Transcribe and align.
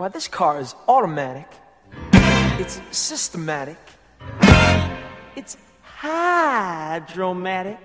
Why, 0.00 0.08
this 0.08 0.28
car 0.28 0.58
is 0.58 0.74
automatic. 0.88 1.46
It's 2.58 2.80
systematic. 2.90 3.76
It's 5.36 5.58
hydromatic. 5.82 7.76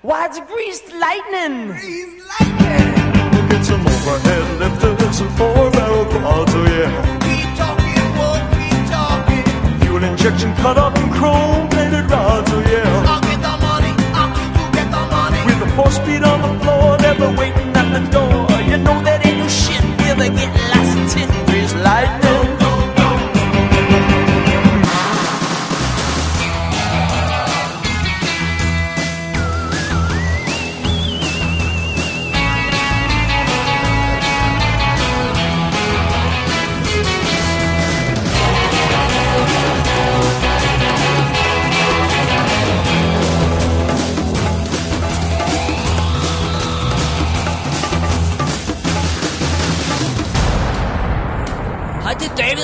Why, 0.00 0.24
it's 0.24 0.40
greased 0.40 0.90
lightning. 0.94 1.66
Greased 1.76 2.24
lightning. 2.32 3.48
Get 3.50 3.62
some 3.62 3.86
overhead 3.86 4.58
lifters 4.58 5.20
and 5.20 5.30
four 5.36 5.70
barrel 5.70 6.06
quads, 6.06 6.52
oh 6.54 6.64
yeah. 6.64 6.88
Keep 7.28 7.52
talking, 7.60 8.08
won't 8.16 8.48
keep 8.56 8.88
talking. 8.88 9.44
Fuel 9.80 10.02
injection 10.02 10.54
cut 10.64 10.78
up 10.78 10.96
in 10.96 11.10
chrome 11.12 11.68
plated 11.68 12.10
rods, 12.10 12.50
oh 12.50 12.60
yeah. 12.72 13.04
I'll 13.04 13.20
get 13.20 13.36
the 13.36 13.54
money, 13.68 13.92
I'll 14.16 14.32
get 14.72 14.88
the 14.96 15.02
money. 15.12 15.44
With 15.44 15.60
a 15.60 15.76
four 15.76 15.90
speed 15.90 16.22
on 16.24 16.40
the 16.40 16.64
floor, 16.64 16.96
never 16.96 17.28
waiting 17.36 17.76
at 17.76 17.92
the 17.92 18.00
door. 18.10 18.41
Shit. 20.12 20.20
Ever 20.20 20.36
get 20.36 20.54
lots 20.70 21.14
of 21.14 21.20
tin. 21.20 21.46
Greased 21.46 21.76
lightning. 21.76 22.41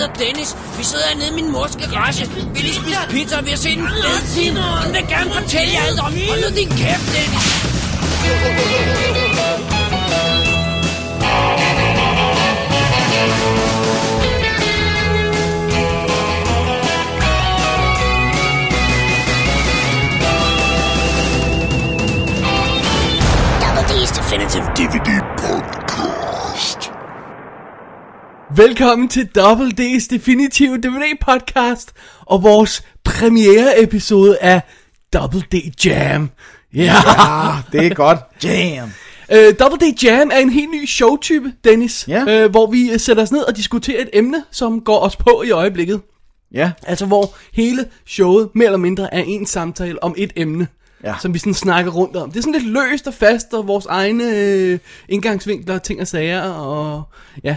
Er 0.09 0.12
og 0.12 0.19
Dennis. 0.19 0.57
Vi 0.79 0.85
sidder 0.85 1.05
hernede 1.09 1.29
i 1.29 1.33
min 1.33 1.53
mors 1.53 1.77
garage. 1.77 2.31
Vi 2.55 2.59
lige 2.61 2.75
spise 2.75 2.98
pizza, 3.11 3.39
og 3.39 3.45
vi 3.45 3.51
har 3.51 3.56
set 3.56 3.78
en 3.78 3.89
fed 3.89 4.20
film. 4.34 4.56
Hun 4.56 4.95
vil 4.95 5.06
gerne 5.09 5.31
fortælle 5.33 5.73
jer 5.75 5.83
alt 5.89 6.00
om. 6.00 6.12
Hold 6.28 6.41
nu 6.50 6.56
din 6.56 6.69
kæft, 6.69 7.06
Dennis. 7.15 7.69
Definitive 24.31 24.65
DVD 24.77 25.11
Podcast. 25.39 25.67
Velkommen 28.59 29.09
til 29.09 29.27
Double 29.27 29.70
D's 29.81 30.06
Definitive 30.11 30.77
DVD 30.78 31.19
Podcast 31.20 31.92
og 32.20 32.42
vores 32.42 32.83
premiere 33.05 33.83
episode 33.83 34.39
af 34.39 34.61
Double 35.12 35.41
D 35.41 35.55
Jam. 35.84 36.31
Ja, 36.75 36.81
Ja, 36.83 36.92
det 37.73 37.87
er 37.87 37.95
godt. 37.95 38.19
Jam. 38.45 38.89
uh, 39.33 39.37
Double 39.61 39.78
D 39.91 40.05
Jam 40.05 40.31
er 40.33 40.39
en 40.39 40.50
helt 40.50 40.70
ny 40.70 40.87
showtype, 40.87 41.53
Dennis, 41.65 42.05
Ja. 42.09 42.45
uh, 42.45 42.50
hvor 42.50 42.70
vi 42.70 42.91
øh, 42.92 43.00
sætter 43.00 43.23
os 43.23 43.33
ned 43.33 43.41
og 43.42 43.56
diskuterer 43.56 44.03
et 44.03 44.11
emne, 44.12 44.45
som 44.50 44.81
går 44.81 44.98
os 45.00 45.17
på 45.17 45.43
i 45.47 45.50
øjeblikket. 45.50 46.00
Ja, 46.53 46.70
Altså 46.87 47.06
hvor 47.06 47.34
hele 47.53 47.84
showet 48.06 48.48
mere 48.55 48.67
eller 48.67 48.78
mindre 48.78 49.15
er 49.15 49.22
en 49.27 49.47
samtale 49.47 50.03
om 50.03 50.15
et 50.19 50.33
emne, 50.37 50.69
Ja. 51.05 51.15
som 51.22 51.34
vi 51.34 51.39
sådan 51.39 51.55
snakker 51.55 51.91
rundt 51.93 52.17
om. 52.17 52.31
Det 52.31 52.39
er 52.39 52.43
sådan 52.43 52.61
lidt 52.61 52.72
løst 52.72 53.06
og 53.06 53.15
fast, 53.15 53.55
og 53.55 53.69
vores 53.69 53.87
egne 53.87 54.25
øh, 54.37 54.78
indgangsvinkler, 55.09 55.78
ting 55.78 56.00
og 56.00 56.06
sager, 56.09 56.43
og 56.43 57.03
ja, 57.45 57.56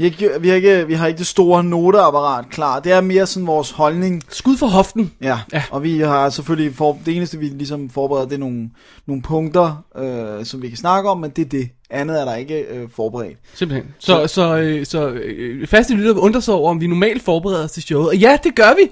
vi 0.00 0.04
har, 0.04 0.10
ikke, 0.10 0.40
vi, 0.40 0.48
har 0.48 0.54
ikke, 0.56 0.86
vi 0.86 0.94
har 0.94 1.06
ikke 1.06 1.18
det 1.18 1.26
store 1.26 1.64
noteapparat 1.64 2.44
klar. 2.50 2.80
Det 2.80 2.92
er 2.92 3.00
mere 3.00 3.26
sådan 3.26 3.46
vores 3.46 3.70
holdning. 3.70 4.22
skud 4.28 4.56
for 4.56 4.66
hoften. 4.66 5.12
Ja, 5.22 5.38
Ja. 5.52 5.62
og 5.70 5.82
vi 5.82 5.98
har 6.00 6.30
selvfølgelig, 6.30 6.74
for, 6.74 6.98
det 7.06 7.16
eneste 7.16 7.38
vi 7.38 7.46
ligesom 7.46 7.90
forbereder, 7.90 8.26
det 8.26 8.34
er 8.34 8.38
nogle, 8.38 8.70
nogle 9.06 9.22
punkter, 9.22 9.84
øh, 9.98 10.44
som 10.44 10.62
vi 10.62 10.68
kan 10.68 10.76
snakke 10.76 11.10
om, 11.10 11.18
men 11.18 11.30
det 11.30 11.44
er 11.44 11.48
det. 11.48 11.68
Andet 11.90 12.20
er 12.20 12.24
der 12.24 12.34
ikke 12.34 12.60
øh, 12.60 12.88
forberedt. 12.96 13.36
Simpelthen. 13.54 13.94
Så, 13.98 14.26
så, 14.26 14.56
øh, 14.56 14.86
så 14.86 15.08
øh, 15.08 15.66
faste 15.66 15.94
lytter 15.94 16.12
vil 16.12 16.20
undre 16.20 16.42
sig 16.42 16.54
over, 16.54 16.70
om 16.70 16.80
vi 16.80 16.86
normalt 16.86 17.22
forbereder 17.22 17.64
os 17.64 17.72
til 17.72 17.82
showet. 17.82 18.08
Og 18.08 18.16
ja, 18.16 18.38
det 18.44 18.54
gør 18.56 18.74
vi. 18.76 18.90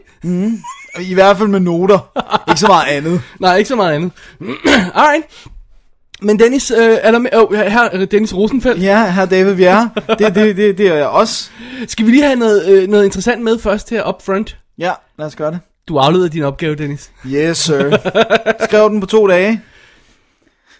I 1.10 1.14
hvert 1.14 1.36
fald 1.38 1.48
med 1.48 1.60
noter. 1.60 1.98
ikke 2.50 2.60
så 2.60 2.66
meget 2.66 2.86
andet. 2.88 3.20
Nej, 3.40 3.56
ikke 3.56 3.68
så 3.68 3.76
meget 3.76 3.94
andet. 3.94 4.12
Alright. 4.94 5.24
Men 6.22 6.38
Dennis, 6.38 6.70
øh, 6.70 6.98
er 7.02 7.10
der 7.10 7.18
med, 7.18 7.30
oh, 7.34 7.54
her 7.54 7.82
er 7.82 8.04
Dennis 8.04 8.34
Rosenfeldt. 8.34 8.82
Ja, 8.82 9.10
her 9.10 9.24
David 9.24 9.56
Bjerre. 9.56 9.90
Det, 10.18 10.34
det, 10.34 10.56
det, 10.56 10.78
det 10.78 10.86
er 10.88 11.06
os. 11.06 11.52
Skal 11.86 12.06
vi 12.06 12.10
lige 12.10 12.24
have 12.24 12.36
noget, 12.36 12.68
øh, 12.68 12.88
noget 12.88 13.04
interessant 13.04 13.42
med 13.42 13.58
først 13.58 13.90
her 13.90 14.08
up 14.08 14.22
front? 14.22 14.56
Ja, 14.78 14.92
lad 15.18 15.26
os 15.26 15.36
gøre 15.36 15.50
det. 15.50 15.60
Du 15.88 15.98
afleder 15.98 16.28
din 16.28 16.42
opgave, 16.42 16.74
Dennis. 16.74 17.10
Yes, 17.26 17.58
sir. 17.58 17.96
Skrev 18.68 18.90
den 18.90 19.00
på 19.00 19.06
to 19.06 19.26
dage. 19.26 19.62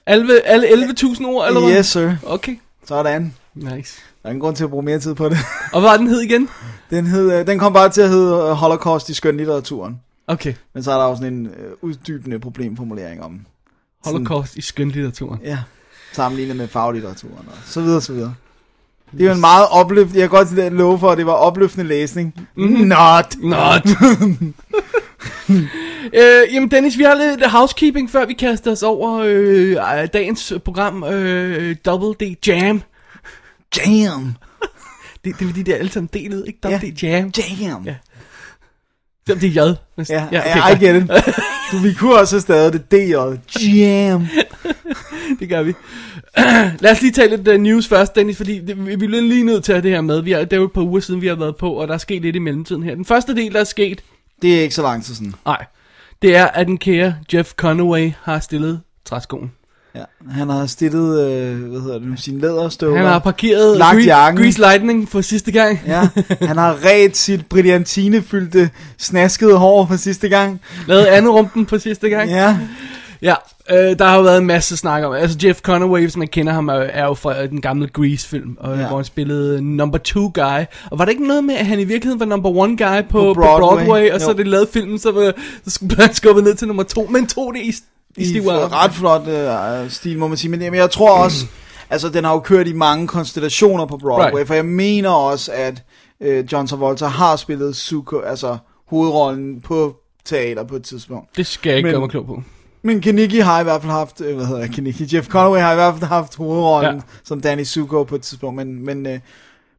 Alle, 0.07 0.47
alle 0.47 0.67
11.000 0.69 1.27
ord, 1.27 1.49
eller 1.49 1.61
hvad? 1.61 1.79
Yes, 1.79 1.87
sir. 1.87 2.13
Okay, 2.27 2.59
Sådan. 2.87 3.35
nice. 3.55 4.01
Der 4.23 4.29
er 4.29 4.31
ingen 4.31 4.41
grund 4.41 4.57
til 4.57 4.65
at 4.65 4.71
bruge 4.71 4.83
mere 4.83 4.99
tid 4.99 5.15
på 5.15 5.29
det. 5.29 5.39
Og 5.73 5.81
hvad 5.81 5.91
var 5.91 5.97
den 5.97 6.07
hed 6.07 6.21
igen? 6.21 6.49
Den, 6.91 7.07
hed, 7.07 7.33
øh, 7.33 7.47
den 7.47 7.59
kom 7.59 7.73
bare 7.73 7.89
til 7.89 8.01
at 8.01 8.09
hedde 8.09 8.33
øh, 8.35 8.51
Holocaust 8.51 9.09
i 9.09 9.15
skønlitteraturen. 9.15 10.01
Okay, 10.27 10.55
Men 10.75 10.83
så 10.83 10.93
er 10.93 10.97
der 10.97 11.05
også 11.05 11.21
sådan 11.21 11.35
en 11.35 11.47
øh, 11.47 11.73
uddybende 11.83 12.39
problemformulering 12.39 13.23
om 13.23 13.41
Holocaust 14.05 14.57
i 14.57 14.61
skønlitteraturen. 14.61 15.41
ja, 15.45 15.59
sammenlignet 16.13 16.57
med 16.57 16.69
faglitteraturen 16.69 17.47
og 17.49 17.55
så 17.67 17.81
videre, 17.81 18.01
så 18.03 18.13
videre. 18.13 18.35
Det 19.13 19.21
er 19.21 19.27
jo 19.27 19.33
en 19.33 19.41
meget 19.41 19.69
opløftende, 19.71 20.21
jeg 20.21 20.31
kan 20.31 20.39
godt 20.39 20.73
love 20.73 20.99
for, 20.99 21.11
at 21.11 21.19
det 21.19 21.27
var 21.27 21.33
opløftende 21.33 21.87
læsning. 21.87 22.49
Mm. 22.57 22.63
Not. 22.65 23.37
Not. 23.39 23.87
øh, 26.15 26.55
jamen 26.55 26.71
Dennis, 26.71 26.99
vi 26.99 27.03
har 27.03 27.15
lidt 27.15 27.51
housekeeping, 27.51 28.11
før 28.11 28.27
vi 28.27 28.33
kaster 28.33 28.73
os 28.73 28.83
over 28.83 29.23
øh, 29.27 29.77
dagens 30.13 30.53
program, 30.65 31.05
øh, 31.05 31.77
Double 31.87 32.27
D 32.27 32.37
Jam. 32.47 32.83
Jam. 33.77 34.35
Det, 35.25 35.39
det 35.39 35.45
er 35.45 35.49
fordi, 35.49 35.63
det 35.63 35.75
er 35.75 35.79
alle 35.79 35.91
sammen 35.93 36.09
delet, 36.13 36.45
ikke? 36.47 36.59
Double 36.63 36.81
Ja. 36.83 36.91
D 36.91 37.03
Jam. 37.03 37.33
Jam. 37.63 37.85
Ja. 37.85 37.95
Det 39.27 39.57
er 39.57 39.67
J. 39.71 39.75
næsten. 39.97 40.17
Ja, 40.17 40.27
ja, 40.33 40.73
okay, 40.73 40.83
I 40.83 40.85
get 40.87 41.03
it. 41.03 41.11
Du, 41.73 41.77
vi 41.79 41.93
kunne 41.95 42.15
også 42.15 42.35
have 42.37 42.41
stadig 42.41 42.73
det 42.73 42.93
DJ. 42.93 43.15
Jam. 43.67 44.27
det 45.41 45.49
gør 45.49 45.63
vi. 45.63 45.73
Lad 46.83 46.91
os 46.93 47.01
lige 47.03 47.13
tage 47.13 47.37
lidt 47.37 47.49
uh, 47.49 47.55
news 47.55 47.89
først, 47.89 48.15
Dennis, 48.15 48.37
fordi 48.37 48.59
det, 48.61 48.87
vi 48.87 48.97
bliver 48.97 49.21
lige 49.23 49.45
nødt 49.45 49.65
til 49.65 49.73
at 49.73 49.77
have 49.77 49.83
det 49.83 49.91
her 49.91 50.01
med. 50.01 50.23
Vi 50.23 50.33
har, 50.33 50.41
det 50.41 50.53
er 50.53 50.57
jo 50.57 50.65
et 50.65 50.73
par 50.73 50.83
uger 50.83 51.01
siden, 51.01 51.21
vi 51.21 51.27
har 51.27 51.35
været 51.35 51.57
på, 51.57 51.73
og 51.73 51.89
der 51.89 51.95
er 51.95 51.99
sket 51.99 52.23
lidt 52.23 52.37
i 52.37 52.39
mellemtiden 52.39 52.83
her. 52.83 52.95
Den 52.95 53.05
første 53.05 53.35
del, 53.37 53.53
der 53.53 53.61
er 53.61 53.65
sket, 53.65 54.01
Det 54.43 54.59
er 54.59 54.63
ikke 54.63 54.75
så 54.75 54.83
lang 54.83 55.05
tid 55.05 55.15
siden. 55.15 55.35
nej, 55.47 55.65
det 56.23 56.37
er, 56.37 56.47
at 56.47 56.67
den 56.67 56.79
kære 56.79 57.15
Jeff 57.35 57.53
Conaway 57.53 58.13
har 58.23 58.39
stillet 58.41 58.81
træskoen. 59.05 59.53
Ja, 59.99 60.31
han 60.31 60.49
har 60.49 60.67
stillet, 60.67 61.21
øh, 61.31 61.63
hvad 61.71 61.81
hedder 61.81 61.99
det 61.99 62.09
nu, 62.09 62.17
sin 62.17 62.39
læderstøvler. 62.41 62.97
Han 62.97 63.07
har 63.07 63.19
parkeret 63.19 63.79
Lagt 63.79 63.99
Gre-. 63.99 64.43
Grease 64.43 64.59
Lightning 64.59 65.09
for 65.09 65.21
sidste 65.21 65.53
gang. 65.53 65.81
Ja, 65.87 66.09
han 66.41 66.57
har 66.57 66.77
ret 66.85 67.17
sit 67.17 67.47
brillantinefyldte, 67.47 68.71
snaskede 68.99 69.57
hår 69.57 69.87
for 69.87 69.97
sidste 69.97 70.29
gang. 70.29 70.61
Lavet 70.87 71.05
andet 71.05 71.33
rumpen 71.35 71.67
for 71.67 71.79
sidste 71.79 72.09
gang. 72.09 72.31
Ja, 72.31 72.59
Ja, 73.23 73.35
øh, 73.71 73.99
der 73.99 74.05
har 74.05 74.17
jo 74.17 74.23
været 74.23 74.39
en 74.39 74.47
masse 74.47 74.77
snak 74.77 75.05
om, 75.05 75.13
altså 75.13 75.39
Jeff 75.45 75.61
Conaway, 75.61 76.01
hvis 76.01 76.17
man 76.17 76.29
kender 76.29 76.53
ham, 76.53 76.69
er, 76.69 77.05
jo 77.05 77.15
fra 77.15 77.47
den 77.47 77.61
gamle 77.61 77.89
Grease-film, 77.89 78.57
og, 78.61 78.79
Ja. 78.79 78.87
hvor 78.89 78.97
han 78.97 79.05
spillede 79.05 79.63
number 79.77 79.99
two 79.99 80.31
guy. 80.35 80.65
Og 80.91 80.99
var 80.99 81.05
det 81.05 81.13
ikke 81.13 81.27
noget 81.27 81.45
med, 81.45 81.55
at 81.55 81.67
han 81.67 81.81
i 81.81 81.85
virkeligheden 81.85 82.21
var 82.21 82.27
number 82.27 82.51
one 82.51 82.77
guy 82.77 83.03
på, 83.03 83.09
på, 83.11 83.35
Broadway? 83.35 83.59
Broadway, 83.61 83.85
Broadway 83.87 84.11
og 84.11 84.21
så 84.21 84.31
Jo. 84.31 84.37
det 84.37 84.47
lavede 84.47 84.69
filmen, 84.73 84.99
så, 84.99 85.11
var, 85.13 85.33
så 85.65 85.71
skulle 85.71 85.97
han 86.05 86.15
skubbet 86.15 86.45
ned 86.45 86.55
til 86.55 86.67
nummer 86.69 86.83
to, 86.83 87.07
men 87.11 87.27
tog 87.27 87.55
det 87.55 87.61
i, 87.63 87.73
i, 88.17 88.39
arm. 88.39 88.71
ret 88.73 88.93
flot 88.93 89.29
øh, 89.29 89.91
stil, 89.91 90.19
må 90.19 90.29
man 90.29 90.37
sige. 90.37 90.51
Men, 90.51 90.61
men 90.61 90.75
jeg 90.75 90.91
tror 90.91 91.19
også, 91.25 91.47
altså 91.91 92.09
den 92.09 92.25
har 92.25 92.33
jo 92.33 92.41
kørt 92.41 92.69
i 92.69 92.73
mange 92.73 93.07
konstellationer 93.07 93.87
på 93.87 93.97
Broadway, 93.97 94.33
Right. 94.37 94.47
for 94.47 94.55
jeg 94.55 94.65
mener 94.65 95.11
også, 95.11 95.53
at 95.55 95.83
øh, 96.21 96.45
John 96.53 96.67
Travolta 96.67 97.07
har 97.07 97.37
spillet 97.37 97.77
Zuko, 97.77 98.19
altså 98.19 98.59
hovedrollen 98.89 99.61
på 99.61 99.97
teater 100.25 100.65
på 100.65 100.77
et 100.77 100.83
tidspunkt. 100.83 101.37
Det 101.37 101.47
skal 101.47 101.71
jeg 101.71 101.77
ikke 101.77 101.87
Men- 101.87 101.93
gøre 101.93 102.01
mig 102.01 102.11
klog 102.11 102.27
på. 102.27 102.43
Men 102.83 103.01
Kaniki 103.01 103.39
har 103.39 103.61
i 103.61 103.63
hvert 103.63 103.81
fald 103.83 103.93
haft, 103.93 104.21
øh, 104.21 104.37
hvad 104.37 104.47
hedder 104.47 104.61
jeg, 104.61 104.71
Kaniki, 104.71 105.17
Jeff 105.17 105.29
Conaway 105.29 105.61
har 105.61 105.73
i 105.73 105.75
hvert 105.75 105.95
fald 105.99 106.09
haft 106.09 106.37
hovedrollen 106.37 106.91
Ja. 106.91 106.95
ja. 106.97 107.01
som 107.25 107.41
Danny 107.41 107.65
Zuko 107.65 108.05
på 108.05 108.15
et 108.15 108.23
tidspunkt, 108.23 108.57
men, 108.57 108.85
men, 108.85 109.07
øh, 109.07 109.19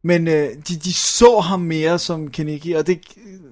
men 0.04 0.28
øh, 0.28 0.48
de, 0.68 0.76
de 0.76 0.94
så 0.94 1.40
ham 1.40 1.60
mere 1.60 2.00
som 2.00 2.28
Kaniki, 2.32 2.72
og 2.74 2.88
det, 2.88 3.00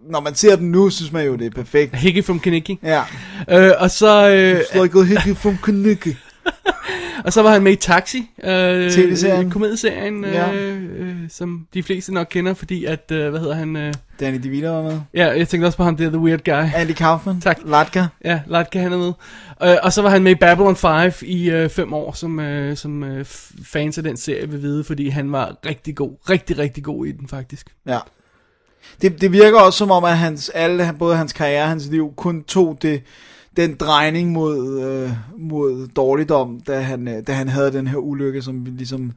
når 0.10 0.20
man 0.20 0.36
ser 0.36 0.56
den 0.56 0.72
nu, 0.72 0.90
synes 0.90 1.12
man 1.12 1.26
jo, 1.26 1.36
det 1.36 1.46
er 1.46 1.50
perfekt. 1.52 1.96
Hickey 1.96 2.24
from 2.24 2.40
Kaneki. 2.40 2.80
Ja, 2.84 3.02
Øh, 3.50 3.72
og 3.80 3.92
så... 3.92 4.30
Øh, 4.30 4.60
it's 4.60 4.82
like 4.84 5.00
a 5.00 5.04
hickey 5.04 5.36
from 5.36 5.58
Kaniki. 5.64 6.16
Og 7.26 7.34
så 7.34 7.42
var 7.42 7.52
han 7.52 7.64
med 7.64 7.72
i 7.72 7.76
Taxi, 7.76 8.30
øh, 8.44 8.92
TV-serien. 8.92 9.52
komedieserien, 9.52 10.24
Ja. 10.26 10.54
øh, 10.54 10.84
øh, 11.00 11.16
som 11.30 11.68
de 11.74 11.84
fleste 11.84 12.14
nok 12.14 12.28
kender, 12.30 12.54
fordi 12.54 12.86
at, 12.86 13.12
øh, 13.12 13.30
hvad 13.30 13.40
hedder 13.40 13.56
han? 13.56 13.76
Øh, 13.76 13.94
Danny 14.20 14.40
DeVito 14.44 14.68
var 14.74 14.82
med. 14.84 15.00
ja, 15.14 15.28
jeg 15.38 15.48
tænkte 15.48 15.66
også 15.68 15.78
på 15.78 15.84
ham, 15.84 15.98
det 15.98 16.06
er 16.06 16.10
The 16.10 16.20
Weird 16.20 16.40
Guy. 16.46 16.70
Andy 16.76 16.92
Kaufman. 16.92 17.42
Tak. 17.42 17.58
Latka. 17.66 18.04
Ja, 18.26 18.42
Latka 18.48 18.80
han 18.82 18.94
er 18.94 18.98
med. 18.98 19.14
Øh, 19.64 19.76
og 19.84 19.94
så 19.94 20.02
var 20.02 20.10
han 20.10 20.24
med 20.24 20.32
i 20.32 20.36
Babylon 20.36 20.76
5 20.76 21.12
i 21.22 21.50
øh, 21.50 21.70
fem 21.70 21.94
år, 21.94 22.12
som, 22.14 22.40
øh, 22.40 22.78
som 22.78 23.04
øh, 23.04 23.26
fans 23.66 23.98
af 23.98 24.04
den 24.04 24.18
serie 24.18 24.50
vil 24.50 24.62
vide, 24.62 24.84
fordi 24.84 25.10
han 25.10 25.32
var 25.32 25.56
rigtig 25.66 25.96
god, 25.96 26.12
rigtig, 26.30 26.58
rigtig 26.58 26.84
god 26.84 27.06
i 27.06 27.12
den 27.12 27.28
faktisk. 27.28 27.68
Ja. 27.88 27.98
Det, 29.02 29.22
det 29.22 29.32
virker 29.32 29.60
også 29.60 29.78
som 29.78 29.92
om, 29.92 30.04
at 30.04 30.18
hans, 30.18 30.50
alle, 30.50 30.94
både 31.00 31.16
hans 31.16 31.34
karriere 31.34 31.64
og 31.64 31.70
hans 31.70 31.86
liv 31.86 32.14
kun 32.16 32.44
tog 32.44 32.78
det, 32.82 33.04
den 33.58 33.76
drejning 33.76 34.32
mod, 34.32 34.82
øh, 34.82 35.12
mod 35.38 35.88
dårligdom, 35.88 36.62
da 36.68 36.80
han, 36.80 37.08
øh, 37.08 37.28
da 37.28 37.34
han 37.34 37.48
havde 37.48 37.74
den 37.74 37.88
her 37.88 37.98
ulykke, 37.98 38.42
som 38.42 38.66
vi 38.66 38.72
ligesom... 38.72 39.12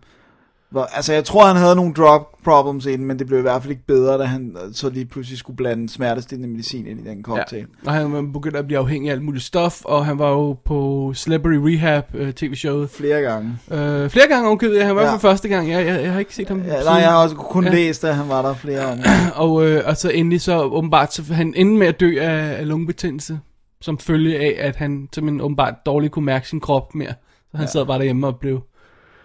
Var, 0.73 0.87
altså, 0.95 1.13
jeg 1.13 1.25
tror, 1.25 1.47
han 1.47 1.57
havde 1.57 1.77
nogle 1.77 1.95
drug 1.95 2.27
problems 2.45 2.87
inden, 2.87 3.07
men 3.07 3.19
det 3.19 3.27
blev 3.27 3.39
i 3.39 3.43
hvert 3.43 3.63
fald 3.63 3.71
ikke 3.71 3.87
bedre, 3.87 4.19
da 4.19 4.25
han 4.25 4.57
øh, 4.67 4.75
så 4.75 4.91
lige 4.91 5.05
pludselig 5.07 5.39
skulle 5.39 5.57
blande 5.57 5.89
smertestillende 5.89 6.49
medicin 6.49 6.87
ind 6.87 7.07
i 7.07 7.09
den 7.11 7.23
cocktail. 7.23 7.67
Og 7.87 7.93
han 7.93 8.13
var 8.13 8.23
begyndt 8.33 8.57
at 8.57 8.67
blive 8.67 8.79
afhængig 8.79 9.11
af 9.11 9.15
alt 9.15 9.23
muligt 9.23 9.45
stof, 9.45 9.85
og 9.85 10.07
han 10.07 10.19
var 10.19 10.31
jo 10.31 10.53
på 10.65 11.13
Celebrity 11.17 11.59
Rehab 11.59 12.05
øh, 12.15 12.33
tv-showet. 12.33 12.91
Flere 12.91 13.21
gange. 13.21 13.59
Øh, 13.71 14.11
flere 14.11 14.29
gange 14.29 14.49
omkøbet, 14.51 14.77
ja, 14.77 14.85
han 14.87 14.97
var 14.97 15.03
Ja. 15.03 15.09
ja. 15.09 15.15
for 15.15 15.19
første 15.19 15.49
gang, 15.49 15.71
jeg, 15.71 15.87
jeg, 15.87 16.03
jeg 16.03 16.13
har 16.13 16.19
ikke 16.19 16.35
set 16.35 16.49
ham 16.49 16.59
Ja, 16.59 16.65
siden. 16.71 16.85
nej, 16.85 16.95
jeg 16.95 17.11
har 17.11 17.23
også 17.23 17.37
kun 17.37 17.65
Ja. 17.65 17.71
ja. 17.71 17.77
læst, 17.77 18.05
at 18.05 18.15
han 18.15 18.29
var 18.29 18.43
der 18.43 18.55
flere 18.55 18.87
om. 18.87 18.99
og, 19.45 19.67
øh, 19.67 19.83
og 19.87 19.97
så 19.97 20.11
endelig 20.11 20.41
så 20.41 20.61
åbenbart, 20.63 21.15
så 21.15 21.35
han 21.35 21.55
endte 21.57 21.79
med 21.79 21.87
at 21.87 22.01
dø 22.01 22.17
af, 22.21 22.59
af 22.59 22.69
lungebetændelse, 22.69 23.39
som 23.81 23.99
følge 23.99 24.39
af, 24.39 24.57
at 24.69 24.77
han 24.77 25.09
simpelthen 25.15 25.41
åbenbart 25.41 25.75
dårligt 25.87 26.13
kunne 26.13 26.25
mærke 26.25 26.49
sin 26.49 26.61
krop 26.61 26.95
mere. 26.95 27.13
Så 27.51 27.57
han 27.57 27.61
ja. 27.67 27.71
sad 27.71 27.87
bare 27.87 27.99
derhjemme 27.99 28.27
og 28.27 28.37
blev, 28.37 28.61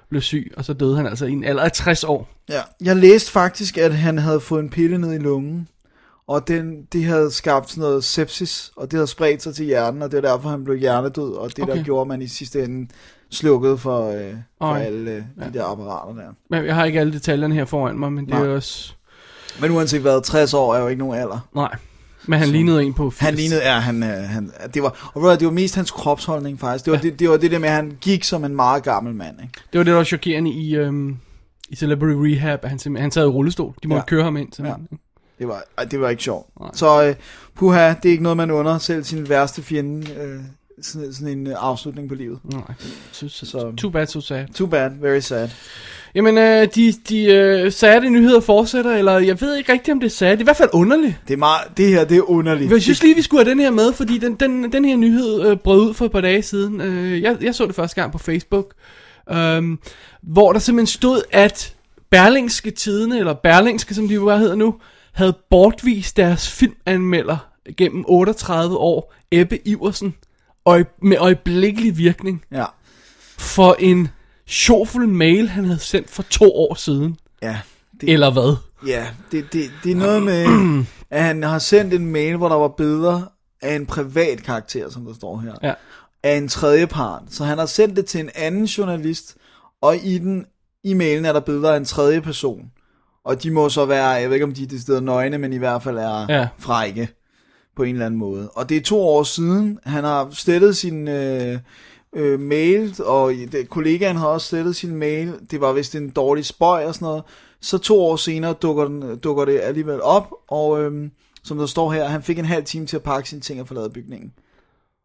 blev 0.09 0.21
syg, 0.21 0.53
og 0.57 0.65
så 0.65 0.73
døde 0.73 0.95
han 0.97 1.07
altså 1.07 1.25
i 1.25 1.31
en 1.31 1.43
alder 1.43 1.63
af 1.63 1.71
60 1.71 2.03
år. 2.03 2.27
Ja, 2.49 2.61
jeg 2.83 2.95
læste 2.95 3.31
faktisk, 3.31 3.77
at 3.77 3.93
han 3.95 4.17
havde 4.17 4.39
fået 4.39 4.63
en 4.63 4.69
pille 4.69 4.97
ned 4.97 5.13
i 5.13 5.17
lungen, 5.17 5.67
og 6.27 6.47
den, 6.47 6.85
det 6.93 7.03
havde 7.03 7.31
skabt 7.31 7.69
sådan 7.69 7.81
noget 7.81 8.03
sepsis, 8.03 8.71
og 8.75 8.91
det 8.91 8.97
havde 8.97 9.07
spredt 9.07 9.43
sig 9.43 9.55
til 9.55 9.65
hjernen, 9.65 10.01
og 10.01 10.11
det 10.11 10.23
var 10.23 10.29
derfor, 10.29 10.49
han 10.49 10.63
blev 10.63 10.77
hjernedød, 10.77 11.33
og 11.33 11.49
det 11.55 11.63
okay. 11.63 11.77
Der 11.77 11.83
gjorde, 11.83 12.07
man 12.07 12.21
i 12.21 12.27
sidste 12.27 12.63
ende 12.63 12.87
slukkede 13.29 13.77
for, 13.77 14.11
øh, 14.11 14.33
for 14.57 14.75
alle 14.75 15.11
øh, 15.11 15.17
de 15.17 15.25
Ja. 15.41 15.49
der 15.49 15.65
apparater 15.71 16.13
der. 16.21 16.29
Men 16.49 16.65
jeg 16.65 16.75
har 16.75 16.85
ikke 16.85 16.99
alle 16.99 17.13
detaljerne 17.13 17.55
her 17.55 17.65
foran 17.65 17.99
mig, 17.99 18.13
men 18.13 18.25
det 18.25 18.33
Nej. 18.33 18.45
er 18.45 18.49
også... 18.55 18.93
Men 19.61 19.71
uanset 19.71 20.01
hvad, 20.01 20.21
60 20.23 20.53
år 20.53 20.75
er 20.75 20.81
jo 20.81 20.87
ikke 20.87 20.99
nogen 20.99 21.19
alder. 21.19 21.47
Nej, 21.55 21.75
men 22.27 22.39
han 22.39 22.47
Så- 22.47 22.51
lignede 22.53 22.83
en 22.83 22.93
på 22.93 23.09
80. 23.09 23.19
Han 23.25 23.33
lignede, 23.35 23.61
ja, 23.63 23.79
han, 23.79 24.03
øh, 24.03 24.09
han, 24.09 24.51
det 24.73 24.83
var, 24.83 25.11
og 25.13 25.39
det 25.39 25.45
var 25.45 25.51
mest 25.53 25.75
hans 25.75 25.91
kropsholdning 25.91 26.59
faktisk. 26.59 26.85
Det 26.85 26.91
var, 26.91 26.97
ja. 26.97 27.03
det, 27.03 27.19
det 27.19 27.29
var 27.29 27.37
det 27.37 27.51
der 27.51 27.59
med, 27.59 27.69
at 27.69 27.75
han 27.75 27.97
gik 28.01 28.23
som 28.23 28.45
en 28.45 28.55
meget 28.55 28.83
gammel 28.83 29.15
mand, 29.15 29.35
ikke? 29.43 29.53
Det 29.73 29.77
var 29.77 29.83
det, 29.83 29.91
der 29.91 29.97
var 29.97 30.03
chokerende 30.03 30.51
i, 30.51 30.75
øhm, 30.75 31.17
i 31.69 31.75
Celebrity 31.75 32.15
Rehab, 32.17 32.59
at 32.63 32.69
han, 32.69 32.97
han 32.97 33.11
sad 33.11 33.23
i 33.23 33.27
rullestol. 33.29 33.73
De 33.83 33.87
måtte 33.87 33.99
Ja. 33.99 34.05
køre 34.05 34.23
ham 34.23 34.37
ind. 34.37 34.49
Ja. 34.59 34.73
Det 35.39 35.47
var, 35.47 35.63
det 35.91 35.99
var 36.01 36.09
ikke 36.09 36.23
sjovt. 36.23 36.47
Nej. 36.59 36.69
Så 36.73 37.03
øh, 37.07 37.15
puha, 37.55 37.89
det 37.89 38.05
er 38.05 38.11
ikke 38.11 38.23
noget, 38.23 38.37
man 38.37 38.51
under 38.51 38.77
selv 38.77 39.03
sin 39.03 39.29
værste 39.29 39.61
fjende, 39.61 40.11
øh, 40.21 40.39
sådan, 40.81 41.13
sådan 41.13 41.37
en 41.37 41.47
øh, 41.47 41.53
afslutning 41.57 42.09
på 42.09 42.15
livet. 42.15 42.39
Nej, 42.43 42.61
så, 43.11 43.29
så, 43.29 43.73
too 43.77 43.89
bad, 43.89 44.07
so 44.07 44.21
sad. 44.21 44.45
Too 44.55 44.67
bad, 44.67 44.91
very 45.01 45.19
sad. 45.19 45.49
Jamen, 46.15 46.37
øh, 46.37 46.67
de, 46.75 46.93
de 47.09 47.25
øh, 47.25 47.71
sadde 47.71 48.09
nyheder 48.09 48.39
fortsætter, 48.39 48.95
eller 48.95 49.19
jeg 49.19 49.41
ved 49.41 49.55
ikke 49.55 49.73
rigtigt, 49.73 49.93
om 49.93 49.99
det 49.99 50.07
er 50.07 50.11
sad. 50.11 50.31
Det 50.31 50.37
er 50.37 50.41
i 50.41 50.43
hvert 50.43 50.57
fald 50.57 50.69
underligt. 50.73 51.15
Det 51.27 51.33
er 51.33 51.37
meget, 51.37 51.77
det 51.77 51.87
her, 51.87 52.05
det 52.05 52.17
er 52.17 52.29
underligt. 52.29 52.71
Jeg 52.71 52.81
synes 52.81 53.03
lige, 53.03 53.15
vi 53.15 53.21
skulle 53.21 53.43
have 53.43 53.51
den 53.51 53.59
her 53.59 53.71
med, 53.71 53.93
fordi 53.93 54.17
den, 54.17 54.35
den, 54.35 54.71
den 54.71 54.85
her 54.85 54.95
nyhed 54.95 55.45
øh, 55.45 55.57
brød 55.57 55.81
ud 55.81 55.93
for 55.93 56.05
et 56.05 56.11
par 56.11 56.21
dage 56.21 56.41
siden. 56.41 56.81
Øh, 56.81 57.21
jeg, 57.21 57.37
jeg 57.41 57.55
så 57.55 57.65
det 57.65 57.75
første 57.75 58.01
gang 58.01 58.11
på 58.11 58.17
Facebook, 58.17 58.73
øh, 59.31 59.63
hvor 60.21 60.53
der 60.53 60.59
simpelthen 60.59 60.87
stod, 60.87 61.21
at 61.31 61.75
Berlingske 62.11 62.71
Tidene, 62.71 63.19
eller 63.19 63.33
Berlingske, 63.33 63.93
som 63.93 64.07
de 64.07 64.19
bare 64.19 64.39
hedder 64.39 64.55
nu, 64.55 64.75
havde 65.13 65.37
bortvist 65.49 66.17
deres 66.17 66.51
filmanmelder 66.51 67.37
gennem 67.77 68.05
38 68.07 68.77
år, 68.77 69.13
Ebbe 69.31 69.67
Iversen, 69.67 70.15
øje, 70.65 70.85
med 71.01 71.17
øjeblikkelig 71.19 71.97
virkning, 71.97 72.43
Ja, 72.51 72.65
for 73.37 73.75
en 73.79 74.07
sjovfuld 74.47 75.07
mail, 75.07 75.49
han 75.49 75.65
havde 75.65 75.79
sendt 75.79 76.09
for 76.09 76.23
to 76.23 76.51
år 76.55 76.73
siden. 76.75 77.17
ja. 77.41 77.59
Det, 78.01 78.09
Eller 78.13 78.31
hvad? 78.31 78.55
ja, 78.87 79.07
det, 79.31 79.53
det, 79.53 79.71
det 79.83 79.91
er 79.91 79.95
noget 79.95 80.23
med, 80.23 80.45
at 81.09 81.23
han 81.23 81.43
har 81.43 81.59
sendt 81.59 81.93
en 81.93 82.05
mail, 82.05 82.35
hvor 82.37 82.49
der 82.49 82.55
var 82.55 82.67
billeder 82.67 83.21
af 83.61 83.75
en 83.75 83.85
privat 83.85 84.43
karakter, 84.43 84.89
som 84.89 85.05
der 85.05 85.13
står 85.13 85.37
her. 85.39 85.53
Ja. 85.63 85.73
Af 86.23 86.35
en 86.37 86.47
tredje 86.47 86.87
part. 86.87 87.21
Så 87.29 87.43
han 87.43 87.57
har 87.57 87.65
sendt 87.65 87.95
det 87.95 88.05
til 88.05 88.19
en 88.19 88.29
anden 88.35 88.65
journalist, 88.65 89.35
og 89.81 89.95
i 90.03 90.17
den 90.17 90.45
i 90.83 90.93
mailen 90.93 91.25
er 91.25 91.33
der 91.33 91.39
billeder 91.39 91.73
af 91.73 91.77
en 91.77 91.85
tredje 91.85 92.21
person. 92.21 92.71
Og 93.25 93.43
de 93.43 93.51
må 93.51 93.69
så 93.69 93.85
være, 93.85 94.07
jeg 94.07 94.29
ved 94.29 94.35
ikke 94.35 94.45
om 94.45 94.53
de 94.53 94.63
er 94.63 94.67
decideret 94.67 95.03
nøgne, 95.03 95.37
men 95.37 95.53
i 95.53 95.57
hvert 95.57 95.83
fald 95.83 95.97
er 95.97 96.25
Ja. 96.29 96.47
frække 96.59 97.09
på 97.75 97.83
en 97.83 97.95
eller 97.95 98.05
anden 98.05 98.19
måde. 98.19 98.49
Og 98.49 98.69
det 98.69 98.77
er 98.77 98.81
to 98.81 99.01
år 99.01 99.23
siden, 99.23 99.79
han 99.83 100.03
har 100.03 100.29
slettet 100.31 100.77
sin 100.77 101.07
øh, 101.07 101.59
øh, 102.15 102.39
mail, 102.39 102.95
og 103.05 103.33
det, 103.51 103.69
kollegaen 103.69 104.15
har 104.15 104.27
også 104.27 104.47
slettet 104.47 104.75
sin 104.75 104.95
mail. 104.95 105.33
Det 105.51 105.61
var 105.61 105.73
vist 105.73 105.95
en 105.95 106.09
dårlig 106.09 106.45
spøj 106.45 106.85
og 106.85 106.93
sådan 106.93 107.05
noget. 107.05 107.23
Så 107.61 107.77
to 107.77 108.01
år 108.01 108.15
senere 108.15 108.53
dukker, 108.53 108.85
den, 108.85 109.17
dukker 109.17 109.45
det 109.45 109.59
alligevel 109.59 110.01
op, 110.01 110.33
og 110.47 110.83
øh, 110.83 111.09
som 111.43 111.57
der 111.57 111.65
står 111.65 111.91
her, 111.91 112.07
han 112.07 112.23
fik 112.23 112.39
en 112.39 112.45
halv 112.45 112.65
time 112.65 112.85
til 112.85 112.95
at 112.95 113.03
pakke 113.03 113.29
sine 113.29 113.41
ting 113.41 113.61
og 113.61 113.67
forlade 113.67 113.89
bygningen. 113.89 114.33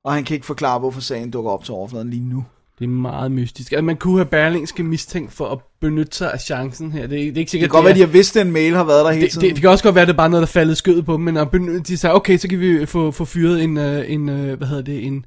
Og 0.04 0.12
han 0.12 0.24
kan 0.24 0.34
ikke 0.34 0.46
forklare, 0.46 0.78
hvorfor 0.78 1.00
sagen 1.00 1.30
dukker 1.30 1.50
op 1.50 1.64
til 1.64 1.74
overfladen 1.74 2.10
lige 2.10 2.24
nu. 2.24 2.44
Det 2.80 2.86
er 2.86 2.90
meget 2.90 3.32
mystisk. 3.32 3.72
Altså, 3.72 3.82
man 3.84 3.96
kunne 3.96 4.16
have 4.16 4.26
Berlingske 4.26 4.82
mistænkt 4.82 5.32
for 5.32 5.48
at 5.48 5.58
benytte 5.80 6.16
sig 6.16 6.32
af 6.32 6.40
chancen 6.40 6.92
her. 6.92 7.06
Det 7.06 7.06
er, 7.06 7.08
det 7.08 7.18
er 7.18 7.26
ikke 7.26 7.40
Det 7.40 7.50
sikkert, 7.50 7.70
kan 7.70 7.76
godt 7.76 7.84
være, 7.84 7.90
at 7.90 7.96
de 7.96 8.00
har 8.00 8.08
vidst, 8.08 8.36
at 8.36 8.46
en 8.46 8.52
mail 8.52 8.74
har 8.74 8.84
været 8.84 9.04
der 9.04 9.10
hele 9.10 9.24
det, 9.24 9.32
tiden. 9.32 9.46
det, 9.48 9.54
det, 9.56 9.60
kan 9.60 9.70
også 9.70 9.84
godt 9.84 9.94
være, 9.94 10.02
at 10.02 10.08
det 10.08 10.14
er 10.14 10.16
bare 10.16 10.30
noget, 10.30 10.40
der 10.42 10.46
faldet 10.46 10.76
skød 10.76 11.02
på 11.02 11.12
dem, 11.12 11.20
men 11.20 11.36
at 11.36 11.50
benytte, 11.50 11.80
de 11.80 11.96
sagde, 11.96 12.14
okay, 12.14 12.36
så 12.36 12.48
kan 12.48 12.60
vi 12.60 12.86
få, 12.86 13.10
få 13.10 13.24
fyret 13.24 13.62
en, 13.64 13.76
uh, 13.76 14.10
en 14.10 14.28
uh, 14.28 14.52
hvad 14.52 14.68
hedder 14.68 14.82
det, 14.82 15.06
en, 15.06 15.24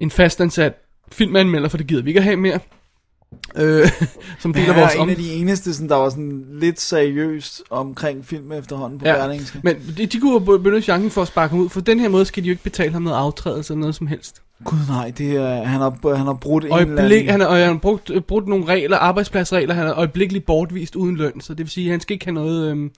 en 0.00 0.10
fastansat 0.10 0.74
filmanmelder, 1.12 1.68
for 1.68 1.76
det 1.76 1.86
gider 1.86 2.02
vi 2.02 2.10
ikke 2.10 2.20
at 2.20 2.24
have 2.24 2.36
mere. 2.36 2.58
Øh, 3.56 3.88
som 4.42 4.54
deler 4.54 4.72
er 4.74 4.80
vores 4.80 4.94
en 4.94 5.00
om. 5.00 5.08
af 5.08 5.16
de 5.16 5.32
eneste, 5.32 5.74
sådan, 5.74 5.88
der 5.88 5.96
var 5.96 6.10
sådan 6.10 6.46
lidt 6.52 6.80
seriøst 6.80 7.62
omkring 7.70 8.26
film 8.26 8.52
efterhånden 8.52 8.98
på 8.98 9.06
ja. 9.06 9.14
Berlingske. 9.14 9.60
men 9.62 9.76
de, 9.96 10.06
de 10.06 10.20
kunne 10.20 10.40
have 10.40 10.58
benyttet 10.58 10.84
chancen 10.84 11.10
for 11.10 11.22
at 11.22 11.28
sparke 11.28 11.50
ham 11.50 11.60
ud, 11.60 11.68
for 11.68 11.80
den 11.80 12.00
her 12.00 12.08
måde 12.08 12.24
skal 12.24 12.42
de 12.42 12.48
jo 12.48 12.52
ikke 12.52 12.62
betale 12.62 12.92
ham 12.92 13.02
noget 13.02 13.16
aftrædelse 13.16 13.72
eller 13.72 13.80
noget 13.80 13.94
som 13.94 14.06
helst. 14.06 14.42
Gud 14.64 14.78
nej, 14.88 15.12
det 15.18 15.36
er, 15.36 15.62
han, 15.62 15.80
har, 15.80 16.16
han 16.16 16.26
har 16.26 16.32
brudt 16.32 16.64
en 16.64 16.72
eller 16.72 17.02
anden... 17.02 17.28
han 17.28 17.40
har, 17.40 17.46
og 17.46 17.56
han 17.56 17.66
har 17.66 17.78
brugt, 17.78 18.10
øh, 18.10 18.20
brugt 18.20 18.48
nogle 18.48 18.64
regler, 18.64 18.96
arbejdspladsregler, 18.96 19.74
han 19.74 19.86
er 19.86 19.94
øjeblikkeligt 19.94 20.46
bortvist 20.46 20.96
uden 20.96 21.16
løn, 21.16 21.40
så 21.40 21.52
det 21.52 21.58
vil 21.58 21.70
sige, 21.70 21.86
at 21.86 21.90
han 21.90 22.00
skal 22.00 22.14
ikke 22.14 22.24
have 22.24 22.34
noget 22.34 22.70
øhm, 22.70 22.90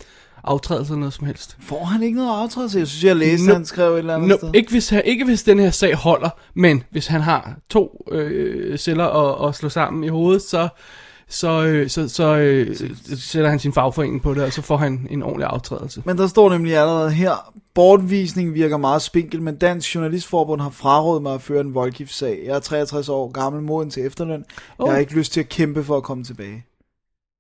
aftrædelse 0.45 0.93
eller 0.93 0.99
noget 1.01 1.13
som 1.15 1.27
helst. 1.27 1.57
Får 1.61 1.85
han 1.85 2.03
ikke 2.03 2.17
noget 2.17 2.43
aftrædelse? 2.43 2.79
Jeg 2.79 2.87
synes, 2.87 3.05
jeg 3.05 3.17
læste, 3.17 3.47
Nope. 3.47 3.55
han 3.57 3.65
skrev 3.67 3.93
et 3.93 3.99
eller 3.99 4.15
andet 4.15 4.29
No, 4.29 4.37
sted. 4.37 4.51
ikke, 4.55 4.71
hvis, 4.71 4.89
han, 4.89 5.03
ikke 5.05 5.25
hvis 5.25 5.43
den 5.43 5.59
her 5.59 5.71
sag 5.71 5.95
holder, 5.97 6.31
men 6.55 6.83
hvis 6.91 7.07
han 7.07 7.21
har 7.21 7.57
to 7.71 8.05
øh, 8.11 8.79
celler 8.79 9.07
at, 9.07 9.49
at 9.49 9.55
slå 9.55 9.69
sammen 9.69 10.05
i 10.05 10.09
hovedet, 10.09 10.43
så, 10.43 10.69
så, 11.29 11.63
øh, 11.65 11.91
så, 11.91 12.09
så 12.09 12.37
øh, 12.37 12.77
sætter 13.17 13.51
han 13.51 13.59
sin 13.59 13.73
fagforening 13.73 14.23
på 14.23 14.35
det, 14.35 14.43
og 14.43 14.53
så 14.53 14.63
får 14.63 14.77
han 14.77 15.07
en 15.11 15.23
ordentlig 15.23 15.47
aftrædelse. 15.47 16.03
Men 16.07 16.19
der 16.19 16.27
står 16.27 16.51
nemlig 16.51 16.77
allerede 16.77 17.11
her, 17.11 17.53
bortvisning 17.75 18.55
virker 18.55 18.77
meget 18.77 19.03
spinkel, 19.03 19.43
men 19.43 19.57
Dansk 19.57 19.95
Journalistforbund 19.95 20.61
har 20.61 20.71
frarådet 20.71 21.23
mig 21.23 21.35
at 21.35 21.43
føre 21.43 21.61
en 21.61 21.75
voldgiftssag. 21.75 22.43
Jeg 22.47 22.57
er 22.57 22.61
63 22.61 23.09
år 23.09 23.31
gammel, 23.33 23.63
moden 23.63 23.91
til 23.91 24.07
efterløn. 24.07 24.45
Oh. 24.79 24.87
Jeg 24.87 24.95
har 24.95 25.01
ikke 25.01 25.15
lyst 25.15 25.33
til 25.33 25.41
at 25.41 25.49
kæmpe 25.49 25.85
for 25.85 25.97
at 25.97 26.03
komme 26.03 26.25
tilbage. 26.25 26.65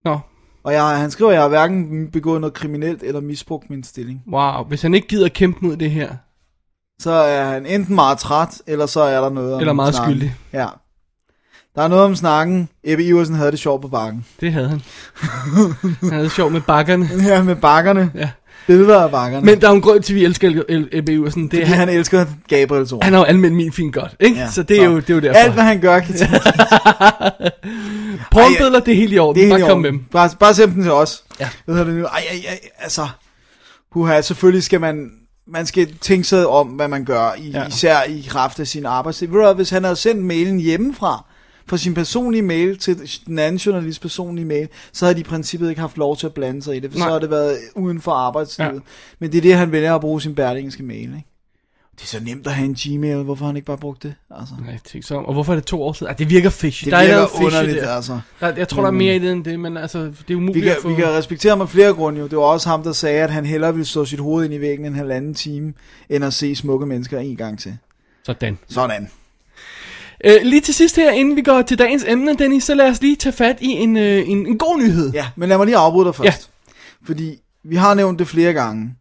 Nå, 0.05 0.19
Og 0.65 0.73
jeg, 0.73 0.85
han 0.99 1.11
skriver, 1.11 1.31
at 1.31 1.35
jeg 1.35 1.43
har 1.43 1.49
hverken 1.49 2.11
begået 2.11 2.41
noget 2.41 2.55
kriminelt 2.55 3.03
eller 3.03 3.21
misbrugt 3.21 3.71
min 3.71 3.85
stilling. 3.85 4.23
wow, 4.33 4.65
hvis 4.65 4.83
han 4.83 4.95
ikke 4.95 5.09
gider 5.09 5.29
kæmpe 5.29 5.59
mod 5.67 5.77
det 5.77 5.91
her, 5.91 6.11
Så 6.99 7.11
er 7.11 7.45
han 7.45 7.67
enten 7.67 7.95
meget 7.95 8.19
træt, 8.19 8.63
eller 8.67 8.87
så 8.87 9.01
er 9.01 9.21
der 9.21 9.31
noget 9.31 9.55
om 9.55 9.61
Eller 9.61 9.73
meget 9.73 9.95
snakken. 9.95 10.15
skyldig. 10.17 10.35
Ja. 10.53 10.67
Der 11.75 11.83
er 11.83 11.89
noget 11.89 12.05
om 12.05 12.15
snakken. 12.15 12.69
Ebbe 12.85 13.05
Iversen 13.05 13.35
havde 13.35 13.51
det 13.51 13.59
sjovt 13.59 13.83
på 13.83 13.89
bakken. 13.89 14.27
det 14.41 14.53
havde 14.53 14.69
han. 14.69 14.81
han 16.01 16.11
havde 16.11 16.23
det 16.25 16.33
sjovt 16.33 16.53
med 16.53 16.61
bakkerne. 16.61 17.09
Ja, 17.29 17.43
med 17.43 17.57
bakkerne. 17.57 18.11
Ja. 18.15 18.31
Billeder 18.67 19.01
af 19.01 19.11
bakkerne. 19.11 19.47
Men 19.47 19.61
der 19.61 19.67
er 19.67 19.71
jo 19.71 19.77
en 19.77 19.83
grund 19.83 20.03
til, 20.03 20.13
at 20.13 20.21
vi 20.21 20.25
elsker 20.25 20.63
Ebbe 20.93 21.13
Iversen. 21.13 21.49
Det 21.49 21.63
er, 21.63 21.67
han, 21.67 21.77
han, 21.77 21.89
elsker 21.89 22.27
Gabriels 22.49 22.93
ord. 22.93 23.05
han 23.05 23.13
har 23.13 23.21
jo 23.21 23.27
anmeldt 23.27 23.57
min 23.57 23.73
fin 23.73 23.91
godt, 23.91 24.17
ikke? 24.21 24.37
Ja, 24.37 24.51
så 24.51 24.63
det 24.63 24.77
er, 24.77 24.81
så 24.81 24.85
jo, 24.85 24.97
det 24.97 25.11
er 25.11 25.15
jo 25.15 25.21
derfor. 25.21 25.41
Alt, 25.41 25.53
hvad 25.53 25.65
han 25.65 25.81
gør, 25.81 25.99
kan. 25.99 26.15
Pornbilleder, 28.33 28.81
det 28.81 28.93
er 28.93 28.97
helt 28.97 29.13
i 29.13 29.19
orden. 29.19 29.41
Det 29.41 29.47
er 29.47 29.51
Bare 29.51 29.59
helt 29.59 29.69
i 29.69 29.71
kom 29.71 29.81
med 29.81 29.93
dem. 29.93 30.05
Bare, 30.13 30.31
bare 30.41 30.55
send 30.55 30.75
dem 30.75 30.83
til 30.83 30.93
os. 30.93 31.25
Ja. 31.41 31.49
Hvad 31.65 31.75
hedder 31.75 31.91
det 31.91 32.01
nu? 32.01 32.07
Ej, 32.07 32.23
ej, 32.31 32.43
ej, 32.49 32.59
altså. 32.79 33.09
Puha, 33.93 34.21
selvfølgelig 34.21 34.63
skal 34.63 34.81
man, 34.81 35.11
man 35.47 35.67
skal 35.67 35.95
tænke 36.01 36.25
sig 36.25 36.47
om, 36.47 36.67
hvad 36.67 36.89
man 36.89 37.05
gør, 37.05 37.35
i, 37.39 37.51
ja. 37.51 37.61
Ja. 37.61 37.67
især 37.67 38.03
i 38.03 38.27
kraft 38.29 38.61
af 38.61 38.67
sin 38.67 38.87
arbejdstid. 38.87 39.27
Ved 39.29 39.41
du 39.41 39.53
hvis 39.53 39.71
han 39.71 39.85
havde 39.85 39.97
sendt 39.97 40.25
mailen 40.25 40.59
hjemmefra, 40.59 41.25
fra 41.73 41.77
sin 41.77 41.95
personlige 41.95 42.43
mail 42.43 42.79
til 42.79 43.11
den 43.27 43.39
anden 43.39 43.57
journalist 43.59 44.03
personlige 44.03 44.45
mail, 44.45 44.69
så 44.93 45.05
havde 45.05 45.15
de 45.15 45.21
i 45.21 45.25
princippet 45.25 45.69
ikke 45.69 45.81
haft 45.81 45.99
lov 45.99 46.17
til 46.17 46.27
at 46.27 46.35
blande 46.35 46.63
sig 46.63 46.77
i 46.77 46.81
det, 46.81 46.91
for 46.93 46.99
Nej. 46.99 47.09
Så 47.09 47.13
har 47.13 47.19
det 47.19 47.31
været 47.31 47.59
uden 47.75 48.01
for 48.01 48.13
arbejdstiden. 48.13 48.75
Ja. 48.75 48.81
Men 49.19 49.33
det 49.33 49.39
er 49.39 49.43
det, 49.43 49.55
han 49.55 49.73
vælger 49.73 49.95
at 49.95 50.01
bruge 50.01 50.21
sin 50.21 50.35
berlingske 50.35 50.83
mail, 50.83 51.01
ikke? 51.01 51.25
Det 51.95 52.03
er 52.03 52.07
så 52.07 52.21
nemt 52.25 52.47
at 52.47 52.53
have 52.53 52.65
en 52.65 52.75
Gmail, 52.75 53.17
hvorfor 53.23 53.45
har 53.45 53.47
han 53.47 53.57
ikke 53.57 53.67
bare 53.67 53.79
brugt 53.79 54.03
det? 54.03 54.15
Altså, 54.31 54.55
Nej, 54.67 54.79
tænk 54.85 55.05
så. 55.05 55.15
Og 55.15 55.33
hvorfor 55.33 55.53
er 55.53 55.57
det 55.57 55.65
to 55.65 55.83
år 55.83 55.93
siden? 55.93 56.11
Ah, 56.11 56.19
det 56.19 56.31
virker 56.31 56.51
fishy. 56.51 56.85
det 56.85 56.93
der 56.93 56.99
er 56.99 57.07
virker 57.07 57.27
fishy 57.27 57.45
underligt, 57.45 57.83
der. 57.83 57.91
altså. 57.91 58.21
Der, 58.41 58.57
jeg 58.57 58.69
tror, 58.69 58.83
der 58.83 58.89
er 58.89 58.93
mere 58.93 59.17
i 59.17 59.19
det 59.19 59.33
end 59.33 59.45
det, 59.45 59.61
men 59.61 59.77
altså, 59.77 59.99
det 59.99 60.07
er 60.07 60.15
Vi 60.29 60.35
umuligt 60.35 60.65
kan, 60.65 60.73
at 60.73 60.79
få... 60.83 60.89
vi 60.89 60.95
kan 60.95 61.09
respektere 61.09 61.51
ham 61.51 61.61
af 61.61 61.69
flere 61.69 61.95
grunde 61.95 62.21
jo. 62.21 62.27
Det 62.27 62.39
var 62.39 62.45
også 62.45 62.69
ham, 62.69 62.83
der 62.83 62.93
sagde, 62.93 63.23
at 63.23 63.31
han 63.31 63.47
hellere 63.47 63.73
ville 63.73 63.87
stå 63.87 64.05
sit 64.05 64.21
hoved 64.21 64.45
ind 64.45 64.55
i 64.55 64.61
væggen 64.61 64.87
en 64.87 64.95
halvanden 64.95 65.35
time, 65.35 65.73
end 66.09 66.25
at 66.25 66.35
se 66.35 66.57
smukke 66.57 66.87
mennesker 66.87 67.19
en 67.19 67.37
gang 67.37 67.59
til. 67.59 67.77
Sådan. 68.25 68.59
Sådan. 68.69 69.09
Øh, 70.25 70.37
lige 70.43 70.61
til 70.61 70.75
sidst 70.75 70.97
her, 70.97 71.11
inden 71.11 71.37
vi 71.37 71.43
går 71.43 71.63
til 71.63 71.79
dagens 71.79 72.05
emne, 72.07 72.35
Dennis, 72.35 72.65
så 72.65 72.75
lad 72.75 72.91
os 72.91 73.03
lige 73.03 73.17
tage 73.17 73.33
fat 73.33 73.59
i 73.61 73.69
en, 73.69 73.97
øh, 73.97 74.29
en, 74.29 74.47
en 74.47 74.59
god 74.59 74.79
nyhed. 74.79 75.13
Ja, 75.13 75.27
men 75.37 75.49
lad 75.49 75.57
mig 75.57 75.67
lige 75.67 75.77
afbryde 75.77 76.07
dig 76.07 76.15
først. 76.15 76.51
Fordi 77.07 77.39
vi 77.65 77.77
har 77.77 77.95
nævnt 77.95 78.19
det 78.19 78.29
flere 78.29 78.53
gange. 78.53 78.95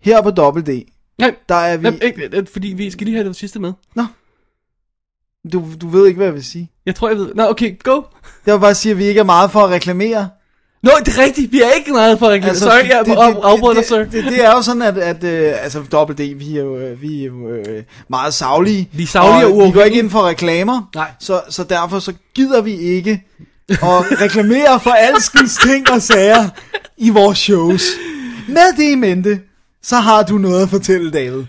Her 0.00 0.22
på 0.22 0.30
Double 0.30 0.62
D, 0.62 0.84
Nej, 1.18 1.34
der 1.48 1.54
er 1.54 1.76
vi... 1.76 1.82
Nej, 1.90 1.98
ikke, 2.02 2.30
øh, 2.32 2.46
fordi 2.52 2.68
vi 2.68 2.90
skal 2.90 3.04
lige 3.04 3.16
have 3.16 3.28
det 3.28 3.36
sidste 3.36 3.60
med. 3.60 3.72
Nå. 3.94 4.04
Du, 5.52 5.64
du 5.80 5.88
ved 5.88 6.06
ikke, 6.06 6.16
hvad 6.16 6.26
jeg 6.26 6.34
vil 6.34 6.44
sige. 6.44 6.70
Jeg 6.86 6.94
tror, 6.94 7.08
jeg 7.08 7.16
ved. 7.16 7.34
Nå, 7.34 7.42
okay, 7.48 7.82
go. 7.82 8.02
Jeg 8.46 8.54
vil 8.54 8.60
bare 8.60 8.74
sige, 8.74 8.92
at 8.92 8.98
vi 8.98 9.04
ikke 9.04 9.20
er 9.20 9.24
meget 9.24 9.50
for 9.50 9.60
at 9.60 9.70
reklamere. 9.70 10.28
Nå, 10.82 10.90
det 11.06 11.18
er 11.18 11.22
rigtigt. 11.22 11.52
Vi 11.52 11.62
er 11.62 11.70
ikke 11.70 11.92
meget 11.92 12.18
for 12.18 12.26
at 12.26 12.32
reklamere. 12.32 12.50
Altså, 12.50 12.64
Sorry, 12.64 12.88
jeg 12.88 13.18
af- 13.18 13.36
afbryder 13.42 13.74
dig, 13.74 13.84
sir. 13.84 13.98
det, 13.98 14.12
det, 14.12 14.24
det, 14.24 14.44
er 14.44 14.50
jo 14.50 14.62
sådan, 14.62 14.82
at, 14.82 14.98
at 14.98 15.24
øh, 15.24 15.52
altså 15.62 15.82
Double 15.92 16.14
D, 16.16 16.38
vi 16.38 16.56
er 16.58 16.62
jo, 16.62 16.76
øh, 16.78 17.02
vi 17.02 17.22
er 17.22 17.26
jo 17.26 17.48
øh, 17.48 17.82
meget 18.08 18.34
savlige. 18.34 18.88
Vi 18.92 19.02
er 19.02 19.06
saglige 19.06 19.46
og 19.46 19.66
Vi 19.66 19.72
går 19.72 19.82
ikke 19.82 19.98
ind 19.98 20.10
for 20.10 20.28
reklamer. 20.28 20.90
Nej. 20.94 21.10
Så, 21.20 21.40
så 21.48 21.64
derfor 21.64 21.98
så 21.98 22.12
gider 22.34 22.60
vi 22.60 22.72
ikke 22.76 23.22
at 23.68 23.78
reklamere 24.20 24.80
for 24.80 24.90
alskens 24.90 25.56
ting 25.56 25.90
og 25.90 26.02
sager 26.02 26.48
i 26.96 27.10
vores 27.10 27.38
shows. 27.38 27.82
Med 28.48 28.76
det 28.76 28.90
i 28.92 28.94
mente, 28.94 29.40
så 29.82 29.96
har 29.96 30.22
du 30.22 30.38
noget 30.38 30.62
at 30.62 30.68
fortælle, 30.68 31.10
David. 31.10 31.44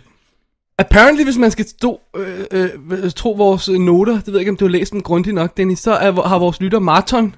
Apparently, 0.78 1.24
hvis 1.24 1.38
man 1.38 1.52
skal 1.52 1.70
stå, 1.70 2.00
øh, 2.18 2.70
øh, 2.92 3.12
tro 3.16 3.32
vores 3.32 3.70
noter, 3.70 4.14
det 4.14 4.28
ved 4.28 4.34
jeg 4.34 4.40
ikke, 4.40 4.50
om 4.52 4.58
du 4.58 4.66
har 4.66 4.72
læst 4.72 4.92
dem 4.94 5.02
grundigt 5.02 5.36
nok, 5.36 5.58
Dennis, 5.58 5.80
så 5.80 5.92
er, 5.92 6.28
har 6.28 6.40
vores 6.40 6.62
lytter 6.62 6.80
Martin. 6.80 7.36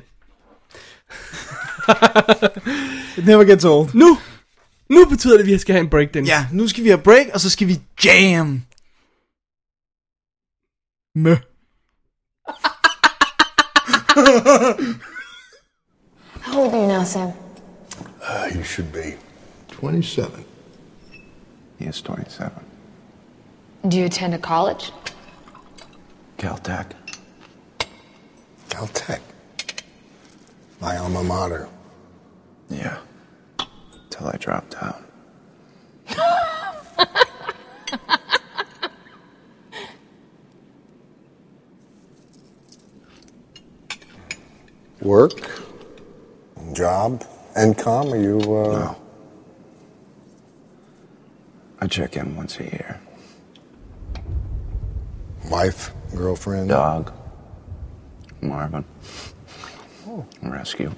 It 3.17 3.25
never 3.31 3.43
gets 3.45 3.65
old. 3.65 3.93
Nu, 3.95 4.17
nu 4.89 5.05
betyder 5.05 5.33
det, 5.37 5.43
at 5.43 5.47
vi 5.47 5.57
skal 5.57 5.73
have 5.73 5.83
en 5.83 5.89
break, 5.89 6.13
Dennis. 6.13 6.29
Ja, 6.29 6.47
nu 6.51 6.67
skal 6.67 6.83
vi 6.83 6.89
have 6.89 7.01
break, 7.01 7.27
og 7.33 7.39
så 7.39 7.49
skal 7.49 7.67
vi 7.67 7.81
jam. 8.05 8.61
Mø. 11.15 11.35
How 16.41 16.61
old 16.61 16.73
are 16.73 16.81
you 16.81 16.87
now, 16.87 17.03
Sam? 17.03 17.31
Uh, 18.21 18.49
you 18.55 18.63
should 18.63 18.91
be 18.91 19.17
27. 19.71 20.45
He 21.79 21.85
is 21.85 22.01
27. 22.01 22.51
Do 23.87 23.97
you 23.97 24.05
attend 24.05 24.33
a 24.33 24.37
college? 24.37 24.91
Caltech. 26.37 26.87
Caltech. 28.69 29.21
My 30.79 30.97
alma 30.97 31.23
mater. 31.23 31.67
Yeah. 32.69 32.97
Till 34.09 34.27
I 34.27 34.37
dropped 34.37 34.75
out. 34.81 35.01
Work, 45.01 45.49
job, 46.73 47.23
income. 47.57 48.13
Are 48.13 48.17
you? 48.17 48.37
Uh, 48.39 48.73
No. 48.73 48.95
I 51.81 51.87
check 51.87 52.17
in 52.17 52.35
once 52.35 52.59
a 52.59 52.63
year. 52.63 52.99
Wife, 55.49 55.91
girlfriend. 56.13 56.69
Dog. 56.69 57.13
Marvin. 58.41 58.83
Rescue. 60.43 60.91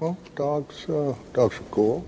Well, 0.00 0.14
dogs. 0.38 0.88
Uh, 0.88 1.14
dogs 1.36 1.56
are 1.56 1.66
cool. 1.70 2.02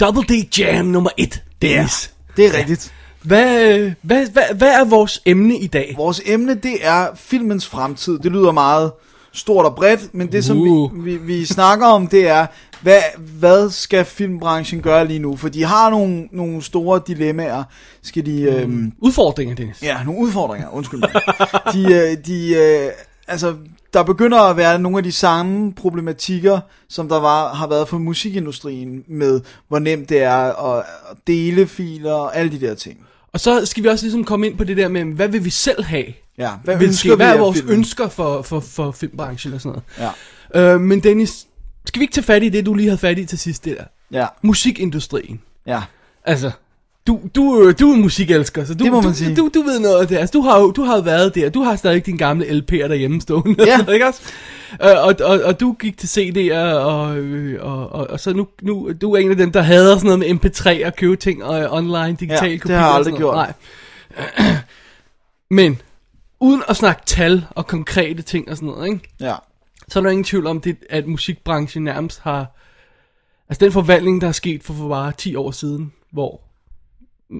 Double 0.00 0.22
D 0.22 0.58
Jam 0.58 0.86
nummer 0.86 1.10
1, 1.16 1.42
Dennis. 1.62 2.14
Det 2.36 2.46
er 2.46 2.58
rigtigt. 2.58 2.94
Hvad, 3.22 3.78
øh, 3.78 3.92
hvad, 4.02 4.26
hvad, 4.26 4.42
hvad 4.54 4.68
er 4.68 4.84
vores 4.84 5.22
emne 5.26 5.58
i 5.58 5.66
dag? 5.66 5.94
Vores 5.96 6.22
emne, 6.26 6.54
det 6.54 6.86
er 6.86 7.08
filmens 7.14 7.66
fremtid. 7.66 8.18
Det 8.18 8.32
lyder 8.32 8.52
meget 8.52 8.92
stort 9.32 9.66
og 9.66 9.74
bredt, 9.74 10.14
men 10.14 10.32
det 10.32 10.44
som 10.44 10.60
Uh. 10.60 11.04
vi, 11.04 11.10
vi, 11.10 11.16
vi 11.16 11.44
snakker 11.44 11.86
om, 11.86 12.06
det 12.06 12.28
er, 12.28 12.46
hvad, 12.82 13.00
hvad 13.18 13.70
skal 13.70 14.04
filmbranchen 14.04 14.82
gøre 14.82 15.06
lige 15.08 15.18
nu? 15.18 15.36
For 15.36 15.48
de 15.48 15.64
har 15.64 15.90
nogle, 15.90 16.28
nogle 16.32 16.62
store 16.62 17.00
dilemmaer. 17.06 17.64
Skal 18.02 18.26
de... 18.26 18.42
Øhm, 18.42 18.92
Udfordringer, 18.98 19.54
Dennis. 19.54 19.82
Ja, 19.82 20.04
nogle 20.04 20.20
udfordringer, 20.20 20.68
undskyld 20.68 21.00
mig. 21.00 21.10
De, 21.74 21.94
øh, 21.94 22.26
de, 22.26 22.54
øh, 22.54 22.90
altså, 23.28 23.54
der 23.94 24.02
begynder 24.02 24.38
at 24.38 24.56
være 24.56 24.78
nogle 24.78 24.98
af 24.98 25.04
de 25.04 25.12
samme 25.12 25.72
problematikker, 25.72 26.60
som 26.88 27.08
der 27.08 27.20
var, 27.20 27.54
har 27.54 27.66
været 27.66 27.88
for 27.88 27.98
musikindustrien, 27.98 29.04
med 29.08 29.40
hvor 29.68 29.78
nemt 29.78 30.08
det 30.08 30.22
er 30.22 30.64
at, 30.76 30.84
dele 31.26 31.66
filer 31.66 32.12
og 32.12 32.36
alle 32.36 32.52
de 32.52 32.60
der 32.66 32.74
ting. 32.74 32.98
Og 33.32 33.40
så 33.40 33.66
skal 33.66 33.82
vi 33.82 33.88
også 33.88 34.04
ligesom 34.04 34.24
komme 34.24 34.46
ind 34.46 34.58
på 34.58 34.64
det 34.64 34.76
der 34.76 34.88
med, 34.88 35.04
hvad 35.04 35.28
vil 35.28 35.44
vi 35.44 35.50
selv 35.50 35.84
have? 35.84 36.04
Ja, 36.38 36.50
hvad 36.64 36.82
ønsker 36.82 37.10
vi 37.10 37.16
hvad 37.16 37.34
er 37.34 37.38
vores 37.38 37.58
filmen? 37.58 37.74
ønsker 37.76 38.08
for, 38.08 38.42
for, 38.42 38.60
for 38.60 38.90
filmbranchen 38.90 39.52
og 39.54 39.60
sådan 39.60 39.82
noget? 39.98 40.08
Ja, 40.08 40.10
Øh, 40.54 40.80
men 40.80 41.00
Dennis, 41.00 41.46
skal 41.86 42.00
vi 42.00 42.04
ikke 42.04 42.14
tage 42.14 42.24
fat 42.24 42.42
i 42.42 42.48
det, 42.48 42.66
du 42.66 42.74
lige 42.74 42.88
havde 42.88 42.98
fat 42.98 43.18
i 43.18 43.24
til 43.24 43.38
sidst, 43.38 43.64
det 43.64 43.76
der? 43.78 43.84
ja, 44.20 44.26
Musikindustrien. 44.42 45.40
ja. 45.66 45.82
Altså, 46.24 46.50
du, 47.06 47.20
du, 47.34 47.62
øh, 47.62 47.74
du 47.78 47.92
er 47.92 47.96
musikelsker, 47.96 48.64
så 48.64 48.74
du, 48.74 48.84
Det 48.84 48.92
må 48.92 49.00
man 49.00 49.10
du, 49.10 49.16
sige. 49.16 49.36
Du, 49.36 49.50
du 49.54 49.62
ved 49.62 49.80
noget 49.80 50.00
af 50.00 50.08
det. 50.08 50.16
Altså, 50.16 50.32
du 50.32 50.42
har 50.42 50.60
jo 50.60 50.70
du 50.70 50.82
har 50.82 51.00
været 51.00 51.34
der. 51.34 51.50
Du 51.50 51.62
har 51.62 51.76
stadig 51.76 52.06
din 52.06 52.16
gamle 52.16 52.44
LP'er 52.46 52.88
derhjemme 52.88 53.20
stående. 53.20 53.64
Ja. 53.66 53.78
ikke 53.92 54.06
også? 54.06 54.22
Øh, 54.82 55.04
og, 55.04 55.14
og, 55.24 55.40
og 55.44 55.60
du 55.60 55.72
gik 55.72 55.98
til 55.98 56.06
CD'er, 56.06 56.74
og, 56.74 57.16
øh, 57.16 57.64
og, 57.64 57.92
og, 57.92 58.10
og 58.10 58.20
så 58.20 58.32
nu, 58.32 58.48
nu, 58.62 58.92
du 59.00 59.12
er 59.12 59.18
en 59.18 59.30
af 59.30 59.36
dem, 59.36 59.52
der 59.52 59.62
hader 59.62 59.98
sådan 59.98 60.18
noget 60.18 60.40
med 60.42 60.50
MP3 60.50 60.86
og 60.86 60.96
købe 60.96 61.16
ting 61.16 61.44
og 61.44 61.70
online, 61.70 62.16
digital 62.20 62.50
Ja, 62.50 62.56
det 62.56 62.70
har 62.70 62.86
jeg 62.86 62.94
aldrig 62.94 63.14
gjort. 63.14 63.34
Nej. 63.34 63.52
Men, 65.50 65.80
uden 66.40 66.62
at 66.68 66.76
snakke 66.76 67.02
tal 67.06 67.44
og 67.50 67.66
konkrete 67.66 68.22
ting 68.22 68.50
og 68.50 68.56
sådan 68.56 68.68
noget, 68.68 68.92
ikke? 68.92 69.08
ja. 69.20 69.34
så 69.88 69.98
er 69.98 70.02
der 70.02 70.10
ingen 70.10 70.24
tvivl 70.24 70.46
om, 70.46 70.60
det, 70.60 70.76
at 70.90 71.06
musikbranchen 71.06 71.84
nærmest 71.84 72.20
har... 72.20 72.58
Altså 73.48 73.64
den 73.64 73.72
forvandling, 73.72 74.20
der 74.20 74.28
er 74.28 74.32
sket 74.32 74.62
for, 74.62 74.74
for 74.74 74.88
bare 74.88 75.12
10 75.12 75.36
år 75.36 75.50
siden, 75.50 75.92
hvor 76.12 76.40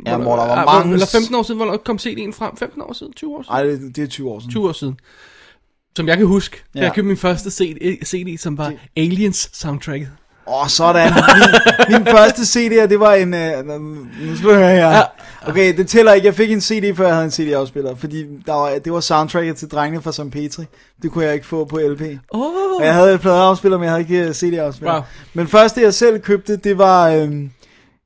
Ja, 0.07 0.17
hvor 0.17 0.37
der 0.37 0.47
var 0.47 0.57
Ah, 0.57 0.67
mange... 0.79 0.93
Eller 0.93 1.07
15 1.07 1.35
år 1.35 1.43
siden, 1.43 1.57
hvornår 1.57 1.77
kom 1.77 1.97
CD'en 1.97 2.33
frem? 2.33 2.57
15 2.57 2.83
år 2.83 2.93
siden? 2.93 3.13
20 3.13 3.37
år 3.37 3.43
siden? 3.43 3.55
Ej, 3.55 3.63
det, 3.63 3.97
det 3.97 4.05
er 4.05 4.09
20 4.09 4.31
år 4.31 4.39
siden. 4.41 4.51
20 4.51 4.69
år 4.69 4.73
siden. 4.73 4.97
Som 5.97 6.09
jeg 6.09 6.17
kan 6.17 6.27
huske, 6.27 6.63
ja. 6.75 6.81
Jeg 6.81 6.93
købte 6.93 7.09
min 7.09 7.17
første 7.17 7.51
CD, 7.51 8.05
CD 8.05 8.39
som 8.39 8.59
var 8.59 8.73
Aliens 8.97 9.51
soundtracket. 9.53 10.11
Åh, 10.47 10.63
oh, 10.63 10.69
sådan. 10.69 11.13
Min, 11.89 11.99
min 11.99 12.07
første 12.07 12.47
CD, 12.47 12.89
det 12.89 13.01
var 13.01 13.15
en... 13.15 13.35
Uh, 13.35 13.81
nu 14.27 14.37
skal 14.37 14.49
du 14.49 14.55
høre 14.55 14.71
her. 14.71 15.03
Okay, 15.47 15.77
det 15.77 15.89
tæller 15.89 16.13
ikke. 16.13 16.27
Jeg 16.27 16.35
fik 16.35 16.51
en 16.53 16.61
CD, 16.61 16.97
før 16.97 17.07
jeg 17.07 17.15
havde 17.15 17.25
en 17.25 17.31
CD-afspiller. 17.31 17.95
Fordi 17.97 18.27
der 18.47 18.53
var, 18.53 18.79
det 18.85 18.93
var 18.93 19.01
soundtracket 19.01 19.57
til 19.57 19.69
Drengene 19.69 20.03
fra 20.03 20.13
St. 20.13 20.31
Petri. 20.33 20.65
Det 21.03 21.11
kunne 21.11 21.25
jeg 21.25 21.35
ikke 21.35 21.47
få 21.47 21.65
på 21.65 21.79
LP. 21.79 22.01
Oh. 22.31 22.41
Og 22.81 22.85
jeg 22.85 22.95
havde 22.95 23.15
et 23.15 23.21
pladeafspiller, 23.21 23.79
men 23.79 23.85
jeg 23.85 23.93
havde 23.93 24.03
ikke 24.03 24.29
øh, 24.29 24.35
CD-afspiller. 24.35 24.93
Wow. 24.95 25.03
Men 25.35 25.49
første, 25.49 25.83
jeg 25.83 25.95
selv 25.95 26.21
købte, 26.21 26.57
det 26.57 26.79
var 26.79 27.09
øhm, 27.09 27.51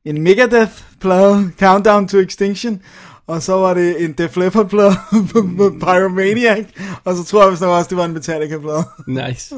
en 0.07 0.23
Megadeth-plade, 0.23 1.51
Countdown 1.59 2.09
to 2.09 2.19
Extinction. 2.19 2.83
Og 3.27 3.43
så 3.43 3.53
var 3.53 3.75
det 3.75 4.05
en 4.05 4.13
Def 4.13 4.37
Leppard-plade, 4.37 4.95
Pyromaniac. 5.81 6.65
Og 7.05 7.17
så 7.17 7.25
tror 7.25 7.43
jeg 7.43 7.51
vist 7.51 7.63
nok 7.63 7.71
også, 7.71 7.89
det 7.89 7.97
var 7.99 8.05
en 8.05 8.13
Metallica-plade. 8.13 8.85
Nice. 9.07 9.55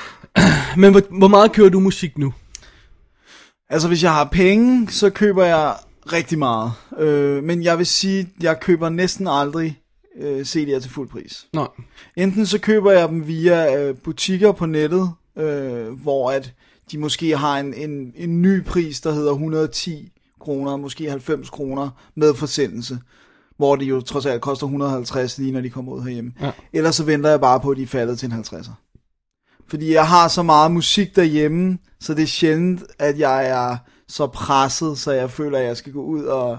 Men 0.80 0.90
hvor, 0.90 1.18
hvor 1.18 1.28
meget 1.28 1.52
kører 1.52 1.68
du 1.68 1.80
musik 1.80 2.18
nu? 2.18 2.34
Altså, 3.70 3.88
hvis 3.88 4.02
jeg 4.02 4.12
har 4.12 4.24
penge, 4.24 4.90
så 4.90 5.10
køber 5.10 5.44
jeg 5.44 5.74
rigtig 6.12 6.38
meget. 6.38 6.72
Øh, 6.98 7.44
men 7.44 7.62
jeg 7.62 7.78
vil 7.78 7.86
sige, 7.86 8.28
jeg 8.40 8.60
køber 8.60 8.88
næsten 8.88 9.28
aldrig 9.28 9.80
øh, 10.20 10.40
CD'er 10.40 10.80
til 10.80 10.90
fuld 10.90 11.08
pris. 11.08 11.46
Nej. 11.52 11.66
Enten 12.16 12.46
så 12.46 12.58
køber 12.58 12.92
jeg 12.92 13.08
dem 13.08 13.26
via 13.26 13.76
øh, 13.76 13.94
butikker 13.96 14.52
på 14.52 14.66
nettet, 14.66 15.10
øh, 15.38 15.88
hvor 16.02 16.30
at 16.30 16.52
de 16.92 16.98
måske 16.98 17.36
har 17.36 17.58
en, 17.58 17.74
en, 17.74 18.12
en 18.14 18.42
ny 18.42 18.64
pris, 18.64 19.00
der 19.00 19.12
hedder 19.12 19.32
110 19.32 20.12
kroner, 20.40 20.76
måske 20.76 21.10
90 21.10 21.50
kroner 21.50 21.90
med 22.14 22.34
forsendelse. 22.34 22.98
Hvor 23.56 23.76
det 23.76 23.84
jo 23.84 24.00
trods 24.00 24.26
alt 24.26 24.42
koster 24.42 24.66
150 24.66 25.38
lige 25.38 25.52
når 25.52 25.60
de 25.60 25.70
kommer 25.70 25.92
ud 25.92 26.02
herhjemme. 26.02 26.32
Ja. 26.40 26.50
Ellers 26.72 26.96
så 26.96 27.04
venter 27.04 27.30
jeg 27.30 27.40
bare 27.40 27.60
på, 27.60 27.70
at 27.70 27.76
de 27.76 27.82
er 27.82 27.86
faldet 27.86 28.18
til 28.18 28.32
en 28.32 28.40
50'er. 28.40 28.70
Fordi 29.68 29.94
jeg 29.94 30.08
har 30.08 30.28
så 30.28 30.42
meget 30.42 30.70
musik 30.70 31.16
derhjemme, 31.16 31.78
så 32.00 32.14
det 32.14 32.22
er 32.22 32.26
sjældent, 32.26 32.82
at 32.98 33.18
jeg 33.18 33.48
er 33.48 33.76
så 34.08 34.26
presset, 34.26 34.98
så 34.98 35.12
jeg 35.12 35.30
føler, 35.30 35.58
at 35.58 35.64
jeg 35.64 35.76
skal 35.76 35.92
gå 35.92 36.02
ud 36.02 36.24
og, 36.24 36.58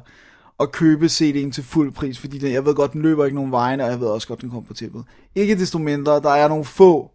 og 0.58 0.72
købe 0.72 1.06
CD'en 1.06 1.52
til 1.52 1.64
fuld 1.64 1.92
pris, 1.92 2.20
fordi 2.20 2.38
den, 2.38 2.54
jeg 2.54 2.66
ved 2.66 2.76
godt, 2.76 2.94
den 2.94 3.02
løber 3.02 3.26
ikke 3.26 3.36
nogen 3.36 3.52
vejen, 3.52 3.82
og 3.82 3.90
jeg 3.90 4.00
ved 4.00 4.08
også 4.08 4.28
godt, 4.28 4.42
den 4.42 4.50
kommer 4.50 4.68
på 4.68 4.74
tilbud. 4.74 5.04
Ikke 5.36 5.60
desto 5.60 5.78
mindre, 5.78 6.22
der 6.22 6.30
er 6.30 6.48
nogle 6.48 6.66
få 6.66 7.12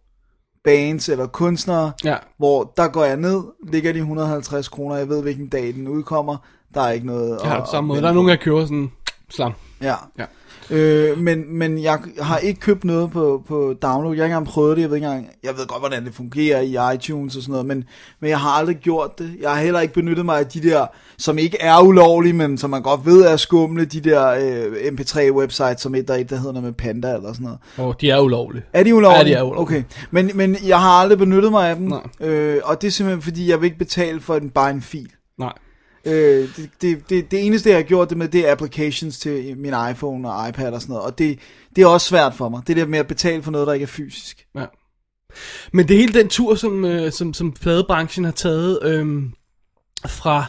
bands 0.64 1.08
eller 1.08 1.26
kunstnere, 1.26 1.92
Ja. 2.04 2.16
hvor 2.38 2.72
der 2.76 2.88
går 2.88 3.04
jeg 3.04 3.16
ned, 3.16 3.42
ligger 3.68 3.92
de 3.92 3.98
150 3.98 4.68
kroner, 4.68 4.96
jeg 4.96 5.08
ved, 5.08 5.22
hvilken 5.22 5.48
dag 5.48 5.74
den 5.74 5.88
udkommer, 5.88 6.36
der 6.74 6.80
er 6.80 6.90
ikke 6.90 7.06
noget 7.06 7.40
har 7.44 7.56
at- 7.56 7.60
det 7.62 7.70
samme 7.70 7.88
måde. 7.88 8.00
Der 8.00 8.06
er 8.08 8.12
på. 8.12 8.14
nogen, 8.14 8.28
der 8.28 8.36
køber 8.36 8.60
sådan 8.64 8.92
slam. 9.30 9.52
Ja. 9.82 9.94
Ja. 10.18 10.24
Øh, 10.70 11.18
men, 11.18 11.58
men 11.58 11.82
jeg 11.82 11.98
har 12.20 12.38
ikke 12.38 12.60
købt 12.60 12.84
noget 12.84 13.10
på, 13.10 13.42
på 13.48 13.74
download. 13.82 14.14
Jeg 14.14 14.22
har 14.22 14.26
ikke 14.26 14.34
engang 14.34 14.46
prøvet 14.46 14.76
det. 14.76 14.82
Jeg 14.82 14.90
ved, 14.90 14.96
ikke 14.96 15.06
engang, 15.06 15.28
jeg 15.42 15.50
ved 15.56 15.66
godt, 15.66 15.80
hvordan 15.80 16.04
det 16.04 16.14
fungerer 16.14 16.60
i 16.60 16.94
iTunes 16.94 17.36
og 17.36 17.42
sådan 17.42 17.52
noget, 17.52 17.66
men, 17.66 17.84
men 18.20 18.30
jeg 18.30 18.40
har 18.40 18.50
aldrig 18.50 18.76
gjort 18.76 19.18
det. 19.18 19.30
Jeg 19.40 19.50
har 19.50 19.62
heller 19.62 19.80
ikke 19.80 19.94
benyttet 19.94 20.24
mig 20.24 20.38
af 20.38 20.46
de 20.46 20.62
der, 20.62 20.86
som 21.18 21.38
ikke 21.38 21.56
er 21.60 21.80
ulovlige, 21.80 22.32
men 22.32 22.58
som 22.58 22.70
man 22.70 22.82
godt 22.82 23.06
ved 23.06 23.22
er 23.22 23.36
skumle, 23.36 23.84
de 23.84 24.00
der 24.00 24.28
øh, 24.28 24.72
MP3-websites, 24.72 25.82
som 25.82 25.94
et 25.94 26.08
der, 26.08 26.14
er 26.14 26.18
et, 26.18 26.30
der 26.30 26.36
hedder 26.36 26.52
noget 26.52 26.64
med 26.64 26.72
Panda 26.72 27.14
eller 27.14 27.32
sådan 27.32 27.44
noget. 27.44 27.58
Og 27.76 28.00
de 28.00 28.10
er 28.10 28.20
ulovlige. 28.20 28.62
Er 28.72 28.82
de 28.82 28.94
ulovlige? 28.94 29.18
Ja, 29.18 29.24
de 29.24 29.34
er 29.34 29.42
ulovlige. 29.42 29.60
Okay. 29.62 29.82
Men, 30.10 30.30
men 30.34 30.56
jeg 30.66 30.80
har 30.80 30.90
aldrig 30.90 31.18
benyttet 31.18 31.50
mig 31.50 31.70
af 31.70 31.76
dem, 31.76 31.86
Nej. 31.86 32.28
øh, 32.28 32.60
og 32.64 32.82
det 32.82 32.86
er 32.86 32.92
simpelthen 32.92 33.22
fordi, 33.22 33.50
jeg 33.50 33.60
vil 33.60 33.66
ikke 33.66 33.78
betale 33.78 34.20
for 34.20 34.36
en, 34.36 34.50
bare 34.50 34.70
en 34.70 34.82
fil. 34.82 35.08
Nej. 35.38 35.52
Øh, 36.04 36.48
det, 36.56 36.70
det, 36.82 37.10
det, 37.10 37.30
det 37.30 37.46
eneste, 37.46 37.68
jeg 37.68 37.78
har 37.78 37.82
gjort 37.82 38.08
det 38.10 38.18
med, 38.18 38.28
det 38.28 38.48
er 38.48 38.52
applications 38.52 39.18
til 39.18 39.58
min 39.58 39.74
iPhone 39.90 40.32
og 40.32 40.48
iPad 40.48 40.72
og 40.72 40.80
sådan 40.82 40.92
noget. 40.92 41.06
Og 41.06 41.18
det, 41.18 41.38
det 41.76 41.82
er 41.82 41.86
også 41.86 42.06
svært 42.06 42.34
for 42.34 42.48
mig. 42.48 42.62
Det 42.66 42.76
der 42.76 42.86
med 42.86 42.98
at 42.98 43.06
betale 43.06 43.42
for 43.42 43.50
noget, 43.50 43.66
der 43.66 43.72
ikke 43.72 43.84
er 43.84 43.86
fysisk. 43.86 44.46
Ja. 44.54 44.64
Men 45.72 45.88
det 45.88 45.94
er 45.94 45.98
hele 46.00 46.12
den 46.14 46.28
tur, 46.28 46.54
som, 46.54 46.84
øh, 46.84 47.12
som, 47.12 47.34
som 47.34 47.52
pladebranchen 47.52 48.24
har 48.24 48.32
taget 48.32 48.78
øh, 48.82 49.22
fra, 50.08 50.44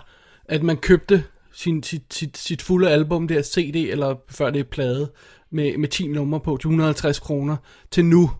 at 0.50 0.64
man 0.64 0.78
købte 0.78 1.24
sin, 1.54 1.84
sit, 1.84 2.02
sit, 2.12 2.38
sit 2.38 2.62
fulde 2.62 2.90
album, 2.90 3.28
der 3.28 3.42
CD, 3.42 3.76
eller 3.76 4.16
før 4.30 4.50
det 4.50 4.60
er 4.60 4.64
plade, 4.72 5.12
med, 5.52 5.78
med 5.78 5.88
10 5.88 6.08
numre 6.08 6.40
på 6.40 6.58
til 6.58 6.68
150 6.68 7.20
kroner, 7.20 7.56
til 7.92 8.06
nu, 8.06 8.32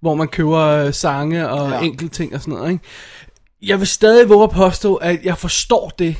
hvor 0.00 0.14
man 0.14 0.28
køber 0.28 0.58
øh, 0.58 0.92
sange 0.94 1.48
og 1.48 1.70
Ja. 1.70 1.80
enkelte 1.80 2.14
ting 2.14 2.34
og 2.34 2.40
sådan 2.40 2.54
noget. 2.54 2.72
Ikke? 2.72 2.84
Jeg 3.62 3.78
vil 3.78 3.86
stadig 3.86 4.28
våge 4.28 4.44
at 4.44 4.50
påstå, 4.50 4.94
at 4.94 5.24
jeg 5.24 5.38
forstår 5.38 5.92
det 5.98 6.16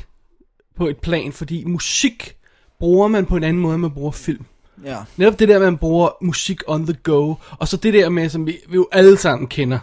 på 0.77 0.87
et 0.89 0.97
plan, 0.97 1.33
fordi 1.33 1.65
musik 1.65 2.37
bruger 2.79 3.09
man 3.09 3.27
på 3.27 3.37
en 3.37 3.45
anden 3.45 3.63
måde, 3.63 3.75
end 3.75 3.81
man 3.83 3.91
bruger 3.91 4.11
film. 4.11 4.45
Ja. 4.85 4.97
Netop 5.17 5.39
det 5.39 5.49
der, 5.49 5.59
man 5.59 5.77
bruger 5.79 6.09
musik 6.23 6.61
on 6.67 6.87
the 6.87 6.97
go, 7.03 7.35
og 7.51 7.69
så 7.69 7.77
det 7.77 7.95
der 7.95 8.09
med, 8.09 8.29
som 8.29 8.47
vi, 8.47 8.57
vi 8.69 8.75
jo 8.75 8.89
alle 8.93 9.17
sammen 9.19 9.49
kender, 9.49 9.79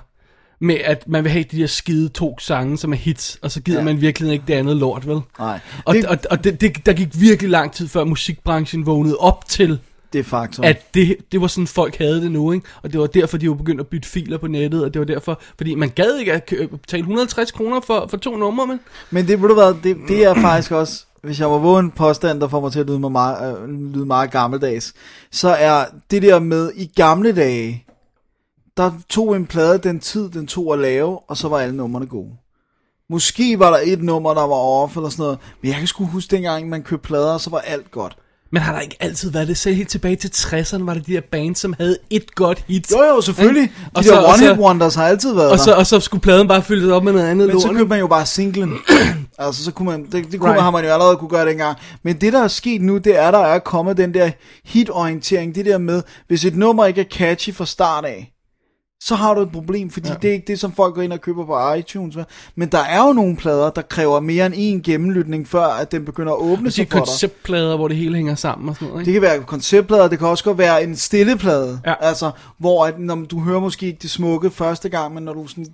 med 0.60 0.76
at 0.76 1.08
man 1.08 1.24
vil 1.24 1.32
have 1.32 1.46
de 1.52 1.58
der 1.58 1.68
skide 1.68 2.10
to 2.10 2.40
sange, 2.40 2.78
som 2.78 2.94
er 2.94 2.98
hits, 2.98 3.40
og 3.42 3.52
så 3.52 3.62
gider 3.62 3.80
Ja. 3.80 3.86
man 3.86 4.02
virkelig 4.02 4.32
ikke 4.32 4.46
det 4.48 4.54
andet 4.54 4.76
lort, 4.78 5.08
vel? 5.08 5.20
Nej. 5.40 5.60
Og, 5.86 5.96
det, 5.96 6.06
og, 6.06 6.18
og 6.32 6.44
det, 6.44 6.62
det, 6.62 6.86
der 6.86 6.94
gik 6.94 7.08
virkelig 7.22 7.50
lang 7.52 7.72
tid, 7.74 7.88
før 7.88 8.04
musikbranchen 8.04 8.86
vågnede 8.86 9.18
op 9.18 9.48
til, 9.48 9.80
Det 10.14 10.26
faktum. 10.26 10.66
at 10.66 10.94
det, 10.94 11.18
det 11.32 11.42
var 11.42 11.48
sådan, 11.48 11.68
folk 11.68 11.98
havde 11.98 12.22
det 12.22 12.32
nu, 12.32 12.52
ikke? 12.52 12.68
Og 12.84 12.94
det 12.94 13.00
var 13.00 13.08
derfor, 13.08 13.38
de 13.38 13.50
var 13.50 13.56
begyndt 13.56 13.82
at 13.82 13.88
bytte 13.88 14.10
filer 14.10 14.38
på 14.38 14.48
nettet, 14.48 14.84
og 14.84 14.94
det 14.94 15.00
var 15.00 15.06
derfor, 15.06 15.42
fordi 15.58 15.76
man 15.76 15.90
gad 15.90 16.18
ikke 16.18 16.34
at 16.34 16.44
betale 16.82 17.00
150 17.00 17.52
kroner 17.52 17.80
for, 17.82 18.08
for 18.10 18.18
to 18.18 18.38
numre, 18.38 18.68
men... 18.68 18.80
Men 19.12 19.28
det, 19.28 19.40
du 19.40 19.54
hvad, 19.54 19.76
det, 19.84 19.98
det 20.08 20.24
er 20.24 20.34
faktisk 20.34 20.72
også, 20.72 21.06
hvis 21.24 21.40
jeg 21.40 21.48
må 21.48 21.60
våge 21.60 21.80
en 21.80 21.92
påstand, 21.92 22.42
der 22.42 22.48
får 22.48 22.62
mig 22.62 22.72
til 22.72 22.80
at 22.80 22.88
lyde, 22.88 23.00
mig 23.00 23.12
meget, 23.12 23.60
øh, 23.60 23.70
lyde 23.70 24.06
meget 24.06 24.32
gammeldags, 24.32 24.94
så 25.32 25.50
er 25.50 25.86
det 26.12 26.22
der 26.22 26.40
med, 26.40 26.72
i 26.76 26.92
gamle 26.96 27.36
dage, 27.36 27.86
der 28.78 28.92
tog 29.10 29.36
en 29.36 29.46
plade 29.46 29.78
den 29.78 30.00
tid, 30.00 30.30
den 30.30 30.48
tog 30.48 30.74
at 30.74 30.80
lave, 30.80 31.20
og 31.20 31.38
så 31.38 31.48
var 31.48 31.60
alle 31.60 31.76
numrene 31.76 32.08
gode. 32.08 32.32
Måske 33.10 33.60
var 33.60 33.70
der 33.70 33.80
et 33.84 34.04
nummer, 34.04 34.34
der 34.34 34.42
var 34.42 34.56
off 34.56 34.98
eller 34.98 35.10
sådan 35.10 35.24
noget, 35.24 35.40
men 35.62 35.72
jeg 35.72 35.78
kan 35.78 35.88
sgu 35.88 36.06
huske 36.06 36.36
dengang, 36.36 36.70
man 36.70 36.84
købte 36.84 37.08
plader, 37.08 37.38
så 37.38 37.50
var 37.50 37.60
alt 37.60 37.92
godt. 37.92 38.18
Men 38.54 38.62
har 38.62 38.74
der 38.74 38.80
ikke 38.80 38.96
altid 39.00 39.32
været 39.32 39.48
det? 39.48 39.58
Selv 39.58 39.76
helt 39.76 39.90
tilbage 39.90 40.16
til 40.16 40.28
60'erne 40.36 40.84
var 40.86 40.94
det 40.94 41.08
de 41.08 41.14
der 41.14 41.22
bands, 41.32 41.60
som 41.60 41.76
havde 41.80 41.98
et 42.10 42.36
godt 42.36 42.64
hit. 42.68 42.92
Jo 42.92 43.04
jo, 43.04 43.22
selvfølgelig. 43.22 43.64
De 43.64 43.70
Og 43.94 44.04
der 44.04 44.10
så- 44.10 44.16
og 44.16 44.26
one-hit 44.26 44.56
så- 44.56 44.56
wonders 44.62 44.96
har 44.96 45.08
altid 45.08 45.34
været 45.36 45.52
Og 45.52 45.58
der. 45.58 45.64
så, 45.64 45.74
og 45.74 45.88
så 45.88 46.00
skulle 46.00 46.22
pladen 46.22 46.48
bare 46.48 46.62
fyldes 46.62 46.90
op 46.92 47.04
med 47.04 47.14
noget 47.14 47.26
andet 47.28 47.48
Men 47.48 47.62
så 47.62 47.68
lort. 47.68 47.76
købte 47.78 47.90
man 47.90 48.00
jo 48.00 48.08
bare 48.08 48.26
singlen. 48.26 48.74
altså, 49.40 49.64
så 49.64 49.72
kunne 49.72 49.86
man, 49.92 50.04
det, 50.06 50.12
det 50.12 50.22
kunne 50.40 50.50
Right. 50.50 50.56
man, 50.58 50.64
har 50.64 50.72
man 50.72 50.84
jo 50.84 50.90
allerede 50.90 51.18
kunne 51.18 51.30
gøre 51.30 51.50
dengang. 51.50 51.78
Men 52.04 52.22
det, 52.22 52.34
der 52.34 52.44
er 52.44 52.48
sket 52.48 52.82
nu, 52.82 52.98
det 52.98 53.20
er, 53.20 53.32
der 53.32 53.40
er 53.40 53.60
kommet 53.60 53.98
den 53.98 54.14
der 54.14 54.32
hit-orientering. 54.66 55.56
Det 55.56 55.66
der 55.66 55.78
med, 55.78 56.02
hvis 56.28 56.46
et 56.46 56.56
nummer 56.56 56.86
ikke 56.86 57.02
er 57.02 57.06
catchy 57.12 57.54
fra 57.54 57.66
start 57.66 58.06
af, 58.06 58.33
så 59.06 59.16
har 59.16 59.34
du 59.34 59.42
et 59.42 59.52
problem, 59.52 59.90
fordi 59.90 60.10
ja. 60.10 60.16
det 60.22 60.30
er 60.30 60.34
ikke 60.34 60.48
det, 60.48 60.60
som 60.60 60.72
folk 60.72 60.96
går 60.96 61.02
ind 61.02 61.14
og 61.14 61.22
køber 61.22 61.46
på 61.46 61.74
iTunes. 61.74 62.16
vel? 62.18 62.26
Men 62.56 62.70
der 62.70 62.78
er 62.80 63.08
jo 63.08 63.14
nogle 63.14 63.38
plader, 63.38 63.70
der 63.70 63.82
kræver 63.82 64.20
mere 64.20 64.46
end 64.46 64.54
en 64.58 64.82
gennemlytning, 64.82 65.48
før 65.48 65.66
at 65.66 65.92
den 65.92 66.06
begynder 66.06 66.34
at 66.34 66.40
åbne 66.40 66.66
de 66.66 66.72
sig 66.72 66.88
for 66.92 66.98
dig. 66.98 67.08
konceptplader, 67.08 67.76
hvor 67.76 67.88
det 67.88 67.98
hele 67.98 68.16
hænger 68.16 68.36
sammen 68.36 68.70
og 68.70 68.76
sådan 68.76 68.88
noget, 68.88 69.06
Det 69.06 69.12
ikke? 69.12 69.22
kan 69.22 69.30
være 69.30 69.44
konceptplader, 69.44 70.08
det 70.08 70.20
kan 70.20 70.28
også 70.28 70.44
godt 70.44 70.58
være 70.58 70.84
en 70.84 70.96
stilleplade. 70.96 71.80
Ja. 71.86 71.94
Altså, 72.00 72.32
hvor 72.58 72.86
at, 72.86 73.00
når 73.00 73.16
du 73.16 73.40
hører 73.40 73.60
måske 73.60 73.86
ikke 73.86 74.00
det 74.02 74.10
smukke 74.10 74.50
første 74.52 74.90
gang, 74.90 75.14
men 75.14 75.24
når 75.24 75.34
du 75.34 75.48
sådan 75.48 75.66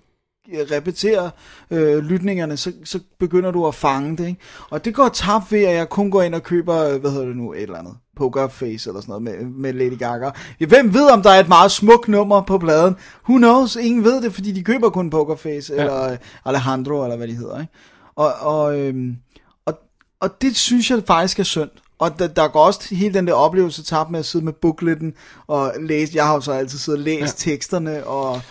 øh, 0.54 0.60
repeterer 0.72 1.30
øh, 1.72 1.98
lytningerne, 1.98 2.58
så, 2.58 2.72
så 2.84 3.00
begynder 3.20 3.52
du 3.52 3.68
at 3.68 3.76
fange 3.76 4.18
det. 4.18 4.28
Ikke? 4.28 4.40
Og 4.70 4.86
det 4.86 4.94
går 4.96 5.10
tabt 5.10 5.52
ved, 5.52 5.64
at 5.64 5.76
jeg 5.76 5.90
kun 5.90 6.12
går 6.12 6.22
ind 6.22 6.36
og 6.36 6.44
køber, 6.44 6.84
øh, 6.84 7.02
hvad 7.02 7.12
hedder 7.12 7.26
det 7.26 7.38
nu, 7.38 7.54
et 7.54 7.62
eller 7.62 7.78
andet. 7.78 7.94
Poker 8.20 8.48
Face 8.48 8.90
eller 8.90 9.02
sådan 9.02 9.06
noget 9.08 9.24
med, 9.24 9.46
med 9.46 9.74
Lady 9.74 9.98
Gaga. 9.98 10.30
Hvem 10.68 10.94
ved, 10.94 11.12
om 11.12 11.22
der 11.22 11.30
er 11.30 11.40
et 11.40 11.48
meget 11.48 11.72
smukt 11.72 12.08
nummer 12.08 12.42
på 12.42 12.58
pladen? 12.58 12.96
Who 13.30 13.38
knows? 13.38 13.76
Ingen 13.76 14.04
ved 14.04 14.22
det, 14.22 14.34
fordi 14.34 14.52
de 14.52 14.64
køber 14.64 14.90
kun 14.90 15.10
Poker 15.10 15.36
Face 15.36 15.74
ja. 15.74 15.82
eller 15.82 16.18
Alejandro, 16.46 17.04
eller 17.04 17.18
hvad 17.18 17.28
de 17.28 17.36
hedder. 17.36 17.60
Ikke? 17.60 17.74
Og, 18.16 18.34
og, 18.34 18.80
øhm, 18.80 19.18
og, 19.66 19.80
og 20.20 20.42
det 20.42 20.58
synes 20.58 20.92
jeg 20.92 21.04
faktisk 21.08 21.40
er 21.40 21.44
synd. 21.44 21.70
Og 22.00 22.20
der, 22.20 22.28
der 22.28 22.48
går 22.48 22.60
også 22.60 22.96
hele 22.96 23.14
den 23.14 23.28
der 23.28 23.34
oplevelse 23.34 23.84
tabt 23.84 24.12
med 24.12 24.20
at 24.20 24.26
sidde 24.26 24.46
med 24.46 24.54
bookleten 24.54 25.14
og 25.48 25.74
læse. 25.80 26.12
Jeg 26.16 26.26
har 26.26 26.34
jo 26.34 26.42
så 26.42 26.52
altid 26.52 26.78
siddet 26.80 27.00
og 27.00 27.04
læst 27.06 27.48
ja. 27.48 27.52
teksterne 27.52 28.04
og 28.08 28.42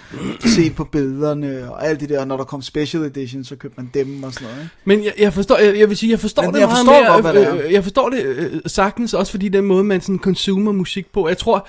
set 0.54 0.74
på 0.74 0.84
billederne 0.84 1.72
og 1.72 1.86
alt 1.86 2.00
det 2.00 2.08
der. 2.08 2.20
Og 2.20 2.26
når 2.26 2.36
der 2.36 2.44
kom 2.44 2.62
special 2.62 3.02
edition, 3.02 3.44
så 3.44 3.56
købte 3.56 3.80
man 3.80 3.90
dem 3.94 4.22
og 4.22 4.32
sådan 4.32 4.48
noget. 4.48 4.62
Ikke? 4.62 4.72
Men 4.84 5.04
jeg, 5.04 5.12
jeg 5.18 5.32
forstår, 5.32 5.56
jeg, 5.58 5.78
jeg 5.78 5.88
vil 5.88 5.96
sige, 5.96 6.10
jeg 6.10 6.20
forstår 6.20 6.42
Men 6.42 6.54
det 6.54 6.60
jeg 6.60 6.68
meget 6.68 6.86
forstår 6.86 7.02
mere, 7.02 7.12
godt, 7.12 7.24
hvad 7.24 7.34
det 7.34 7.42
er. 7.42 7.66
øh, 7.66 7.72
jeg 7.72 7.82
forstår 7.82 8.08
det 8.08 8.24
øh, 8.24 8.60
sagtens, 8.66 9.14
også 9.14 9.30
fordi 9.30 9.48
den 9.48 9.64
måde, 9.64 9.84
man 9.84 10.00
sådan 10.00 10.18
consumer 10.18 10.72
musik 10.72 11.12
på. 11.12 11.28
Jeg 11.28 11.38
tror 11.38 11.68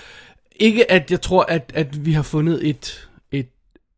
ikke, 0.56 0.92
at 0.92 1.12
jeg 1.12 1.22
tror, 1.22 1.44
at, 1.44 1.72
at 1.76 2.06
vi 2.06 2.12
har 2.12 2.24
fundet 2.24 2.70
et, 2.70 3.10
et, 3.32 3.50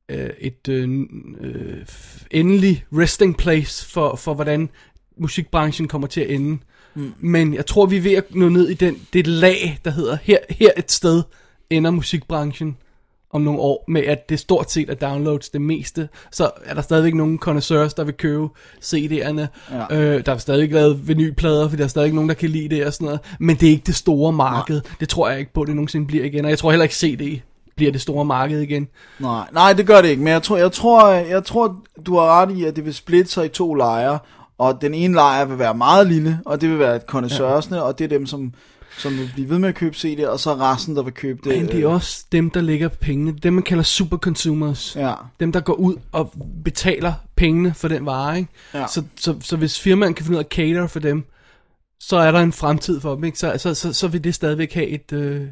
øh, 0.10 0.30
et 0.39 0.67
øh, 0.70 1.00
øh, 1.41 1.86
endelig 2.32 2.86
resting 2.94 3.38
place 3.38 3.86
for, 3.89 4.15
for, 4.15 4.34
hvordan 4.34 4.70
musikbranchen 5.17 5.88
kommer 5.88 6.08
til 6.08 6.22
at 6.22 6.30
ende. 6.30 6.58
Mm. 6.96 7.14
Men 7.20 7.54
jeg 7.54 7.66
tror, 7.66 7.86
vi 7.86 7.98
er 7.98 8.02
ved 8.02 8.14
at 8.14 8.36
nå 8.36 8.50
ned 8.50 8.70
i 8.70 8.74
den, 8.74 9.00
det 9.14 9.28
lag, 9.28 9.80
der 9.86 9.92
hedder, 9.92 10.18
her, 10.24 10.38
her 10.50 10.70
et 10.78 10.92
sted 10.92 11.24
ender 11.70 11.92
musikbranchen. 11.92 12.78
om 13.34 13.42
nogle 13.42 13.60
år, 13.60 13.86
med 13.88 14.02
at 14.04 14.30
det 14.30 14.40
stort 14.40 14.72
set 14.72 14.90
er 14.90 14.94
downloads 14.94 15.50
det 15.50 15.62
meste, 15.62 16.10
så 16.32 16.50
er 16.66 16.74
der 16.74 16.82
stadigvæk 16.82 17.14
nogle 17.14 17.38
connoisseurs, 17.38 17.94
der 17.94 18.04
vil 18.04 18.14
købe 18.14 18.48
CD'erne. 18.84 19.48
Ja. 19.72 19.96
Øh, 19.98 20.26
der 20.26 20.34
er 20.34 20.38
stadigvæk 20.38 20.72
lavet 20.72 21.08
vinylplader, 21.08 21.70
for 21.70 21.78
der 21.78 21.84
er 21.84 21.88
stadigvæk 21.88 22.14
nogen, 22.14 22.30
der 22.30 22.36
kan 22.36 22.50
lide 22.50 22.76
det 22.76 22.86
og 22.86 22.94
sådan 22.94 23.06
noget. 23.06 23.20
Men 23.40 23.56
det 23.56 23.68
er 23.68 23.72
ikke 23.72 23.84
det 23.86 23.96
store 23.96 24.34
marked. 24.34 24.76
Nej. 24.76 24.96
Det 25.00 25.10
tror 25.10 25.30
jeg 25.30 25.40
ikke 25.40 25.54
på, 25.54 25.66
det 25.66 25.76
nogensinde 25.76 26.08
bliver 26.08 26.26
igen. 26.26 26.46
Og 26.46 26.52
jeg 26.52 26.60
tror 26.60 26.72
heller 26.72 26.84
ikke 26.84 26.96
CD 26.96 27.42
bliver 27.76 27.92
det 27.92 28.02
store 28.02 28.26
marked 28.26 28.60
igen. 28.62 28.88
Nej, 29.20 29.48
nej, 29.54 29.74
det 29.74 29.88
gør 29.88 30.02
det 30.02 30.10
ikke, 30.10 30.24
men 30.24 30.34
jeg 30.34 30.44
tror, 30.44 30.58
jeg 30.58 30.72
tror, 30.72 31.10
jeg 31.10 31.44
tror, 31.44 31.76
du 32.06 32.16
har 32.18 32.42
ret 32.42 32.58
i, 32.58 32.66
at 32.66 32.76
det 32.76 32.86
vil 32.86 32.94
splitte 32.94 33.32
sig 33.32 33.46
i 33.46 33.50
to 33.50 33.74
lejre, 33.74 34.20
og 34.62 34.82
den 34.82 34.93
ene 34.93 35.13
lejr 35.13 35.45
vil 35.45 35.60
være 35.60 35.74
meget 35.74 36.08
lille, 36.08 36.39
og 36.45 36.62
det 36.62 36.69
vil 36.69 36.80
være 36.80 37.00
connoisseursne, 37.00 37.78
ja. 37.78 37.84
og 37.84 38.00
det 38.00 38.06
er 38.06 38.10
dem, 38.10 38.26
som, 38.26 38.54
som 38.97 39.17
vil 39.17 39.32
blive 39.34 39.50
ved 39.50 39.60
med 39.60 39.69
at 39.69 39.76
købe 39.76 39.95
CD'er, 39.95 40.28
og 40.28 40.39
så 40.39 40.56
resten, 40.56 40.95
der 40.95 41.04
vil 41.04 41.13
købe 41.13 41.50
det. 41.50 41.58
Men 41.58 41.67
det 41.67 41.84
er 41.84 41.88
også 41.88 42.26
dem, 42.32 42.50
der 42.50 42.62
lægger 42.62 42.88
pengene. 42.88 43.32
Dem, 43.32 43.54
man 43.54 43.63
kalder 43.63 43.84
super 43.84 44.17
consumers. 44.17 44.95
Ja. 44.95 45.13
Dem, 45.39 45.52
der 45.52 45.60
går 45.60 45.74
ud 45.74 45.95
og 46.12 46.34
betaler 46.63 47.13
pengene 47.36 47.74
for 47.74 47.88
den 47.88 48.06
vare. 48.06 48.38
Ikke? 48.38 48.50
Ja. 48.74 48.88
Så, 48.88 49.04
så, 49.15 49.36
så 49.41 49.58
hvis 49.58 49.80
firmaen 49.80 50.13
kan 50.13 50.26
finde 50.26 50.38
ud 50.38 50.43
af 50.43 50.45
at 50.45 50.52
cater 50.52 50.88
for 50.88 51.00
dem, 51.00 51.24
så 52.00 52.17
er 52.17 52.32
der 52.32 52.39
en 52.39 52.54
fremtid 52.54 53.02
for 53.02 53.15
dem. 53.15 53.24
Ikke? 53.24 53.39
Så, 53.39 53.54
så, 53.58 53.74
så, 53.74 53.93
så 53.93 54.08
vil 54.08 54.24
det 54.24 54.36
stadigvæk 54.36 54.74
have 54.74 54.88
et, 54.88 55.13
øh, 55.13 55.47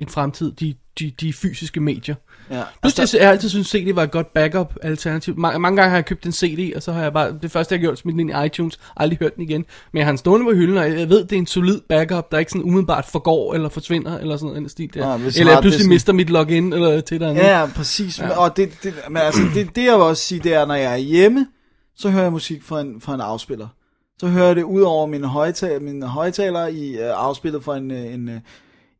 en 0.00 0.08
fremtid, 0.08 0.52
de, 0.52 0.74
de, 0.98 1.12
de 1.20 1.32
fysiske 1.32 1.80
medier. 1.80 2.14
Ja. 2.50 2.62
Plus, 2.82 2.98
altså, 2.98 3.18
jeg 3.18 3.26
har 3.26 3.32
altid 3.32 3.48
synes 3.48 3.68
CD 3.68 3.94
var 3.94 4.02
et 4.02 4.10
godt 4.10 4.32
backup 4.32 4.74
alternativ. 4.82 5.38
Mange, 5.38 5.58
mange 5.58 5.76
gange 5.76 5.90
har 5.90 5.96
jeg 5.96 6.04
købt 6.04 6.26
en 6.26 6.32
CD, 6.32 6.76
og 6.76 6.82
så 6.82 6.92
har 6.92 7.02
jeg 7.02 7.12
bare, 7.12 7.38
det 7.42 7.50
første 7.50 7.74
jeg 7.74 7.78
har 7.78 7.82
gjort, 7.82 7.98
smidt 7.98 8.12
den 8.12 8.20
ind 8.20 8.30
i 8.30 8.46
iTunes, 8.46 8.78
aldrig 8.96 9.18
hørt 9.18 9.34
den 9.34 9.42
igen. 9.42 9.64
Men 9.92 9.98
jeg 9.98 10.06
har 10.06 10.12
den 10.12 10.18
stående 10.18 10.46
på 10.46 10.52
hylden, 10.52 10.76
og 10.76 10.98
jeg 10.98 11.08
ved, 11.08 11.24
det 11.24 11.32
er 11.32 11.38
en 11.38 11.46
solid 11.46 11.80
backup, 11.88 12.32
der 12.32 12.38
ikke 12.38 12.50
sådan 12.50 12.64
umiddelbart 12.64 13.04
forgår, 13.04 13.54
eller 13.54 13.68
forsvinder, 13.68 14.18
eller 14.18 14.36
sådan 14.36 14.56
en 14.56 14.68
stil 14.68 14.94
der. 14.94 15.16
Hvis 15.16 15.38
eller 15.38 15.52
jeg 15.52 15.62
pludselig 15.62 15.88
mister 15.88 16.12
mit 16.12 16.30
login, 16.30 16.72
eller 16.72 17.00
til 17.00 17.20
der 17.20 17.32
Ja, 17.32 17.60
ja, 17.60 17.66
præcis. 17.66 18.18
Ja. 18.18 18.38
Og 18.38 18.56
det, 18.56 18.70
det, 18.82 18.94
men 19.08 19.16
altså, 19.16 19.42
det, 19.54 19.76
det 19.76 19.84
jeg 19.84 19.94
vil 19.94 20.02
også 20.02 20.22
sige, 20.22 20.40
det 20.40 20.54
er, 20.54 20.66
når 20.66 20.74
jeg 20.74 20.92
er 20.92 20.96
hjemme, 20.96 21.46
så 21.96 22.10
hører 22.10 22.22
jeg 22.22 22.32
musik 22.32 22.62
fra 22.62 22.80
en, 22.80 23.00
fra 23.00 23.14
en 23.14 23.20
afspiller. 23.20 23.68
Så 24.20 24.26
hører 24.26 24.46
jeg 24.46 24.56
det 24.56 24.62
ud 24.62 24.82
over 24.82 25.06
mine 25.06 25.26
højtaler, 25.26 25.80
mine 25.80 26.06
højtaler 26.06 26.66
i 26.66 26.94
uh, 26.94 27.26
afspillet 27.26 27.64
fra 27.64 27.76
en, 27.76 27.90
øh, 27.90 28.14
en 28.14 28.28
uh, 28.28 28.34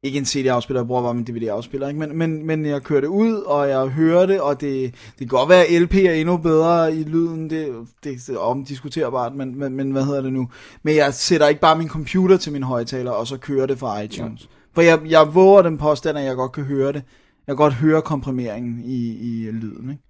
ikke 0.02 0.18
en 0.18 0.24
CD-afspiller, 0.24 0.80
jeg 0.80 0.87
bruger 0.87 1.02
bare 1.02 1.14
min 1.14 1.24
DVD-afspiller, 1.24 1.88
ikke? 1.88 2.00
Men, 2.00 2.18
men, 2.18 2.46
men 2.46 2.66
jeg 2.66 2.82
kører 2.82 3.00
det 3.00 3.08
ud, 3.08 3.34
og 3.34 3.68
jeg 3.68 3.87
hører 3.88 4.26
det, 4.26 4.40
og 4.40 4.61
det, 4.61 4.94
det 4.94 5.18
kan 5.18 5.28
godt 5.28 5.48
være, 5.48 5.64
at 5.64 5.82
LP 5.82 5.94
er 5.94 6.12
endnu 6.12 6.37
bedre 6.37 6.96
i 6.96 7.02
lyden, 7.02 7.50
det, 7.50 7.74
det, 8.04 8.28
er 8.28 8.38
omdiskuterbart, 8.38 9.34
men, 9.34 9.58
men, 9.58 9.72
men 9.72 9.90
hvad 9.90 10.04
hedder 10.04 10.20
det 10.20 10.32
nu? 10.32 10.48
Men 10.82 10.96
jeg 10.96 11.14
sætter 11.14 11.48
ikke 11.48 11.61
bare 11.61 11.78
min 11.78 11.88
computer 11.88 12.37
til 12.37 12.52
min 12.52 12.62
højtaler, 12.62 13.11
og 13.11 13.26
så 13.26 13.37
kører 13.37 13.66
det 13.66 13.78
fra 13.78 14.00
iTunes. 14.00 14.42
Ja. 14.42 14.46
For 14.74 14.82
jeg, 14.82 15.00
jeg 15.06 15.34
våger 15.34 15.62
den 15.62 15.78
påstand, 15.78 16.18
at 16.18 16.24
jeg 16.24 16.37
godt 16.37 16.52
kan 16.52 16.64
høre 16.64 16.92
det. 16.92 17.02
Jeg 17.46 17.56
kan 17.56 17.56
godt 17.56 17.74
høre 17.74 18.02
komprimeringen 18.02 18.82
i, 18.84 19.16
i 19.16 19.50
lyden, 19.50 19.90
ikke? 19.90 20.02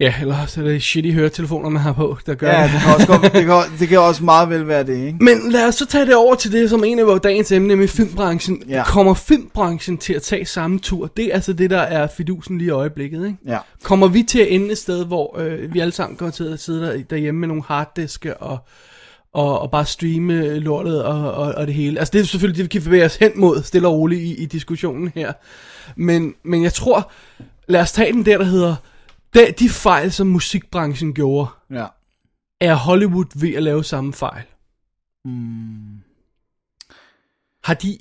Ja, 0.00 0.14
eller 0.20 0.46
så 0.46 0.60
er 0.60 0.64
det 0.64 0.82
shitty 0.82 1.10
høretelefoner, 1.10 1.68
man 1.68 1.82
har 1.82 1.92
på, 1.92 2.18
der 2.26 2.34
gør 2.34 2.50
Ja, 2.50 2.62
det. 2.62 2.70
det 2.72 2.80
kan, 2.80 2.94
også 2.94 3.06
godt, 3.06 3.22
det, 3.22 3.44
kan, 3.44 3.78
det 3.78 3.88
kan 3.88 3.98
også 4.00 4.24
meget 4.24 4.50
vel 4.50 4.68
være 4.68 4.84
det, 4.84 5.06
ikke? 5.06 5.18
Men 5.24 5.52
lad 5.52 5.68
os 5.68 5.74
så 5.74 5.86
tage 5.86 6.06
det 6.06 6.14
over 6.14 6.34
til 6.34 6.52
det, 6.52 6.70
som 6.70 6.84
en 6.84 6.98
af 6.98 7.06
vores 7.06 7.20
dagens 7.20 7.52
emne, 7.52 7.68
nemlig 7.68 7.90
filmbranchen. 7.90 8.62
Ja. 8.68 8.84
Kommer 8.84 9.14
filmbranchen 9.14 9.98
til 9.98 10.12
at 10.12 10.22
tage 10.22 10.46
samme 10.46 10.78
tur? 10.78 11.06
Det 11.06 11.24
er 11.24 11.34
altså 11.34 11.52
det, 11.52 11.70
der 11.70 11.78
er 11.80 12.06
fidusen 12.16 12.58
lige 12.58 12.68
i 12.68 12.70
øjeblikket, 12.70 13.26
ikke? 13.26 13.38
Ja. 13.46 13.58
Kommer 13.82 14.08
vi 14.08 14.22
til 14.22 14.38
at 14.40 14.46
ende 14.50 14.70
et 14.72 14.78
sted, 14.78 15.04
hvor 15.06 15.38
øh, 15.40 15.74
vi 15.74 15.80
alle 15.80 15.92
sammen 15.92 16.16
kommer 16.16 16.32
til 16.32 16.44
at 16.44 16.60
sidde 16.60 16.82
der, 16.86 16.98
derhjemme 17.10 17.40
med 17.40 17.48
nogle 17.48 17.62
harddiske 17.66 18.36
og, 18.36 18.58
og, 19.34 19.58
og 19.60 19.70
bare 19.70 19.86
streame 19.86 20.58
lortet 20.58 21.02
og, 21.04 21.32
og, 21.34 21.54
og 21.54 21.66
det 21.66 21.74
hele? 21.74 21.98
Altså 21.98 22.12
det 22.12 22.20
er 22.20 22.24
selvfølgelig 22.24 22.56
det, 22.56 22.64
vi 22.64 22.68
kan 22.80 22.82
bevæge 22.82 23.04
os 23.04 23.16
hen 23.16 23.30
mod, 23.36 23.62
stille 23.62 23.88
og 23.88 23.94
roligt 23.94 24.20
i, 24.20 24.42
i 24.42 24.46
diskussionen 24.46 25.12
her. 25.14 25.32
Men, 25.96 26.34
men 26.44 26.62
jeg 26.62 26.72
tror, 26.72 27.10
lad 27.68 27.80
os 27.80 27.92
tage 27.92 28.12
den 28.12 28.26
der, 28.26 28.38
der 28.38 28.44
hedder, 28.44 28.74
de, 29.34 29.52
de 29.58 29.68
fejl, 29.68 30.12
som 30.12 30.26
musikbranchen 30.26 31.14
gjorde, 31.14 31.50
Ja. 31.70 31.86
er 32.60 32.74
Hollywood 32.74 33.40
ved 33.40 33.54
at 33.54 33.62
lave 33.62 33.84
samme 33.84 34.12
fejl? 34.12 34.44
Hmm. 35.24 36.02
Har 37.64 37.74
de, 37.74 37.98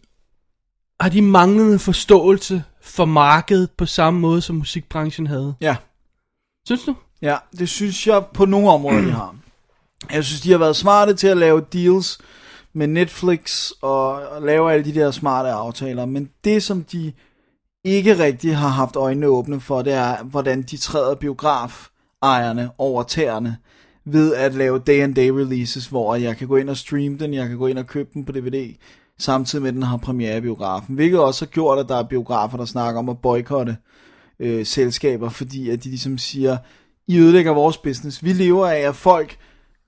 har 1.01 1.09
de 1.09 1.21
manglende 1.21 1.79
forståelse 1.79 2.63
for 2.81 3.05
markedet 3.05 3.71
på 3.71 3.85
samme 3.85 4.19
måde, 4.19 4.41
som 4.41 4.55
musikbranchen 4.55 5.27
havde? 5.27 5.55
Ja. 5.61 5.75
Synes 6.65 6.83
du? 6.83 6.95
Ja, 7.21 7.37
det 7.59 7.69
synes 7.69 8.07
jeg 8.07 8.25
på 8.33 8.45
nogle 8.45 8.69
områder, 8.69 9.01
de 9.01 9.11
har. 9.11 9.35
Jeg 10.11 10.25
synes, 10.25 10.41
de 10.41 10.51
har 10.51 10.57
været 10.57 10.75
smarte 10.75 11.13
til 11.13 11.27
at 11.27 11.37
lave 11.37 11.65
deals 11.73 12.19
med 12.73 12.87
Netflix 12.87 13.71
og, 13.81 14.07
og 14.27 14.41
lave 14.41 14.73
alle 14.73 14.85
de 14.85 14.93
der 14.99 15.11
smarte 15.11 15.49
aftaler. 15.49 16.05
Men 16.05 16.29
det, 16.43 16.63
som 16.63 16.83
de 16.83 17.13
ikke 17.83 18.17
rigtig 18.17 18.57
har 18.57 18.67
haft 18.67 18.95
øjnene 18.95 19.27
åbne 19.27 19.59
for, 19.59 19.81
det 19.81 19.93
er, 19.93 20.23
hvordan 20.23 20.61
de 20.61 20.77
træder 20.77 21.15
biografejerne 21.15 22.69
over 22.77 23.03
tæerne 23.03 23.57
ved 24.05 24.35
at 24.35 24.53
lave 24.53 24.79
day 24.79 25.03
and 25.03 25.15
day 25.15 25.29
releases, 25.29 25.87
hvor 25.87 26.15
jeg 26.15 26.37
kan 26.37 26.47
gå 26.47 26.55
ind 26.55 26.69
og 26.69 26.77
streame 26.77 27.17
den, 27.17 27.33
jeg 27.33 27.47
kan 27.47 27.57
gå 27.57 27.67
ind 27.67 27.77
og 27.79 27.87
købe 27.87 28.09
den 28.13 28.25
på 28.25 28.31
DVD, 28.31 28.75
samtidig 29.19 29.61
med 29.61 29.69
at 29.69 29.75
den 29.75 29.83
har 29.83 29.97
premiere 29.97 30.37
i 30.37 30.41
biografen. 30.41 30.95
Hvilket 30.95 31.19
også 31.19 31.45
har 31.45 31.49
gjort, 31.49 31.79
at 31.79 31.89
der 31.89 31.95
er 31.95 32.03
biografer, 32.03 32.57
der 32.57 32.65
snakker 32.65 32.99
om 32.99 33.09
at 33.09 33.21
boykotte 33.21 33.77
øh, 34.39 34.65
selskaber, 34.65 35.29
fordi 35.29 35.69
at 35.69 35.83
de 35.83 35.89
ligesom 35.89 36.17
siger, 36.17 36.57
I 37.07 37.19
ødelægger 37.19 37.53
vores 37.53 37.77
business. 37.77 38.23
Vi 38.23 38.33
lever 38.33 38.67
af, 38.67 38.79
at 38.79 38.95
folk 38.95 39.37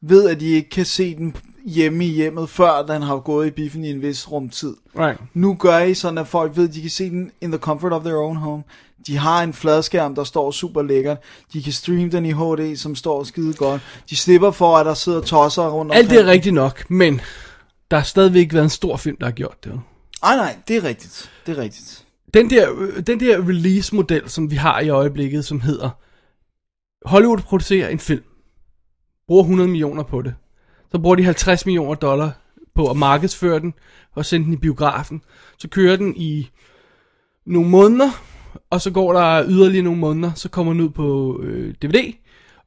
ved, 0.08 0.30
at 0.30 0.40
de 0.40 0.46
ikke 0.50 0.70
kan 0.70 0.86
se 0.86 1.16
den 1.16 1.36
hjemme 1.66 2.06
i 2.06 2.10
hjemmet, 2.10 2.50
før 2.50 2.86
den 2.86 3.02
har 3.02 3.18
gået 3.18 3.48
i 3.48 3.52
biffen 3.52 3.86
i 3.86 3.90
en 3.92 4.02
vis 4.02 4.32
rumtid. 4.32 4.76
Right. 5.00 5.20
Nu 5.34 5.56
gør 5.56 5.80
I 5.80 5.94
sådan, 5.94 6.18
at 6.18 6.28
folk 6.28 6.58
ved, 6.58 6.70
at 6.70 6.74
de 6.76 6.82
kan 6.82 6.90
se 6.90 7.10
den 7.10 7.32
in 7.42 7.52
the 7.52 7.60
comfort 7.60 7.94
of 7.94 8.04
their 8.04 8.16
own 8.18 8.36
home. 8.38 8.64
De 9.08 9.18
har 9.18 9.44
en 9.44 9.54
fladskærm, 9.54 10.16
der 10.16 10.24
står 10.24 10.52
super 10.52 10.82
lækkert. 10.82 11.18
De 11.54 11.64
kan 11.64 11.74
streame 11.74 12.10
den 12.10 12.26
i 12.26 12.32
HD, 12.32 12.76
som 12.78 12.96
står 12.96 13.24
skide 13.24 13.54
godt. 13.54 13.82
De 14.10 14.16
slipper 14.16 14.52
for, 14.52 14.78
at 14.78 14.86
der 14.86 14.94
sidder 14.94 15.22
tosser 15.22 15.70
rundt 15.70 15.94
Alt 15.96 16.10
det 16.10 16.16
er 16.16 16.20
omkring. 16.20 16.32
rigtigt 16.34 16.56
nok, 16.56 16.90
men 16.90 17.22
der 17.92 17.98
har 17.98 18.04
stadigvæk 18.04 18.54
været 18.54 18.64
en 18.64 18.70
stor 18.70 18.98
film, 18.98 19.18
der 19.18 19.26
har 19.26 19.32
gjort 19.32 19.64
det. 19.64 19.70
jo. 19.70 19.80
Ej, 20.24 20.36
nej, 20.36 20.56
det 20.68 20.76
er 20.78 20.84
rigtigt. 20.84 21.32
Det 21.46 21.58
er 21.58 21.62
rigtigt. 21.62 22.06
Den 22.34 22.50
der, 22.50 22.70
øh, 22.78 23.04
den 23.08 23.20
der 23.20 23.38
release-model, 23.48 24.30
som 24.30 24.52
vi 24.52 24.56
har 24.56 24.80
i 24.80 24.90
øjeblikket, 24.90 25.46
som 25.46 25.60
hedder 25.62 25.90
Hollywood 27.06 27.38
producerer 27.38 27.90
en 27.90 28.00
film, 28.00 28.24
bruger 29.28 29.44
100 29.44 29.70
millioner 29.70 30.04
på 30.04 30.22
det. 30.22 30.34
Så 30.92 31.00
bruger 31.00 31.16
de 31.16 31.24
50 31.24 31.66
millioner 31.66 31.96
dollar 31.96 32.32
på 32.76 32.90
at 32.90 32.98
markedsføre 32.98 33.60
den 33.60 33.74
og 34.16 34.26
sende 34.26 34.46
den 34.46 34.54
i 34.54 34.58
biografen. 34.58 35.22
Så 35.58 35.68
kører 35.68 35.96
den 35.96 36.14
i 36.16 36.50
nogle 37.46 37.70
måneder, 37.70 38.10
og 38.70 38.82
så 38.82 38.92
går 38.92 39.14
der 39.14 39.46
yderligere 39.48 39.84
nogle 39.84 40.00
måneder, 40.00 40.32
så 40.34 40.50
kommer 40.50 40.74
den 40.74 40.82
ud 40.82 40.90
på 40.90 41.40
øh, 41.44 41.74
DVD, 41.82 42.14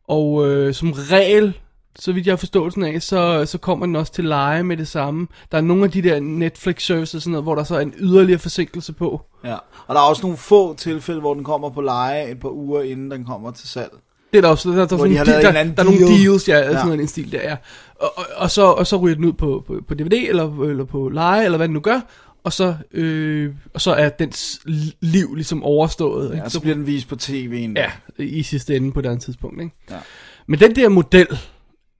og 0.08 0.48
øh, 0.48 0.74
som 0.74 0.92
regel, 0.92 1.58
så 1.98 2.12
vidt 2.12 2.26
jeg 2.26 2.32
har 2.32 2.36
forståelsen 2.36 2.82
af, 2.82 3.02
så, 3.02 3.46
så 3.46 3.58
kommer 3.58 3.86
den 3.86 3.96
også 3.96 4.12
til 4.12 4.24
leje 4.24 4.62
med 4.62 4.76
det 4.76 4.88
samme. 4.88 5.26
Der 5.52 5.58
er 5.58 5.62
nogle 5.62 5.84
af 5.84 5.90
de 5.90 6.02
der 6.02 6.20
Netflix-services, 6.20 7.14
og 7.14 7.22
sådan 7.22 7.30
noget, 7.32 7.44
hvor 7.44 7.54
der 7.54 7.64
så 7.64 7.76
er 7.76 7.80
en 7.80 7.94
yderligere 7.98 8.38
forsinkelse 8.38 8.92
på. 8.92 9.20
Ja. 9.44 9.56
Og 9.86 9.94
der 9.94 10.00
er 10.00 10.04
også 10.04 10.22
nogle 10.22 10.36
få 10.36 10.74
tilfælde, 10.74 11.20
hvor 11.20 11.34
den 11.34 11.44
kommer 11.44 11.70
på 11.70 11.80
leje 11.80 12.30
et 12.30 12.40
par 12.40 12.48
uger, 12.48 12.82
inden 12.82 13.10
den 13.10 13.24
kommer 13.24 13.50
til 13.50 13.68
salg. 13.68 13.92
Det 14.36 14.44
er 14.44 14.48
der 14.48 14.48
også, 14.48 14.70
der, 14.70 14.76
der, 14.76 14.86
der, 14.86 14.96
er 14.96 15.08
de 15.08 15.16
sådan, 15.16 15.16
har 15.16 15.24
der, 15.24 15.52
der, 15.52 15.64
der 15.64 15.82
er 15.82 15.84
nogle 15.84 16.00
deal. 16.06 16.20
deals, 16.22 16.48
ja, 16.48 16.58
ja. 16.58 16.78
Sådan 16.82 17.00
en 17.00 17.08
stil 17.08 17.32
der, 17.32 17.40
ja. 17.42 17.56
Og, 18.00 18.12
og, 18.18 18.24
og, 18.36 18.50
så, 18.50 18.62
og 18.64 18.86
så 18.86 18.96
ryger 18.96 19.14
den 19.14 19.24
ud 19.24 19.32
på, 19.32 19.64
på, 19.66 19.80
på 19.88 19.94
DVD, 19.94 20.12
eller, 20.28 20.62
eller 20.62 20.84
på 20.84 21.08
leje, 21.08 21.44
eller 21.44 21.56
hvad 21.56 21.68
den 21.68 21.74
nu 21.74 21.80
gør, 21.80 22.00
og 22.44 22.52
så, 22.52 22.74
øh, 22.92 23.50
og 23.74 23.80
så 23.80 23.92
er 23.92 24.08
dens 24.08 24.60
liv 25.00 25.34
ligesom 25.34 25.62
overstået. 25.62 26.30
Ikke? 26.32 26.42
Ja, 26.42 26.48
så 26.48 26.60
bliver 26.60 26.74
den 26.74 26.86
vist 26.86 27.08
på 27.08 27.16
tv 27.16 27.52
en 27.58 27.76
Ja, 27.76 27.90
i 28.18 28.42
sidste 28.42 28.76
ende 28.76 28.92
på 28.92 29.00
et 29.00 29.06
andet 29.06 29.22
tidspunkt. 29.22 29.60
Ikke? 29.62 29.74
Ja. 29.90 29.96
Men 30.46 30.60
den 30.60 30.76
der 30.76 30.88
model 30.88 31.26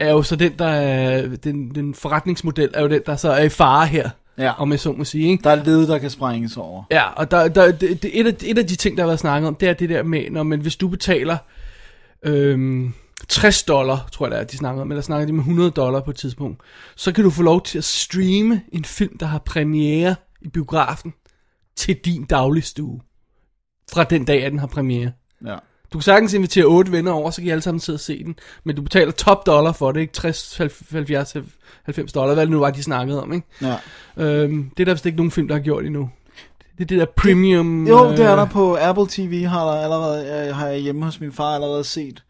er 0.01 0.11
jo 0.13 0.23
så 0.23 0.37
den, 0.37 0.53
der 0.59 0.67
er, 0.69 1.29
den, 1.45 1.75
den 1.75 1.95
forretningsmodel 1.95 2.71
er 2.75 2.83
jo 2.83 2.89
den, 2.89 3.01
der 3.07 3.17
så 3.17 3.31
er 3.31 3.43
i 3.43 3.49
fare 3.49 3.87
her, 3.87 4.11
Ja. 4.39 4.53
om 4.59 4.71
jeg 4.71 4.81
så 4.81 4.93
må 4.93 5.05
sige. 5.05 5.29
Ikke? 5.31 5.45
Der 5.45 5.51
er 5.51 5.65
led, 5.65 5.87
der 5.87 5.99
kan 5.99 6.11
sprænges 6.11 6.57
over. 6.57 6.83
Ja, 6.91 7.03
og 7.17 7.31
der, 7.31 7.49
der, 7.49 7.73
det, 7.73 8.03
det, 8.03 8.21
et, 8.21 8.27
af, 8.27 8.35
et 8.45 8.59
af 8.59 8.67
de 8.67 8.77
ting, 8.77 8.97
der 8.97 9.03
har 9.03 9.07
været 9.07 9.21
snakket 9.21 9.49
om, 9.49 9.55
det 9.55 9.69
er 9.69 9.73
det 9.73 9.89
der 9.89 10.03
med, 10.03 10.31
når 10.31 10.43
man, 10.43 10.61
hvis 10.61 10.77
du 10.77 10.89
betaler 10.89 11.37
øhm, 12.23 12.95
60 13.29 13.63
dollar, 13.63 14.09
tror 14.13 14.27
jeg 14.27 14.31
det 14.31 14.41
er, 14.41 14.45
de 14.45 14.57
snakker 14.57 14.83
om, 14.83 14.91
eller 14.91 15.03
snakker 15.03 15.27
de 15.27 15.33
med 15.33 15.41
100 15.41 15.71
dollar 15.71 16.01
på 16.01 16.11
et 16.11 16.17
tidspunkt, 16.17 16.61
så 16.97 17.13
kan 17.13 17.25
du 17.25 17.31
få 17.31 17.43
lov 17.43 17.63
til 17.63 17.79
at 17.79 17.85
streame 17.85 18.63
en 18.73 18.85
film, 18.85 19.19
der 19.19 19.27
har 19.27 19.39
premiere 19.39 20.15
i 20.43 20.49
biografen, 20.49 21.15
til 21.77 21.97
din 22.05 22.25
dagligstue. 22.25 23.01
Fra 23.93 24.05
den 24.05 24.25
dag, 24.25 24.45
at 24.45 24.53
den 24.53 24.59
har 24.59 24.67
premiere. 24.67 25.13
Ja. 25.47 25.57
Du 25.93 25.99
kan 25.99 26.03
sagtens 26.03 26.35
invitere 26.35 26.65
otte 26.65 26.93
venner 26.93 27.13
over, 27.13 27.31
så 27.31 27.41
kan 27.41 27.49
I 27.49 27.51
alle 27.51 27.63
sammen 27.63 27.81
sidde 27.81 27.97
og 27.97 28.01
se 28.01 28.25
den. 28.25 28.37
Men 28.65 28.77
du 28.77 28.83
betaler 28.83 29.13
top 29.13 29.47
dollar 29.47 29.73
for 29.73 29.93
det, 29.93 30.01
ikke? 30.01 30.13
60, 30.13 30.57
70, 30.57 31.37
90 31.85 32.13
dollar, 32.13 32.35
hvad 32.35 32.47
det 32.47 32.51
nu 32.51 32.59
var, 32.59 32.71
de 32.71 32.83
snakkede 32.83 33.23
om, 33.23 33.33
ikke? 33.33 33.47
Ja. 33.63 33.77
Øhm, 34.17 34.71
det 34.71 34.81
er 34.81 34.85
der 34.85 34.95
vist 34.95 35.07
ikke 35.07 35.17
nogen 35.17 35.31
film, 35.31 35.49
der 35.49 35.55
har 35.55 35.63
gjort 35.63 35.85
endnu. 35.85 36.11
Det 36.79 36.85
er 36.85 36.87
det 36.87 36.99
der 36.99 37.07
premium... 37.17 37.87
Jo, 37.87 38.11
det 38.11 38.21
er 38.21 38.33
øh, 38.33 38.39
der 38.39 38.45
på 38.47 38.77
Apple 38.81 39.07
TV, 39.09 39.45
har 39.45 39.65
der 39.65 39.81
allerede, 39.83 40.45
jeg 40.47 40.57
har 40.57 40.67
jeg 40.69 40.79
hjemme 40.79 41.05
hos 41.05 41.21
min 41.21 41.33
far 41.33 41.55
allerede 41.55 41.85
set 41.85 42.23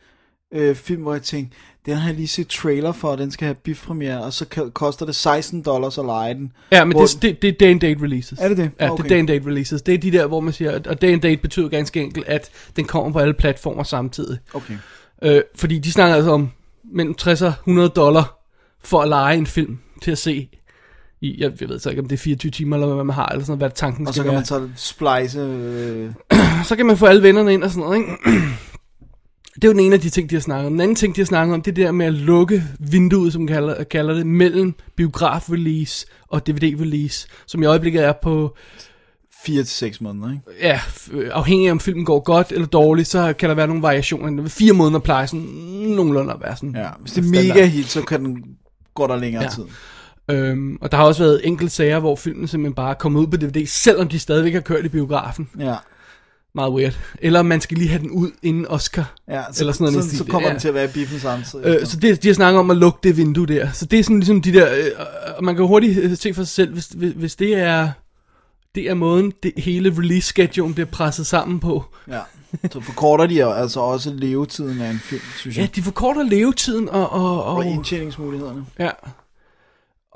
øh, 0.54 0.74
film, 0.76 1.02
hvor 1.02 1.12
jeg 1.12 1.22
tænkte, 1.22 1.56
Den 1.86 1.96
har 1.96 2.08
jeg 2.08 2.16
lige 2.16 2.28
set 2.28 2.48
trailer 2.48 2.92
for, 2.92 3.08
og 3.08 3.18
den 3.18 3.30
skal 3.30 3.44
have 3.44 3.54
bifpremiere, 3.54 4.24
og 4.24 4.32
så 4.32 4.70
koster 4.74 5.06
det 5.06 5.16
16 5.16 5.62
dollars 5.62 5.98
at 5.98 6.04
lege 6.04 6.34
den. 6.34 6.52
Ja, 6.72 6.84
men 6.84 6.96
det, 6.98 7.18
det, 7.22 7.42
det 7.42 7.48
er 7.48 7.52
day 7.60 7.70
and 7.70 7.80
date 7.80 8.02
releases. 8.02 8.38
Er 8.38 8.48
det 8.48 8.56
det? 8.56 8.70
Ja, 8.80 8.90
Okay. 8.90 9.02
det 9.04 9.10
er 9.10 9.14
day 9.14 9.18
and 9.18 9.28
date 9.28 9.46
releases. 9.46 9.82
Det 9.82 9.94
er 9.94 9.98
de 9.98 10.10
der, 10.12 10.26
hvor 10.26 10.40
man 10.40 10.52
siger, 10.52 10.80
og 10.88 11.02
day 11.02 11.12
and 11.12 11.20
date 11.20 11.42
betyder 11.42 11.68
ganske 11.68 12.00
enkelt, 12.00 12.26
at 12.26 12.50
den 12.76 12.84
kommer 12.84 13.12
på 13.12 13.18
alle 13.18 13.34
platformer 13.34 13.82
samtidig. 13.82 14.38
Okay. 14.54 14.74
Øh, 15.22 15.42
fordi 15.54 15.78
de 15.78 15.92
snakker 15.92 16.16
altså 16.16 16.30
om 16.30 16.50
mellem 16.94 17.14
60 17.14 17.42
og 17.42 17.48
100 17.48 17.88
dollar 17.88 18.38
for 18.84 19.00
at 19.02 19.08
lege 19.08 19.36
en 19.36 19.46
film 19.46 19.78
til 20.02 20.10
at 20.10 20.18
se 20.18 20.48
i, 21.20 21.42
jeg, 21.42 21.52
jeg 21.60 21.68
ved 21.68 21.78
så 21.78 21.90
ikke, 21.90 22.02
om 22.02 22.08
det 22.08 22.16
er 22.16 22.20
24 22.20 22.50
timer, 22.50 22.76
eller 22.76 22.94
hvad 22.94 23.04
man 23.04 23.14
har, 23.14 23.26
eller 23.26 23.44
sådan 23.44 23.58
noget, 23.58 23.70
hvad 23.70 23.76
tanken 23.76 24.06
Og 24.06 24.14
skal 24.14 24.20
så 24.20 24.24
kan 24.24 24.32
være. 24.32 24.68
man 24.68 24.72
så 24.76 24.92
splice... 24.92 25.38
Øh, 25.40 26.10
så 26.68 26.76
kan 26.76 26.86
man 26.86 26.96
få 26.96 27.06
alle 27.06 27.22
vennerne 27.22 27.54
ind 27.54 27.62
og 27.64 27.70
sådan 27.70 27.84
noget, 27.84 27.98
ikke? 27.98 28.12
Det 29.54 29.64
er 29.64 29.68
jo 29.68 29.72
den 29.72 29.80
ene 29.80 29.94
af 29.94 30.00
de 30.00 30.10
ting, 30.10 30.30
de 30.30 30.34
har 30.34 30.40
snakket 30.40 30.66
om. 30.66 30.72
Den 30.72 30.80
anden 30.80 30.94
ting, 30.94 31.16
de 31.16 31.20
har 31.20 31.26
snakket 31.26 31.54
om, 31.54 31.62
det 31.62 31.70
er 31.70 31.74
det 31.74 31.84
der 31.84 31.92
med 31.92 32.06
at 32.06 32.12
lukke 32.12 32.62
vinduet, 32.78 33.32
som 33.32 33.42
man 33.42 33.46
kalder, 33.48 33.84
kalder 33.84 34.14
det, 34.14 34.26
mellem 34.26 34.74
biograf-release 34.96 36.06
og 36.28 36.46
DVD-release, 36.48 37.26
som 37.46 37.62
i 37.62 37.66
øjeblikket 37.66 38.04
er 38.04 38.12
på, 38.22 38.56
4 39.44 39.56
til 39.62 39.66
6 39.74 40.00
måneder, 40.00 40.30
ikke? 40.30 40.42
ja, 40.62 40.80
afhængig 41.30 41.66
af 41.68 41.72
om 41.72 41.80
filmen 41.80 42.04
går 42.04 42.20
godt 42.20 42.52
eller 42.52 42.66
dårligt, 42.66 43.08
så 43.08 43.32
kan 43.38 43.48
der 43.48 43.54
være 43.54 43.66
nogle 43.66 43.82
variationer. 43.82 44.48
Fire 44.48 44.72
måneder 44.72 45.00
plejer 45.00 45.26
sådan 45.26 45.40
nogenlunde 45.96 46.32
at 46.32 46.40
være 46.42 46.56
sådan. 46.56 46.76
Ja, 46.76 46.88
hvis 47.00 47.12
det 47.12 47.24
er 47.24 47.28
mega 47.30 47.66
hit, 47.66 47.86
så 47.86 48.02
kan 48.02 48.24
den, 48.24 48.44
går 48.94 49.06
der 49.06 49.16
længere 49.16 49.42
Ja. 49.42 49.48
tid. 49.48 49.64
Øhm, 50.30 50.78
og 50.80 50.90
der 50.92 50.98
har 50.98 51.04
også 51.04 51.22
været 51.22 51.40
enkelte 51.46 51.74
sager, 51.74 51.98
hvor 51.98 52.16
filmen 52.16 52.48
simpelthen 52.48 52.74
bare 52.74 52.90
er 52.90 52.94
kommet 52.94 53.20
ud 53.20 53.26
på 53.26 53.36
DVD, 53.36 53.66
selvom 53.66 54.08
de 54.08 54.18
stadigvæk 54.18 54.52
har 54.52 54.60
kørt 54.60 54.84
i 54.84 54.88
biografen. 54.88 55.48
Ja. 55.58 55.74
Meget 56.54 56.72
weird. 56.72 56.98
Eller 57.18 57.42
man 57.42 57.60
skal 57.60 57.78
lige 57.78 57.88
have 57.88 58.02
den 58.02 58.10
ud 58.10 58.30
inden 58.42 58.66
Oscar. 58.68 59.14
Ja, 59.28 59.42
så, 59.52 59.62
eller 59.62 59.72
sådan 59.72 59.92
noget 59.92 60.04
så, 60.04 60.08
stil. 60.08 60.18
så 60.18 60.24
kommer 60.24 60.48
Ja. 60.48 60.52
den 60.52 60.60
til 60.60 60.68
at 60.68 60.74
være 60.74 60.84
i 60.84 60.88
biffen 60.88 61.20
samtidig. 61.20 61.66
Øh, 61.66 61.86
så 61.86 61.96
det, 61.96 62.22
de 62.22 62.28
har 62.28 62.34
snakket 62.34 62.58
om 62.60 62.70
at 62.70 62.76
lukke 62.76 62.98
det 63.02 63.16
vindue 63.16 63.46
der. 63.46 63.72
Så 63.72 63.86
det 63.86 63.98
er 63.98 64.02
sådan 64.02 64.16
ligesom 64.18 64.42
de 64.42 64.52
der... 64.52 64.68
Øh, 64.74 65.44
man 65.44 65.56
kan 65.56 65.64
hurtigt 65.66 65.98
øh, 65.98 66.16
se 66.16 66.34
for 66.34 66.42
sig 66.44 66.48
selv, 66.54 66.72
hvis, 66.72 66.86
hvis, 66.86 67.12
hvis 67.16 67.36
det 67.36 67.54
er... 67.54 67.88
Det 68.74 68.90
er 68.90 68.94
måden, 68.94 69.32
det 69.42 69.52
hele 69.56 69.90
release 69.98 70.26
schedule 70.26 70.74
bliver 70.74 70.86
presset 70.86 71.26
sammen 71.26 71.60
på. 71.60 71.84
Ja. 72.08 72.20
Så 72.72 72.80
forkorter 72.80 73.26
de 73.26 73.44
altså 73.44 73.80
også 73.80 74.10
levetiden 74.14 74.80
af 74.80 74.90
en 74.90 74.98
film, 74.98 75.22
synes 75.38 75.56
jeg. 75.56 75.62
Ja, 75.62 75.68
de 75.76 75.82
forkorter 75.82 76.22
levetiden 76.22 76.88
og... 76.88 77.12
og, 77.12 77.44
Og 77.44 77.56
og 77.56 77.66
indtjeningsmulighederne. 77.66 78.64
ja. 78.78 78.90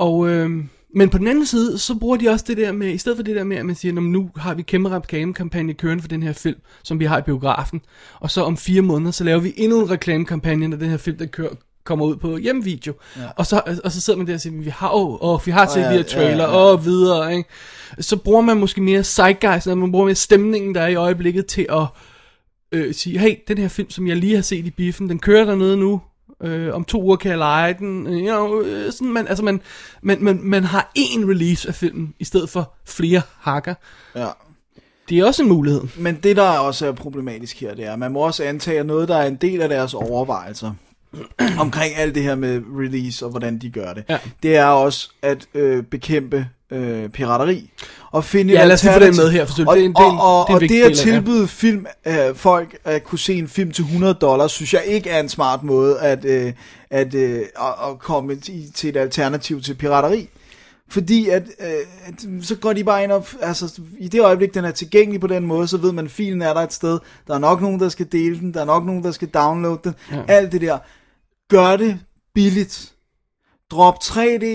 Og, 0.00 0.28
øh, 0.28 0.50
men 0.94 1.08
på 1.08 1.18
den 1.18 1.26
anden 1.26 1.46
side, 1.46 1.78
så 1.78 1.94
bruger 1.94 2.16
de 2.16 2.28
også 2.28 2.44
det 2.48 2.56
der 2.56 2.72
med, 2.72 2.88
i 2.88 2.98
stedet 2.98 3.18
for 3.18 3.22
det 3.22 3.36
der 3.36 3.44
med, 3.44 3.56
at 3.56 3.66
man 3.66 3.74
siger, 3.74 3.92
"Nå, 3.92 4.00
men 4.00 4.12
nu 4.12 4.30
har 4.36 4.54
vi 4.54 4.62
kæmpe 4.62 4.90
reklamekampagne 4.90 5.74
kørende 5.74 6.02
for 6.02 6.08
den 6.08 6.22
her 6.22 6.32
film, 6.32 6.58
som 6.82 7.00
vi 7.00 7.04
har 7.04 7.18
i 7.18 7.22
biografen, 7.22 7.80
og 8.20 8.30
så 8.30 8.42
om 8.42 8.56
fire 8.56 8.82
måneder, 8.82 9.10
så 9.10 9.24
laver 9.24 9.40
vi 9.40 9.52
endnu 9.56 9.80
en 9.80 9.90
reklamekampagne, 9.90 10.68
når 10.68 10.76
den 10.76 10.90
her 10.90 10.96
film, 10.96 11.18
der 11.18 11.26
kører, 11.26 11.50
kommer 11.84 12.04
ud 12.06 12.16
på 12.16 12.36
hjemmevideo. 12.36 12.94
Ja. 13.16 13.22
Og, 13.36 13.46
så, 13.46 13.78
og 13.84 13.92
så 13.92 14.00
sidder 14.00 14.16
man 14.16 14.26
der 14.26 14.34
og 14.34 14.40
siger, 14.40 14.62
vi 14.62 14.70
har 14.70 14.88
jo, 14.88 15.18
og 15.20 15.42
vi 15.44 15.50
har 15.50 15.66
set 15.68 15.80
ja, 15.80 15.88
de 15.88 15.96
her 15.96 16.02
trailer, 16.02 16.44
ja, 16.44 16.50
ja. 16.50 16.56
og 16.56 16.84
videre, 16.84 17.36
ikke? 17.36 17.48
Så 18.00 18.16
bruger 18.16 18.40
man 18.40 18.56
måske 18.56 18.80
mere 18.80 19.04
zeitgeist, 19.04 19.66
og 19.66 19.78
man 19.78 19.92
bruger 19.92 20.04
mere 20.04 20.14
stemningen, 20.14 20.74
der 20.74 20.80
er 20.80 20.88
i 20.88 20.94
øjeblikket, 20.94 21.46
til 21.46 21.66
at 21.70 21.86
øh, 22.72 22.94
sige, 22.94 23.18
hey, 23.18 23.34
den 23.48 23.58
her 23.58 23.68
film, 23.68 23.90
som 23.90 24.06
jeg 24.06 24.16
lige 24.16 24.34
har 24.34 24.42
set 24.42 24.66
i 24.66 24.70
biffen, 24.70 25.08
den 25.08 25.18
kører 25.18 25.44
dernede 25.44 25.76
nu, 25.76 26.00
øh, 26.42 26.74
om 26.74 26.84
to 26.84 27.02
uger 27.02 27.16
kan 27.16 27.30
jeg 27.30 27.38
lege 27.38 27.74
den, 27.74 28.06
øh, 28.06 28.12
you 28.12 28.20
know, 28.46 28.60
øh, 28.62 28.92
sådan, 28.92 29.12
man, 29.12 29.28
altså 29.28 29.44
man, 29.44 29.60
man, 30.02 30.18
man, 30.20 30.40
man 30.42 30.64
har 30.64 30.90
én 30.98 31.28
release 31.28 31.68
af 31.68 31.74
filmen, 31.74 32.14
i 32.18 32.24
stedet 32.24 32.48
for 32.50 32.72
flere 32.86 33.22
hakker. 33.40 33.74
Ja. 34.16 34.26
Det 35.08 35.18
er 35.18 35.24
også 35.24 35.42
en 35.42 35.48
mulighed. 35.48 35.82
Men 35.98 36.14
det, 36.22 36.36
der 36.36 36.42
også 36.58 36.86
er 36.86 36.92
problematisk 36.92 37.60
her, 37.60 37.74
det 37.74 37.84
er, 37.86 37.92
at 37.92 37.98
man 37.98 38.12
må 38.12 38.20
også 38.20 38.44
antage, 38.44 38.84
noget, 38.84 39.08
der 39.08 39.16
er 39.16 39.26
en 39.26 39.36
del 39.36 39.60
af 39.62 39.68
deres 39.68 39.94
overvejelser 39.94 40.72
omkring 41.58 41.96
alt 41.96 42.14
det 42.14 42.22
her 42.22 42.34
med 42.34 42.62
release 42.78 43.24
og 43.24 43.30
hvordan 43.30 43.58
de 43.58 43.70
gør 43.70 43.92
det, 43.94 44.04
Ja. 44.08 44.18
det 44.42 44.56
er 44.56 44.64
også 44.66 45.10
at 45.22 45.46
øh, 45.54 45.82
bekæmpe 45.82 46.46
øh, 46.70 47.08
pirateri. 47.08 47.70
Og 48.12 48.24
finde 48.24 48.52
Ja, 48.52 48.64
lad 48.64 48.74
os 48.74 48.82
få 48.84 48.98
det 48.98 49.16
med 49.16 49.30
her, 49.30 49.44
for. 49.44 49.64
Og, 49.66 49.76
Det 49.76 49.82
er 49.82 49.86
en- 49.86 49.94
det 49.94 50.00
er 50.02 50.10
en- 50.12 50.18
og, 50.18 50.40
og, 50.40 50.46
det 50.48 50.52
er 50.52 50.54
en 50.54 50.54
og 50.54 50.60
vigtig 50.60 50.76
det 50.76 50.82
at 50.82 50.90
del 50.90 50.90
af 50.90 50.90
det, 50.90 50.98
tilbyde 51.24 51.48
film, 51.48 51.86
øh, 52.06 52.34
folk 52.34 52.78
at 52.84 53.04
kunne 53.04 53.18
se 53.18 53.34
en 53.34 53.48
film 53.48 53.70
til 53.72 53.84
100 53.84 54.14
dollars, 54.14 54.52
synes 54.52 54.74
jeg 54.74 54.82
ikke 54.86 55.10
er 55.10 55.20
en 55.20 55.28
smart 55.28 55.62
måde 55.62 55.98
at, 56.00 56.24
øh, 56.24 56.52
at, 56.90 57.14
øh, 57.14 57.38
at, 57.38 57.44
at 57.90 57.98
komme 57.98 58.34
i, 58.48 58.70
til 58.74 58.88
et 58.90 58.96
alternativ 58.96 59.62
til 59.62 59.74
pirateri. 59.74 60.28
Fordi 60.88 61.28
at, 61.28 61.42
øh, 61.60 61.66
at 62.06 62.14
så 62.42 62.54
går 62.56 62.72
de 62.72 62.84
bare 62.84 63.02
ind 63.04 63.12
og, 63.12 63.26
altså 63.42 63.80
i 63.98 64.08
det 64.08 64.20
øjeblik, 64.20 64.54
den 64.54 64.64
er 64.64 64.70
tilgængelig 64.70 65.20
på 65.20 65.26
den 65.26 65.46
måde, 65.46 65.68
så 65.68 65.76
ved 65.76 65.92
man, 65.92 66.04
at 66.04 66.10
filen 66.10 66.42
er 66.42 66.54
der 66.54 66.60
et 66.60 66.72
sted. 66.72 66.98
Der 67.26 67.34
er 67.34 67.38
nok 67.38 67.60
nogen, 67.62 67.80
der 67.80 67.88
skal 67.88 68.06
dele 68.12 68.38
den, 68.38 68.54
der 68.54 68.60
er 68.60 68.64
nok 68.64 68.86
nogen, 68.86 69.04
der 69.04 69.10
skal 69.10 69.28
downloade 69.28 69.80
den. 69.84 69.94
Ja. 70.12 70.22
Alt 70.28 70.52
det 70.52 70.60
der. 70.60 70.78
Gør 71.50 71.76
det 71.76 71.98
billigt. 72.34 72.92
Drop 73.70 73.94
3D, 74.04 74.46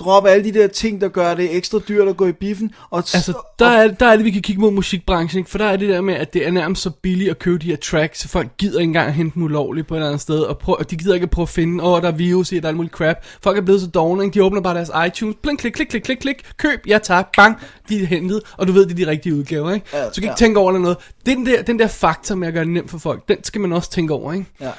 drop 0.00 0.26
alle 0.26 0.44
de 0.44 0.52
der 0.58 0.66
ting, 0.66 1.00
der 1.00 1.08
gør 1.08 1.34
det 1.34 1.56
ekstra 1.56 1.78
dyrt 1.88 2.08
at 2.08 2.16
gå 2.16 2.26
i 2.26 2.32
biffen. 2.32 2.74
Og, 2.90 2.98
Altså, 2.98 3.32
der 3.58 3.66
er, 3.66 3.88
der 3.88 4.06
er 4.06 4.16
det, 4.16 4.24
vi 4.24 4.30
kan 4.30 4.42
kigge 4.42 4.60
mod 4.60 4.70
musikbranchen, 4.70 5.38
ikke? 5.38 5.50
for 5.50 5.58
der 5.58 5.64
er 5.64 5.76
det 5.76 5.88
der 5.88 6.00
med, 6.00 6.14
at 6.14 6.34
det 6.34 6.46
er 6.46 6.50
nærmest 6.50 6.82
så 6.82 6.90
billigt 6.90 7.30
at 7.30 7.38
købe 7.38 7.58
de 7.58 7.66
her 7.66 7.76
tracks, 7.76 8.20
så 8.20 8.28
folk 8.28 8.48
gider 8.58 8.78
ikke 8.78 8.88
engang 8.88 9.08
at 9.08 9.14
hente 9.14 9.34
dem 9.34 9.42
ulovligt 9.42 9.86
på 9.86 9.94
et 9.94 9.98
eller 9.98 10.08
andet 10.08 10.20
sted, 10.20 10.40
og, 10.40 10.58
prøv, 10.58 10.76
og 10.78 10.90
de 10.90 10.96
gider 10.96 11.14
ikke 11.14 11.24
at 11.24 11.30
prøve 11.30 11.44
at 11.44 11.48
finde, 11.48 11.84
åh, 11.84 11.92
oh, 11.92 12.02
der 12.02 12.08
er 12.08 12.12
virus 12.12 12.52
i, 12.52 12.56
der 12.56 12.62
er 12.62 12.68
alt 12.68 12.76
muligt 12.76 12.94
crap. 12.94 13.16
Folk 13.42 13.58
er 13.58 13.62
blevet 13.62 13.80
så 13.80 13.86
dogne, 13.86 14.24
ikke? 14.24 14.34
de 14.34 14.44
åbner 14.44 14.60
bare 14.60 14.74
deres 14.74 14.90
iTunes, 15.06 15.36
blink, 15.42 15.58
klik, 15.58 15.72
klik, 15.72 15.88
klik, 15.88 16.02
klik, 16.02 16.18
klik, 16.18 16.36
køb, 16.56 16.80
ja 16.86 16.98
tak, 16.98 17.28
bang, 17.36 17.58
de 17.88 18.02
er 18.02 18.06
hentet, 18.06 18.42
og 18.56 18.68
du 18.68 18.72
ved, 18.72 18.86
det 18.86 18.92
er 19.00 19.04
de 19.04 19.10
rigtige 19.10 19.34
udgaver, 19.34 19.72
ikke? 19.72 19.86
Ja, 19.92 20.04
så 20.04 20.08
du 20.08 20.14
kan 20.14 20.22
ikke 20.22 20.30
ja. 20.30 20.34
tænke 20.34 20.60
over 20.60 20.70
eller 20.70 20.80
noget. 20.80 20.96
Den 21.26 21.46
der, 21.46 21.62
den 21.62 21.78
der 21.78 21.86
faktor 21.86 22.34
med 22.34 22.48
at 22.48 22.54
gøre 22.54 22.64
det 22.64 22.72
nemt 22.72 22.90
for 22.90 22.98
folk, 22.98 23.28
den 23.28 23.44
skal 23.44 23.60
man 23.60 23.72
også 23.72 23.90
tænke 23.90 24.14
over, 24.14 24.32
ikke? 24.32 24.46
Ja. 24.60 24.70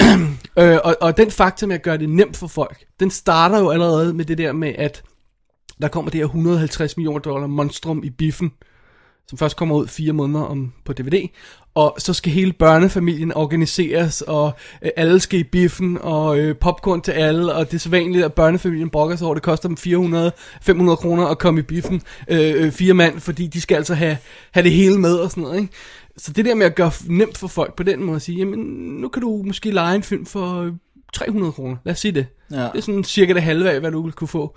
Øh, 0.58 0.78
og, 0.84 0.96
og 1.00 1.16
den 1.16 1.30
faktor 1.30 1.66
med 1.66 1.74
at 1.74 1.82
gøre 1.82 1.98
det 1.98 2.08
nemt 2.08 2.36
for 2.36 2.46
folk, 2.46 2.84
den 3.00 3.10
starter 3.10 3.58
jo 3.58 3.70
allerede 3.70 4.14
med 4.14 4.24
det 4.24 4.38
der 4.38 4.52
med, 4.52 4.74
at 4.78 5.02
der 5.82 5.88
kommer 5.88 6.10
det 6.10 6.18
her 6.18 6.24
150 6.24 6.96
millioner 6.96 7.18
dollar 7.18 7.46
monstrum 7.46 8.04
i 8.04 8.10
biffen, 8.10 8.52
som 9.28 9.38
først 9.38 9.56
kommer 9.56 9.76
ud 9.76 9.86
fire 9.86 10.12
måneder 10.12 10.44
om 10.44 10.72
på 10.84 10.92
DVD, 10.92 11.28
og 11.74 11.94
så 11.98 12.12
skal 12.12 12.32
hele 12.32 12.52
børnefamilien 12.52 13.32
organiseres, 13.32 14.22
og 14.22 14.52
øh, 14.82 14.90
alle 14.96 15.20
skal 15.20 15.40
i 15.40 15.44
biffen, 15.44 15.98
og 16.00 16.38
øh, 16.38 16.56
popcorn 16.56 17.00
til 17.00 17.12
alle, 17.12 17.54
og 17.54 17.66
det 17.66 17.74
er 17.74 17.78
så 17.78 17.88
vanligt, 17.88 18.24
at 18.24 18.32
børnefamilien 18.32 18.90
brokker 18.90 19.16
sig 19.16 19.26
over, 19.26 19.34
det 19.34 19.42
koster 19.42 19.68
dem 19.68 19.76
400-500 19.80 20.94
kroner 20.94 21.26
at 21.26 21.38
komme 21.38 21.60
i 21.60 21.62
biffen, 21.62 22.02
øh, 22.28 22.64
øh, 22.64 22.72
fire 22.72 22.94
mand, 22.94 23.20
fordi 23.20 23.46
de 23.46 23.60
skal 23.60 23.76
altså 23.76 23.94
have, 23.94 24.16
have 24.50 24.64
det 24.64 24.72
hele 24.72 24.98
med 24.98 25.14
og 25.14 25.30
sådan 25.30 25.42
noget, 25.42 25.60
ikke? 25.60 25.72
Så 26.16 26.32
det 26.32 26.44
der 26.44 26.54
med 26.54 26.66
at 26.66 26.74
gøre 26.74 26.92
nemt 27.06 27.38
for 27.38 27.48
folk 27.48 27.76
på 27.76 27.82
den 27.82 28.04
måde 28.04 28.16
at 28.16 28.22
sige, 28.22 28.38
jamen 28.38 28.58
nu 29.00 29.08
kan 29.08 29.22
du 29.22 29.42
måske 29.46 29.70
lege 29.70 29.96
en 29.96 30.02
film 30.02 30.26
for 30.26 30.60
øh, 30.60 30.72
300 31.12 31.52
kroner, 31.52 31.76
lad 31.84 31.92
os 31.92 32.00
sige 32.00 32.12
det. 32.12 32.26
Ja. 32.50 32.56
Det 32.56 32.70
er 32.74 32.80
sådan 32.80 33.04
cirka 33.04 33.34
det 33.34 33.42
halve 33.42 33.70
af, 33.70 33.80
hvad 33.80 33.92
du 33.92 34.02
vil 34.02 34.12
kunne 34.12 34.28
få. 34.28 34.56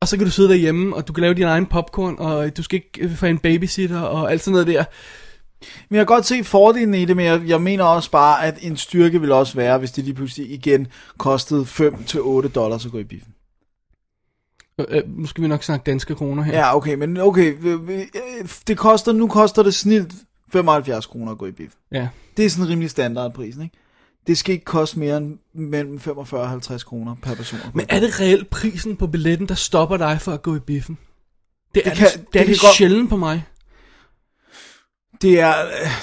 Og 0.00 0.08
så 0.08 0.16
kan 0.16 0.26
du 0.26 0.30
sidde 0.30 0.48
derhjemme, 0.48 0.96
og 0.96 1.08
du 1.08 1.12
kan 1.12 1.22
lave 1.22 1.34
din 1.34 1.44
egen 1.44 1.66
popcorn, 1.66 2.16
og 2.18 2.56
du 2.56 2.62
skal 2.62 2.76
ikke 2.76 3.08
øh, 3.08 3.16
få 3.16 3.26
en 3.26 3.38
babysitter, 3.38 4.00
og 4.00 4.32
alt 4.32 4.42
sådan 4.42 4.52
noget 4.52 4.66
der. 4.66 4.84
Men 5.88 5.96
jeg 5.96 6.06
kan 6.06 6.14
godt 6.14 6.26
se 6.26 6.44
fordelen 6.44 6.94
i 6.94 7.04
det, 7.04 7.16
men 7.16 7.26
jeg, 7.26 7.42
jeg 7.46 7.60
mener 7.60 7.84
også 7.84 8.10
bare, 8.10 8.44
at 8.44 8.58
en 8.60 8.76
styrke 8.76 9.20
vil 9.20 9.32
også 9.32 9.54
være, 9.54 9.78
hvis 9.78 9.92
det 9.92 10.04
lige 10.04 10.14
pludselig 10.14 10.50
igen 10.50 10.86
kostede 11.18 11.62
5-8 11.62 12.48
dollars 12.48 12.86
at 12.86 12.92
gå 12.92 12.98
i 12.98 13.04
biffen. 13.04 13.34
Øh, 14.78 14.86
øh, 14.88 15.02
nu 15.06 15.26
skal 15.26 15.42
vi 15.42 15.48
nok 15.48 15.62
snakke 15.62 15.84
danske 15.84 16.14
kroner 16.14 16.42
her. 16.42 16.58
Ja, 16.58 16.76
okay, 16.76 16.94
men 16.94 17.16
okay, 17.16 17.54
øh, 17.62 17.88
øh, 17.88 18.06
det 18.66 18.78
koster, 18.78 19.12
nu 19.12 19.28
koster 19.28 19.62
det 19.62 19.74
snilt 19.74 20.12
75 20.52 21.06
kroner 21.06 21.32
at 21.32 21.38
gå 21.38 21.46
i 21.46 21.50
biffen. 21.52 21.78
ja. 21.92 22.08
Det 22.36 22.44
er 22.44 22.50
sådan 22.50 22.64
en 22.64 22.70
rimelig 22.70 22.90
standardprisen, 22.90 23.62
ikke? 23.62 23.76
Det 24.26 24.38
skal 24.38 24.52
ikke 24.52 24.64
koste 24.64 24.98
mere 24.98 25.16
end 25.16 25.38
mellem 25.54 26.00
45 26.00 26.40
og 26.40 26.48
50 26.48 26.84
kroner 26.84 27.16
per 27.22 27.34
person. 27.34 27.60
Men 27.74 27.86
er 27.88 28.00
det 28.00 28.20
reelt 28.20 28.50
prisen 28.50 28.96
på 28.96 29.06
billetten, 29.06 29.48
der 29.48 29.54
stopper 29.54 29.96
dig 29.96 30.20
for 30.20 30.32
at 30.32 30.42
gå 30.42 30.56
i 30.56 30.58
biffen? 30.58 30.98
Det 31.74 31.82
er 31.86 31.90
Det 31.90 31.98
det, 31.98 31.98
kan- 31.98 32.08
det, 32.20 32.26
det, 32.26 32.32
det 32.34 32.40
er 32.40 32.46
det 32.46 32.60
godt- 32.60 32.74
sjældent 32.76 33.08
på 33.10 33.16
mig. 33.16 33.44
Det 35.22 35.40
er, 35.40 35.54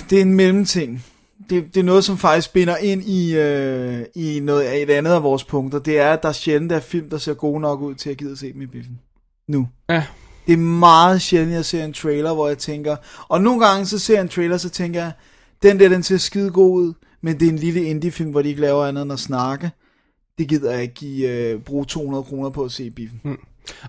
det 0.09 0.17
er 0.17 0.21
en 0.21 0.33
mellemting. 0.33 1.05
Det, 1.49 1.73
det 1.73 1.79
er 1.79 1.83
noget, 1.83 2.03
som 2.03 2.17
faktisk 2.17 2.53
binder 2.53 2.77
ind 2.77 3.03
i, 3.03 3.35
øh, 3.37 4.05
i 4.15 4.39
noget 4.39 4.61
af 4.63 4.77
et 4.77 4.89
andet 4.89 5.11
af 5.11 5.23
vores 5.23 5.43
punkter. 5.43 5.79
Det 5.79 5.99
er, 5.99 6.13
at 6.13 6.23
der 6.23 6.31
sjældent 6.31 6.71
er 6.71 6.79
film, 6.79 7.09
der 7.09 7.17
ser 7.17 7.33
gode 7.33 7.59
nok 7.61 7.81
ud 7.81 7.95
til 7.95 8.09
at 8.09 8.17
gide 8.17 8.31
at 8.31 8.37
se 8.37 8.53
dem 8.53 8.61
i 8.61 8.65
biffen. 8.65 8.99
Nu. 9.47 9.67
Ja. 9.89 10.05
Det 10.47 10.53
er 10.53 10.57
meget 10.57 11.21
sjældent, 11.21 11.53
jeg 11.53 11.65
ser 11.65 11.85
en 11.85 11.93
trailer, 11.93 12.33
hvor 12.33 12.47
jeg 12.47 12.57
tænker... 12.57 12.95
Og 13.27 13.41
nogle 13.41 13.65
gange, 13.67 13.85
så 13.85 13.99
ser 13.99 14.13
jeg 14.13 14.21
en 14.21 14.29
trailer, 14.29 14.57
så 14.57 14.69
tænker 14.69 15.01
jeg, 15.01 15.11
den 15.63 15.79
der, 15.79 15.89
den 15.89 16.03
ser 16.03 16.17
skide 16.17 16.51
god 16.51 16.81
ud, 16.81 16.93
men 17.21 17.39
det 17.39 17.45
er 17.45 17.51
en 17.51 17.59
lille 17.59 17.83
indie-film, 17.83 18.31
hvor 18.31 18.41
de 18.41 18.49
ikke 18.49 18.61
laver 18.61 18.85
andet 18.85 19.01
end 19.01 19.13
at 19.13 19.19
snakke. 19.19 19.71
Det 20.37 20.47
gider 20.47 20.71
jeg 20.71 20.81
ikke 20.81 20.93
give, 20.93 21.29
øh, 21.29 21.61
bruge 21.61 21.85
200 21.85 22.23
kroner 22.23 22.49
på 22.49 22.63
at 22.63 22.71
se 22.71 22.83
i 22.83 22.89
biffen. 22.89 23.21
Mm. 23.23 23.37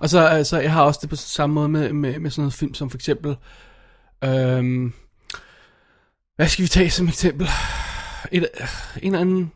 Og 0.00 0.08
så 0.08 0.26
altså, 0.26 0.60
jeg 0.60 0.72
har 0.72 0.82
også 0.82 0.98
det 1.02 1.10
på 1.10 1.16
samme 1.16 1.54
måde 1.54 1.68
med, 1.68 1.92
med, 1.92 2.18
med 2.18 2.30
sådan 2.30 2.42
noget 2.42 2.54
film 2.54 2.74
som 2.74 2.90
for 2.90 2.98
eksempel... 2.98 3.36
Øhm, 4.24 4.92
hvad 6.36 6.48
skal 6.48 6.62
vi 6.62 6.68
tage 6.68 6.90
som 6.90 7.08
eksempel? 7.08 7.48
Et, 8.32 8.42
øh, 8.60 8.68
en 9.02 9.14
eller 9.14 9.20
anden... 9.20 9.52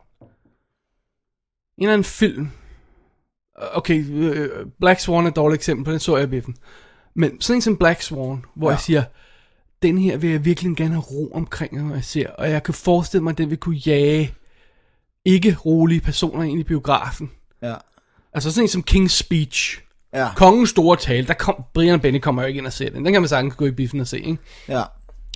En 1.79 1.83
eller 1.83 1.93
anden 1.93 2.05
film. 2.05 2.49
Okay, 3.73 4.05
øh, 4.11 4.67
Black 4.81 5.01
Swan 5.01 5.25
er 5.25 5.31
et 5.31 5.37
dårligt 5.37 5.61
eksempel, 5.61 5.85
på 5.85 5.91
den 5.91 6.01
så 6.01 6.17
jeg 6.17 6.27
i 6.27 6.31
biffen. 6.31 6.57
Men 7.17 7.41
sådan 7.41 7.59
en 7.59 7.63
som 7.63 7.77
Black 7.77 8.03
Swan, 8.03 8.45
hvor 8.55 8.69
ja. 8.69 8.75
jeg 8.75 8.81
siger, 8.81 9.05
den 9.83 9.99
her 9.99 10.17
vil 10.17 10.31
jeg 10.31 10.45
virkelig 10.45 10.77
gerne 10.77 10.95
have 10.95 11.03
ro 11.03 11.31
omkring, 11.35 11.89
når 11.89 11.95
jeg 11.95 12.05
ser. 12.05 12.31
Og 12.31 12.51
jeg 12.51 12.63
kan 12.63 12.75
forestille 12.75 13.23
mig, 13.23 13.31
at 13.31 13.39
den 13.39 13.51
vil 13.51 13.59
kunne 13.59 13.77
jage 13.77 14.35
ikke 15.25 15.57
rolige 15.65 16.01
personer 16.01 16.43
ind 16.43 16.61
i 16.61 16.65
biografen. 16.65 17.31
Ja. 17.63 17.75
Altså 18.33 18.51
sådan 18.51 18.65
en 18.65 18.69
som 18.69 18.85
King's 18.91 19.09
Speech. 19.09 19.81
Ja. 20.15 20.29
Kongens 20.37 20.71
store 20.71 20.97
tale, 20.97 21.27
der 21.27 21.35
kom, 21.35 21.65
Brian 21.75 22.01
Benny 22.01 22.19
kommer 22.19 22.43
jo 22.43 22.49
ikke 22.49 22.59
ind 22.59 22.67
og 22.67 22.73
se 22.73 22.91
den. 22.91 23.05
Den 23.05 23.13
kan 23.13 23.23
man 23.23 23.29
sagtens 23.29 23.55
gå 23.55 23.67
i 23.67 23.71
biffen 23.71 24.01
og 24.01 24.07
se, 24.07 24.21
ikke? 24.21 24.39
Ja. 24.69 24.83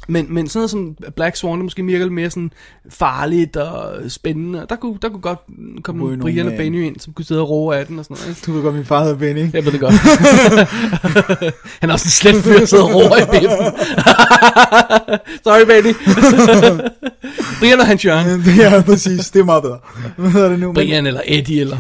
Men, 0.09 0.35
men 0.35 0.49
sådan 0.49 0.59
noget 0.59 0.71
som 0.71 0.97
Black 1.17 1.37
Swan, 1.37 1.57
det 1.57 1.65
måske 1.65 1.85
virker 1.85 2.05
lidt 2.05 2.15
mere 2.15 2.31
sådan 2.31 2.53
farligt 2.91 3.57
og 3.57 4.11
spændende. 4.11 4.67
Der 4.69 4.77
kunne, 4.77 4.99
der 5.03 5.09
kunne 5.09 5.21
godt 5.21 5.39
komme 5.83 6.05
Ryge 6.05 6.19
Brian 6.19 6.47
og. 6.47 6.53
Benny 6.57 6.87
ind, 6.87 7.01
som 7.01 7.13
kunne 7.13 7.25
sidde 7.25 7.41
og 7.41 7.51
roe 7.51 7.77
af 7.77 7.87
den 7.87 7.99
og 7.99 8.05
sådan 8.05 8.17
noget. 8.21 8.29
Ikke? 8.29 8.47
Du 8.47 8.53
ved 8.53 8.63
godt, 8.63 8.75
min 8.75 8.85
far 8.85 9.03
hedder 9.03 9.19
Benny. 9.19 9.55
Jeg 9.55 9.65
ved 9.65 9.73
det 9.73 9.81
godt. 9.81 9.93
Han 11.81 11.91
er 11.91 11.93
også 11.93 12.07
en 12.07 12.11
slet 12.11 12.45
fyr, 12.45 12.59
der 12.59 12.67
sidder 12.67 12.85
og 12.85 12.95
roer 12.95 13.17
i 13.17 13.41
biffen. 13.41 13.67
Sorry, 15.45 15.67
Benny. 15.67 15.95
Brian 17.61 17.81
og 17.81 17.87
Hans 17.87 18.05
Jørgen. 18.05 18.43
ja, 18.59 18.83
præcis. 18.83 19.31
Det 19.31 19.41
er 19.41 19.45
meget 19.45 19.63
bedre. 19.63 19.79
Hvad 20.17 20.31
hedder 20.31 20.49
det 20.49 20.59
nu? 20.59 20.73
Brian 20.73 21.07
eller 21.07 21.21
Eddie 21.25 21.61
eller... 21.61 21.77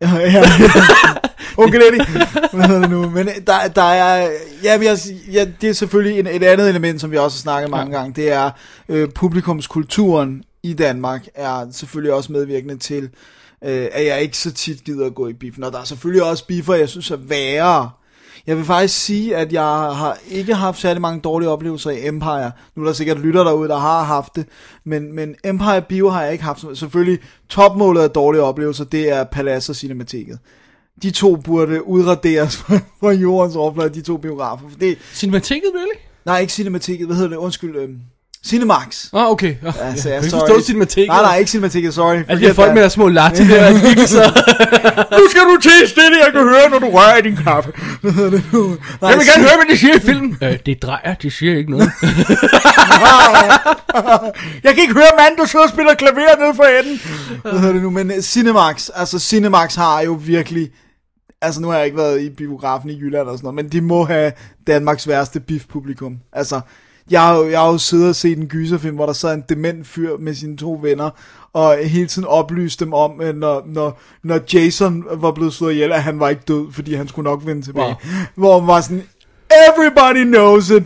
Ja, 0.00 0.16
ja. 0.18 0.42
Okay, 1.56 1.80
Eddie. 1.80 2.04
Hvad 2.52 2.66
hedder 2.66 2.80
det 2.80 2.90
nu? 2.90 3.10
Men 3.10 3.28
der, 3.46 3.68
der 3.68 3.82
er... 3.82 4.30
Ja, 4.62 4.78
men 4.78 4.86
jeg, 4.86 4.98
ja, 5.32 5.46
det 5.60 5.70
er 5.70 5.72
selvfølgelig 5.74 6.18
en, 6.18 6.26
et 6.26 6.42
andet 6.42 6.68
element, 6.68 7.00
som 7.00 7.10
vi 7.10 7.16
også 7.16 7.36
har 7.38 7.40
snakket 7.40 7.70
mange 7.70 7.96
gange. 7.98 8.22
Det 8.22 8.32
er 8.32 8.50
øh, 8.88 9.08
publikumskulturen 9.08 10.42
i 10.62 10.72
Danmark 10.72 11.26
er 11.34 11.66
selvfølgelig 11.72 12.12
også 12.12 12.32
medvirkende 12.32 12.78
til, 12.78 13.02
øh, 13.64 13.88
at 13.92 14.06
jeg 14.06 14.22
ikke 14.22 14.38
så 14.38 14.52
tit 14.52 14.84
gider 14.84 15.06
at 15.06 15.14
gå 15.14 15.28
i 15.28 15.32
biffen. 15.32 15.64
Og 15.64 15.72
der 15.72 15.80
er 15.80 15.84
selvfølgelig 15.84 16.22
også 16.22 16.46
biffer, 16.46 16.74
jeg 16.74 16.88
synes 16.88 17.10
er 17.10 17.16
værre. 17.16 17.90
Jeg 18.46 18.56
vil 18.56 18.64
faktisk 18.64 19.04
sige, 19.04 19.36
at 19.36 19.52
jeg 19.52 19.62
har 19.62 20.18
ikke 20.30 20.54
haft 20.54 20.80
særlig 20.80 21.00
mange 21.00 21.20
dårlige 21.20 21.48
oplevelser 21.48 21.90
i 21.90 22.06
Empire. 22.06 22.52
Nu 22.76 22.82
er 22.82 22.86
der 22.86 22.92
sikkert 22.92 23.18
lytter 23.18 23.44
derude, 23.44 23.68
der 23.68 23.78
har 23.78 24.04
haft 24.04 24.36
det. 24.36 24.46
Men, 24.84 25.14
men 25.14 25.34
Empire 25.44 25.82
Bio 25.82 26.08
har 26.08 26.22
jeg 26.22 26.32
ikke 26.32 26.44
haft. 26.44 26.64
Selvfølgelig 26.74 27.18
topmålet 27.48 28.00
af 28.02 28.10
dårlige 28.10 28.42
oplevelser, 28.42 28.84
det 28.84 29.10
er 29.10 29.24
Palace 29.24 29.72
og 29.72 29.76
Cinemateket. 29.76 30.38
De 31.02 31.10
to 31.10 31.36
burde 31.36 31.86
udraderes 31.86 32.56
fra, 32.56 32.78
fra 33.00 33.10
jordens 33.10 33.56
overflade, 33.56 33.94
de 33.94 34.02
to 34.02 34.16
biografer. 34.16 34.68
For 34.68 34.78
det, 34.78 34.98
Cinemateket, 35.14 35.70
really? 35.74 35.98
nej, 36.24 36.38
ikke 36.38 36.52
Cinemateket, 36.52 37.06
hvad 37.06 37.16
hedder 37.16 37.30
det? 37.30 37.36
Undskyld, 37.36 37.76
øh, 37.76 37.88
Cinemax. 38.46 39.06
Oh, 39.12 39.30
okay. 39.30 39.54
Oh, 39.66 39.86
Altså, 39.88 40.08
jeg 40.08 40.22
jeg 40.22 40.30
forstå 40.30 40.60
Cinemateket. 40.60 41.08
Nej, 41.08 41.22
nej, 41.22 41.36
ikke 41.36 41.50
Cinemateket, 41.50 41.94
sorry. 41.94 42.14
De 42.16 42.18
her 42.18 42.26
Forget 42.36 42.56
folk 42.56 42.72
med 42.74 42.80
deres 42.80 42.92
små 42.92 43.08
latte 43.08 43.48
der, 43.48 43.60
er 43.60 43.88
ikke 43.88 44.06
så... 44.06 44.42
Nu 45.18 45.28
skal 45.30 45.42
du 45.42 45.58
til 45.62 45.88
stille, 45.88 46.16
jeg 46.24 46.32
kan 46.32 46.42
høre, 46.42 46.70
når 46.70 46.78
du 46.78 46.86
rører 46.90 47.16
i 47.16 47.22
din 47.22 47.36
kaffe. 47.36 47.72
Det? 48.02 48.42
Nej, 48.52 49.10
Jeg 49.10 49.18
vil 49.18 49.26
gerne 49.26 49.42
høre, 49.42 49.56
hvad 49.56 49.74
de 49.74 49.78
siger 49.78 49.94
i 49.96 50.00
filmen. 50.00 50.38
Øh, 50.42 50.58
det 50.66 50.82
drejer, 50.82 51.14
det 51.14 51.32
siger 51.32 51.56
ikke 51.56 51.70
noget. 51.70 51.90
Jeg 54.64 54.74
kan 54.74 54.82
ikke 54.82 54.94
høre 54.94 55.10
mand, 55.18 55.36
du 55.38 55.46
sidder 55.46 55.64
og 55.64 55.70
spiller 55.70 55.94
klaver 55.94 56.40
nede 56.44 56.54
for 56.54 56.64
enden. 56.80 57.00
Hvad 57.42 57.52
hedder 57.60 57.72
det 57.72 57.82
nu? 57.82 57.90
Men 57.90 58.10
uh, 58.10 58.18
Cinemax, 58.20 58.88
altså 58.94 59.18
Cinemax 59.18 59.74
har 59.74 60.00
jo 60.00 60.12
virkelig... 60.20 60.70
Altså 61.42 61.60
nu 61.60 61.68
har 61.68 61.76
jeg 61.76 61.84
ikke 61.86 61.98
været 61.98 62.20
i 62.20 62.30
biografen 62.30 62.90
i 62.90 62.98
Jylland 63.00 63.28
og 63.28 63.38
sådan 63.38 63.44
noget, 63.46 63.54
men 63.54 63.68
de 63.68 63.80
må 63.80 64.04
have 64.04 64.32
Danmarks 64.66 65.08
værste 65.08 65.40
biff-publikum. 65.40 66.16
Altså, 66.32 66.60
jeg 67.10 67.20
har, 67.20 67.36
jo, 67.36 67.50
jeg 67.50 67.60
har 67.60 67.66
jo 67.66 67.78
siddet 67.78 68.08
og 68.08 68.14
set 68.14 68.38
en 68.38 68.48
gyserfilm, 68.48 68.94
hvor 68.94 69.06
der 69.06 69.12
sad 69.12 69.34
en 69.34 69.44
dement 69.48 69.86
fyr 69.86 70.16
med 70.16 70.34
sine 70.34 70.56
to 70.56 70.78
venner, 70.82 71.10
og 71.52 71.76
hele 71.76 72.06
tiden 72.06 72.28
oplyste 72.28 72.84
dem 72.84 72.92
om, 72.92 73.20
at 73.20 73.36
når, 73.36 73.62
når, 73.66 74.00
når 74.22 74.40
Jason 74.54 75.04
var 75.10 75.32
blevet 75.32 75.52
slået 75.52 75.72
ihjel, 75.72 75.92
at 75.92 76.02
han 76.02 76.20
var 76.20 76.28
ikke 76.28 76.42
død, 76.48 76.72
fordi 76.72 76.94
han 76.94 77.08
skulle 77.08 77.30
nok 77.30 77.46
vende 77.46 77.62
tilbage. 77.62 77.86
Wow. 77.86 77.96
Hvor 78.34 78.60
man 78.60 78.66
var 78.66 78.80
sådan, 78.80 79.02
everybody 79.68 80.24
knows 80.24 80.70
it. 80.70 80.82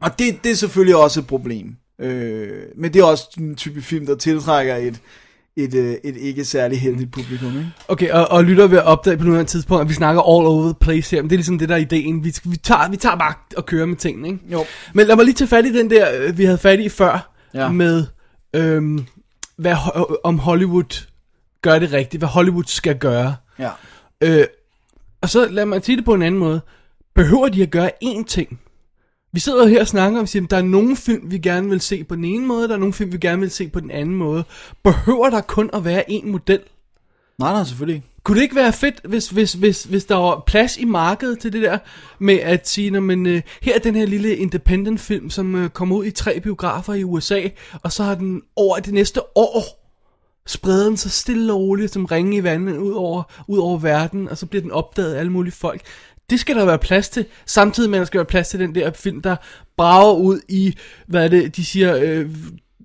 Og 0.00 0.18
det, 0.18 0.44
det 0.44 0.52
er 0.52 0.56
selvfølgelig 0.56 0.96
også 0.96 1.20
et 1.20 1.26
problem. 1.26 1.76
Øh, 1.98 2.62
men 2.76 2.94
det 2.94 3.00
er 3.00 3.04
også 3.04 3.28
en 3.38 3.54
type 3.54 3.82
film, 3.82 4.06
der 4.06 4.16
tiltrækker 4.16 4.76
et, 4.76 5.00
et, 5.56 5.74
øh, 5.74 5.94
et 6.04 6.16
ikke 6.16 6.44
særlig 6.44 6.80
heldigt 6.80 7.12
publikum. 7.12 7.48
Ikke? 7.48 7.70
Okay, 7.88 8.10
og, 8.10 8.30
og 8.30 8.44
lytter 8.44 8.66
ved 8.66 8.78
at 8.78 8.84
opdage 8.84 9.16
på 9.16 9.24
nuværende 9.24 9.50
tidspunkt, 9.50 9.80
at 9.82 9.88
vi 9.88 9.94
snakker 9.94 10.22
all 10.22 10.46
over 10.46 10.62
the 10.64 10.74
place 10.80 11.16
her, 11.16 11.22
men 11.22 11.30
det 11.30 11.34
er 11.34 11.38
ligesom 11.38 11.58
det 11.58 11.68
der 11.68 11.74
er 11.74 11.78
ideen. 11.78 12.24
Vi, 12.24 12.34
vi, 12.44 12.56
tager, 12.56 12.88
vi 12.90 12.96
tager 12.96 13.16
bare 13.16 13.34
og 13.56 13.66
kører 13.66 13.86
med 13.86 13.96
tingene, 13.96 14.28
ikke? 14.28 14.40
Jo. 14.52 14.64
Men 14.94 15.06
lad 15.06 15.16
mig 15.16 15.24
lige 15.24 15.34
tage 15.34 15.48
fat 15.48 15.66
i 15.66 15.78
den 15.78 15.90
der, 15.90 16.06
øh, 16.20 16.38
vi 16.38 16.44
havde 16.44 16.58
fat 16.58 16.80
i 16.80 16.88
før, 16.88 17.30
Ja. 17.54 17.68
med 17.68 18.06
øhm, 18.56 19.04
hvad, 19.56 19.76
om 20.24 20.38
Hollywood 20.38 21.06
gør 21.62 21.78
det 21.78 21.92
rigtigt, 21.92 22.20
hvad 22.20 22.28
Hollywood 22.28 22.64
skal 22.66 22.98
gøre. 22.98 23.34
Ja. 23.58 23.70
Øh, 24.20 24.44
og 25.20 25.28
så 25.28 25.48
lad 25.48 25.66
mig 25.66 25.84
sige 25.84 25.96
det 25.96 26.04
på 26.04 26.14
en 26.14 26.22
anden 26.22 26.38
måde. 26.40 26.60
Behøver 27.14 27.48
de 27.48 27.62
at 27.62 27.70
gøre 27.70 27.90
én 28.04 28.24
ting? 28.24 28.60
Vi 29.34 29.40
sidder 29.40 29.66
her 29.66 29.80
og 29.80 29.88
snakker 29.88 30.18
om, 30.18 30.26
at 30.44 30.50
der 30.50 30.56
er 30.56 30.62
nogle 30.62 30.96
film, 30.96 31.30
vi 31.30 31.38
gerne 31.38 31.68
vil 31.68 31.80
se 31.80 32.04
på 32.04 32.16
den 32.16 32.24
ene 32.24 32.46
måde, 32.46 32.68
der 32.68 32.74
er 32.74 32.78
nogle 32.78 32.92
film, 32.92 33.12
vi 33.12 33.18
gerne 33.18 33.40
vil 33.40 33.50
se 33.50 33.68
på 33.68 33.80
den 33.80 33.90
anden 33.90 34.14
måde. 34.14 34.44
Behøver 34.82 35.30
der 35.30 35.40
kun 35.40 35.70
at 35.72 35.84
være 35.84 36.10
én 36.10 36.26
model? 36.26 36.60
Nej, 37.38 37.52
nej, 37.52 37.64
selvfølgelig. 37.64 38.02
Kunne 38.24 38.36
det 38.36 38.42
ikke 38.42 38.56
være 38.56 38.72
fedt, 38.72 39.00
hvis, 39.04 39.28
hvis, 39.28 39.52
hvis, 39.52 39.84
hvis 39.84 40.04
der 40.04 40.14
var 40.14 40.42
plads 40.46 40.76
i 40.76 40.84
markedet 40.84 41.38
til 41.38 41.52
det 41.52 41.62
der, 41.62 41.78
med 42.18 42.34
at 42.34 42.68
sige, 42.68 42.90
"Nå, 42.90 43.00
men 43.00 43.26
øh, 43.26 43.42
her 43.62 43.74
er 43.74 43.78
den 43.78 43.94
her 43.94 44.06
lille 44.06 44.36
independent 44.36 45.00
film, 45.00 45.30
som 45.30 45.54
øh, 45.54 45.70
kommer 45.70 45.96
ud 45.96 46.04
i 46.04 46.10
tre 46.10 46.40
biografer 46.40 46.94
i 46.94 47.04
USA, 47.04 47.40
og 47.82 47.92
så 47.92 48.02
har 48.02 48.14
den 48.14 48.42
over 48.56 48.76
det 48.78 48.94
næste 48.94 49.20
år 49.36 49.84
spreder 50.46 50.84
den 50.86 50.96
så 50.96 51.10
stille 51.10 51.52
og 51.52 51.60
roligt 51.60 51.92
som 51.92 52.04
ringe 52.04 52.36
i 52.36 52.42
vandet 52.44 52.76
ud 52.76 52.92
over, 52.92 53.22
ud 53.48 53.58
over 53.58 53.78
verden, 53.78 54.28
og 54.28 54.38
så 54.38 54.46
bliver 54.46 54.62
den 54.62 54.70
opdaget 54.70 55.14
af 55.14 55.18
alle 55.18 55.32
mulige 55.32 55.54
folk. 55.54 55.82
Det 56.30 56.40
skal 56.40 56.56
der 56.56 56.64
være 56.64 56.78
plads 56.78 57.08
til, 57.08 57.24
samtidig 57.46 57.90
med 57.90 57.98
at 57.98 58.00
der 58.00 58.06
skal 58.06 58.18
være 58.18 58.24
plads 58.24 58.48
til 58.48 58.60
den 58.60 58.74
der 58.74 58.90
film, 58.92 59.22
der 59.22 59.36
brager 59.76 60.14
ud 60.14 60.40
i, 60.48 60.76
hvad 61.06 61.24
er 61.24 61.28
det, 61.28 61.56
de 61.56 61.64
siger, 61.64 61.96
øh, 62.02 62.26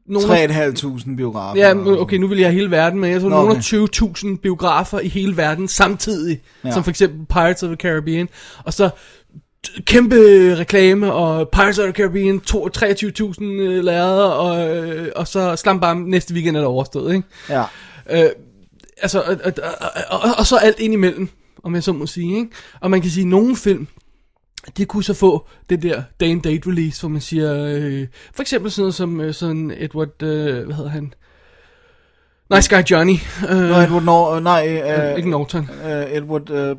nogle 0.08 0.46
3.500 0.46 1.16
biografer. 1.16 1.60
Ja, 1.62 1.74
okay, 2.02 2.18
nu 2.18 2.28
vil 2.28 2.40
jeg 2.40 2.52
hele 2.52 2.72
verden, 2.72 3.00
men 3.00 3.12
jeg 3.12 3.22
tror, 3.22 3.30
nogle 3.30 3.50
okay. 3.50 3.74
af 3.74 3.88
20.000 4.36 4.38
biografer 4.42 5.00
i 5.00 5.08
hele 5.08 5.38
verden 5.38 5.68
samtidig, 5.68 6.42
Ja. 6.66 6.72
som 6.72 6.84
for 6.84 6.90
eksempel 6.90 7.26
Pirates 7.26 7.64
of 7.64 7.68
the 7.68 7.76
Caribbean, 7.76 8.30
og 8.64 8.74
så 8.74 8.90
kæmpe 9.86 10.16
reklame, 10.56 11.14
og 11.14 11.50
Pirates 11.50 11.80
of 11.80 11.84
the 11.84 11.94
Caribbean, 11.94 12.40
to- 12.40 12.68
23.000 12.78 13.44
øh, 13.44 13.84
lærere, 13.84 14.34
og, 14.34 14.78
øh, 14.78 15.08
og 15.16 15.28
så 15.28 15.56
slam 15.56 15.80
bam, 15.80 15.98
næste 15.98 16.34
weekend 16.34 16.58
er 16.58 16.62
det 16.62 16.68
overstået, 16.68 17.16
ikke? 17.16 17.28
Ja. 17.50 17.64
Øh, 18.12 18.30
altså, 19.02 19.22
og, 19.22 19.38
og, 19.44 19.54
og, 20.10 20.20
og, 20.22 20.30
og 20.38 20.46
så 20.46 20.56
alt 20.58 20.80
ind 20.80 20.94
imellem, 20.94 21.30
om 21.64 21.76
jeg 21.76 21.84
så 21.84 21.94
må 21.94 22.08
sige, 22.08 22.38
ikke? 22.38 22.52
Og 22.80 22.92
man 22.92 23.02
kan 23.02 23.12
sige, 23.12 23.24
at 23.24 23.28
nogle 23.28 23.56
film, 23.56 23.88
de 24.78 24.86
kunne 24.86 25.04
så 25.04 25.14
få 25.14 25.48
det 25.70 25.84
der 25.84 26.04
day 26.20 26.32
and 26.32 26.42
date 26.42 26.70
release, 26.70 27.02
hvor 27.02 27.10
man 27.10 27.22
siger, 27.22 27.66
øh, 27.66 28.08
for 28.34 28.42
eksempel 28.42 28.72
sådan 28.72 28.82
noget 28.82 28.96
som 28.96 29.22
øh, 29.22 29.34
sådan 29.34 29.72
Edward, 29.78 30.24
øh, 30.24 30.66
hvad 30.66 30.76
hedder 30.76 30.90
han? 30.90 31.14
Nice 32.56 32.76
Guy 32.76 32.82
Johnny. 32.92 33.16
Øh, 33.50 33.58
Nå, 33.58 33.76
Edward 33.78 34.04
Nor- 34.04 34.40
nej, 34.40 34.82
øh, 34.86 35.10
øh, 35.12 35.18
ikke 35.18 35.30
Norton. 35.30 35.70
øh, 35.86 36.18
Edward 36.18 36.50
øh, 36.50 36.70
øh, 36.70 36.76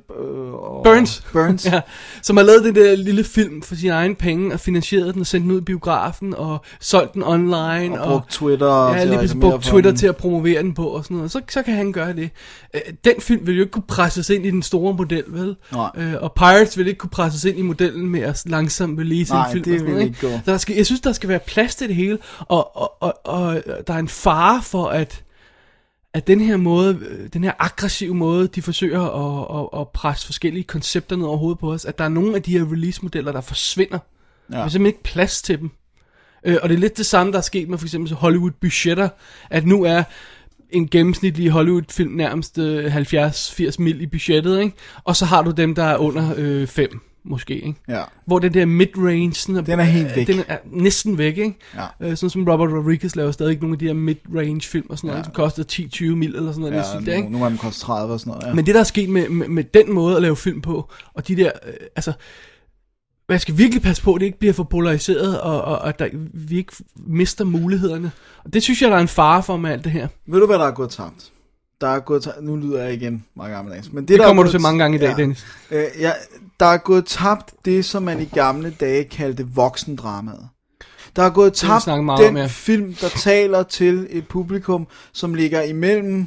Burns. 0.84 1.22
Burns. 1.32 1.64
ja, 1.72 1.80
som 2.22 2.36
har 2.36 2.44
lavet 2.44 2.64
den 2.64 2.74
der 2.74 2.96
lille 2.96 3.24
film 3.24 3.62
for 3.62 3.74
sine 3.74 3.92
egne 3.92 4.14
penge, 4.14 4.54
og 4.54 4.60
finansieret 4.60 5.14
den 5.14 5.20
og 5.20 5.26
sendt 5.26 5.44
den 5.44 5.52
ud 5.52 5.58
i 5.60 5.64
biografen, 5.64 6.34
og 6.34 6.64
solgt 6.80 7.14
den 7.14 7.22
online. 7.22 8.00
Og 8.02 8.08
brugt 8.10 8.30
Twitter 8.30 8.88
Ja, 8.94 9.04
lige 9.04 9.20
reklamere 9.20 9.50
brugt 9.50 9.64
Twitter 9.64 9.92
til 9.92 10.06
at 10.06 10.16
promovere 10.16 10.62
den 10.62 10.74
på 10.74 10.84
og 10.86 11.04
sådan 11.04 11.16
noget. 11.16 11.30
Så, 11.30 11.40
så 11.50 11.62
kan 11.62 11.74
han 11.74 11.92
gøre 11.92 12.12
det. 12.12 12.30
Øh, 12.74 12.80
Den 13.04 13.14
film 13.20 13.46
vil 13.46 13.54
jo 13.56 13.60
ikke 13.60 13.72
kunne 13.72 13.82
presses 13.88 14.30
ind 14.30 14.46
i 14.46 14.50
den 14.50 14.62
store 14.62 14.94
model, 14.94 15.24
vel? 15.28 15.56
Nej. 15.72 15.90
Øh, 15.96 16.14
og 16.20 16.32
Pirates 16.32 16.78
vil 16.78 16.86
ikke 16.86 16.98
kunne 16.98 17.10
presses 17.10 17.44
ind 17.44 17.58
i 17.58 17.62
modellen 17.62 18.06
med 18.08 18.20
at 18.20 18.42
langsomt 18.46 19.00
release 19.00 19.32
Nej, 19.32 19.46
en 19.46 19.52
film. 19.52 19.64
det 19.64 19.72
og 19.72 19.78
sådan 19.78 19.86
vil 19.86 19.94
noget, 19.94 20.06
ikke 20.08 20.20
gå. 20.20 20.40
Så 20.44 20.50
der 20.52 20.58
skal, 20.58 20.76
jeg 20.76 20.86
synes, 20.86 21.00
der 21.00 21.12
skal 21.12 21.28
være 21.28 21.38
plads 21.38 21.74
til 21.74 21.88
det 21.88 21.96
hele, 21.96 22.18
og, 22.38 22.76
og, 22.76 22.92
og, 23.00 23.14
og 23.24 23.62
der 23.86 23.94
er 23.94 23.98
en 23.98 24.08
fare 24.08 24.62
for, 24.62 24.86
at 24.86 25.22
at 26.14 26.26
den 26.26 26.40
her 26.40 26.56
måde, 26.56 26.98
øh, 27.08 27.28
den 27.32 27.44
her 27.44 27.52
aggressive 27.58 28.14
måde, 28.14 28.48
de 28.48 28.62
forsøger 28.62 29.00
at, 29.00 29.60
at, 29.74 29.80
at 29.80 29.88
presse 29.88 30.26
forskellige 30.26 30.64
koncepter 30.64 31.16
ned 31.16 31.26
over 31.26 31.36
hovedet 31.36 31.58
på 31.58 31.72
os, 31.72 31.84
at 31.84 31.98
der 31.98 32.04
er 32.04 32.08
nogle 32.08 32.36
af 32.36 32.42
de 32.42 32.58
her 32.58 32.72
release-modeller, 32.72 33.32
der 33.32 33.40
forsvinder. 33.40 33.98
Ja. 34.50 34.56
Der 34.56 34.64
er 34.64 34.68
simpelthen 34.68 34.86
ikke 34.86 35.02
plads 35.02 35.42
til 35.42 35.58
dem. 35.58 35.70
Øh, 36.44 36.56
og 36.62 36.68
det 36.68 36.74
er 36.74 36.78
lidt 36.78 36.96
det 36.96 37.06
samme, 37.06 37.32
der 37.32 37.38
er 37.38 37.42
sket 37.42 37.68
med 37.68 37.78
for 37.78 37.86
eksempel 37.86 38.14
Hollywood-budgetter, 38.14 39.08
at 39.50 39.66
nu 39.66 39.84
er 39.84 40.02
en 40.70 40.88
gennemsnitlig 40.88 41.50
Hollywood-film 41.50 42.12
nærmest 42.12 42.58
øh, 42.58 42.96
70-80 42.96 43.74
mil 43.78 44.00
i 44.00 44.06
budgettet, 44.06 44.60
ikke? 44.60 44.76
og 45.04 45.16
så 45.16 45.24
har 45.24 45.42
du 45.42 45.50
dem, 45.50 45.74
der 45.74 45.84
er 45.84 45.96
under 45.96 46.66
5, 46.66 47.00
måske. 47.24 47.54
Ikke? 47.54 47.80
Ja. 47.88 48.02
Hvor 48.26 48.38
den 48.38 48.54
der 48.54 48.66
mid-range, 48.66 49.34
sådan, 49.34 49.66
Den 49.66 49.80
er 49.80 49.84
helt 49.84 50.16
væk. 50.16 50.26
Den 50.26 50.40
er 50.48 50.56
næsten 50.64 51.18
væk, 51.18 51.38
ikke? 51.38 51.58
Ja. 51.74 51.86
Øh, 52.08 52.16
sådan 52.16 52.30
som 52.30 52.48
Robert 52.48 52.70
Rodriguez 52.70 53.16
laver 53.16 53.30
stadig 53.30 53.58
nogle 53.60 53.74
af 53.74 53.78
de 53.78 53.86
her 53.86 53.94
mid-range 53.94 54.60
film 54.60 54.86
og 54.90 54.98
sådan 54.98 55.08
noget, 55.08 55.18
Ja. 55.18 55.24
som 55.24 55.32
koster 55.32 55.64
10-20 56.12 56.14
mil 56.14 56.34
eller 56.36 56.52
sådan 56.52 56.60
noget. 56.70 56.84
Ja, 56.94 56.98
det, 56.98 57.06
nu, 57.06 57.12
ikke? 57.12 57.30
nu 57.38 57.44
er 57.44 57.48
dem 57.48 57.58
koster 57.58 57.86
30 57.86 58.12
og 58.12 58.20
sådan 58.20 58.30
noget. 58.30 58.46
Ja. 58.46 58.54
Men 58.54 58.66
det, 58.66 58.74
der 58.74 58.80
er 58.80 58.84
sket 58.84 59.08
med, 59.08 59.28
med, 59.28 59.48
med 59.48 59.64
den 59.64 59.92
måde 59.92 60.16
at 60.16 60.22
lave 60.22 60.36
film 60.36 60.60
på, 60.60 60.90
og 61.14 61.28
de 61.28 61.36
der, 61.36 61.50
øh, 61.66 61.72
altså, 61.96 62.12
man 63.28 63.40
skal 63.40 63.58
virkelig 63.58 63.82
passe 63.82 64.02
på, 64.02 64.14
at 64.14 64.20
det 64.20 64.26
ikke 64.26 64.38
bliver 64.38 64.52
for 64.54 64.64
polariseret, 64.64 65.40
og, 65.40 65.62
og, 65.62 65.78
og 65.78 65.88
at 65.88 65.98
der, 65.98 66.08
vi 66.34 66.56
ikke 66.56 66.72
mister 66.96 67.44
mulighederne. 67.44 68.10
Og 68.44 68.52
det 68.52 68.62
synes 68.62 68.82
jeg, 68.82 68.90
der 68.90 68.96
er 68.96 69.00
en 69.00 69.08
fare 69.08 69.42
for 69.42 69.56
med 69.56 69.70
alt 69.70 69.84
det 69.84 69.92
her. 69.92 70.08
Ved 70.26 70.40
du, 70.40 70.46
hvad 70.46 70.58
der 70.58 70.64
er 70.66 70.70
gået 70.70 70.90
tabt? 70.90 71.32
Der 71.80 71.88
er 71.88 72.00
gået 72.00 72.22
tabt, 72.22 72.42
nu 72.42 72.56
lyder 72.56 72.82
jeg 72.82 72.94
igen 72.94 73.24
meget 73.36 73.52
gammeldags. 73.52 73.92
Men 73.92 74.02
det, 74.02 74.08
Det 74.08 74.18
der 74.18 74.24
er 74.24 74.28
kommer 74.28 74.42
du 74.42 74.50
til 74.50 74.60
mange 74.60 74.78
gange 74.78 74.96
i 74.98 75.00
dag, 75.00 75.16
Dennis. 75.16 75.46
Øh, 75.70 75.84
ja, 76.00 76.12
der 76.60 76.66
er 76.66 76.76
gået 76.78 77.06
tabt 77.06 77.54
det, 77.64 77.84
som 77.84 78.02
man 78.02 78.20
i 78.20 78.24
gamle 78.24 78.74
dage 78.80 79.04
kaldte 79.04 79.46
voksendramaet. 79.54 80.48
Der 81.16 81.22
er 81.22 81.30
gået 81.30 81.52
tabt 81.52 81.86
meget 81.86 82.10
om, 82.10 82.18
den 82.18 82.36
ja. 82.36 82.46
film, 82.46 82.94
der 82.94 83.08
taler 83.08 83.62
til 83.62 84.06
et 84.10 84.28
publikum, 84.28 84.86
som 85.12 85.34
ligger 85.34 85.62
imellem 85.62 86.26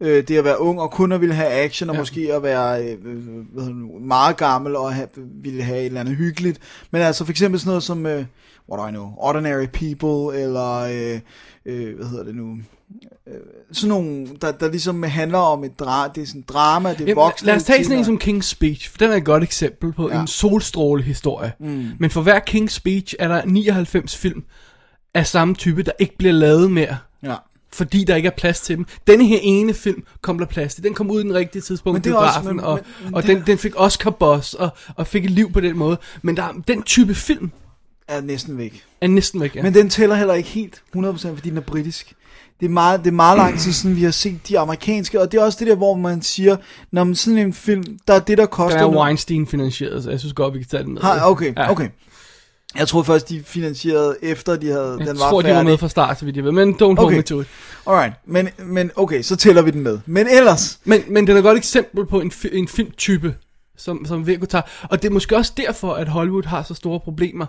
øh, 0.00 0.28
det 0.28 0.36
at 0.38 0.44
være 0.44 0.60
ung 0.60 0.80
og 0.80 0.90
kun 0.90 1.12
at 1.12 1.20
ville 1.20 1.34
have 1.34 1.50
action, 1.50 1.90
og 1.90 1.94
Ja. 1.94 1.98
ja. 1.98 2.02
måske 2.02 2.34
at 2.34 2.42
være 2.42 2.84
øh, 2.84 2.96
øh, 3.04 3.18
hvad 3.54 3.64
nu, 3.64 3.98
meget 4.00 4.36
gammel 4.36 4.76
og 4.76 4.94
have, 4.94 5.08
ville 5.42 5.62
have 5.62 5.80
et 5.80 5.86
eller 5.86 6.00
andet 6.00 6.16
hyggeligt. 6.16 6.58
Men 6.90 7.02
altså 7.02 7.24
for 7.24 7.30
eksempel 7.30 7.60
sådan 7.60 7.70
noget 7.70 7.82
som, 7.82 8.06
øh, 8.06 8.24
what 8.70 8.78
do 8.82 8.88
I 8.88 8.90
know, 8.90 9.12
Ordinary 9.16 9.66
People, 9.66 10.40
eller 10.42 10.72
øh, 10.78 11.20
øh, 11.66 11.96
hvad 11.96 12.06
hedder 12.06 12.24
det 12.24 12.34
nu, 12.34 12.56
øh, 13.28 13.34
sådan 13.72 13.88
nogle, 13.88 14.26
der, 14.42 14.52
der 14.52 14.70
ligesom 14.70 15.02
handler 15.02 15.38
om 15.38 15.64
et 15.64 15.78
dra 15.80 16.08
det 16.08 16.22
er 16.22 16.26
sådan 16.26 16.44
drama, 16.48 16.90
det 16.92 17.00
er 17.00 17.04
Jamen, 17.04 17.16
voksne. 17.16 17.46
lad 17.46 17.56
os 17.56 17.64
tage 17.64 17.84
sådan 17.84 17.98
en 17.98 18.04
som 18.04 18.20
King's 18.24 18.40
Speech, 18.42 18.90
for 18.90 18.98
den 18.98 19.10
er 19.10 19.14
et 19.16 19.24
godt 19.24 19.42
eksempel 19.42 19.92
på 19.92 20.10
ja. 20.10 20.20
En 20.20 20.26
solstråle 20.26 21.02
historie. 21.02 21.52
Mm. 21.60 21.88
Men 22.00 22.10
for 22.10 22.22
hver 22.22 22.40
King's 22.50 22.68
Speech 22.68 23.14
er 23.18 23.28
der 23.28 23.42
99 23.44 24.16
film 24.16 24.44
af 25.14 25.26
samme 25.26 25.54
type, 25.54 25.82
der 25.82 25.92
ikke 25.98 26.16
bliver 26.18 26.32
lavet 26.32 26.70
mere. 26.70 26.96
Ja. 27.22 27.34
Fordi 27.72 28.04
der 28.04 28.16
ikke 28.16 28.26
er 28.26 28.32
plads 28.36 28.60
til 28.60 28.76
dem. 28.76 28.86
Denne 29.06 29.26
her 29.26 29.38
ene 29.42 29.74
film 29.74 30.02
kom 30.20 30.38
der 30.38 30.46
plads 30.46 30.74
til. 30.74 30.84
Den 30.84 30.94
kom 30.94 31.10
ud 31.10 31.20
i 31.20 31.22
den 31.22 31.34
rigtige 31.34 31.62
tidspunkt 31.62 31.94
Men 31.94 32.00
i 32.00 32.04
det 32.04 32.10
er 32.12 32.16
også- 32.16 32.40
biografen, 32.40 32.56
men- 32.56 32.64
og, 32.64 32.80
men- 33.04 33.14
og 33.14 33.22
det- 33.22 33.36
den, 33.36 33.42
den 33.46 33.58
fik 33.58 33.72
Oscar 33.76 34.10
buzz 34.10 34.54
og, 34.54 34.68
og 34.96 35.06
fik 35.06 35.24
et 35.24 35.30
liv 35.30 35.52
på 35.52 35.60
den 35.60 35.76
måde. 35.78 35.96
Men 36.22 36.36
der, 36.36 36.62
den 36.68 36.82
type 36.82 37.14
film 37.14 37.50
er 38.08 38.20
næsten 38.20 38.58
væk. 38.58 38.84
er 39.00 39.06
næsten 39.08 39.40
væk. 39.40 39.54
Ja. 39.56 39.62
Men 39.62 39.74
den 39.74 39.88
tæller 39.90 40.16
heller 40.16 40.34
ikke 40.34 40.48
helt 40.48 40.82
100%, 40.96 41.08
fordi 41.34 41.50
den 41.50 41.56
er 41.56 41.60
britisk. 41.60 42.12
Det 42.60 42.66
er 42.66 42.70
meget, 42.70 43.00
det 43.00 43.06
er 43.06 43.12
meget 43.14 43.38
lang 43.38 43.58
tid 43.60 43.72
siden, 43.72 43.96
vi 43.96 44.02
har 44.02 44.10
set 44.10 44.48
de 44.48 44.58
amerikanske, 44.58 45.20
og 45.20 45.32
det 45.32 45.40
er 45.40 45.44
også 45.44 45.58
det 45.60 45.66
der, 45.66 45.74
hvor 45.76 45.94
man 45.94 46.22
siger, 46.22 46.56
når 46.92 47.04
man 47.04 47.14
sådan 47.14 47.38
en 47.38 47.52
film, 47.52 47.84
der 48.08 48.14
er 48.14 48.18
det, 48.18 48.38
der 48.38 48.46
koster... 48.46 48.78
er 48.78 48.90
nu- 48.90 49.02
Weinstein 49.02 49.46
finansieret, 49.46 50.02
så 50.04 50.10
jeg 50.10 50.18
synes 50.20 50.32
godt, 50.32 50.54
vi 50.54 50.58
kan 50.58 50.68
tage 50.68 50.82
den 50.82 50.94
med. 50.94 51.02
Har, 51.02 51.20
okay, 51.24 51.52
Ja. 51.56 51.70
okay. 51.70 51.88
Jeg 52.78 52.88
troede 52.88 53.04
først, 53.04 53.28
de 53.28 53.42
finansierede 53.46 54.16
efter, 54.22 54.56
de 54.56 54.66
havde, 54.66 54.96
Jeg 54.98 55.06
den 55.06 55.18
var 55.18 55.30
tror, 55.30 55.40
de 55.40 55.44
færdig. 55.46 55.56
var 55.56 55.62
med 55.62 55.78
fra 55.78 55.88
start, 55.88 56.18
så 56.18 56.24
vidt 56.24 56.36
jeg 56.36 56.44
ved. 56.44 56.52
Men 56.52 56.74
don't 56.74 56.78
hold 56.84 56.98
Okay. 56.98 57.16
me 57.16 57.22
to 57.22 57.40
it. 57.40 57.46
Alright, 57.86 58.14
men, 58.26 58.48
men 58.58 58.90
okay, 58.96 59.22
så 59.22 59.36
tæller 59.36 59.62
vi 59.62 59.70
den 59.70 59.80
med. 59.82 59.98
Men 60.06 60.26
ellers, 60.28 60.78
Men, 60.84 61.02
men 61.08 61.26
den 61.26 61.34
er 61.34 61.38
et 61.38 61.44
godt 61.44 61.58
eksempel 61.58 62.06
på 62.06 62.20
en, 62.20 62.32
en 62.52 62.68
filmtype, 62.68 63.34
som, 63.76 64.04
som 64.06 64.28
VK 64.28 64.48
tager. 64.48 64.62
Og 64.82 65.02
det 65.02 65.08
er 65.08 65.12
måske 65.12 65.36
også 65.36 65.52
derfor, 65.56 65.94
at 65.94 66.08
Hollywood 66.08 66.44
har 66.44 66.62
så 66.62 66.74
store 66.74 67.00
problemer. 67.00 67.46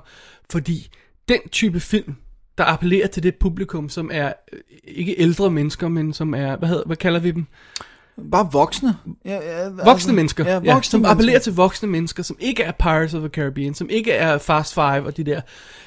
Fordi 0.49 0.89
den 1.29 1.39
type 1.51 1.79
film, 1.79 2.15
der 2.57 2.63
appellerer 2.65 3.07
til 3.07 3.23
det 3.23 3.35
publikum, 3.35 3.89
som 3.89 4.09
er 4.13 4.33
øh, 4.53 4.59
ikke 4.83 5.15
ældre 5.21 5.51
mennesker, 5.51 5.87
men 5.87 6.13
som 6.13 6.33
er, 6.33 6.55
hvad, 6.55 6.69
hedder, 6.69 6.83
hvad 6.85 6.97
kalder 6.97 7.19
vi 7.19 7.31
dem? 7.31 7.45
bare 8.31 8.49
voksne. 8.51 8.97
Ja, 9.25 9.33
ja, 9.33 9.63
Voksne 9.69 9.89
altså, 9.89 10.11
mennesker. 10.11 10.45
Ja, 10.45 10.51
Ja, 10.63 10.73
voksne 10.73 10.91
som 10.91 10.99
mennesker. 10.99 11.11
appellerer 11.11 11.39
til 11.39 11.53
voksne 11.53 11.89
mennesker, 11.89 12.23
som 12.23 12.37
ikke 12.39 12.63
er 12.63 12.71
Pirates 12.71 13.13
of 13.13 13.19
the 13.19 13.29
Caribbean, 13.29 13.73
som 13.73 13.89
ikke 13.89 14.11
er 14.11 14.37
Fast 14.37 14.73
Five 14.73 15.05
og 15.05 15.17
de 15.17 15.23
der. 15.23 15.41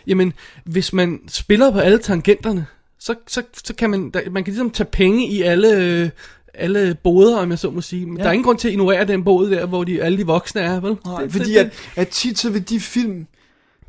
Jamen, 0.07 0.33
hvis 0.65 0.93
man 0.93 1.21
spiller 1.29 1.71
på 1.71 1.79
alle 1.79 1.99
tangenterne, 1.99 2.67
så, 2.99 3.15
så, 3.27 3.43
så 3.65 3.75
kan 3.75 3.91
man, 3.91 4.11
der, 4.11 4.31
man 4.31 4.45
kan 4.45 4.53
ligesom 4.53 4.71
tage 4.71 4.89
penge 4.93 5.29
i 5.29 5.43
alle, 5.43 5.77
øh, 5.77 6.11
alle 6.55 6.97
boder, 7.03 7.37
om 7.39 7.51
jeg 7.51 7.59
så 7.59 7.71
må 7.71 7.81
sige. 7.81 8.07
Men 8.07 8.17
ja. 8.17 8.23
der 8.23 8.29
er 8.29 8.33
ingen 8.33 8.45
grund 8.45 8.59
til 8.59 8.69
at 8.69 8.73
ignorere 8.73 9.05
den 9.05 9.25
båd 9.25 9.51
der, 9.51 9.67
hvor 9.67 9.85
de, 9.85 10.03
alle 10.03 10.19
de 10.19 10.27
voksne 10.27 10.61
er, 10.61 10.81
vel? 10.81 10.97
Nej, 11.07 11.23
Det- 11.23 11.33
fordi 11.33 11.51
det- 11.51 11.59
at, 11.59 11.73
at 11.97 12.09
tit 12.09 12.39
så 12.39 12.51
vil 12.51 12.69
de 12.69 12.81
film, 12.81 13.27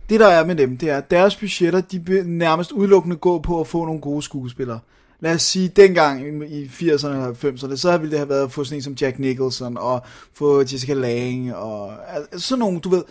det 0.10 0.20
der 0.20 0.28
er 0.28 0.46
med 0.46 0.56
dem, 0.56 0.78
det 0.78 0.90
er, 0.90 0.98
at 0.98 1.12
deres 1.12 1.36
budgetter, 1.36 1.82
de 1.82 2.06
vil 2.06 2.28
nærmest 2.28 2.72
udelukkende 2.72 3.16
gå 3.16 3.40
på 3.40 3.60
at 3.62 3.68
få 3.68 3.86
nogle 3.86 4.02
gode 4.02 4.22
skuespillere. 4.22 4.80
Lad 5.24 5.34
os 5.36 5.42
sige, 5.42 5.68
dengang 5.68 6.44
i 6.52 6.66
80'erne 6.66 7.08
og 7.08 7.30
90'erne, 7.44 7.76
så 7.78 7.98
ville 7.98 8.12
det 8.12 8.20
have 8.20 8.30
været 8.30 8.44
at 8.44 8.52
få 8.52 8.64
sådan 8.64 8.78
en 8.78 8.82
som 8.84 8.94
Jack 9.02 9.20
Nicholson, 9.20 9.78
og 9.78 10.02
få 10.34 10.60
Jessica 10.62 10.94
Lange, 10.94 11.56
og 11.58 11.94
altså, 12.16 12.48
sådan 12.48 12.60
nogle, 12.60 12.80
du 12.80 12.90
ved, 12.90 13.04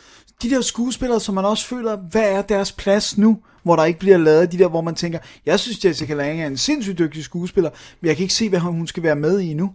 de 0.43 0.51
der 0.51 0.61
skuespillere, 0.61 1.21
som 1.21 1.35
man 1.35 1.45
også 1.45 1.67
føler, 1.67 1.97
hvad 1.97 2.23
er 2.33 2.43
deres 2.43 2.73
plads 2.73 3.19
nu, 3.19 3.39
hvor 3.63 3.77
der 3.77 3.85
ikke 3.85 3.99
bliver 3.99 4.19
lavet 4.19 4.53
de 4.53 4.59
der, 4.59 4.69
hvor 4.69 4.81
man 4.81 4.95
tænker, 4.95 5.19
jeg 5.47 5.61
synes 5.61 5.85
Jessica 5.85 6.15
Lange 6.15 6.43
er 6.43 6.47
en 6.47 6.57
sindssygt 6.57 6.99
dygtig 6.99 7.25
skuespiller, 7.25 7.71
men 8.01 8.09
jeg 8.09 8.17
kan 8.17 8.23
ikke 8.23 8.35
se, 8.35 8.49
hvad 8.49 8.59
hun 8.61 8.87
skal 8.87 9.03
være 9.03 9.17
med 9.17 9.41
i 9.41 9.55
nu. 9.55 9.71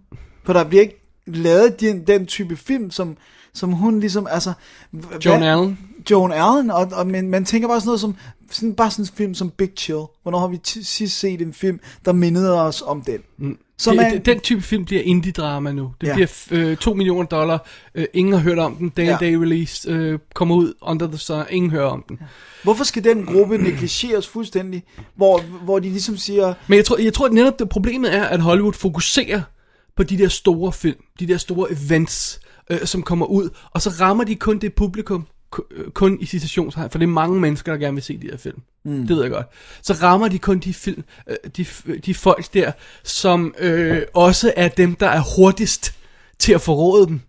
For 0.46 0.54
der 0.54 0.64
bliver 0.64 0.82
ikke 0.82 1.02
lavet 1.28 1.80
den, 1.80 2.08
den 2.08 2.26
type 2.26 2.56
film, 2.58 2.92
som, 2.92 3.18
som 3.54 3.72
hun 3.72 4.00
ligesom, 4.00 4.28
altså... 4.32 4.54
Joan 5.26 5.40
hvad- 5.40 5.50
Allen. 5.52 5.80
Joan 6.12 6.32
Allen, 6.32 6.72
og, 6.72 6.88
og 6.94 7.08
men 7.08 7.30
man 7.30 7.46
tænker 7.46 7.68
bare 7.68 7.80
sådan 7.80 7.88
noget 7.88 8.02
som, 8.02 8.16
sådan, 8.52 8.74
bare 8.76 8.92
sådan 8.92 9.04
en 9.06 9.10
film 9.16 9.34
som 9.34 9.50
Big 9.50 9.70
Chill. 9.78 10.00
Hvornår 10.24 10.40
har 10.40 10.48
vi 10.48 10.60
t- 10.68 10.84
sidst 10.84 11.20
set 11.20 11.42
en 11.42 11.54
film, 11.54 11.80
der 12.06 12.12
mindede 12.14 12.62
os 12.62 12.82
om 12.86 13.02
den? 13.02 13.20
Mm. 13.38 13.58
Som 13.78 13.98
det, 13.98 14.12
det, 14.14 14.26
den 14.26 14.40
type 14.40 14.62
film 14.62 14.86
bliver 14.86 15.02
indie-drama 15.02 15.72
nu. 15.72 15.92
Det 16.02 16.08
Ja. 16.08 16.18
ja. 16.20 16.26
bliver 16.50 16.70
øh, 16.72 16.78
2 16.78 16.94
millioner 16.94 17.26
dollar. 17.28 17.68
Øh, 17.96 18.06
ingen 18.14 18.34
har 18.34 18.40
hørt 18.42 18.60
om 18.60 18.76
den. 18.76 18.90
Day 18.90 19.06
Ja. 19.06 19.18
Day 19.20 19.34
release 19.34 19.90
øh, 19.92 20.20
kommer 20.34 20.56
ud 20.56 20.74
under 20.82 21.08
the 21.08 21.18
sun. 21.18 21.44
Ingen 21.50 21.72
hører 21.72 21.86
om 21.88 22.04
den. 22.10 22.20
hvorfor 22.64 22.84
skal 22.84 23.04
den 23.04 23.26
gruppe 23.26 23.58
negligeres 23.58 24.28
fuldstændig? 24.28 24.84
Hvor, 25.16 25.42
hvor 25.64 25.80
de 25.80 25.90
ligesom 25.90 26.18
siger, 26.18 26.54
Men 26.68 26.78
jeg 26.78 26.86
tror, 26.86 26.98
jeg 26.98 27.14
tror 27.14 27.26
at 27.26 27.34
netop 27.34 27.60
det 27.60 27.70
problemet 27.70 28.16
er, 28.16 28.24
at 28.24 28.42
Hollywood 28.42 28.74
fokuserer 28.74 29.42
på 29.96 30.04
de 30.04 30.18
der 30.18 30.28
store 30.28 30.74
film, 30.74 30.98
de 31.20 31.28
der 31.28 31.38
store 31.38 31.68
events, 31.72 32.40
øh, 32.70 32.80
som 32.86 33.04
kommer 33.04 33.26
ud, 33.26 33.50
og 33.72 33.82
så 33.82 33.90
rammer 33.90 34.24
de 34.24 34.36
kun 34.36 34.60
det 34.60 34.74
publikum, 34.74 35.28
ku- 35.52 35.64
øh, 35.72 35.92
kun 35.92 36.18
i 36.22 36.26
citationstegn, 36.26 36.90
for 36.90 36.98
det 37.00 37.06
er 37.06 37.10
mange 37.10 37.40
mennesker, 37.40 37.72
der 37.72 37.80
gerne 37.80 37.94
vil 37.96 38.04
se 38.04 38.18
de 38.18 38.28
her 38.32 38.38
film. 38.38 38.58
Mm. 38.86 39.08
Det 39.08 39.16
ved 39.16 39.22
jeg 39.24 39.32
godt. 39.32 39.48
Så 39.82 39.94
rammer 39.94 40.28
de 40.28 40.40
kun 40.40 40.60
de 40.60 40.74
film, 40.74 41.04
øh, 41.30 41.36
de, 41.58 41.66
de 42.06 42.14
folk 42.14 42.54
der, 42.54 42.72
som 43.04 43.56
øh, 43.60 44.02
også 44.14 44.54
er 44.56 44.68
dem, 44.68 44.96
der 44.96 45.08
er 45.08 45.22
hurtigst 45.36 45.94
til 46.40 46.54
at 46.54 46.62
forråde 46.62 47.08
dem. 47.08 47.22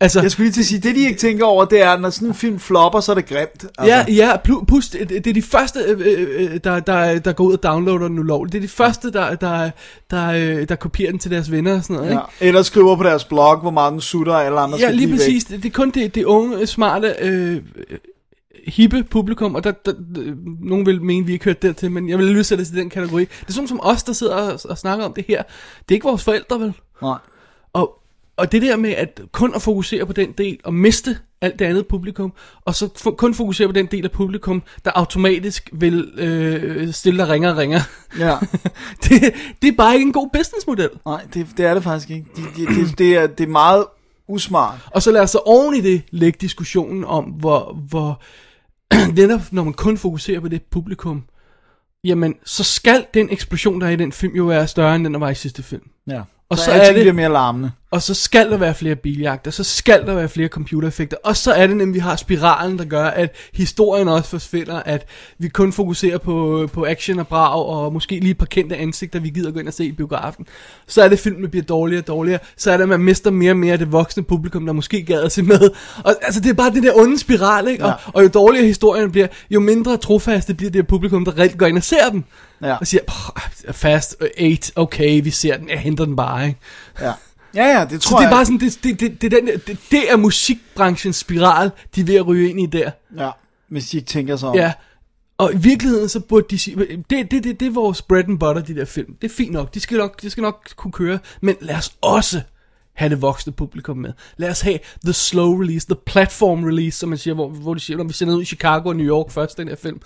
Altså, 0.00 0.20
jeg 0.22 0.30
skulle 0.30 0.44
lige 0.46 0.52
til 0.52 0.60
at 0.60 0.66
sige, 0.66 0.80
det 0.80 0.94
de 0.96 1.00
ikke 1.00 1.18
tænker 1.18 1.44
over, 1.44 1.64
det 1.64 1.82
er, 1.82 1.98
når 1.98 2.10
sådan 2.10 2.28
en 2.28 2.34
film 2.34 2.58
flopper, 2.58 3.00
så 3.00 3.12
er 3.12 3.14
det 3.14 3.26
grimt. 3.26 3.64
Altså. 3.78 3.94
Ja, 3.94 4.04
ja, 4.08 4.36
plu- 4.48 4.64
plus 4.64 4.88
det, 4.88 5.08
det 5.08 5.26
er 5.26 5.32
de 5.32 5.42
første, 5.42 5.80
øh, 5.80 6.26
øh, 6.38 6.60
der, 6.64 6.80
der, 6.80 7.18
der 7.18 7.32
går 7.32 7.44
ud 7.44 7.52
og 7.52 7.62
downloader 7.62 8.08
den 8.08 8.18
ulovligt. 8.18 8.52
Det 8.52 8.58
er 8.58 8.62
de 8.62 8.68
første, 8.68 9.12
der, 9.12 9.34
der, 9.34 9.70
der, 10.10 10.64
der 10.64 10.74
kopierer 10.76 11.10
den 11.10 11.18
til 11.18 11.30
deres 11.30 11.50
venner 11.52 11.76
og 11.76 11.82
sådan 11.82 11.96
noget, 11.96 12.10
ikke? 12.10 12.22
Ja. 12.40 12.46
Eller 12.46 12.62
skriver 12.62 12.96
på 12.96 13.02
deres 13.02 13.24
blog, 13.24 13.56
hvor 13.56 13.90
den 13.90 14.00
sutter, 14.00 14.34
alle 14.34 14.60
andre 14.60 14.78
Ja, 14.78 14.84
skal 14.84 14.94
lige 14.96 15.12
præcis. 15.16 15.44
Det, 15.44 15.62
det 15.62 15.68
er 15.68 15.72
kun 15.72 15.90
det, 15.90 16.14
det 16.14 16.24
unge, 16.24 16.66
smarte, 16.66 17.14
øh, 17.20 17.62
hippe 18.68 19.04
publikum, 19.04 19.54
og 19.54 19.64
der, 19.64 19.72
der, 19.72 19.92
der, 19.92 20.34
nogen 20.60 20.86
vil 20.86 21.02
mene, 21.02 21.26
vi 21.26 21.32
ikke 21.32 21.44
hørt 21.44 21.62
dertil, 21.62 21.90
men 21.90 22.08
jeg 22.08 22.18
vil 22.18 22.26
lyst 22.26 22.48
til 22.48 22.76
den 22.76 22.90
kategori. 22.90 23.20
Det 23.24 23.48
er 23.48 23.52
sådan 23.52 23.68
som 23.68 23.80
os, 23.82 24.02
der 24.02 24.12
sidder 24.12 24.34
og, 24.34 24.60
og 24.64 24.78
snakker 24.78 25.04
om 25.04 25.12
det 25.12 25.24
her. 25.28 25.42
Det 25.78 25.90
er 25.90 25.94
ikke 25.94 26.08
vores 26.08 26.24
forældre, 26.24 26.60
vel? 26.60 26.72
Nej. 27.02 27.18
Og, 27.72 28.02
og 28.36 28.52
det 28.52 28.62
der 28.62 28.76
med 28.76 28.90
at 28.90 29.20
kun 29.32 29.54
at 29.54 29.62
fokusere 29.62 30.06
på 30.06 30.12
den 30.12 30.32
del, 30.32 30.58
og 30.64 30.74
miste 30.74 31.18
alt 31.40 31.58
det 31.58 31.64
andet 31.64 31.86
publikum, 31.86 32.32
og 32.64 32.74
så 32.74 32.86
f- 32.86 33.14
kun 33.16 33.34
fokusere 33.34 33.68
på 33.68 33.72
den 33.72 33.86
del 33.86 34.04
af 34.04 34.10
publikum, 34.10 34.62
der 34.84 34.90
automatisk 34.94 35.70
vil 35.72 36.12
øh, 36.16 36.92
stille 36.92 37.18
dig 37.18 37.28
ringer 37.28 37.50
og 37.50 37.56
ringer. 37.56 37.80
Ja. 38.18 38.36
det, 39.04 39.34
det 39.62 39.68
er 39.68 39.76
bare 39.76 39.94
ikke 39.94 40.06
en 40.06 40.12
god 40.12 40.28
businessmodel. 40.32 40.90
Nej, 41.06 41.26
det, 41.34 41.46
det 41.56 41.66
er 41.66 41.74
det 41.74 41.82
faktisk 41.82 42.10
ikke. 42.10 42.26
De, 42.36 42.42
de, 42.56 42.66
det, 42.66 42.98
det, 42.98 43.16
er, 43.16 43.26
det 43.26 43.44
er 43.44 43.50
meget 43.50 43.84
usmart. 44.28 44.78
Og 44.90 45.02
så 45.02 45.12
lad 45.12 45.20
os 45.20 45.30
så 45.30 45.38
oven 45.38 45.74
i 45.74 45.80
det 45.80 46.02
lægge 46.10 46.38
diskussionen 46.40 47.04
om, 47.04 47.24
hvor, 47.24 47.78
hvor 47.88 48.20
netop 49.16 49.52
når 49.52 49.64
man 49.64 49.72
kun 49.72 49.96
fokuserer 49.96 50.40
på 50.40 50.48
det 50.48 50.62
publikum, 50.62 51.24
jamen 52.04 52.34
så 52.44 52.64
skal 52.64 53.06
den 53.14 53.28
eksplosion, 53.30 53.80
der 53.80 53.86
er 53.86 53.90
i 53.90 53.96
den 53.96 54.12
film, 54.12 54.34
jo 54.34 54.44
være 54.44 54.68
større 54.68 54.96
end 54.96 55.04
den, 55.04 55.14
der 55.14 55.20
var 55.20 55.30
i 55.30 55.34
sidste 55.34 55.62
film. 55.62 55.90
Ja. 56.06 56.22
Og 56.50 56.58
så, 56.58 56.64
så 56.64 56.70
er 56.72 56.84
det- 56.84 56.94
bliver 56.94 57.12
mere 57.12 57.28
larmende. 57.32 57.70
Og 57.90 58.02
så 58.02 58.14
skal 58.14 58.50
der 58.50 58.56
være 58.56 58.74
flere 58.74 58.94
biljagter, 58.96 59.50
så 59.50 59.64
skal 59.64 60.06
der 60.06 60.14
være 60.14 60.28
flere 60.28 60.48
computereffekter. 60.48 61.16
Og 61.24 61.36
så 61.36 61.52
er 61.52 61.66
det 61.66 61.76
nemlig, 61.76 61.94
vi 61.94 61.98
har 61.98 62.16
spiralen, 62.16 62.78
der 62.78 62.84
gør, 62.84 63.04
at 63.04 63.34
historien 63.54 64.08
også 64.08 64.30
forsvinder, 64.30 64.82
at 64.84 65.06
vi 65.38 65.48
kun 65.48 65.72
fokuserer 65.72 66.18
på, 66.18 66.68
på 66.72 66.86
action 66.86 67.18
og 67.18 67.28
brag, 67.28 67.66
og 67.66 67.92
måske 67.92 68.20
lige 68.20 68.30
et 68.30 68.38
par 68.38 68.46
kendte 68.46 68.76
ansigter, 68.76 69.20
vi 69.20 69.28
gider 69.28 69.50
gå 69.50 69.58
ind 69.58 69.68
og 69.68 69.74
se 69.74 69.84
i 69.84 69.92
biografen. 69.92 70.46
Så 70.86 71.02
er 71.02 71.08
det, 71.08 71.18
filmen 71.18 71.50
bliver 71.50 71.64
dårligere 71.64 72.02
og 72.02 72.06
dårligere. 72.06 72.38
Så 72.56 72.70
er 72.72 72.76
det, 72.76 72.82
at 72.82 72.88
man 72.88 73.00
mister 73.00 73.30
mere 73.30 73.52
og 73.52 73.56
mere 73.56 73.76
det 73.76 73.92
voksne 73.92 74.22
publikum, 74.22 74.66
der 74.66 74.72
måske 74.72 75.02
gad 75.02 75.22
at 75.22 75.32
se 75.32 75.42
med. 75.42 75.70
Og 76.04 76.14
altså, 76.22 76.40
det 76.40 76.50
er 76.50 76.54
bare 76.54 76.70
den 76.70 76.82
der 76.82 76.92
onde 76.96 77.18
spiral, 77.18 77.68
ikke? 77.68 77.84
Og, 77.84 77.90
Ja. 77.90 78.10
og 78.14 78.22
jo 78.22 78.28
dårligere 78.28 78.66
historien 78.66 79.10
bliver, 79.12 79.26
jo 79.50 79.60
mindre 79.60 79.96
trofaste 79.96 80.54
bliver 80.54 80.70
det 80.70 80.86
publikum, 80.86 81.24
der 81.24 81.38
reelt 81.38 81.58
går 81.58 81.66
ind 81.66 81.76
og 81.76 81.82
ser 81.84 82.08
dem. 82.10 82.24
Ja. 82.62 82.76
Og 82.76 82.86
siger, 82.86 83.00
"Pff, 83.08 83.76
fast 83.76 84.16
8, 84.40 84.72
okay, 84.76 85.22
vi 85.22 85.30
ser 85.30 85.56
den, 85.56 85.68
jeg 85.68 85.78
henter 85.80 86.04
den 86.04 86.16
bare, 86.16 86.46
ikke? 86.48 86.60
Ja. 87.00 87.12
Ja, 87.54 87.78
ja, 87.78 87.84
det 87.90 88.02
Så 88.02 88.08
tror 88.08 88.18
det 88.18 88.24
er 88.24 88.28
jeg. 88.28 88.34
bare 88.36 88.44
sådan, 88.44 88.60
det, 88.60 88.78
det, 88.82 89.00
det, 89.00 89.22
det, 89.22 89.30
den, 89.30 89.46
det, 89.66 89.78
det 89.90 90.10
er 90.12 90.16
musikbranchens 90.16 91.16
spiral, 91.16 91.70
de 91.94 92.00
er 92.00 92.04
ved 92.04 92.14
at 92.14 92.26
ryge 92.26 92.50
ind 92.50 92.60
i 92.60 92.66
der. 92.66 92.90
Ja, 93.18 93.30
hvis 93.68 93.88
de 93.90 93.96
ikke 93.96 94.06
tænker 94.08 94.36
sig 94.36 94.48
om. 94.48 94.54
Ja. 94.56 94.72
Og 95.38 95.54
i 95.54 95.56
virkeligheden, 95.56 96.08
så 96.08 96.20
burde 96.20 96.46
de 96.50 96.58
sige, 96.58 96.76
det, 97.10 97.30
det, 97.30 97.44
det, 97.44 97.60
det 97.60 97.66
er 97.66 97.70
vores 97.72 98.02
bread 98.02 98.24
and 98.28 98.38
butter, 98.38 98.62
de 98.62 98.74
der 98.74 98.84
film. 98.84 99.14
Det 99.22 99.30
er 99.30 99.34
fint 99.34 99.52
nok, 99.52 99.74
de 99.74 99.80
skal 99.80 99.98
nok, 99.98 100.22
de 100.22 100.30
skal 100.30 100.42
nok 100.42 100.68
kunne 100.76 100.92
køre, 100.92 101.18
men 101.40 101.56
lad 101.60 101.74
os 101.76 101.92
også 102.00 102.40
have 102.94 103.10
det 103.10 103.22
voksne 103.22 103.52
publikum 103.52 103.96
med. 103.96 104.12
Lad 104.36 104.50
os 104.50 104.60
have 104.60 104.78
the 105.04 105.12
slow 105.12 105.60
release, 105.60 105.86
the 105.86 105.96
platform 106.06 106.64
release, 106.64 106.98
som 106.98 107.08
man 107.08 107.18
siger, 107.18 107.34
hvor, 107.34 107.48
hvor 107.48 107.74
de 107.74 107.80
siger, 107.80 107.96
når 107.96 108.04
vi 108.04 108.12
sender 108.12 108.34
ud 108.36 108.42
i 108.42 108.44
Chicago 108.44 108.88
og 108.88 108.96
New 108.96 109.06
York 109.06 109.30
først, 109.30 109.58
den 109.58 109.68
her 109.68 109.76
film, 109.76 110.00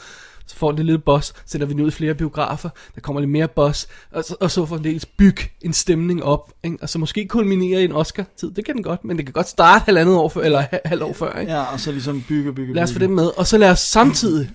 så 0.53 0.57
får 0.59 0.73
det 0.73 0.87
lidt 0.87 1.05
buzz, 1.05 1.33
sætter 1.47 1.67
vi 1.67 1.73
den 1.73 1.81
ud 1.81 1.89
i 1.89 1.91
flere 1.91 2.15
biografer, 2.15 2.69
der 2.95 3.01
kommer 3.01 3.21
lidt 3.21 3.31
mere 3.31 3.49
buzz, 3.49 3.87
og 4.11 4.25
så, 4.25 4.37
og 4.41 4.51
så 4.51 4.67
får 4.67 4.77
dels 4.77 5.07
byg 5.07 5.37
en 5.63 5.73
stemning 5.73 6.23
op, 6.25 6.53
ikke? 6.65 6.79
og 6.83 6.89
så 6.89 6.99
måske 6.99 7.29
kulminere 7.29 7.81
i 7.81 7.85
en 7.85 7.93
Oscar-tid, 7.93 8.51
det 8.51 8.65
kan 8.65 8.75
den 8.75 8.83
godt, 8.83 9.05
men 9.05 9.17
det 9.17 9.27
kan 9.27 9.33
godt 9.33 9.49
starte 9.49 9.85
halvandet 9.85 10.15
år 10.17 10.29
før, 10.29 10.41
eller 10.41 10.61
ha- 10.71 10.79
halvt 10.85 11.03
år 11.03 11.13
før, 11.13 11.39
ikke? 11.41 11.53
Ja, 11.53 11.63
og 11.73 11.81
så 11.81 11.93
ligesom 11.93 12.23
bygge, 12.29 12.53
bygge, 12.55 12.75
Lad 12.75 12.83
os 12.83 12.93
få 12.93 12.99
det 12.99 13.11
med, 13.11 13.31
og 13.37 13.47
så 13.47 13.59
lad 13.59 13.71
os 13.71 13.79
samtidig 13.81 14.51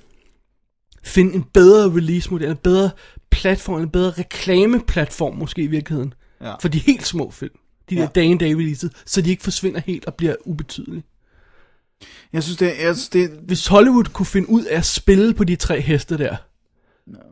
finde 1.03 1.35
en 1.35 1.43
bedre 1.53 1.89
release-model, 1.95 2.49
en 2.49 2.57
bedre 2.57 2.89
platform, 3.31 3.81
en 3.81 3.89
bedre 3.89 4.11
reklameplatform 4.11 5.35
måske 5.35 5.61
i 5.61 5.67
virkeligheden. 5.67 6.13
Ja. 6.41 6.53
For 6.61 6.67
de 6.67 6.79
helt 6.79 7.07
små 7.07 7.31
film. 7.31 7.53
De 7.89 7.95
der 7.95 8.01
Ja. 8.01 8.07
day-and-day 8.15 8.53
releases, 8.55 8.91
så 9.05 9.21
de 9.21 9.29
ikke 9.29 9.43
forsvinder 9.43 9.81
helt 9.85 10.05
og 10.05 10.13
bliver 10.15 10.35
ubetydelige. 10.45 11.03
Jeg 12.33 12.43
synes, 12.43 12.57
det, 12.57 12.65
jeg 12.65 12.95
synes, 12.95 13.09
det, 13.09 13.29
Hvis 13.29 13.67
Hollywood 13.67 14.03
kunne 14.03 14.25
finde 14.25 14.49
ud 14.49 14.63
af 14.63 14.77
at 14.77 14.85
spille 14.85 15.33
på 15.33 15.43
de 15.43 15.55
tre 15.55 15.81
heste 15.81 16.17
der, 16.17 16.35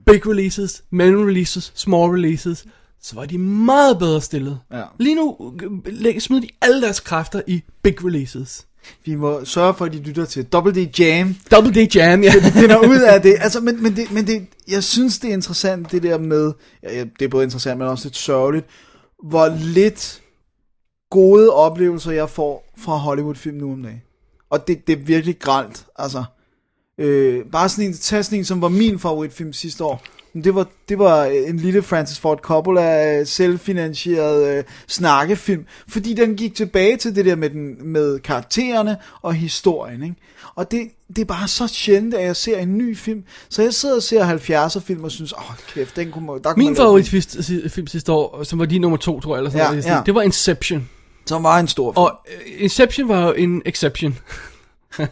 big 0.05 0.27
releases, 0.27 0.83
mellem 0.91 1.25
releases, 1.25 1.71
small 1.75 2.11
releases, 2.11 2.65
så 3.01 3.15
var 3.15 3.25
de 3.25 3.37
meget 3.37 3.99
bedre 3.99 4.21
stillet. 4.21 4.59
Ja. 4.71 4.83
Lige 4.99 5.15
nu 5.15 5.53
øh, 5.63 5.71
læg, 5.85 6.21
smider 6.21 6.41
de 6.41 6.49
alle 6.61 6.81
deres 6.81 6.99
kræfter 6.99 7.41
i 7.47 7.63
big 7.81 8.05
releases. 8.05 8.67
vi 9.05 9.15
må 9.15 9.45
sørge 9.45 9.73
for, 9.73 9.85
at 9.85 9.93
de 9.93 9.97
lytter 9.97 10.25
til 10.25 10.45
Double 10.45 10.85
D 10.85 10.99
Jam, 10.99 11.35
Double 11.51 11.73
D 11.73 11.95
Jam, 11.95 12.23
ja. 12.23 12.31
finder 12.61 12.77
ud 12.77 12.99
af 12.99 13.21
det. 13.21 13.35
Altså, 13.39 13.59
men, 13.59 13.83
men, 13.83 13.95
det, 13.95 14.11
men 14.11 14.27
det, 14.27 14.47
jeg 14.67 14.83
synes, 14.83 15.19
det 15.19 15.29
er 15.29 15.33
interessant, 15.33 15.91
det 15.91 16.03
der 16.03 16.17
med, 16.17 16.53
ja, 16.83 17.05
det 17.19 17.25
er 17.25 17.29
både 17.29 17.43
interessant, 17.43 17.77
men 17.77 17.87
også 17.87 18.05
lidt 18.05 18.17
sørgeligt, 18.17 18.65
hvor 19.23 19.57
lidt 19.59 20.21
gode 21.09 21.53
oplevelser, 21.53 22.11
jeg 22.11 22.29
får 22.29 22.73
fra 22.77 22.95
Hollywood-film 22.95 23.57
nu 23.57 23.71
om 23.71 23.83
dagen. 23.83 24.01
Og 24.49 24.67
det, 24.67 24.87
det 24.87 24.93
er 24.99 25.03
virkelig 25.03 25.39
gralt, 25.39 25.85
altså. 25.95 26.23
Øh, 26.97 27.45
bare 27.51 27.69
sådan 27.69 27.85
en, 27.85 27.93
tag 27.93 28.25
sådan 28.25 28.39
en, 28.39 28.45
som 28.45 28.61
var 28.61 28.67
min 28.69 28.99
favoritfilm 28.99 29.53
sidste 29.53 29.83
år. 29.83 30.03
Men 30.33 30.43
Det 30.43 30.55
var, 30.55 30.67
det 30.89 30.99
var 30.99 31.25
en 31.25 31.57
lille 31.57 31.81
Francis 31.81 32.19
Ford 32.19 32.39
Coppola 32.39 33.19
øh, 33.19 33.27
selvfinansieret 33.27 34.57
øh, 34.57 34.63
snakkefilm, 34.87 35.65
fordi 35.87 36.13
den 36.13 36.35
gik 36.35 36.55
tilbage 36.55 36.97
til 36.97 37.15
det 37.15 37.25
der 37.25 37.35
med, 37.35 37.49
den, 37.49 37.87
med 37.91 38.19
karaktererne 38.19 38.97
og 39.21 39.33
historien. 39.33 40.03
Ikke? 40.03 40.15
Og 40.55 40.71
det, 40.71 40.89
det 41.07 41.19
er 41.21 41.25
bare 41.25 41.47
så 41.47 41.67
sjældent, 41.67 42.13
at 42.13 42.25
jeg 42.25 42.35
ser 42.35 42.57
en 42.59 42.77
ny 42.77 42.97
film. 42.97 43.23
Så 43.49 43.61
jeg 43.61 43.73
sidder 43.73 43.95
og 43.95 44.03
ser 44.03 44.37
70'er 44.69 44.79
film 44.79 45.03
og 45.03 45.11
synes, 45.11 45.33
åh 45.33 45.49
oh, 45.49 45.55
kæft, 45.73 45.95
den 45.95 46.11
kunne, 46.11 46.25
man- 46.25 46.41
der 46.43 46.53
kunne 46.53 46.57
Min 46.57 46.65
man 46.73 46.77
lave 46.77 46.97
den." 46.97 47.05
favoritfilm 47.05 47.69
film 47.69 47.87
sidste 47.87 48.11
år, 48.11 48.43
som 48.43 48.59
var 48.59 48.65
din 48.65 48.81
nummer 48.81 48.97
to, 48.97 49.19
tror 49.19 49.35
jeg, 49.35 49.39
eller 49.39 49.51
sådan 49.51 49.65
Ja, 49.65 49.69
noget, 49.71 49.85
ja. 49.85 50.01
det 50.05 50.15
var 50.15 50.21
Inception. 50.21 50.89
Som 51.27 51.43
var 51.43 51.59
en 51.59 51.67
stor 51.67 51.91
film. 51.91 51.97
Og 52.03 52.19
øh, 52.27 52.63
Inception 52.63 53.07
var 53.09 53.25
jo 53.27 53.33
en 53.33 53.61
exception. 53.65 54.17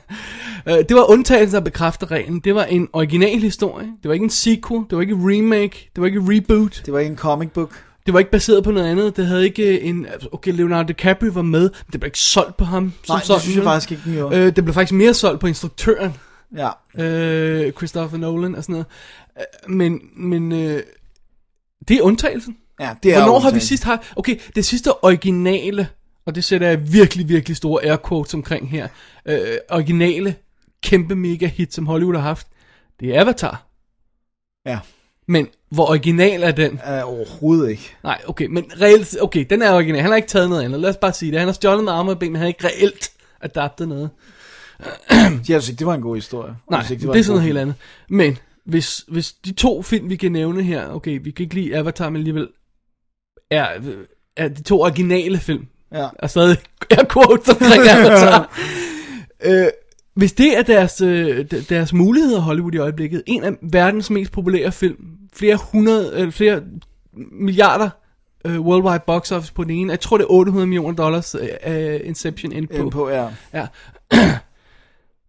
Øh, 0.68 0.74
det 0.89 0.95
var 0.95 1.11
undtagelsen, 1.11 1.55
der 1.55 1.61
bekræfter 1.61 2.11
reglen. 2.11 2.39
Det 2.39 2.55
var 2.55 2.64
en 2.64 2.89
original 2.93 3.39
historie. 3.39 3.86
Det 4.03 4.07
var 4.09 4.14
ikke 4.14 4.24
en 4.24 4.30
sequel. 4.30 4.84
Det 4.89 4.95
var 4.95 5.01
ikke 5.01 5.14
en 5.14 5.22
remake. 5.34 5.89
Det 5.95 6.01
var 6.01 6.05
ikke 6.05 6.20
en 6.20 6.26
reboot. 6.38 6.82
Det 6.86 6.93
var 6.93 6.99
ikke 6.99 7.11
en 7.11 7.18
comic 7.18 7.49
book. 7.49 7.84
Det 8.05 8.14
var 8.14 8.20
ikke 8.20 8.32
baseret 8.32 8.64
på 8.64 8.72
noget 8.72 8.88
andet. 8.88 9.18
Det 9.18 9.28
havde 9.28 9.43
ikke 9.45 9.82
en... 9.82 10.05
altså, 10.05 10.30
Okay, 10.32 10.51
Leonardo 10.53 10.88
DiCaprio 10.88 11.32
var 11.34 11.41
med, 11.41 11.61
men 11.61 11.91
det 11.91 11.99
blev 11.99 12.07
ikke 12.07 12.20
solgt 12.20 12.57
på 12.57 12.66
ham. 12.66 12.93
som 13.03 13.14
Nej, 13.14 13.18
det 13.18 13.28
sådan, 13.28 13.41
synes 13.41 13.55
jeg 13.55 13.64
faktisk 13.64 13.91
ikke, 13.91 14.03
den 14.05 14.14
gjorde. 14.14 14.38
Øh, 14.38 14.55
det 14.55 14.64
blev 14.64 14.74
faktisk 14.74 14.93
mere 14.93 15.14
solgt 15.14 15.39
på 15.39 15.47
instruktøren, 15.47 16.14
Ja. 16.57 16.70
øh, 17.03 17.72
Christopher 17.72 18.18
Nolan 18.18 18.55
og 18.55 18.64
sådan 18.64 18.74
noget. 18.74 18.86
Øh, 19.39 19.72
Men, 19.74 19.99
men 20.18 20.51
øh, 20.51 20.82
det 21.88 21.97
er 21.97 22.01
undtagelsen. 22.01 22.57
ja, 22.80 22.89
det 23.03 23.14
er 23.16 23.18
Hvornår 23.24 23.39
har 23.39 23.51
vi 23.51 23.59
sidst 23.59 23.84
haft... 23.84 24.01
Okay, 24.16 24.38
det 24.55 24.66
sidste 24.66 25.03
originale, 25.05 25.88
og 26.26 26.36
det 26.36 26.43
sætter 26.43 26.67
jeg 26.67 26.93
virkelig, 26.93 27.30
virkelig 27.30 27.57
store 27.57 27.84
air 27.86 27.97
quotes 28.07 28.34
omkring 28.34 28.69
her, 28.69 28.88
øh, 29.26 29.57
originale, 29.69 30.36
kæmpe 30.84 31.15
mega 31.15 31.47
hit, 31.47 31.74
som 31.74 31.88
Hollywood 31.88 32.15
har 32.15 32.21
haft, 32.21 32.47
det 32.99 33.15
er 33.15 33.21
Avatar. 33.21 33.65
Ja, 34.65 34.80
Men 35.28 35.47
hvor 35.69 35.89
original 35.89 36.43
er 36.43 36.51
den? 36.51 36.71
uh, 36.74 37.13
overhovedet 37.13 37.69
ikke. 37.69 37.95
Nej, 38.03 38.21
okay, 38.28 38.45
men 38.45 38.71
reelt, 38.82 39.17
okay, 39.21 39.45
den 39.49 39.61
er 39.61 39.74
original. 39.74 40.01
Han 40.01 40.09
har 40.11 40.15
ikke 40.15 40.28
taget 40.28 40.49
noget 40.49 40.63
andet. 40.63 40.80
Lad 40.80 40.89
os 40.89 40.97
bare 40.97 41.13
sige 41.13 41.32
det. 41.32 41.39
Han 41.39 41.47
har 41.47 41.53
stjålet 41.53 41.84
med 41.84 41.91
arme 41.93 42.11
og 42.11 42.19
ben, 42.19 42.32
men 42.32 42.36
han 42.36 42.41
har 42.41 42.47
ikke 42.47 42.67
reelt 42.67 43.11
adaptet 43.41 43.88
noget. 43.88 44.09
Jeg 45.09 45.41
synes 45.45 45.69
ikke, 45.69 45.80
det 45.80 45.88
var 45.88 45.93
en 45.93 46.01
god 46.01 46.15
historie. 46.15 46.55
Nej, 46.71 46.82
ikke, 46.91 47.01
det, 47.01 47.07
var 47.07 47.13
det 47.13 47.19
er 47.19 47.24
sådan 47.24 47.34
noget 47.34 47.45
helt 47.45 47.57
andet. 47.57 47.76
Men 48.09 48.38
hvis, 48.65 49.05
hvis 49.07 49.34
de 49.34 49.53
to 49.53 49.82
film, 49.82 50.09
vi 50.09 50.15
kan 50.15 50.32
nævne 50.32 50.63
her, 50.63 50.88
okay, 50.88 51.19
vi 51.24 51.32
kan 51.32 51.43
ikke 51.43 51.55
lide 51.55 51.76
Avatar, 51.78 52.09
men 52.09 52.15
alligevel 52.17 52.47
er, 53.51 53.67
er 54.38 54.47
de 54.47 54.63
to 54.63 54.82
originale 54.82 55.38
film, 55.38 55.67
Ja. 55.94 56.08
er 56.20 56.28
stadig 56.28 56.58
er 56.89 57.04
quotes 57.14 57.50
omkring 57.50 57.88
Avatar. 57.88 58.58
øh, 59.46 59.66
hvis 60.16 60.34
det 60.34 60.58
er 60.58 60.62
deres, 60.62 61.02
øh, 61.02 61.46
de- 61.52 61.62
deres 61.70 61.94
muligheder 61.94 62.39
Hollywood 62.39 62.74
i 62.74 62.78
øjeblikket, 62.78 63.24
en 63.26 63.44
af 63.44 63.52
verdens 63.62 64.10
mest 64.10 64.32
populære 64.32 64.72
film, 64.72 64.98
flere 65.34 65.56
hundrede, 65.72 66.16
eller 66.16 66.32
flere 66.32 66.62
milliarder 67.32 67.89
øh, 68.46 68.62
worldwide 68.62 69.04
box 69.08 69.32
office 69.32 69.54
på 69.54 69.64
den 69.64 69.72
ene, 69.72 69.91
jeg 69.91 70.00
tror 70.00 70.18
det 70.18 70.24
er 70.24 70.32
800 70.32 70.68
millioner 70.68 70.96
dollars 70.96 71.36
øh, 71.36 71.48
af 71.62 72.02
Inception 72.04 72.52
ind 72.52 72.68
på. 72.78 72.89
På, 72.89 73.10
ja. 73.10 73.28
Ja. 73.54 73.68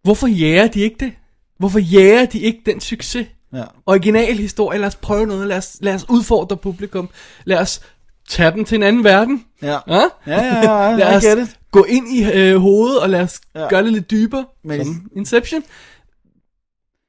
Hvorfor 0.05 0.27
jager 0.27 0.67
de 0.67 0.81
ikke 0.81 0.97
det? 1.01 1.13
Hvorfor 1.59 1.79
jager 1.79 2.27
de 2.27 2.39
ikke 2.39 2.61
den 2.67 2.81
succes? 2.81 3.27
Ja. 3.53 3.65
Original 3.87 4.35
historie, 4.37 4.79
lad 4.79 4.87
os 4.89 4.97
prøve 4.97 5.27
noget, 5.27 5.47
lad 5.49 5.57
os, 5.57 5.77
lad 5.81 5.95
os 5.95 6.07
udfordre 6.09 6.57
publikum, 6.57 7.09
lad 7.45 7.59
os 7.59 7.81
tage 8.29 8.51
dem 8.51 8.65
til 8.65 8.77
en 8.77 8.83
anden 8.83 9.05
verden. 9.05 9.45
Ja. 9.63 9.69
Ja, 9.89 10.01
Ja, 10.27 10.43
ja, 10.43 10.43
ja, 10.45 10.73
ja, 10.91 10.97
lad 10.97 11.13
I 11.13 11.17
os 11.17 11.25
get 11.25 11.39
it. 11.49 11.57
gå 11.71 11.85
ind 11.85 12.09
i 12.09 12.33
øh, 12.35 12.57
hovedet, 12.57 13.01
og 13.01 13.11
lad 13.11 13.21
os 13.21 13.41
Ja. 13.55 13.69
gøre 13.69 13.83
det 13.83 13.93
lidt 13.93 14.11
dybere, 14.11 14.45
Men- 14.65 14.85
som 14.85 15.11
Inception. 15.17 15.63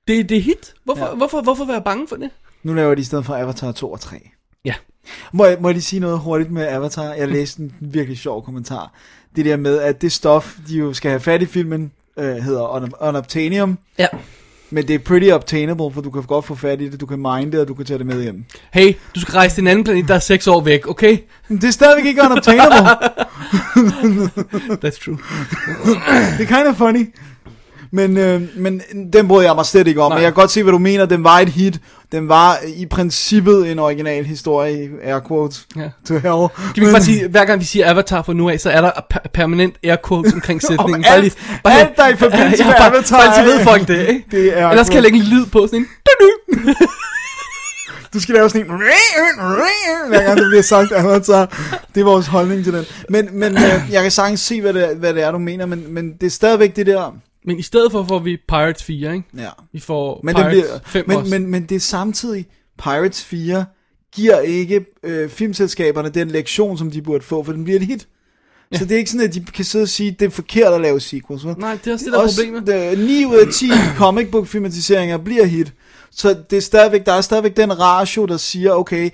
Det, 0.07 0.30
det 0.30 0.38
er 0.38 0.41
hit. 0.41 0.74
Hvorfor, 0.84 1.05
Ja. 1.05 1.16
hvorfor, 1.16 1.41
hvorfor 1.41 1.66
være 1.66 1.82
bange 1.82 2.07
for 2.07 2.16
det? 2.16 2.30
Nu 2.63 2.74
laver 2.74 2.95
de 2.95 3.01
i 3.01 3.03
stedet 3.03 3.26
for 3.26 3.36
Avatar 3.36 3.72
2 3.72 3.91
og 3.91 3.99
3. 3.99 4.30
Ja. 4.66 4.74
Må 5.34 5.45
jeg, 5.45 5.57
må 5.59 5.68
jeg 5.68 5.74
lige 5.74 5.84
sige 5.84 5.99
noget 5.99 6.20
hurtigt 6.20 6.51
med 6.51 6.68
Avatar? 6.68 7.13
Jeg 7.13 7.28
læste 7.28 7.61
en 7.61 7.76
virkelig 7.80 8.18
sjov 8.18 8.45
kommentar. 8.45 8.93
Det 9.36 9.45
der 9.45 9.57
med, 9.57 9.78
at 9.80 10.01
det 10.01 10.11
stof, 10.11 10.55
de 10.68 10.76
jo 10.78 10.93
skal 10.93 11.09
have 11.11 11.20
fat 11.20 11.41
i 11.41 11.45
filmen, 11.45 11.91
øh, 12.18 12.36
hedder 12.36 12.68
un- 12.68 13.07
Unobtainium. 13.07 13.78
Ja. 13.97 14.07
Men 14.76 14.88
det 14.88 14.93
er 14.93 14.99
pretty 14.99 15.30
obtainable, 15.32 15.91
for 15.93 16.01
du 16.01 16.11
kan 16.11 16.23
godt 16.23 16.45
få 16.45 16.55
fat 16.55 16.82
i 16.82 16.89
det, 16.89 17.01
du 17.01 17.05
kan 17.05 17.19
mine 17.19 17.51
det, 17.51 17.59
og 17.59 17.67
du 17.67 17.73
kan 17.73 17.86
tage 17.86 17.97
det 17.97 18.05
med 18.05 18.23
hjem. 18.23 18.43
Hey, 18.73 18.93
du 19.15 19.19
skal 19.19 19.32
rejse 19.32 19.55
til 19.55 19.61
en 19.61 19.67
anden 19.67 19.84
planet, 19.84 20.07
der 20.07 20.15
er 20.15 20.19
seks 20.19 20.47
år 20.47 20.61
væk, 20.61 20.89
okay? 20.89 21.17
Men 21.47 21.57
det 21.57 21.67
er 21.67 21.71
stadigvæk 21.71 22.05
ikke 22.05 22.21
unobtainable. 22.21 22.89
That's 24.84 25.03
true. 25.03 25.17
det 26.38 26.49
er 26.51 26.57
kind 26.57 26.67
of 26.67 26.76
funny. 26.76 27.13
Men, 27.91 28.17
øh, 28.17 28.41
men 28.55 28.81
den 29.13 29.27
brød 29.27 29.43
jeg 29.43 29.55
mig 29.55 29.65
slet 29.65 29.88
ikke 29.88 30.01
om. 30.01 30.11
Nej. 30.11 30.17
Men 30.17 30.23
jeg 30.23 30.33
kan 30.33 30.41
godt 30.41 30.51
se, 30.51 30.63
hvad 30.63 30.71
du 30.71 30.77
mener. 30.79 31.05
Den 31.05 31.23
var 31.23 31.39
et 31.39 31.49
hit. 31.49 31.79
Den 32.11 32.29
var 32.29 32.57
i 32.77 32.86
princippet 32.86 33.71
en 33.71 33.79
original 33.79 34.25
historie, 34.25 34.89
air 35.03 35.19
quotes, 35.27 35.67
Ja. 35.75 35.81
to 36.07 36.13
hell. 36.13 36.23
Kan 36.23 36.75
vi 36.75 36.81
ikke 36.81 36.91
bare 36.91 37.03
sige, 37.03 37.27
hver 37.27 37.45
gang 37.45 37.59
vi 37.59 37.65
siger 37.65 37.89
Avatar 37.89 38.21
fra 38.21 38.33
nu 38.33 38.49
af, 38.49 38.59
så 38.59 38.69
er 38.69 38.81
der 38.81 38.91
per- 39.09 39.29
permanent 39.33 39.75
air 39.83 39.95
quotes 40.07 40.33
omkring 40.33 40.61
sætningen. 40.67 40.95
Om 40.95 41.01
Bare 41.01 41.13
alt- 41.13 41.23
lige, 41.23 41.33
alt, 41.65 41.97
der 41.97 42.03
er 42.03 42.09
i 42.09 42.15
forbindelse 42.15 42.57
Ja, 42.63 42.67
med 42.69 42.73
bare- 42.77 42.88
Avatar, 42.88 43.17
Bare 43.25 43.36
så 43.36 43.43
ved 43.43 43.63
folk 43.63 43.88
det, 43.88 44.07
ikke? 44.07 44.25
Det 44.31 44.59
er 44.59 44.69
Ellers 44.69 44.88
kan 44.88 44.93
jeg 44.95 45.03
lægge 45.03 45.17
en 45.17 45.23
lyd 45.25 45.45
på, 45.45 45.67
sådan 45.67 45.79
en... 45.79 45.88
Du 48.13 48.19
skal 48.19 48.36
lave 48.36 48.49
sådan 48.49 48.61
en... 48.65 48.77
Hver 50.07 50.23
gang 50.25 50.38
der 50.38 50.47
bliver 50.49 50.61
sagt 50.61 50.91
Avatar. 50.91 51.45
Det 51.95 52.01
er 52.01 52.05
vores 52.05 52.27
holdning 52.27 52.63
til 52.63 52.73
den. 52.73 52.86
Men, 53.09 53.29
men 53.31 53.53
øh, 53.57 53.81
jeg 53.91 54.01
kan 54.01 54.11
sagtens 54.11 54.39
se, 54.39 54.61
hvad 54.61 54.73
det, 54.73 54.95
hvad 54.97 55.13
det 55.13 55.23
er, 55.23 55.31
du 55.31 55.38
mener. 55.38 55.65
Men, 55.65 55.83
men 55.93 56.13
det 56.21 56.27
er 56.27 56.31
stadigvæk 56.31 56.75
det 56.75 56.86
der... 56.86 57.15
Men 57.45 57.59
i 57.59 57.61
stedet 57.61 57.91
for 57.91 58.03
får 58.03 58.19
vi 58.19 58.37
Pirates 58.47 58.83
4, 58.83 59.13
ikke? 59.13 59.27
Ja. 59.37 59.49
Vi 59.71 59.79
får 59.79 60.19
Men, 60.23 60.35
det 60.35 60.41
Pirates 60.41 60.63
bliver, 60.63 60.79
5 60.85 61.07
men, 61.07 61.17
også. 61.17 61.31
men, 61.39 61.47
men 61.47 61.65
det 61.65 61.75
er 61.75 61.79
samtidig... 61.79 62.45
Pirates 62.77 63.23
4 63.23 63.65
giver 64.15 64.39
ikke 64.39 64.85
øh, 65.03 65.29
filmselskaberne 65.29 66.09
den 66.09 66.27
lektion, 66.27 66.77
som 66.77 66.91
de 66.91 67.01
burde 67.01 67.23
få, 67.23 67.43
for 67.43 67.51
den 67.51 67.63
bliver 67.63 67.79
et 67.79 67.85
hit. 67.85 68.07
Ja. 68.72 68.78
Så 68.78 68.86
det 68.86 68.91
er 68.91 68.97
ikke 68.97 69.11
sådan, 69.11 69.28
at 69.28 69.34
de 69.34 69.45
kan 69.53 69.66
sidde 69.66 69.84
og 69.84 69.89
sige, 69.89 70.11
at 70.11 70.20
det 70.20 70.26
er 70.26 70.30
forkert 70.30 70.74
at 70.74 70.82
lave 70.82 70.99
sequels. 70.99 71.45
vel? 71.45 71.55
Nej, 71.57 71.78
det 71.84 71.88
er 71.89 71.93
også 71.93 72.05
det, 72.05 72.13
der 72.13 72.20
er 72.20 72.28
problemet. 72.61 72.99
øh, 72.99 73.07
9 73.07 73.26
ud 73.26 73.36
af 73.36 73.53
10 73.53 73.72
comic 73.97 74.32
book 74.32 74.47
filmatiseringer 74.47 75.18
bliver 75.18 75.45
hit. 75.45 75.74
Så 76.11 76.36
det 76.49 76.57
er 76.57 76.61
stadigvæk, 76.61 77.05
der 77.05 77.13
er 77.13 77.22
stadigvæk 77.22 77.57
den 77.57 77.80
ratio, 77.80 78.26
der 78.26 78.38
siger, 78.38 78.72
okay, 78.72 79.09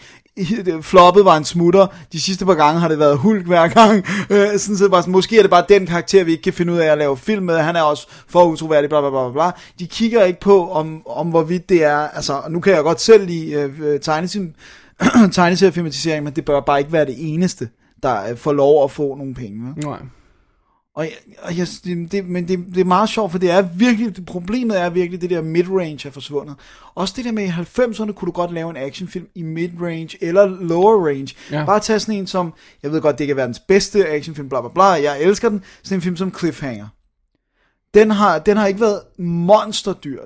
floppet 0.82 1.26
var 1.26 1.38
en 1.38 1.46
smutter, 1.46 1.88
de 2.12 2.22
sidste 2.22 2.46
par 2.46 2.54
gange 2.54 2.80
har 2.82 2.88
det 2.88 3.00
været 3.00 3.18
Hulk 3.18 3.46
hver 3.48 3.68
gang, 3.68 4.06
øh, 4.30 4.60
sådan 4.60 4.78
set 4.78 4.92
bare, 4.92 5.02
sådan, 5.02 5.12
måske 5.12 5.38
er 5.38 5.42
det 5.42 5.50
bare 5.52 5.66
den 5.70 5.86
karakter, 5.88 6.24
vi 6.24 6.32
ikke 6.32 6.44
kan 6.44 6.54
finde 6.54 6.74
ud 6.74 6.78
af 6.78 6.86
at 6.92 6.98
lave 6.98 7.18
film 7.18 7.46
med, 7.46 7.58
han 7.58 7.76
er 7.76 7.82
også 7.82 8.08
for 8.28 8.44
utroværdig, 8.46 8.90
bla 8.90 9.02
bla 9.02 9.10
bla 9.10 9.32
bla. 9.32 9.52
De 9.80 9.88
kigger 9.88 10.24
ikke 10.24 10.40
på, 10.40 10.70
om, 10.72 11.02
om 11.08 11.28
hvorvidt 11.28 11.70
det 11.70 11.84
er, 11.84 11.98
altså, 11.98 12.42
nu 12.50 12.60
kan 12.60 12.74
jeg 12.74 12.84
godt 12.84 13.02
selv 13.02 13.26
lide 13.26 13.52
øh, 13.52 13.70
øh, 13.82 14.00
tegnesim- 14.08 14.54
tegneseriefilmatisering, 15.34 16.24
men 16.24 16.34
det 16.34 16.46
bør 16.46 16.60
bare 16.60 16.80
ikke 16.80 16.92
være 16.92 17.06
det 17.06 17.16
eneste, 17.18 17.70
der 18.04 18.30
øh, 18.30 18.38
får 18.38 18.54
lov 18.54 18.84
at 18.84 18.92
få 18.92 19.16
nogle 19.16 19.34
penge. 19.34 19.66
Vel? 19.66 19.86
Nej. 19.86 20.00
Og, 20.96 21.04
jeg, 21.04 21.14
og 21.42 21.58
jeg, 21.58 21.68
det, 21.84 22.12
det, 22.12 22.26
men 22.26 22.48
det, 22.48 22.66
det 22.76 22.82
er 22.82 22.86
meget 22.86 23.10
sjovt, 23.10 23.32
for 23.32 23.40
det 23.40 23.52
er 23.52 23.62
virkelig, 23.62 24.16
det, 24.16 24.26
problemet 24.26 24.82
er 24.82 24.90
virkelig, 24.90 25.22
det 25.22 25.30
der 25.30 25.42
midrange 25.42 26.08
er 26.08 26.12
forsvundet. 26.12 26.56
Også 26.96 27.14
det 27.18 27.26
der 27.26 27.32
med 27.32 27.44
i 27.44 27.48
90'erne 27.48 28.12
kunne 28.12 28.26
du 28.26 28.32
godt 28.32 28.54
lave 28.54 28.70
en 28.70 28.78
actionfilm 28.78 29.28
i 29.36 29.42
midrange 29.44 30.18
eller 30.22 30.46
lower 30.46 31.08
range. 31.08 31.36
Ja. 31.52 31.66
Bare 31.66 31.80
tage 31.80 32.00
sådan 32.00 32.16
en 32.16 32.28
som, 32.28 32.54
jeg 32.84 32.92
ved 32.92 33.02
godt, 33.02 33.20
det 33.20 33.28
kan 33.28 33.36
være 33.36 33.44
verdens 33.44 33.60
bedste 33.60 34.08
actionfilm, 34.08 34.50
bla 34.50 34.62
bla 34.62 34.70
bla, 34.70 34.84
jeg 34.84 35.22
elsker 35.22 35.50
den. 35.50 35.64
Sådan 35.84 35.98
en 35.98 36.02
film 36.02 36.18
som 36.18 36.36
Cliffhanger. 36.38 36.88
Den 37.94 38.12
har, 38.12 38.40
den 38.40 38.58
har 38.58 38.68
ikke 38.68 38.82
været 38.82 39.02
monsterdyr. 39.18 40.22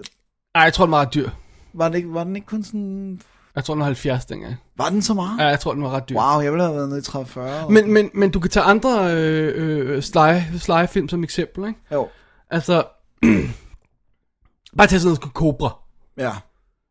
Ej, 0.56 0.62
jeg 0.62 0.74
tror, 0.74 0.86
den 0.86 0.92
var 0.92 1.06
dyr. 1.06 1.30
Var 1.74 1.88
den 1.88 1.98
ikke, 1.98 2.14
var 2.14 2.24
den 2.24 2.36
ikke 2.36 2.46
kun 2.46 2.64
sådan... 2.64 3.22
Jeg 3.56 3.64
tror, 3.64 3.74
den 3.74 3.80
var 3.80 3.86
70 3.86 4.26
dengang. 4.26 4.56
Var 4.78 4.90
den 4.90 5.02
så 5.02 5.14
meget? 5.14 5.40
Ja, 5.40 5.48
jeg 5.48 5.60
tror, 5.60 5.74
den 5.74 5.84
var 5.84 5.90
ret 5.90 6.10
dyr. 6.10 6.16
Wow, 6.16 6.42
jeg 6.42 6.52
ville 6.52 6.64
have 6.64 6.76
været 6.76 6.90
nede 6.90 7.00
i 7.00 7.04
30-40. 7.04 7.72
Men, 7.72 7.94
men, 7.94 8.10
men 8.14 8.30
du 8.32 8.40
kan 8.40 8.50
tage 8.52 8.64
andre 8.64 9.14
øh, 9.16 9.54
øh, 9.96 10.02
Sly, 10.04 10.58
Sly-film 10.60 11.10
som 11.10 11.24
eksempel, 11.24 11.68
ikke? 11.68 11.80
Jo, 11.94 12.08
Altså, 12.50 12.84
bare 14.78 14.88
tage 14.88 15.00
sådan 15.00 15.08
noget 15.08 15.20
som 15.22 15.32
Cobra. 15.32 15.78
ja. 16.18 16.32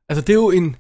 Altså, 0.09 0.21
det 0.23 0.29
er 0.31 0.35
jo 0.35 0.51
en... 0.51 0.77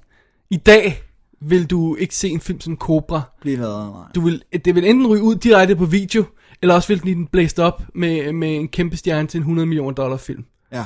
I 0.50 0.56
dag 0.56 1.02
vil 1.40 1.66
du 1.70 1.96
ikke 1.96 2.14
se 2.16 2.28
en 2.28 2.40
film 2.40 2.60
som 2.60 2.76
Cobra. 2.76 3.22
Blive 3.40 3.56
lavet, 3.56 3.92
nej. 3.92 4.02
Du 4.14 4.20
vil, 4.20 4.42
det 4.64 4.74
vil 4.74 4.88
enten 4.88 5.06
ryge 5.06 5.22
ud 5.22 5.34
direkte 5.34 5.76
på 5.76 5.84
video, 5.84 6.24
eller 6.62 6.74
også 6.74 6.88
vil 6.88 7.02
den 7.02 7.26
blæst 7.26 7.58
op 7.58 7.82
med, 7.94 8.32
med 8.32 8.56
en 8.56 8.68
kæmpe 8.68 8.96
stjerne 8.96 9.28
til 9.28 9.38
en 9.38 9.42
100 9.42 9.66
millioner 9.66 9.94
dollar 9.94 10.16
film. 10.16 10.44
Ja. 10.72 10.84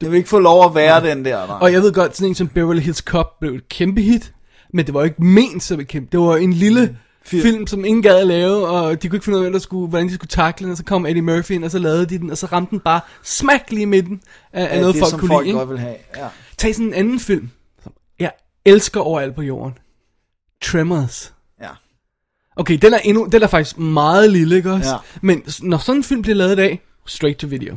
Det 0.00 0.10
vil 0.10 0.16
ikke 0.16 0.28
få 0.28 0.38
lov 0.38 0.64
at 0.64 0.74
være 0.74 1.10
den 1.10 1.24
der, 1.24 1.46
nej. 1.46 1.58
Og 1.60 1.72
jeg 1.72 1.82
ved 1.82 1.92
godt, 1.92 2.16
sådan 2.16 2.28
en 2.28 2.34
som 2.34 2.48
Beverly 2.48 2.80
Hills 2.80 2.98
Cop 2.98 3.40
blev 3.40 3.52
et 3.54 3.68
kæmpe 3.68 4.00
hit, 4.00 4.34
men 4.72 4.86
det 4.86 4.94
var 4.94 5.00
jo 5.00 5.04
ikke 5.04 5.24
ment 5.24 5.62
som 5.62 5.80
et 5.80 5.88
kæmpe. 5.88 6.08
Det 6.12 6.20
var 6.20 6.36
en 6.36 6.52
lille 6.52 6.80
Film. 7.22 7.42
film, 7.42 7.54
film 7.54 7.66
som 7.66 7.84
ingen 7.84 8.02
gad 8.02 8.18
at 8.18 8.26
lave, 8.26 8.66
og 8.68 9.02
de 9.02 9.08
kunne 9.08 9.16
ikke 9.16 9.24
finde 9.24 9.38
ud 9.38 9.44
af, 9.44 9.44
hvem 9.44 9.52
der 9.52 9.60
skulle, 9.60 9.88
hvordan 9.88 10.08
de 10.08 10.14
skulle 10.14 10.28
takle 10.28 10.64
den, 10.64 10.70
og 10.72 10.76
så 10.76 10.84
kom 10.84 11.06
Eddie 11.06 11.22
Murphy 11.22 11.52
ind, 11.52 11.64
og 11.64 11.70
så 11.70 11.78
lavede 11.78 12.06
de 12.06 12.18
den, 12.18 12.30
og 12.30 12.38
så 12.38 12.46
ramte 12.46 12.70
den 12.70 12.80
bare 12.80 13.00
smack 13.22 13.70
lige 13.70 13.82
i 13.82 13.84
midten 13.84 14.20
af, 14.52 14.64
af 14.64 14.74
ja, 14.74 14.80
noget, 14.80 14.94
det, 14.94 15.00
folk 15.00 15.10
som 15.10 15.20
kunne 15.20 15.28
folk 15.28 15.46
lide. 15.46 15.56
godt 15.56 15.68
vil 15.68 15.78
have. 15.78 15.96
Ja. 16.16 16.28
Tag 16.58 16.74
sådan 16.74 16.86
en 16.86 16.94
anden 16.94 17.20
film, 17.20 17.50
som 17.82 17.92
jeg 18.18 18.32
elsker 18.64 19.00
overalt 19.00 19.34
på 19.34 19.42
jorden. 19.42 19.78
Tremors. 20.62 21.34
ja. 21.62 21.68
Okay, 22.56 22.78
den 22.82 22.94
er, 22.94 22.98
endnu, 22.98 23.28
den 23.32 23.42
er 23.42 23.46
faktisk 23.46 23.78
meget 23.78 24.30
lille, 24.30 24.56
ikke 24.56 24.72
også? 24.72 24.90
Ja. 24.90 24.96
Men 25.22 25.42
når 25.62 25.78
sådan 25.78 25.96
en 25.98 26.04
film 26.04 26.22
bliver 26.22 26.36
lavet 26.36 26.52
i 26.52 26.56
dag, 26.56 26.82
straight 27.06 27.38
to 27.38 27.46
video. 27.46 27.76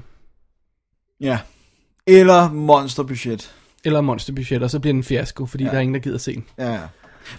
Ja. 1.22 1.39
Eller 2.08 2.52
monsterbudget. 2.52 3.54
Eller 3.86 4.02
monsterbudget, 4.02 4.64
og 4.64 4.70
så 4.70 4.80
bliver 4.80 4.94
den 4.94 5.00
en 5.00 5.04
fiasko, 5.04 5.46
fordi 5.46 5.64
ja. 5.64 5.70
der 5.70 5.76
er 5.76 5.82
ingen, 5.82 5.96
der 5.96 6.02
gider 6.02 6.18
se 6.18 6.34
den. 6.36 6.44
Ja. 6.60 6.78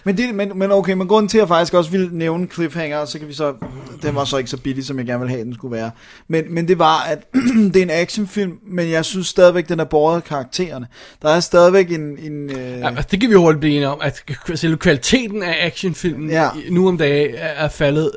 Men, 0.03 0.17
det, 0.17 0.35
men, 0.35 0.51
men 0.55 0.71
okay, 0.71 0.93
men 0.93 1.07
grunden 1.07 1.29
til, 1.29 1.37
at 1.37 1.41
jeg 1.41 1.47
faktisk 1.47 1.73
også 1.73 1.91
ville 1.91 2.09
nævne 2.11 2.47
Cliffhanger, 2.53 3.05
så 3.05 3.19
kan 3.19 3.27
vi 3.27 3.33
så, 3.33 3.53
den 4.01 4.15
var 4.15 4.25
så 4.25 4.37
ikke 4.37 4.49
så 4.49 4.57
billig, 4.57 4.85
som 4.85 4.97
jeg 4.97 5.05
gerne 5.05 5.19
ville 5.19 5.31
have, 5.35 5.45
den 5.45 5.53
skulle 5.53 5.75
være. 5.75 5.91
Men, 6.27 6.53
men 6.53 6.67
det 6.67 6.79
var, 6.79 7.03
at 7.03 7.33
det 7.73 7.75
er 7.77 7.81
en 7.81 7.89
actionfilm, 7.89 8.53
men 8.67 8.89
jeg 8.89 9.05
synes 9.05 9.27
stadigvæk, 9.27 9.69
den 9.69 9.79
er 9.79 9.83
båret 9.83 10.15
af 10.15 10.23
karaktererne. 10.23 10.87
Der 11.21 11.29
er 11.29 11.39
stadigvæk 11.39 11.91
en... 11.91 12.17
en 12.19 12.49
øh, 12.49 12.79
Ja, 12.79 12.89
det 13.11 13.19
kan 13.21 13.29
vi 13.29 13.33
jo 13.33 13.39
hurtigt 13.41 13.59
blive 13.59 13.75
enige 13.75 13.87
om, 13.89 13.99
at 14.01 14.23
selve 14.55 14.77
kvaliteten 14.77 15.43
af 15.43 15.65
actionfilmen 15.65 16.29
Ja. 16.29 16.49
nu 16.69 16.87
om 16.87 16.97
dagen 16.97 17.35
er, 17.35 17.47
er 17.47 17.67
faldet. 17.67 18.11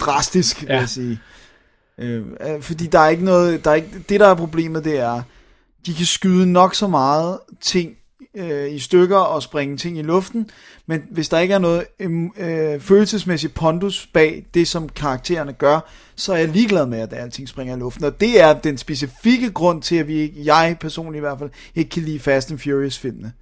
drastisk, 0.00 0.60
vil 0.62 0.68
Ja. 0.70 0.78
jeg 0.78 0.88
sige. 0.88 1.20
Øh, 1.98 2.22
øh, 2.40 2.60
fordi 2.62 2.86
der 2.86 2.98
er 2.98 3.08
ikke 3.08 3.24
noget, 3.24 3.64
der 3.64 3.70
er 3.70 3.74
ikke, 3.74 3.88
det 4.08 4.20
der 4.20 4.28
er 4.28 4.34
problemet, 4.34 4.84
det 4.84 4.98
er, 4.98 5.22
de 5.86 5.94
kan 5.94 6.06
skyde 6.06 6.46
nok 6.46 6.74
så 6.74 6.86
meget 6.86 7.38
ting 7.60 7.96
øh, 8.34 8.72
i 8.72 8.78
stykker 8.78 9.16
og 9.16 9.42
springe 9.42 9.76
ting 9.76 9.98
i 9.98 10.02
luften, 10.02 10.50
men 10.86 11.02
hvis 11.10 11.28
der 11.28 11.38
ikke 11.38 11.54
er 11.54 11.58
noget 11.58 11.84
øh, 12.00 12.10
øh, 12.38 12.80
følelsesmæssigt 12.80 13.54
pondus 13.54 14.08
bag 14.12 14.46
det, 14.54 14.68
som 14.68 14.88
karaktererne 14.88 15.52
gør, 15.52 15.80
så 16.16 16.32
er 16.32 16.36
jeg 16.36 16.48
ligeglad 16.48 16.86
med, 16.86 16.98
at 16.98 17.12
alting 17.12 17.48
springer 17.48 17.76
i 17.76 17.78
luften. 17.78 18.04
Og 18.04 18.20
det 18.20 18.40
er 18.40 18.52
den 18.52 18.78
specifikke 18.78 19.50
grund 19.50 19.82
til, 19.82 19.96
at 19.96 20.08
vi 20.08 20.14
ikke, 20.14 20.34
jeg 20.44 20.76
personligt 20.80 21.20
i 21.20 21.20
hvert 21.20 21.38
fald, 21.38 21.50
ikke 21.74 21.90
kan 21.90 22.02
lide 22.02 22.18
Fast 22.18 22.50
and 22.50 22.58
Furious 22.58 22.98
filmene. 22.98 23.32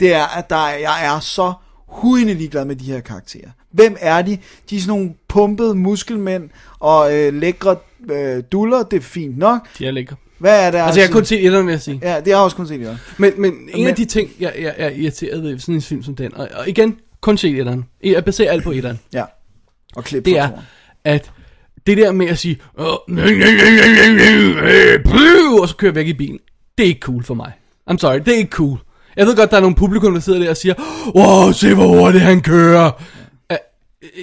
Det 0.00 0.14
er, 0.14 0.24
at 0.38 0.50
der 0.50 0.68
jeg 0.68 1.06
er 1.06 1.20
så 1.20 1.52
hudende 1.88 2.34
ligeglad 2.34 2.64
med 2.64 2.76
de 2.76 2.84
her 2.84 3.00
karakterer. 3.00 3.50
Hvem 3.70 3.96
er 4.00 4.22
de? 4.22 4.38
De 4.70 4.76
er 4.76 4.80
sådan 4.80 4.98
nogle 4.98 5.14
pumpede 5.28 5.74
muskelmænd 5.74 6.50
og 6.78 7.16
øh, 7.16 7.34
lækre 7.34 7.76
øh, 8.10 8.42
duller, 8.52 8.82
det 8.82 8.96
er 8.96 9.00
fint 9.00 9.38
nok. 9.38 9.68
De 9.78 9.86
er 9.86 9.90
lækre. 9.90 10.16
Hvad 10.38 10.66
er 10.66 10.70
det? 10.70 10.78
Altså, 10.78 11.00
jeg 11.00 11.08
har 11.08 11.12
kun 11.12 11.24
set 11.24 11.46
etteren, 11.46 11.66
vil 11.66 11.72
jeg 11.72 11.80
sige. 11.80 11.98
Ja, 12.02 12.08
det 12.08 12.14
har 12.16 12.22
jeg 12.26 12.36
også 12.36 12.56
kun 12.56 12.66
set 12.66 12.80
det. 12.80 12.98
Men, 13.18 13.32
men 13.38 13.52
en 13.52 13.68
Men- 13.74 13.86
af 13.86 13.94
de 13.94 14.04
ting, 14.04 14.30
jeg, 14.40 14.52
jeg 14.60 14.74
er 14.76 14.90
irriteret 14.90 15.42
ved 15.42 15.58
sådan 15.58 15.74
en 15.74 15.82
film 15.82 16.02
som 16.02 16.16
den, 16.16 16.34
og, 16.34 16.48
og 16.54 16.68
igen, 16.68 16.96
kun 17.20 17.38
set 17.38 17.58
etteren. 17.60 17.84
Jeg 18.04 18.24
baserer 18.24 18.52
alt 18.52 18.64
på 18.64 18.70
etteren. 18.70 18.98
Ja. 19.12 19.24
Og 19.96 20.04
klip 20.04 20.24
Det 20.24 20.32
fra 20.36 20.40
er, 20.44 20.50
at 21.04 21.30
det 21.86 21.96
der 21.96 22.12
med 22.12 22.26
at 22.26 22.38
sige, 22.38 22.58
og 22.76 23.02
så 25.68 25.74
kører 25.78 25.90
jeg 25.90 25.94
væk 25.94 26.06
i 26.06 26.12
bilen, 26.12 26.38
det 26.78 26.84
er 26.84 26.88
ikke 26.88 27.00
cool 27.00 27.24
for 27.24 27.34
mig. 27.34 27.52
I'm 27.90 27.98
sorry, 27.98 28.18
det 28.18 28.28
er 28.28 28.38
ikke 28.38 28.50
cool. 28.50 28.78
Jeg 29.16 29.26
ved 29.26 29.36
godt, 29.36 29.50
der 29.50 29.56
er 29.56 29.60
nogle 29.60 29.76
publikum, 29.76 30.12
der 30.14 30.20
sidder 30.20 30.38
der 30.38 30.50
og 30.50 30.56
siger, 30.56 30.74
wow, 31.14 31.52
se 31.52 31.74
hvor 31.74 31.86
hurtigt 31.86 32.24
han 32.24 32.40
kører. 32.40 32.90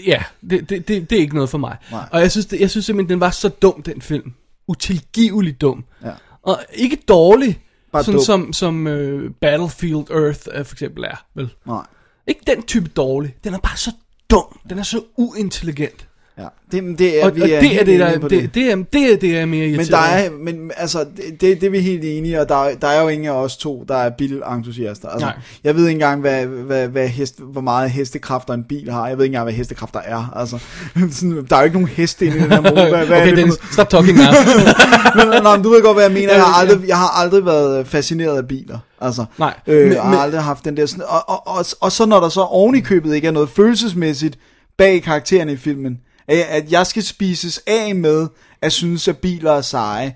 Ja, 0.08 0.24
det, 0.50 0.70
det, 0.70 0.88
det, 0.88 1.10
det 1.10 1.16
er 1.16 1.20
ikke 1.20 1.36
noget 1.36 1.50
for 1.50 1.58
mig. 1.58 1.76
Nej. 1.92 2.02
Og 2.12 2.22
jeg 2.22 2.32
synes, 2.32 2.46
det, 2.46 2.60
jeg 2.60 2.70
synes 2.70 2.86
simpelthen, 2.86 3.10
den 3.14 3.20
var 3.20 3.30
så 3.30 3.50
dum, 3.50 3.82
den 3.84 4.02
film. 4.02 4.34
Utilgiveligt 4.72 5.62
dum. 5.62 5.84
Ja. 6.04 6.12
Og 6.42 6.60
ikke 6.74 6.98
dårlig, 7.08 7.62
Bare 7.92 8.04
sådan 8.04 8.18
dum. 8.18 8.26
som, 8.26 8.54
som 8.54 8.88
uh, 8.88 9.32
Battlefield 9.42 10.12
Earth 10.12 10.40
uh, 10.60 10.66
for 10.66 10.76
eksempel 10.76 11.04
er, 11.04 11.26
vel? 11.36 11.54
Nej. 11.66 11.86
Ikke 12.28 12.42
den 12.48 12.64
type 12.64 12.88
dårlig. 12.88 13.36
Den 13.44 13.54
er 13.54 13.58
bare 13.60 13.78
så 13.78 13.92
dum. 14.30 14.60
Den 14.70 14.80
er 14.80 14.84
så 14.84 15.04
uintelligent. 15.18 16.08
Ja. 16.38 16.46
Det, 16.72 17.00
det 17.00 17.20
er, 17.20 17.26
Og, 17.26 17.30
og 17.32 17.36
vi 17.36 17.42
det, 17.42 17.80
er 17.80 17.84
det, 17.86 18.00
der, 18.00 18.20
på 18.20 18.28
det, 18.28 18.56
det, 18.56 18.72
er, 18.72 18.76
det 18.94 19.14
er 19.14 19.18
det, 19.18 19.32
jeg 19.34 19.42
er 19.42 19.46
mere 19.46 19.62
Men 19.68 19.70
irriteret 19.76 19.90
der 19.92 19.98
over. 19.98 20.08
er, 20.08 20.30
men 20.44 20.72
altså, 20.78 21.00
det, 21.00 21.42
det, 21.42 21.62
det 21.62 21.64
er 21.68 21.70
vi 21.70 21.80
helt 21.80 22.04
enige, 22.04 22.42
og 22.42 22.50
der, 22.50 22.56
er- 22.56 22.76
der 22.76 22.88
er 22.88 23.02
jo 23.02 23.08
ingen 23.08 23.28
af 23.28 23.32
os 23.32 23.58
to, 23.58 23.86
der 23.88 23.96
er 23.96 24.10
bilentusiaster. 24.10 25.10
Altså, 25.10 25.26
Nej. 25.26 25.36
jeg 25.64 25.76
ved 25.76 25.82
ikke 25.88 25.92
engang, 25.96 26.22
hvad, 26.22 26.46
hvad, 26.46 26.88
hvad 26.88 27.08
hest, 27.08 27.40
hvor 27.40 27.62
meget 27.62 27.92
hestekræfter 27.92 28.54
en 28.54 28.64
bil 28.64 28.92
har. 28.92 29.08
Jeg 29.08 29.18
ved 29.18 29.26
ikke 29.26 29.30
engang, 29.34 29.44
hvad 29.46 29.54
hestekræfter 29.54 30.00
er. 30.00 30.34
Altså, 30.36 30.58
sådan, 31.12 31.46
der 31.50 31.56
er 31.56 31.60
jo 31.60 31.64
ikke 31.66 31.76
nogen 31.78 31.88
heste 31.88 32.26
inde 32.26 32.38
i 32.38 32.42
den 32.42 32.52
her 32.52 32.62
motor. 32.62 32.74
Hvad, 32.90 33.08
er 33.08 33.22
okay, 33.22 33.28
det 33.30 33.38
Dennis, 33.38 33.56
stop 33.72 33.90
talking 33.90 34.18
now. 34.18 34.26
men, 35.16 35.44
nå, 35.44 35.52
men 35.56 35.64
du 35.64 35.70
ved 35.70 35.82
godt, 35.84 35.96
hvad 35.96 36.04
jeg 36.04 36.14
mener. 36.14 36.34
Jeg 36.34 36.44
har 36.44 36.54
aldrig, 36.62 36.88
jeg 36.88 36.98
har 36.98 37.22
aldrig 37.24 37.46
været 37.46 37.88
fascineret 37.88 38.38
af 38.38 38.48
biler. 38.48 38.78
Altså, 39.02 39.26
Nej, 39.40 39.54
Øh, 39.68 39.76
men- 39.76 39.84
men, 39.84 39.94
jeg 39.94 40.02
har 40.02 40.10
men- 40.10 40.20
aldrig 40.20 40.42
haft 40.42 40.66
den 40.66 40.78
der 40.78 40.86
sådan, 40.86 41.04
og, 41.08 41.30
og, 41.30 41.48
og, 41.48 41.66
og 41.82 41.92
så 41.92 42.06
når 42.06 42.20
der 42.20 42.30
så 42.30 42.42
oven 42.42 42.76
i 42.76 42.80
købet 42.80 43.16
ikke 43.16 43.28
er 43.28 43.32
noget 43.32 43.50
følelsesmæssigt 43.50 44.38
bag 44.78 45.04
karaktererne 45.04 45.52
i 45.54 45.58
filmen, 45.58 45.98
at, 46.32 46.64
at 46.64 46.72
jeg 46.72 46.88
skal 46.88 47.04
spises 47.04 47.62
af 47.68 47.96
med 47.96 48.28
at 48.62 48.72
synes, 48.72 49.08
at 49.08 49.18
biler 49.18 49.52
er 49.52 49.62
seje. 49.62 50.16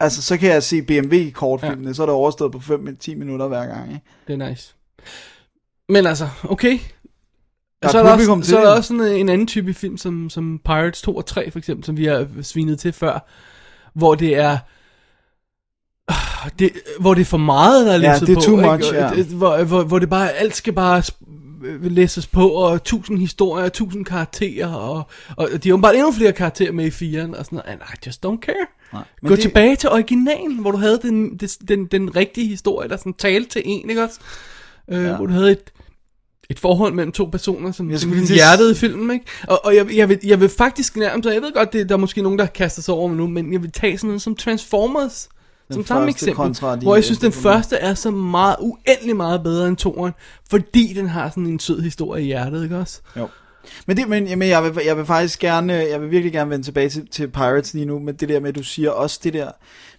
Altså, 0.00 0.22
så 0.22 0.36
kan 0.36 0.48
jeg 0.48 0.62
se 0.62 0.82
BMW 0.82 1.14
i 1.14 1.30
kortfilmene, 1.30 1.88
ja. 1.88 1.92
så 1.92 2.02
er 2.02 2.06
det 2.06 2.14
overstået 2.14 2.52
på 2.52 2.58
5-10 2.58 3.14
minutter 3.14 3.48
hver 3.48 3.66
gang. 3.66 3.92
Ikke? 3.92 4.04
det 4.26 4.42
er 4.42 4.48
nice. 4.48 4.74
Men 5.88 6.06
altså, 6.06 6.28
okay. 6.44 6.78
Der 7.82 7.88
er 7.88 7.92
så 7.92 7.98
er 7.98 8.02
der, 8.02 8.12
også, 8.12 8.50
så 8.50 8.58
er 8.58 8.64
der 8.64 8.70
også 8.70 8.88
sådan 8.88 9.12
en 9.12 9.28
anden 9.28 9.46
type 9.46 9.74
film, 9.74 9.96
som, 9.96 10.30
som 10.30 10.60
Pirates 10.64 11.02
2 11.02 11.16
og 11.16 11.26
3 11.26 11.50
for 11.50 11.58
eksempel, 11.58 11.84
som 11.84 11.96
vi 11.96 12.04
har 12.04 12.26
svinet 12.42 12.78
til 12.78 12.92
før, 12.92 13.28
hvor 13.94 14.14
det 14.14 14.36
er... 14.36 14.58
Ah, 16.08 16.50
Det, 16.58 16.72
hvor 17.00 17.14
det 17.14 17.20
er 17.20 17.24
for 17.24 17.36
meget, 17.38 17.86
der 17.86 17.92
er 17.92 17.98
Ja, 17.98 18.18
det 18.18 18.28
er 18.28 18.34
på. 18.34 18.40
too 18.40 18.56
much, 18.56 18.94
ja. 18.94 19.22
Hvor, 19.22 19.64
hvor, 19.64 19.82
hvor 19.84 19.98
det 19.98 20.10
bare, 20.10 20.32
alt 20.32 20.56
skal 20.56 20.72
bare 20.72 21.02
læses 21.82 22.26
på, 22.26 22.48
og 22.48 22.84
tusind 22.84 23.18
historier, 23.18 23.68
tusind 23.68 24.04
karakterer, 24.04 24.66
og, 24.74 25.02
og 25.36 25.64
de 25.64 25.70
har 25.70 25.76
bare 25.76 25.96
endnu 25.96 26.12
flere 26.12 26.32
karakterer 26.32 26.72
med 26.72 26.86
i 26.86 26.90
firen, 26.90 27.34
og 27.34 27.44
sådan 27.44 27.56
noget, 27.56 27.72
and 27.72 27.80
I 27.94 28.06
just 28.06 28.26
don't 28.26 28.40
care. 28.40 28.66
Nej, 28.92 29.02
Gå 29.26 29.28
det- 29.34 29.40
tilbage 29.42 29.76
til 29.76 29.88
originalen, 29.90 30.58
hvor 30.58 30.70
du 30.70 30.76
havde 30.78 30.98
den, 31.02 31.36
den, 31.38 31.48
den, 31.68 31.86
den 31.86 32.16
rigtige 32.16 32.48
historie, 32.48 32.88
der 32.88 32.96
sådan 32.96 33.12
talte 33.14 33.50
til 33.50 33.62
en, 33.64 33.90
ikke 33.90 34.02
også? 34.02 34.20
Øh, 34.90 35.04
Ja. 35.04 35.16
Hvor 35.16 35.26
du 35.26 35.32
havde 35.32 35.52
et, 35.52 35.72
et 36.50 36.58
forhold 36.58 36.92
mellem 36.94 37.12
to 37.12 37.24
personer, 37.24 37.72
som, 37.72 37.90
Jeg 37.90 38.00
som 38.00 38.12
lige 38.12 38.34
hjertet 38.34 38.70
i 38.72 38.74
filmen, 38.74 39.10
ikke? 39.10 39.26
Og, 39.48 39.64
og 39.64 39.76
jeg, 39.76 39.96
jeg, 39.96 40.08
vil, 40.08 40.18
jeg 40.24 40.40
vil 40.40 40.48
faktisk 40.48 40.96
nærmest, 40.96 41.26
og 41.26 41.34
jeg 41.34 41.42
ved 41.42 41.52
godt, 41.52 41.72
det, 41.72 41.88
der 41.88 41.94
er 41.94 41.98
måske 41.98 42.22
nogen, 42.22 42.38
der 42.38 42.46
kaster 42.46 42.82
sig 42.82 42.94
over 42.94 43.08
mig 43.08 43.16
nu, 43.16 43.26
men 43.26 43.52
jeg 43.52 43.62
vil 43.62 43.72
tage 43.72 43.98
sådan 43.98 44.08
noget 44.08 44.22
som 44.22 44.36
Transformers, 44.36 45.28
som 45.72 45.86
samme 45.86 46.08
eksempel, 46.08 46.54
de 46.54 46.76
hvor 46.82 46.94
jeg 46.94 47.04
synes, 47.04 47.18
den 47.18 47.32
første 47.32 47.76
er 47.76 47.94
så 47.94 48.10
meget, 48.10 48.56
uendelig 48.60 49.16
meget 49.16 49.42
bedre 49.42 49.68
end 49.68 49.76
toeren, 49.76 50.12
fordi 50.50 50.92
den 50.92 51.08
har 51.08 51.30
sådan 51.30 51.46
en 51.46 51.58
sød 51.58 51.80
historie 51.80 52.22
i 52.22 52.26
hjertet, 52.26 52.62
ikke 52.62 52.78
også? 52.78 53.00
Jo. 53.16 53.28
Men, 53.86 53.96
det, 53.96 54.08
men, 54.08 54.38
men 54.38 54.48
jeg, 54.48 54.64
vil, 54.64 54.82
jeg 54.86 54.96
vil 54.96 55.04
faktisk 55.04 55.38
gerne, 55.38 55.72
jeg 55.72 56.00
vil 56.00 56.10
virkelig 56.10 56.32
gerne 56.32 56.50
vende 56.50 56.64
tilbage 56.64 56.88
til, 56.88 57.06
til 57.06 57.28
Pirates 57.28 57.74
lige 57.74 57.86
nu, 57.86 57.98
men 57.98 58.14
det 58.14 58.28
der 58.28 58.40
med, 58.40 58.48
at 58.48 58.54
du 58.54 58.62
siger 58.62 58.90
også 58.90 59.20
det 59.24 59.32
der 59.32 59.50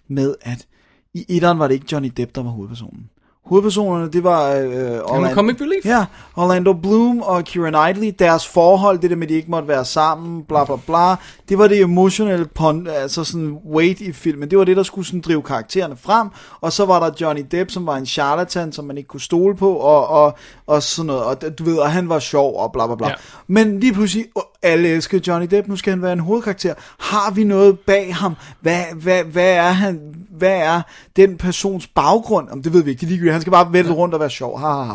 med, 0.08 0.34
at 0.40 0.66
i 1.14 1.24
etteren 1.28 1.58
var 1.58 1.66
det 1.66 1.74
ikke 1.74 1.86
Johnny 1.92 2.12
Depp, 2.16 2.34
der 2.34 2.42
var 2.42 2.50
hovedpersonen. 2.50 3.10
Hovedpersonerne, 3.46 4.10
det 4.10 4.24
var... 4.24 4.50
Øh, 4.52 4.66
Orlando, 5.04 5.34
comic 5.34 5.60
relief. 5.60 5.84
Ja, 5.84 6.04
Orlando 6.36 6.72
Bloom 6.72 7.22
og 7.22 7.44
Keira 7.44 7.70
Knightley, 7.70 8.14
deres 8.18 8.48
forhold, 8.48 8.98
det 8.98 9.10
der 9.10 9.16
med, 9.16 9.22
at 9.22 9.28
de 9.28 9.34
ikke 9.34 9.50
måtte 9.50 9.68
være 9.68 9.84
sammen, 9.84 10.42
bla 10.42 10.64
bla 10.64 10.76
bla, 10.86 11.16
det 11.48 11.58
var 11.58 11.68
det 11.68 11.80
emotionelle 11.80 12.44
pon, 12.44 12.86
altså 12.86 13.24
sådan 13.24 13.58
weight 13.74 14.00
i 14.00 14.12
filmen, 14.12 14.50
det 14.50 14.58
var 14.58 14.64
det, 14.64 14.76
der 14.76 14.82
skulle 14.82 15.06
sådan 15.06 15.20
drive 15.20 15.42
karaktererne 15.42 15.96
frem, 15.96 16.28
og 16.60 16.72
så 16.72 16.84
var 16.84 17.00
der 17.00 17.10
Johnny 17.20 17.46
Depp, 17.50 17.70
som 17.70 17.86
var 17.86 17.96
en 17.96 18.06
charlatan, 18.06 18.72
som 18.72 18.84
man 18.84 18.96
ikke 18.96 19.08
kunne 19.08 19.20
stole 19.20 19.56
på, 19.56 19.72
og, 19.74 20.08
og, 20.08 20.34
og 20.66 20.82
sådan 20.82 21.06
noget, 21.06 21.24
og 21.24 21.58
du 21.58 21.64
ved, 21.64 21.76
og 21.76 21.92
han 21.92 22.08
var 22.08 22.18
sjov, 22.18 22.56
og 22.58 22.72
bla 22.72 22.86
bla 22.86 22.96
bla. 22.96 23.08
Ja. 23.08 23.14
Men 23.46 23.80
lige 23.80 23.92
pludselig, 23.92 24.26
alle 24.62 24.88
elsker 24.88 25.20
Johnny 25.26 25.46
Depp, 25.50 25.68
nu 25.68 25.76
skal 25.76 25.90
han 25.90 26.02
være 26.02 26.12
en 26.12 26.20
hovedkarakter. 26.20 26.74
Har 26.98 27.30
vi 27.30 27.44
noget 27.44 27.78
bag 27.80 28.14
ham? 28.16 28.34
Hvad, 28.60 28.82
hvad, 29.02 29.24
hvad, 29.24 29.52
er, 29.52 29.70
han, 29.72 30.14
hvad 30.30 30.56
er 30.56 30.82
den 31.16 31.36
persons 31.36 31.86
baggrund? 31.86 32.48
Om 32.48 32.62
det 32.62 32.72
ved 32.72 32.82
vi 32.82 32.90
ikke, 32.90 33.00
det 33.00 33.06
er 33.06 33.08
ligegyldigt. 33.08 33.32
Han 33.32 33.40
skal 33.40 33.50
bare 33.50 33.72
vælte 33.72 33.92
rundt 33.92 34.14
og 34.14 34.20
være 34.20 34.30
sjov. 34.30 34.60
Ha, 34.60 34.66
ha, 34.66 34.82
ha. 34.82 34.94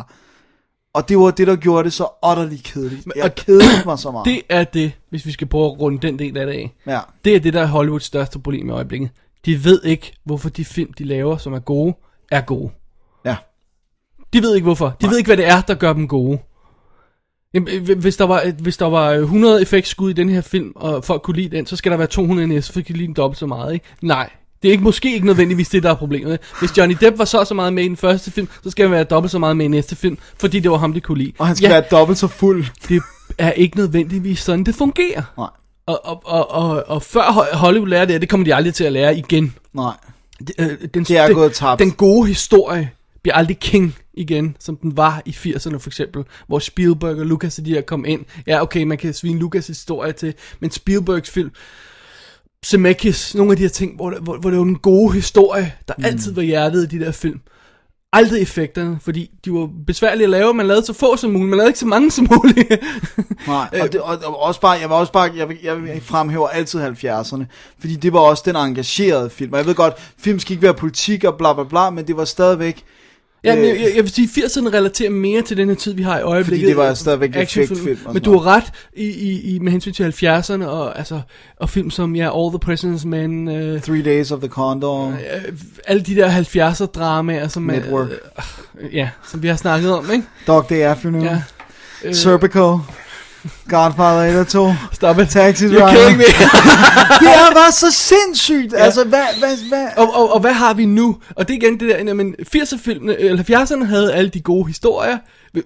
Og 0.93 1.09
det 1.09 1.17
var 1.19 1.31
det, 1.31 1.47
der 1.47 1.55
gjorde 1.55 1.83
det 1.83 1.93
så 1.93 2.07
utterly 2.31 2.57
kedeligt. 2.63 3.07
Jeg 3.15 3.23
og- 3.23 3.35
kedede 3.35 3.63
mig 3.85 3.99
så 3.99 4.11
meget. 4.11 4.25
Det 4.25 4.41
er 4.49 4.63
det, 4.63 4.91
hvis 5.09 5.25
vi 5.25 5.31
skal 5.31 5.47
prøve 5.47 5.65
at 5.65 5.79
runde 5.79 6.07
den 6.07 6.19
del 6.19 6.37
af 6.37 6.45
det 6.45 6.53
af. 6.53 6.73
Ja. 6.87 6.99
Det 7.25 7.35
er 7.35 7.39
det, 7.39 7.53
der 7.53 7.61
er 7.61 7.65
Hollywoods 7.65 8.03
største 8.03 8.39
problem 8.39 8.67
i 8.69 8.71
øjeblikket. 8.71 9.09
De 9.45 9.63
ved 9.63 9.83
ikke, 9.83 10.13
hvorfor 10.25 10.49
de 10.49 10.65
film, 10.65 10.93
de 10.93 11.03
laver, 11.03 11.37
som 11.37 11.53
er 11.53 11.59
gode, 11.59 11.93
er 12.31 12.41
gode. 12.41 12.71
Ja. 13.25 13.35
De 14.33 14.41
ved 14.41 14.55
ikke 14.55 14.65
hvorfor. 14.65 14.95
De 15.01 15.07
ved 15.09 15.17
ikke, 15.17 15.27
hvad 15.27 15.37
det 15.37 15.47
er, 15.47 15.61
der 15.61 15.73
gør 15.73 15.93
dem 15.93 16.07
gode. 16.07 16.39
Jamen, 17.53 17.67
øh, 17.89 17.99
Hvis 17.99 18.17
der, 18.17 18.23
var, 18.25 18.43
hvis 18.61 18.77
der 18.77 18.85
var 18.85 19.11
100 19.11 19.61
effektskud 19.61 20.09
i 20.09 20.13
den 20.13 20.29
her 20.29 20.41
film, 20.41 20.71
og 20.75 21.03
folk 21.03 21.21
kunne 21.21 21.35
lide 21.35 21.57
den, 21.57 21.65
så 21.65 21.75
skal 21.75 21.91
der 21.91 21.97
være 21.97 22.07
200 22.07 22.47
næste, 22.47 22.73
for 22.73 22.79
de 22.79 22.83
kan 22.83 22.95
lide 22.95 23.07
den 23.07 23.13
dobbelt 23.15 23.39
så 23.39 23.45
meget, 23.45 23.73
ikke? 23.73 23.85
Nej, 24.01 24.29
Det 24.61 24.67
er 24.67 24.71
ikke, 24.71 24.83
måske 24.83 25.13
ikke 25.13 25.25
nødvendigvis 25.25 25.69
det, 25.69 25.83
der 25.83 25.89
er 25.89 25.93
problemet. 25.95 26.39
Hvis 26.59 26.77
Johnny 26.77 26.95
Depp 27.01 27.17
var 27.17 27.25
så 27.25 27.43
så 27.45 27.53
meget 27.53 27.73
med 27.73 27.83
i 27.83 27.87
den 27.87 27.97
første 27.97 28.31
film, 28.31 28.47
så 28.63 28.69
skal 28.71 28.85
han 28.85 28.91
være 28.91 29.03
dobbelt 29.03 29.31
så 29.31 29.39
meget 29.39 29.57
med 29.57 29.65
i 29.65 29.69
næste 29.69 29.95
film, 29.95 30.17
fordi 30.39 30.59
det 30.59 30.71
var 30.71 30.77
ham, 30.77 30.93
de 30.93 31.01
kunne 31.01 31.17
lide. 31.17 31.31
Og 31.39 31.47
han 31.47 31.55
skal 31.55 31.67
ja. 31.67 31.73
være 31.73 31.83
dobbelt 31.91 32.19
så 32.19 32.27
fuld. 32.27 32.65
det 32.89 33.01
er 33.37 33.51
ikke 33.51 33.77
nødvendigvis 33.77 34.39
sådan, 34.39 34.63
det 34.63 34.75
fungerer. 34.75 35.21
Nej. 35.37 35.47
Og, 35.85 35.99
og, 36.05 36.21
og, 36.25 36.51
og, 36.51 36.83
og 36.87 37.01
før 37.01 37.21
Ho- 37.21 37.55
Hollywood 37.55 37.87
lærer 37.89 38.05
det, 38.05 38.21
det 38.21 38.29
kommer 38.29 38.45
de 38.45 38.55
aldrig 38.55 38.73
til 38.73 38.83
at 38.83 38.91
lære 38.91 39.17
igen. 39.17 39.55
Nej. 39.73 39.93
Det, 40.39 40.51
øh, 40.59 40.67
den, 40.93 41.03
Det 41.03 41.17
er 41.17 41.33
gået 41.33 41.53
tabt. 41.53 41.79
Den 41.79 41.91
gode 41.91 42.27
historie 42.27 42.89
bliver 43.23 43.35
aldrig 43.35 43.59
king 43.59 43.95
igen, 44.13 44.55
som 44.59 44.75
den 44.75 44.97
var 44.97 45.21
i 45.25 45.29
80'erne 45.29 45.77
for 45.77 45.89
eksempel, 45.89 46.23
hvor 46.47 46.59
Spielberg 46.59 47.17
og 47.19 47.25
Lucas 47.25 47.59
og 47.59 47.65
de 47.65 47.73
her 47.73 47.81
kom 47.81 48.05
ind. 48.05 48.25
Ja, 48.47 48.61
okay, 48.61 48.83
man 48.83 48.97
kan 48.97 49.13
svine 49.13 49.39
Lucas' 49.45 49.67
historie 49.67 50.11
til, 50.11 50.33
men 50.59 50.71
Spielbergs 50.71 51.29
film, 51.29 51.51
Zemeckis, 52.65 53.35
nogle 53.35 53.51
af 53.51 53.57
de 53.57 53.63
her 53.63 53.69
ting, 53.69 53.95
hvor, 53.95 54.09
der- 54.09 54.19
hvor, 54.19 54.37
hvor 54.37 54.49
det 54.49 54.59
var 54.59 54.65
den 54.65 54.75
gode 54.77 55.13
historie, 55.13 55.73
der 55.87 55.93
mm. 55.97 56.05
altid 56.05 56.33
var 56.33 56.41
hjertet 56.41 56.83
i 56.93 56.97
de 56.97 57.05
der 57.05 57.11
film. 57.11 57.39
Aldrig 58.13 58.41
effekterne, 58.41 58.99
fordi 59.01 59.31
de 59.45 59.53
var 59.53 59.69
besværlige 59.87 60.23
at 60.23 60.29
lave, 60.29 60.53
man 60.53 60.67
lavede 60.67 60.85
så 60.85 60.93
få 60.93 61.17
som 61.17 61.31
muligt, 61.31 61.49
man 61.49 61.57
lavede 61.57 61.69
ikke 61.69 61.79
så 61.79 61.85
mange 61.85 62.11
som 62.11 62.27
muligt. 62.35 62.69
Nej, 63.47 63.69
og, 63.81 63.91
det, 63.91 64.01
og, 64.01 64.17
og 64.23 64.41
også 64.41 64.61
bare, 64.61 64.71
jeg 64.71 64.89
var 64.89 64.95
også 64.95 65.11
bare, 65.11 65.31
jeg, 65.35 65.57
jeg 65.63 66.01
fremhæver 66.01 66.47
altid 66.47 66.81
70'erne, 66.81 67.43
fordi 67.79 67.95
det 67.95 68.13
var 68.13 68.19
også 68.19 68.43
den 68.45 68.55
engagerede 68.55 69.29
film. 69.29 69.53
Og 69.53 69.57
jeg 69.59 69.65
ved 69.65 69.75
godt, 69.75 69.93
film 70.17 70.39
skal 70.39 70.51
ikke 70.51 70.63
være 70.63 70.73
politik 70.73 71.23
og 71.23 71.37
bla 71.37 71.53
bla 71.53 71.63
bla, 71.63 71.89
men 71.89 72.07
det 72.07 72.17
var 72.17 72.25
stadigvæk... 72.25 72.83
Ja, 73.43 73.55
men 73.55 73.63
øh, 73.63 73.81
jeg, 73.81 73.91
jeg 73.95 74.03
vil 74.03 74.11
sige, 74.11 74.27
80'erne 74.27 74.73
relaterer 74.73 75.09
mere 75.09 75.41
til 75.41 75.57
den 75.57 75.69
her 75.69 75.75
tid, 75.75 75.93
vi 75.93 76.01
har 76.03 76.19
i 76.19 76.21
øjeblikket. 76.21 76.67
det 76.67 76.77
var 76.77 76.93
stadigvæk 76.93 77.35
Actionfilm. 77.35 77.79
effektfilm 77.81 78.13
Men 78.13 78.23
du 78.23 78.31
har 78.37 78.47
ret 78.47 78.63
i, 78.95 79.05
i, 79.05 79.55
i, 79.55 79.59
med 79.59 79.71
hensyn 79.71 79.93
til 79.93 80.03
70'erne, 80.03 80.65
og, 80.65 80.97
altså, 80.97 81.21
og 81.57 81.69
film 81.69 81.89
som, 81.89 82.15
ja, 82.15 82.39
All 82.43 82.59
the 82.59 82.73
President's 82.73 83.07
Men, 83.07 83.47
øh, 83.47 83.81
Three 83.81 84.03
Days 84.03 84.31
of 84.31 84.39
the 84.39 84.47
Condor. 84.49 85.07
øh, 85.07 85.53
alle 85.87 86.01
de 86.03 86.15
der 86.15 86.29
70'er 86.29 86.85
dramaer, 86.85 87.47
som 87.47 87.69
er, 87.69 87.73
Network. 87.73 88.07
øh, 88.79 88.95
ja, 88.95 89.09
som 89.31 89.43
vi 89.43 89.47
har 89.47 89.55
snakket 89.55 89.91
om, 89.93 90.11
ikke? 90.11 90.23
Dog 90.47 90.69
Day 90.69 90.81
Afternoon. 90.81 91.23
Ja. 91.23 91.41
Ja. 92.03 92.13
Serpico. 92.13 92.79
Godfather 93.69 94.31
1 94.33 94.39
og 94.39 94.47
2. 94.47 94.73
Stop 94.91 95.19
it. 95.19 95.29
Taxi 95.29 95.65
You're 95.65 95.69
Driver. 95.73 95.89
kidding 95.89 96.17
me. 96.17 96.23
det 97.21 97.29
er 97.29 97.53
bare 97.53 97.71
så 97.71 97.91
sindssygt. 97.91 98.73
Ja. 98.73 98.77
Altså, 98.77 99.03
hvad, 99.03 99.23
hvad, 99.39 99.67
hvad? 99.69 99.87
og, 99.97 100.15
og, 100.15 100.33
og 100.33 100.39
hvad 100.39 100.53
har 100.53 100.73
vi 100.73 100.85
nu? 100.85 101.17
Og 101.35 101.47
det 101.47 101.53
er 101.53 101.57
igen 101.57 101.79
det 101.79 101.89
der, 101.89 101.97
jamen, 101.97 102.35
80'erne, 102.55 103.15
eller 103.19 103.43
70'erne 103.43 103.85
havde 103.85 104.13
alle 104.13 104.29
de 104.29 104.41
gode 104.41 104.67
historier, 104.67 105.17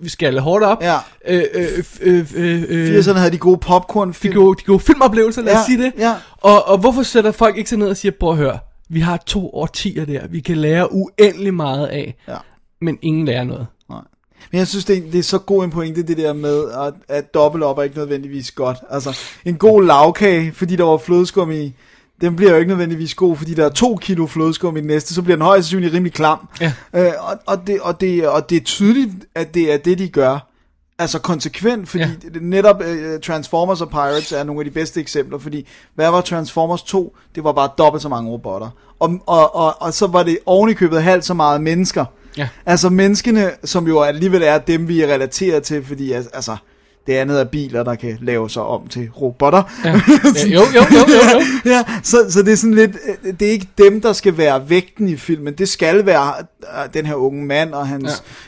vi, 0.02 0.10
skal 0.10 0.40
hårdt 0.40 0.64
op. 0.64 0.84
Ja. 0.84 0.98
Øh, 1.28 1.44
øh, 1.54 1.68
øh, 2.02 2.26
øh, 2.36 2.64
øh, 2.70 3.00
80'erne 3.00 3.14
havde 3.18 3.32
de 3.32 3.38
gode 3.38 3.58
popcorn 3.58 4.08
de 4.10 4.14
film. 4.14 4.34
gode, 4.36 4.60
de 4.60 4.66
gode 4.66 4.80
filmoplevelser, 4.80 5.42
lad 5.42 5.54
os 5.54 5.60
Ja, 5.60 5.66
sige 5.66 5.84
det. 5.84 5.92
ja. 5.98 6.14
Og, 6.42 6.68
og 6.68 6.78
hvorfor 6.78 7.04
sætter 7.04 7.32
folk 7.32 7.58
ikke 7.58 7.70
sig 7.70 7.80
ned 7.80 7.88
og 7.90 7.98
siger, 7.98 8.12
prøv 8.20 8.32
at 8.32 8.38
høre, 8.38 8.60
vi 8.90 9.00
har 9.00 9.18
to 9.18 9.50
årtier 9.56 10.06
der, 10.06 10.22
vi 10.30 10.40
kan 10.40 10.58
lære 10.58 10.94
uendelig 10.94 11.54
meget 11.54 11.88
af, 11.88 12.16
Ja. 12.28 12.36
men 12.82 12.98
ingen 13.02 13.26
lærer 13.26 13.44
noget. 13.44 13.68
Men 14.52 14.60
jeg 14.60 14.68
synes, 14.68 14.86
det 14.86 14.98
er, 14.98 15.02
det 15.12 15.20
er 15.20 15.24
så 15.24 15.38
god 15.38 15.64
en 15.64 15.70
pointe, 15.72 16.04
det 16.04 16.18
der 16.18 16.34
med, 16.34 16.72
at, 16.72 16.94
at 17.08 17.34
dobbelt 17.34 17.64
op 17.64 17.78
er 17.78 17.84
ikke 17.84 17.98
nødvendigvis 17.98 18.52
godt. 18.52 18.78
Altså, 18.90 19.18
en 19.46 19.56
god 19.58 19.84
lavkage, 19.84 20.52
fordi 20.54 20.76
der 20.76 20.84
var 20.84 20.98
flødeskum 20.98 21.52
i, 21.52 21.74
den 22.22 22.36
bliver 22.36 22.52
jo 22.52 22.58
ikke 22.58 22.70
nødvendigvis 22.70 23.16
god, 23.16 23.38
fordi 23.38 23.54
der 23.54 23.66
er 23.66 23.70
to 23.70 23.96
kilo 24.02 24.28
flødeskum 24.28 24.78
i 24.78 24.80
den 24.80 24.88
næste, 24.88 25.14
så 25.14 25.22
bliver 25.22 25.36
den 25.36 25.46
højst 25.46 25.66
sandsynligt 25.68 25.94
rimelig 25.94 26.14
klam. 26.14 26.48
Ja. 26.62 26.74
Øh, 26.96 27.12
og, 27.20 27.40
og, 27.46 27.68
det, 27.68 27.80
og, 27.82 28.02
det, 28.02 28.28
og 28.28 28.50
det 28.50 28.56
er 28.56 28.62
tydeligt, 28.64 29.12
at 29.36 29.54
det 29.54 29.74
er 29.74 29.78
det, 29.78 30.00
de 30.00 30.08
gør. 30.08 30.50
Altså 31.00 31.20
konsekvent, 31.20 31.90
fordi 31.90 32.04
Ja. 32.04 32.40
netop 32.42 32.80
uh, 32.82 33.20
Transformers 33.24 33.82
og 33.82 33.90
Pirates 33.90 34.32
er 34.32 34.44
nogle 34.44 34.62
af 34.62 34.66
de 34.66 34.72
bedste 34.72 35.00
eksempler, 35.00 35.38
fordi 35.38 35.68
hvad 35.96 36.12
var 36.12 36.22
Transformers 36.22 36.84
2? 36.84 37.16
Det 37.36 37.44
var 37.44 37.52
bare 37.52 37.70
dobbelt 37.78 38.02
så 38.02 38.10
mange 38.10 38.32
robotter. 38.32 38.70
Og, 39.00 39.20
og, 39.26 39.56
og, 39.56 39.82
og 39.82 39.94
så 39.94 40.08
var 40.08 40.24
det 40.24 40.38
oven 40.46 40.70
i 40.70 40.74
købet 40.74 41.04
halvt 41.04 41.26
så 41.26 41.34
meget 41.34 41.62
mennesker. 41.62 42.06
Ja. 42.38 42.48
Altså 42.66 42.90
menneskene, 42.90 43.52
som 43.64 43.88
jo 43.88 44.02
alligevel 44.02 44.44
er 44.44 44.58
dem, 44.58 44.88
vi 44.88 45.02
er 45.02 45.14
relateret 45.14 45.64
til, 45.64 45.86
fordi 45.86 46.12
altså, 46.12 46.58
det 47.08 47.14
andet 47.14 47.40
er 47.40 47.44
biler, 47.44 47.84
der 47.84 47.96
kan 47.96 48.18
lave 48.22 48.50
sig 48.50 48.64
om 48.64 48.88
til 48.88 49.10
robotter. 49.10 49.64
Ja. 49.86 49.92
Ja, 50.36 50.48
jo, 50.54 50.60
jo, 50.60 50.82
jo, 50.92 51.00
jo, 51.08 51.40
jo. 51.66 51.72
ja, 51.72 51.84
så, 52.04 52.18
så 52.30 52.42
det 52.42 52.52
er 52.54 52.58
sådan 52.58 52.74
lidt, 52.74 52.92
øh, 53.26 53.34
det 53.40 53.48
er 53.48 53.52
ikke 53.52 53.68
dem, 53.78 54.02
der 54.02 54.14
skal 54.14 54.38
være 54.38 54.70
vægten 54.70 55.08
i 55.10 55.16
filmen. 55.18 55.54
Det 55.54 55.70
skal 55.70 56.06
være 56.06 56.34
øh, 56.62 56.94
den 56.94 57.06
her 57.06 57.16
unge 57.16 57.46
mand 57.46 57.74
og 57.74 57.88
hans, 57.88 58.04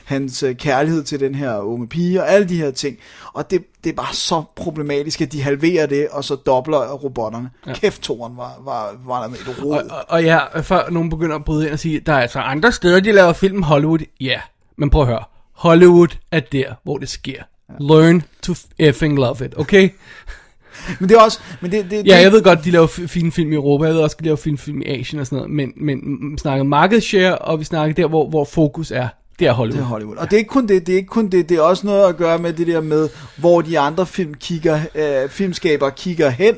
Ja. 0.09 0.15
hans 0.15 0.43
øh, 0.43 0.55
kærlighed 0.55 1.03
til 1.03 1.19
den 1.19 1.35
her 1.35 1.57
unge 1.57 1.87
pige 1.87 2.21
og 2.21 2.29
alle 2.31 2.49
de 2.49 2.57
her 2.57 2.71
ting. 2.71 2.97
Og 3.33 3.51
det, 3.51 3.63
det 3.83 3.89
er 3.89 3.93
bare 3.95 4.13
så 4.13 4.43
problematisk, 4.55 5.21
at 5.21 5.31
de 5.31 5.41
halverer 5.41 5.85
det, 5.85 6.07
og 6.11 6.23
så 6.23 6.35
dobler 6.35 6.91
robotterne. 6.93 7.49
Ja. 7.67 7.73
Kæft, 7.73 8.01
toren 8.01 8.37
var, 8.37 8.51
var, 8.65 8.95
var 9.05 9.21
der 9.21 9.29
med 9.29 9.37
et 9.37 9.63
rod. 9.63 9.71
Og, 9.77 9.83
og, 9.89 10.03
og 10.07 10.23
ja, 10.23 10.59
før 10.61 10.89
nogen 10.89 11.09
begynder 11.09 11.35
at 11.35 11.45
bryde 11.45 11.65
ind 11.65 11.73
og 11.73 11.79
sige, 11.79 11.99
der 11.99 12.13
er 12.13 12.19
altså 12.21 12.39
andre 12.39 12.71
steder, 12.71 12.99
de 12.99 13.11
laver 13.11 13.33
film 13.33 13.63
Hollywood. 13.63 13.99
Ja, 14.21 14.39
men 14.77 14.89
prøv 14.89 15.01
at 15.01 15.07
høre. 15.07 15.23
Hollywood 15.53 16.07
er 16.31 16.39
der, 16.39 16.73
hvor 16.83 16.97
det 16.97 17.09
sker. 17.09 17.43
Learn 17.79 18.23
to 18.41 18.53
effing 18.79 19.19
love 19.19 19.45
it, 19.45 19.53
okay? 19.57 19.89
Men 20.99 21.09
det 21.09 21.17
er 21.17 21.21
også... 21.21 21.39
Men 21.61 21.71
det, 21.71 21.91
det, 21.91 22.07
Ja, 22.07 22.17
jeg 22.17 22.31
ved 22.31 22.43
godt, 22.43 22.65
de 22.65 22.71
laver 22.71 22.87
fine 22.87 23.31
film 23.31 23.51
i 23.51 23.55
Europa, 23.55 23.85
jeg 23.85 23.93
ved 23.93 24.01
også, 24.01 24.15
de 24.19 24.25
laver 24.25 24.37
fine 24.37 24.57
film 24.57 24.81
i 24.81 24.85
Asien 24.85 25.19
og 25.19 25.25
sådan 25.25 25.35
noget, 25.35 25.51
men, 25.51 25.73
men 25.75 26.31
vi 26.31 26.37
snakker 26.37 26.63
market 26.63 27.03
share, 27.03 27.37
og 27.37 27.59
vi 27.59 27.63
snakker 27.63 27.95
der, 27.95 28.07
hvor, 28.07 28.29
hvor 28.29 28.45
fokus 28.45 28.91
er. 28.91 29.07
Det 29.39 29.47
er 29.47 29.51
Hollywood. 29.51 29.77
Det 29.77 29.83
er 29.83 29.87
Hollywood. 29.87 30.17
Og 30.17 30.31
det 30.31 30.33
er 30.33 30.37
ikke 30.37 30.49
kun 30.49 30.67
det, 30.67 30.87
det 30.87 30.93
er 30.93 30.97
ikke 30.97 31.07
kun 31.07 31.27
det, 31.27 31.49
det 31.49 31.57
er 31.57 31.61
også 31.61 31.85
noget 31.85 32.09
at 32.09 32.17
gøre 32.17 32.37
med 32.37 32.53
det 32.53 32.67
der 32.67 32.81
med, 32.81 33.09
hvor 33.37 33.61
de 33.61 33.79
andre 33.79 34.05
film 34.05 34.33
kigger, 34.33 34.79
øh, 34.95 35.29
filmskaber 35.29 35.89
kigger 35.89 36.29
hen. 36.29 36.55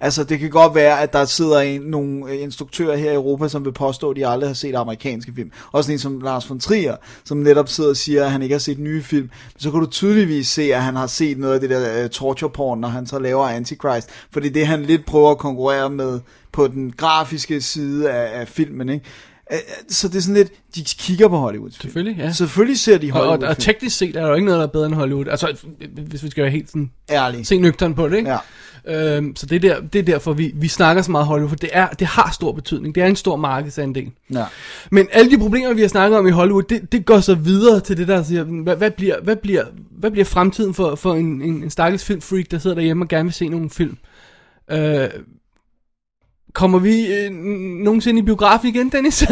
Altså, 0.00 0.24
det 0.24 0.38
kan 0.38 0.50
godt 0.50 0.74
være, 0.74 1.00
at 1.00 1.12
der 1.12 1.24
sidder 1.24 1.60
en, 1.60 1.80
nogle 1.80 2.30
øh, 2.30 2.42
instruktører 2.42 2.96
her 2.96 3.10
i 3.10 3.14
Europa, 3.14 3.48
som 3.48 3.64
vil 3.64 3.72
påstå, 3.72 4.10
at 4.10 4.16
de 4.16 4.26
aldrig 4.26 4.48
har 4.48 4.54
set 4.54 4.74
amerikanske 4.74 5.32
film. 5.36 5.50
Også 5.72 5.92
en 5.92 5.98
som 5.98 6.20
Lars 6.20 6.50
von 6.50 6.60
Trier, 6.60 6.96
som 7.24 7.36
netop 7.38 7.68
sidder 7.68 7.90
og 7.90 7.96
siger, 7.96 8.24
at 8.24 8.30
han 8.30 8.42
ikke 8.42 8.54
har 8.54 8.60
set 8.60 8.78
nye 8.78 9.02
film. 9.02 9.22
Men 9.22 9.60
så 9.60 9.70
kan 9.70 9.80
du 9.80 9.86
tydeligvis 9.86 10.48
se, 10.48 10.74
at 10.74 10.82
han 10.82 10.96
har 10.96 11.06
set 11.06 11.38
noget 11.38 11.54
af 11.54 11.60
det 11.60 11.70
der 11.70 12.04
uh, 12.04 12.10
torture 12.10 12.50
porn, 12.50 12.78
når 12.80 12.88
han 12.88 13.06
så 13.06 13.18
laver 13.18 13.44
Antichrist. 13.44 14.08
For 14.32 14.40
det 14.40 14.48
er 14.48 14.52
det, 14.52 14.66
han 14.66 14.82
lidt 14.82 15.06
prøver 15.06 15.30
at 15.30 15.38
konkurrere 15.38 15.90
med 15.90 16.20
på 16.52 16.68
den 16.68 16.92
grafiske 16.96 17.60
side 17.60 18.10
af, 18.10 18.40
af 18.40 18.48
filmen, 18.48 18.88
ikke? 18.88 19.04
Øh, 19.52 19.58
Så 19.88 20.08
det 20.08 20.16
er 20.16 20.20
sådan 20.20 20.34
lidt, 20.34 20.52
de 20.74 20.84
kigger 20.84 21.28
på 21.28 21.36
Hollywood. 21.36 21.70
Selvfølgelig, 21.70 22.16
ja. 22.18 22.32
Selvfølgelig 22.32 22.78
ser 22.78 22.98
de 22.98 23.12
Og, 23.12 23.20
og, 23.20 23.26
Hollywood 23.26 23.48
og 23.48 23.58
teknisk 23.58 23.96
set 23.96 24.16
er 24.16 24.20
der 24.20 24.28
jo 24.28 24.34
ikke 24.34 24.44
noget, 24.46 24.58
der 24.58 24.66
er 24.66 24.70
bedre 24.70 24.86
end 24.86 24.94
Hollywood. 24.94 25.26
Altså, 25.28 25.56
hvis 26.08 26.22
vi 26.22 26.30
skal 26.30 26.42
være 26.42 26.52
helt 26.52 26.68
sådan, 26.68 26.90
Ærlig. 27.10 27.46
se 27.46 27.58
nøgteren 27.58 27.94
på 27.94 28.08
det, 28.08 28.16
ikke? 28.16 28.30
Ja. 28.30 28.38
Øhm, 28.88 29.36
så 29.36 29.46
det 29.46 29.64
er, 29.64 29.74
der, 29.74 29.80
det 29.80 29.98
er 29.98 30.02
derfor, 30.02 30.32
vi, 30.32 30.52
vi 30.54 30.68
snakker 30.68 31.02
så 31.02 31.10
meget 31.10 31.26
Hollywood, 31.26 31.48
for 31.48 31.56
det, 31.56 31.70
er, 31.72 31.88
det 31.88 32.06
har 32.06 32.30
stor 32.32 32.52
betydning. 32.52 32.94
Det 32.94 33.02
er 33.02 33.06
en 33.06 33.16
stor 33.16 33.36
markedsandel. 33.36 34.10
Ja. 34.34 34.44
Men 34.90 35.08
alle 35.12 35.30
de 35.30 35.38
problemer, 35.38 35.74
vi 35.74 35.80
har 35.80 35.88
snakket 35.88 36.18
om 36.18 36.26
i 36.26 36.30
Hollywood, 36.30 36.62
det, 36.62 36.92
det 36.92 37.04
går 37.04 37.20
så 37.20 37.34
videre 37.34 37.80
til 37.80 37.96
det, 37.96 38.08
der 38.08 38.22
siger, 38.22 38.44
hvad, 38.44 38.76
hvad, 38.76 38.90
bliver, 38.90 39.20
hvad, 39.22 39.36
bliver, 39.36 39.64
hvad 39.90 40.10
bliver 40.10 40.24
fremtiden 40.24 40.74
for, 40.74 40.94
for 40.94 41.14
en, 41.14 41.42
en, 41.42 41.62
en 41.62 41.70
stakkels 41.70 42.04
filmfreak, 42.04 42.50
der 42.50 42.58
sidder 42.58 42.76
derhjemme 42.76 43.04
og 43.04 43.08
gerne 43.08 43.24
vil 43.24 43.32
se 43.32 43.48
nogle 43.48 43.70
film? 43.70 43.96
Øh, 44.70 45.08
kommer 46.52 46.78
vi 46.78 47.06
øh, 47.06 47.32
nogensinde 47.84 48.18
i 48.18 48.22
biografen 48.22 48.68
igen, 48.68 48.88
Dennis? 48.88 49.24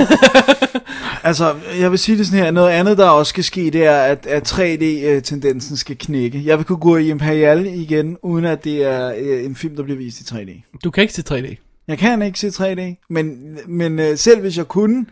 Altså, 1.23 1.55
jeg 1.81 1.91
vil 1.91 1.99
sige 1.99 2.19
det 2.19 2.27
sådan 2.27 2.45
her, 2.45 2.51
noget 2.51 2.71
andet, 2.71 2.99
der 2.99 3.09
også 3.09 3.31
skal 3.31 3.45
ske, 3.45 3.71
det 3.71 3.85
er, 3.85 3.97
at, 3.97 4.27
at 4.27 4.53
3D-tendensen 4.53 5.77
skal 5.77 5.99
knække. 5.99 6.43
Jeg 6.45 6.59
vil 6.59 6.67
kunne 6.67 6.79
gå 6.79 6.97
i 6.97 7.11
Imperial 7.11 7.67
igen, 7.67 8.17
uden 8.23 8.45
at 8.45 8.65
det 8.65 8.85
er 8.85 9.15
øh, 9.19 9.45
en 9.45 9.57
film, 9.57 9.77
der 9.77 9.83
bliver 9.83 9.99
vist 9.99 10.21
i 10.21 10.35
3D. 10.35 10.81
du 10.85 10.91
kan 10.91 11.03
ikke 11.03 11.15
se 11.15 11.23
3D. 11.31 11.57
Jeg 11.89 11.99
kan 11.99 12.23
ikke 12.23 12.39
se 12.39 12.49
3D, 12.49 13.07
men, 13.11 13.59
men 13.67 13.99
øh, 13.99 14.17
selv 14.17 14.41
hvis 14.41 14.57
jeg 14.57 14.69
kunne, 14.69 15.07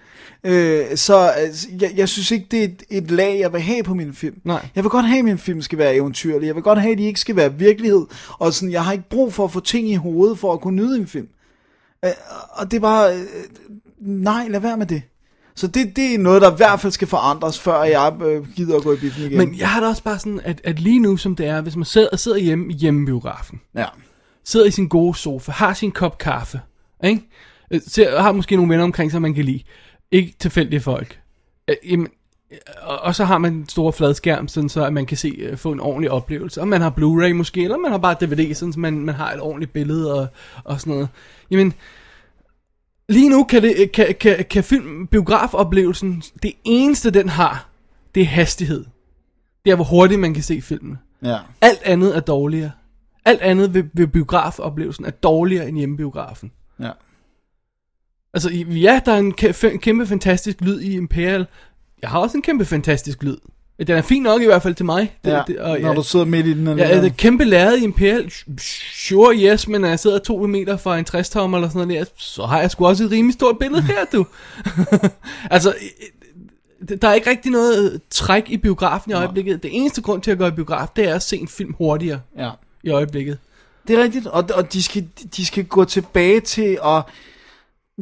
øh, 0.45 0.85
så 0.95 1.31
øh, 1.43 1.83
jeg, 1.83 1.93
jeg 1.97 2.09
synes 2.09 2.31
ikke, 2.31 2.47
det 2.51 2.61
er 2.61 2.65
et, 2.65 2.83
et 2.91 3.11
lag, 3.11 3.39
jeg 3.41 3.53
vil 3.53 3.61
have 3.61 3.83
på 3.83 3.95
min 3.95 4.15
film. 4.15 4.41
Nej. 4.45 4.69
Jeg 4.75 4.85
vil 4.85 4.91
godt 4.91 5.07
have, 5.07 5.19
at 5.19 5.25
min 5.25 5.39
film 5.39 5.63
skal 5.63 5.79
være 5.79 5.95
eventyrlig. 5.95 6.47
Jeg 6.47 6.55
vil 6.55 6.63
godt 6.63 6.81
have, 6.81 6.93
at 6.93 6.99
de 6.99 7.05
ikke 7.05 7.21
skal 7.21 7.37
være 7.37 7.55
virkelighed. 7.55 8.07
Og 8.39 8.53
sådan, 8.53 8.73
jeg 8.73 8.85
har 8.85 8.93
ikke 8.93 9.09
brug 9.09 9.33
for 9.33 9.45
at 9.45 9.53
få 9.53 9.61
ting 9.61 9.89
i 9.89 9.95
hovedet, 9.95 10.39
for 10.39 10.53
at 10.53 10.61
kunne 10.61 10.77
nyde 10.77 10.99
en 10.99 11.07
film. 11.07 11.29
Øh, 12.05 12.11
og 12.51 12.71
det 12.71 12.77
er 12.77 12.81
bare, 12.81 13.15
øh, 13.17 13.25
nej, 14.01 14.47
lad 14.49 14.61
være 14.61 14.77
med 14.77 14.87
det. 14.87 15.03
Så 15.55 15.67
det, 15.67 15.97
det 15.97 16.15
er 16.15 16.19
noget, 16.19 16.43
der 16.43 16.53
i 16.53 16.57
hvert 16.57 16.81
fald 16.81 16.93
skal 16.93 17.09
forandres, 17.09 17.59
før 17.61 17.83
jeg 17.83 18.13
øh, 18.23 18.53
gider 18.55 18.77
at 18.77 18.83
gå 18.83 18.93
i 18.93 18.97
biffen 18.97 19.25
igen. 19.27 19.39
Men 19.39 19.59
jeg 19.59 19.69
har 19.69 19.81
da 19.81 19.87
også 19.87 20.03
bare 20.03 20.19
sådan, 20.19 20.41
at, 20.45 20.61
at 20.65 20.81
lige 20.81 20.99
nu 21.01 21.17
som 21.17 21.37
det 21.37 21.47
er, 21.47 21.61
hvis 21.61 21.77
man 21.77 21.85
sidder, 21.85 22.17
sidder 22.17 22.39
hjemme 22.39 22.73
i 22.73 22.77
hjemmebiografen, 22.77 23.61
Ja. 23.75 23.87
sidder 24.45 24.67
i 24.67 24.71
sin 24.71 24.89
gode 24.89 25.15
sofa, 25.15 25.53
har 25.53 25.75
sin 25.75 25.91
kop 25.93 26.19
kaffe, 26.19 26.61
ikke? 27.05 27.23
Øh, 27.71 27.81
Ser, 27.87 28.21
har 28.21 28.33
måske 28.33 28.57
nogle 28.57 28.71
venner 28.71 28.85
omkring 28.85 29.11
sig, 29.11 29.23
man 29.23 29.35
kan 29.35 29.45
lide. 29.45 29.63
Ikke 30.11 30.35
tilfældige 30.41 30.81
folk. 30.81 31.21
Øh, 31.69 31.77
jamen, 31.91 32.09
og, 32.83 32.99
og 32.99 33.15
så 33.15 33.25
har 33.25 33.39
man 33.39 33.53
en 33.53 33.69
stor 33.69 33.91
fladskærm, 33.91 34.49
sådan 34.49 34.69
så 34.69 34.85
at 34.85 34.93
man 34.93 35.07
kan 35.07 35.17
se, 35.17 35.29
øh, 35.29 35.57
få 35.57 35.73
en 35.73 35.81
ordentlig 35.81 36.11
oplevelse. 36.11 36.61
Og 36.61 36.69
man 36.69 36.81
har 36.81 36.91
Blu-ray 36.91 37.33
måske, 37.33 37.63
eller 37.63 37.77
man 37.77 37.91
har 37.91 37.99
bare 37.99 38.17
DVD, 38.21 38.55
sådan 38.55 38.73
så 38.73 38.81
man, 38.81 38.99
man 38.99 39.15
har 39.15 39.33
et 39.33 39.41
ordentligt 39.41 39.73
billede 39.73 40.15
og, 40.15 40.27
og 40.65 40.81
sådan 40.81 40.93
noget. 40.93 41.09
Jamen, 41.51 41.73
lige 43.09 43.31
nu 43.31 43.45
kan, 43.45 43.63
det, 43.63 43.93
kan, 43.93 44.15
kan, 44.21 44.45
kan 44.51 44.65
film, 44.65 45.07
biografoplevelsen, 45.07 46.23
det 46.43 46.53
eneste 46.65 47.11
den 47.11 47.29
har, 47.29 47.69
det 48.15 48.23
er 48.23 48.27
hastighed. 48.27 48.85
Det 49.65 49.71
er, 49.71 49.75
hvor 49.75 49.85
hurtigt 49.85 50.21
man 50.21 50.35
kan 50.35 50.43
se 50.43 50.63
filmen. 50.63 50.99
Ja. 51.23 51.39
Alt 51.61 51.83
andet 51.85 52.17
er 52.17 52.21
dårligere. 52.21 52.71
Alt 53.25 53.41
andet 53.41 53.75
ved, 53.75 53.85
ved 53.93 54.07
biografoplevelsen 54.07 55.05
er 55.05 55.11
dårligere 55.11 55.69
end 55.69 55.79
hjemmebiografen. 55.79 56.53
Ja. 56.81 56.91
Altså, 58.35 58.51
ja, 58.55 59.01
der 59.05 59.13
er 59.13 59.19
en 59.19 59.35
kæ- 59.41 59.77
kæmpe 59.77 60.07
fantastisk 60.07 60.61
lyd 60.61 60.81
i 60.81 60.97
Imperial. 60.97 61.47
Jeg 62.07 62.11
har 62.11 62.19
også 62.19 62.37
en 62.37 62.43
kæmpe 62.43 62.65
fantastisk 62.65 63.23
lyd. 63.23 63.37
Den 63.79 63.91
er 63.97 64.03
fin 64.03 64.23
nok 64.23 64.43
i 64.43 64.45
hvert 64.45 64.63
fald 64.63 64.75
til 64.75 64.85
mig. 64.85 65.17
Det, 65.25 65.31
Ja, 65.31 65.43
det, 65.47 65.59
og, 65.59 65.81
når 65.81 65.95
du 65.95 66.03
sidder 66.03 66.25
midt 66.25 66.47
i 66.47 66.53
den. 66.55 66.79
Ja, 66.79 66.85
er 66.85 67.01
det 67.01 67.17
kæmpe 67.17 67.45
lærred 67.45 67.79
i 67.79 67.85
Imperial? 67.85 68.33
Sure, 68.95 69.37
yes, 69.37 69.69
men 69.69 69.81
når 69.81 69.89
jeg 69.89 69.99
sidder 69.99 70.19
to 70.19 70.47
meter 70.47 70.77
fra 70.77 70.99
en 70.99 71.05
60 71.05 71.31
tommer 71.31 71.59
eller 71.59 71.69
sådan 71.69 71.89
noget 71.89 72.07
der, 72.07 72.13
så 72.17 72.47
har 72.47 72.61
jeg 72.61 72.71
sgu 72.71 72.87
også 72.87 73.05
et 73.05 73.11
rimelig 73.11 73.35
stort 73.35 73.59
billede 73.59 73.83
her, 73.83 74.05
du. 74.13 74.27
altså, 75.51 75.75
øh, 76.91 76.97
der 77.03 77.09
er 77.09 77.15
ikke 77.15 77.31
rigtig 77.31 77.53
noget 77.53 78.01
træk 78.11 78.45
i 78.49 78.57
biografen 78.57 79.11
i 79.11 79.15
øjeblikket. 79.15 79.63
Det 79.63 79.71
eneste 79.77 80.03
grund 80.03 80.23
til 80.23 80.31
at 80.31 80.39
gå 80.39 80.47
i 80.47 80.51
biograf, 80.51 80.89
det 80.97 81.09
er 81.09 81.15
at 81.15 81.23
se 81.23 81.37
en 81.37 81.49
film 81.49 81.75
hurtigere 81.79 82.21
Ja. 82.39 82.51
i 82.83 82.91
øjeblikket. 82.91 83.39
Det 83.89 83.99
er 83.99 84.03
rigtigt, 84.03 84.27
og, 84.27 84.45
og 84.55 84.73
de, 84.73 84.83
skal, 84.83 85.09
de 85.37 85.47
skal 85.47 85.65
gå 85.65 85.85
tilbage 85.85 86.41
til 86.41 86.79
at 86.85 87.03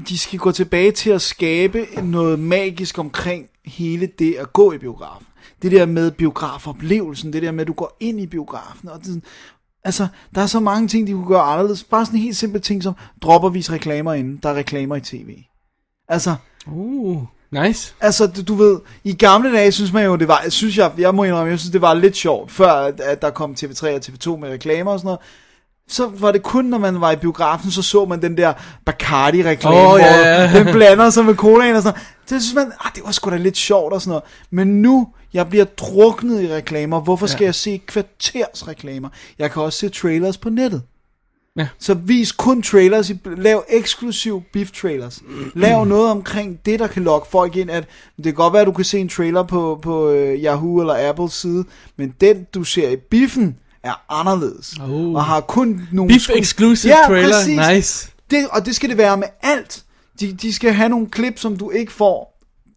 de 0.09 0.19
skal 0.19 0.39
gå 0.39 0.53
tilbage 0.53 0.93
til 0.93 1.11
at 1.11 1.23
skabe 1.23 1.87
noget 2.03 2.39
magisk 2.39 2.99
omkring 2.99 3.47
hele 3.65 4.07
det 4.07 4.35
at 4.35 4.53
gå 4.53 4.73
i 4.73 4.79
biografen. 4.79 5.27
Det 5.63 5.73
der 5.73 5.87
med 5.87 6.11
biografoplevelsen, 6.11 7.33
det 7.33 7.43
der 7.43 7.53
med, 7.53 7.61
at 7.61 7.67
du 7.67 7.73
går 7.73 7.97
ind 8.01 8.21
i 8.21 8.27
biografen. 8.27 8.89
Og 8.89 9.01
det, 9.05 9.25
altså, 9.85 10.07
der 10.35 10.41
er 10.41 10.47
så 10.47 10.61
mange 10.61 10.89
ting, 10.89 11.07
de 11.07 11.13
kunne 11.13 11.29
gøre 11.29 11.43
anderledes. 11.43 11.85
Bare 11.85 12.07
sådan 12.07 12.19
en 12.19 12.23
helt 12.23 12.37
simpel 12.37 12.61
ting 12.61 12.83
som, 12.83 12.95
dropper 13.23 13.49
vis 13.49 13.73
reklamer 13.73 14.13
inden. 14.13 14.41
Der 14.43 14.49
er 14.49 14.55
reklamer 14.55 14.97
i 14.97 15.01
tv. 15.01 15.37
Altså, 16.09 16.37
Uh, 16.67 17.23
nice. 17.51 17.95
Altså, 18.01 18.27
du, 18.27 18.43
du 18.43 18.55
ved, 18.55 18.81
i 19.05 19.13
gamle 19.13 19.53
dage 19.53 19.73
synes 19.73 19.93
man 19.93 20.05
jo, 20.05 20.17
det 20.17 20.29
var, 20.29 20.45
synes 20.49 20.79
jeg, 20.79 20.93
jeg 20.99 21.15
må 21.15 21.25
indrømme, 21.25 21.51
jeg 21.51 21.59
synes, 21.59 21.73
det 21.73 21.81
var 21.81 21.95
lidt 21.95 22.17
sjovt, 22.17 22.51
før 22.51 22.73
at, 22.73 23.01
at 23.01 23.23
der 23.23 23.31
kom 23.31 23.57
TV3 23.61 23.87
og 23.87 24.01
TV2 24.07 24.37
med 24.37 24.51
reklamer 24.51 24.93
og 24.93 24.99
sådan 24.99 25.07
noget. 25.07 25.21
Så 25.89 26.11
var 26.19 26.33
det 26.33 26.43
kun, 26.43 26.65
når 26.65 26.79
man 26.79 27.01
var 27.01 27.11
i 27.13 27.17
biografen, 27.17 27.71
så 27.71 27.83
så 27.83 28.05
man 28.05 28.23
den 28.23 28.37
der 28.37 28.53
Bacardi-reklame, 28.85 29.77
oh, 29.77 29.89
hvor 29.89 29.99
ja. 29.99 30.53
den 30.59 30.73
blander 30.73 31.11
sig 31.11 31.25
med 31.25 31.35
colaen 31.35 31.77
og 31.77 31.83
sådan 31.83 31.95
noget. 31.99 32.31
Det 32.31 32.43
synes 32.43 32.55
man, 32.55 32.73
ah, 32.85 32.91
det 32.95 33.03
var 33.05 33.11
sgu 33.13 33.31
da 33.31 33.37
lidt 33.37 33.57
sjovt 33.57 33.93
og 33.93 34.01
sådan 34.01 34.09
noget. 34.11 34.25
Men 34.51 34.83
nu, 34.83 35.09
jeg 35.35 35.49
bliver 35.49 35.65
druknet 35.65 36.43
i 36.43 36.53
reklamer. 36.53 37.01
Hvorfor 37.01 37.27
skal 37.27 37.45
Ja. 37.45 37.47
jeg 37.49 37.55
se 37.55 37.83
kvarters 37.87 38.69
reklamer? 38.69 39.09
Jeg 39.39 39.51
kan 39.51 39.63
også 39.63 39.79
se 39.79 39.89
trailers 39.89 40.37
på 40.39 40.51
nettet. 40.51 40.83
Ja. 41.59 41.69
Så 41.79 41.95
vis 41.95 42.33
kun 42.33 42.63
trailers, 42.63 43.13
lav 43.37 43.65
eksklusiv 43.69 44.43
beef 44.53 44.71
trailers. 44.71 45.23
Lav 45.55 45.85
noget 45.95 46.11
omkring 46.11 46.59
det, 46.67 46.79
der 46.79 46.87
kan 46.87 47.03
lokke 47.05 47.29
folk 47.31 47.57
ind, 47.57 47.71
at 47.71 47.85
det 48.17 48.25
kan 48.25 48.35
godt 48.35 48.53
være, 48.53 48.63
at 48.63 48.67
du 48.67 48.73
kan 48.73 48.85
se 48.85 48.99
en 48.99 49.09
trailer 49.09 49.43
på, 49.43 49.79
på 49.83 50.11
uh, 50.11 50.17
Yahoo 50.17 50.81
eller 50.81 51.09
Apples 51.09 51.33
side, 51.33 51.65
men 51.97 52.15
den, 52.21 52.47
du 52.55 52.65
ser 52.65 52.89
i 52.91 52.97
biffen, 52.97 53.57
er 53.85 54.05
anderledes. 54.09 54.75
Oh. 54.81 55.15
Og 55.15 55.25
har 55.25 55.41
kun 55.41 55.89
nogle... 55.93 56.09
Beef 56.09 56.29
sku- 56.29 56.39
exclusive 56.39 56.95
trailer, 57.07 57.73
nice. 57.75 58.11
Det, 58.31 58.49
og 58.51 58.67
det 58.67 58.77
skal 58.77 58.89
det 58.89 58.99
være 58.99 59.17
med 59.17 59.29
alt. 59.43 59.85
De, 60.21 60.33
de 60.33 60.53
skal 60.53 60.73
have 60.73 60.89
nogle 60.89 61.07
klip, 61.11 61.39
som 61.39 61.57
du 61.57 61.71
ikke 61.71 61.93
får 61.93 62.34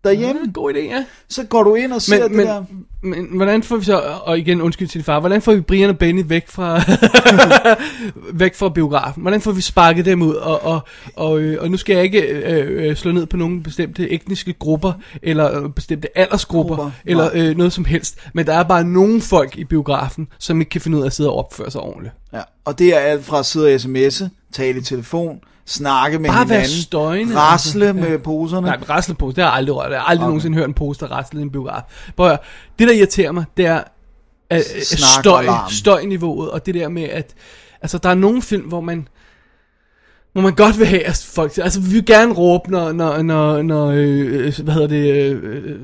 derhjemme. 0.08 0.42
Ja, 0.46 0.52
god 0.54 0.74
idé, 0.74 0.80
ja. 0.80 1.06
Så 1.30 1.44
går 1.44 1.64
du 1.64 1.76
ind 1.76 1.94
og 1.94 2.02
ser 2.02 2.20
Men, 2.20 2.30
det 2.30 2.32
men, 2.32 2.48
der. 2.48 2.64
men 3.02 3.28
hvordan 3.36 3.64
får 3.64 3.78
vi 3.78 3.86
så, 3.86 3.98
og 4.24 4.40
igen 4.40 4.62
undskyld 4.62 4.88
til 4.88 5.04
far, 5.04 5.20
hvordan 5.20 5.42
får 5.42 5.54
vi 5.54 5.62
Brian 5.62 5.90
og 5.90 5.98
Benny 5.98 6.24
væk 6.26 6.50
fra, 6.50 6.82
væk 8.44 8.56
fra 8.56 8.70
biografen? 8.70 9.22
Hvordan 9.22 9.42
får 9.42 9.52
vi 9.52 9.62
sparket 9.62 10.06
dem 10.06 10.22
ud? 10.22 10.34
Og, 10.34 10.64
og, 10.64 10.80
og, 11.16 11.40
øh, 11.40 11.62
og 11.62 11.72
nu 11.72 11.78
skal 11.78 11.96
jeg 11.96 12.04
ikke 12.04 12.22
øh, 12.22 12.90
øh, 12.90 12.96
slå 12.96 13.12
ned 13.12 13.26
på 13.26 13.38
nogle 13.38 13.64
bestemte 13.64 14.10
etniske 14.10 14.54
grupper, 14.54 14.94
eller 15.22 15.64
øh, 15.64 15.70
bestemte 15.70 16.18
aldersgrupper, 16.18 16.76
Grupper, 16.76 16.92
eller 17.06 17.30
øh, 17.34 17.58
noget 17.58 17.74
som 17.74 17.86
helst. 17.86 18.18
Men 18.34 18.46
der 18.46 18.54
er 18.54 18.64
bare 18.64 18.84
nogle 18.84 19.22
folk 19.22 19.58
i 19.58 19.64
biografen, 19.64 20.28
som 20.40 20.60
ikke 20.60 20.70
kan 20.70 20.82
finde 20.82 20.98
ud 20.98 21.02
af 21.02 21.06
at 21.06 21.14
sidde 21.14 21.30
og 21.30 21.38
opføre 21.38 21.72
sig 21.72 21.82
ordentligt. 21.82 22.14
Ja, 22.34 22.42
og 22.66 22.80
det 22.80 22.96
er 22.96 23.00
alt 23.00 23.26
fra 23.26 23.40
at 23.40 23.46
sidde 23.46 23.76
og 23.76 23.76
sms'e, 23.76 24.28
tale 24.52 24.80
i 24.80 24.82
telefon, 24.82 25.40
snakke 25.68 26.20
med 26.20 26.30
Bare 26.30 26.44
hinanden, 26.44 26.70
støjende, 26.70 27.36
rasle 27.36 27.88
altså. 27.88 28.04
Ja. 28.06 28.10
med 28.10 28.20
poserne. 28.20 28.68
Nej, 28.68 28.78
men 28.78 28.90
raslepose, 28.90 29.36
det 29.36 29.44
har 29.44 29.52
jeg 29.52 29.58
aldrig 29.58 29.76
rørt. 29.76 29.92
Jeg 29.92 30.00
har 30.00 30.06
aldrig 30.06 30.24
Okay. 30.24 30.30
nogensinde 30.30 30.58
hørt 30.58 30.68
en 30.68 30.74
pose, 30.74 31.00
der 31.00 31.08
raslede 31.12 31.42
i 31.42 31.46
en 31.46 31.52
biograf. 31.52 31.82
Prøv 32.18 32.38
det 32.80 32.88
der 32.88 32.94
irriterer 32.94 33.32
mig, 33.32 33.46
det 33.58 33.66
er 33.66 33.82
og 34.52 34.60
støj, 35.20 35.46
støjniveauet, 35.70 36.52
og 36.52 36.66
det 36.66 36.74
der 36.74 36.90
med, 36.90 37.04
at 37.04 37.34
altså, 37.82 37.98
der 37.98 38.10
er 38.10 38.14
nogle 38.16 38.42
film, 38.42 38.64
hvor 38.64 38.82
man 38.82 39.08
hvor 40.34 40.42
man 40.42 40.56
godt 40.56 40.80
vil 40.80 40.88
have, 40.88 41.04
at 41.04 41.30
folk... 41.34 41.58
Altså, 41.58 41.82
vi 41.82 41.90
vil 41.90 42.06
gerne 42.06 42.34
råbe, 42.34 42.72
når, 42.72 42.92
når, 42.92 43.22
når, 43.22 43.62
når 43.62 43.92
øh, 43.96 44.54
hvad 44.64 44.74
hedder 44.74 44.88
det... 44.88 45.14
Øh, 45.14 45.80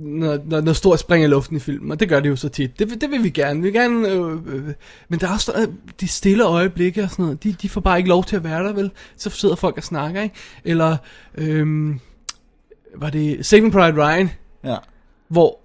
når, 0.00 0.38
når, 0.46 0.60
når 0.60 0.72
stort 0.72 0.98
springer 1.00 1.28
i 1.28 1.30
luften 1.30 1.56
i 1.56 1.60
filmen, 1.60 1.90
og 1.90 2.00
det 2.00 2.08
gør 2.08 2.20
det 2.20 2.28
jo 2.28 2.36
så 2.36 2.48
tit. 2.48 2.78
Det, 2.78 2.90
vil- 2.90 3.00
det 3.00 3.10
vil 3.10 3.22
vi 3.24 3.30
gerne. 3.30 3.60
Vi 3.60 3.64
vil 3.64 3.72
gerne 3.72 4.08
øh, 4.08 4.32
øh, 4.46 4.64
men 5.08 5.20
der 5.20 5.28
er 5.28 5.32
også 5.32 5.52
øh, 5.52 5.68
de 6.00 6.08
stille 6.08 6.44
øjeblikke 6.44 7.02
og 7.02 7.10
sådan 7.10 7.22
noget. 7.24 7.42
De, 7.44 7.52
de 7.52 7.68
får 7.68 7.80
bare 7.80 7.98
ikke 7.98 8.08
lov 8.08 8.24
til 8.24 8.36
at 8.36 8.44
være 8.44 8.64
der, 8.64 8.72
vel? 8.72 8.90
Så 9.16 9.30
sidder 9.30 9.54
folk 9.56 9.76
og 9.76 9.82
snakker, 9.82 10.22
ikke? 10.22 10.34
Eller, 10.64 10.96
øh, 11.34 11.94
var 12.96 13.10
det 13.10 13.46
Saving 13.46 13.72
Private 13.72 13.96
Ryan, 14.06 14.30
Ja. 14.64 14.76
hvor 15.28 15.58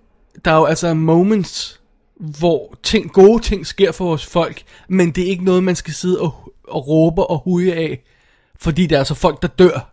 der 0.45 0.51
er 0.51 0.55
jo 0.55 0.65
altså 0.65 0.93
moments, 0.93 1.81
hvor 2.15 2.75
ting, 2.83 3.11
gode 3.13 3.43
ting 3.43 3.67
sker 3.67 3.91
for 3.91 4.05
vores 4.05 4.25
folk, 4.25 4.61
men 4.89 5.11
det 5.11 5.23
er 5.23 5.27
ikke 5.27 5.43
noget, 5.45 5.63
man 5.63 5.75
skal 5.75 5.93
sidde 5.93 6.19
og, 6.21 6.53
og 6.67 6.88
råbe 6.88 7.23
og 7.23 7.39
huge 7.43 7.73
af, 7.73 8.03
fordi 8.59 8.88
der 8.88 8.95
er 8.95 8.99
altså 8.99 9.13
folk, 9.13 9.41
der 9.41 9.47
dør. 9.47 9.91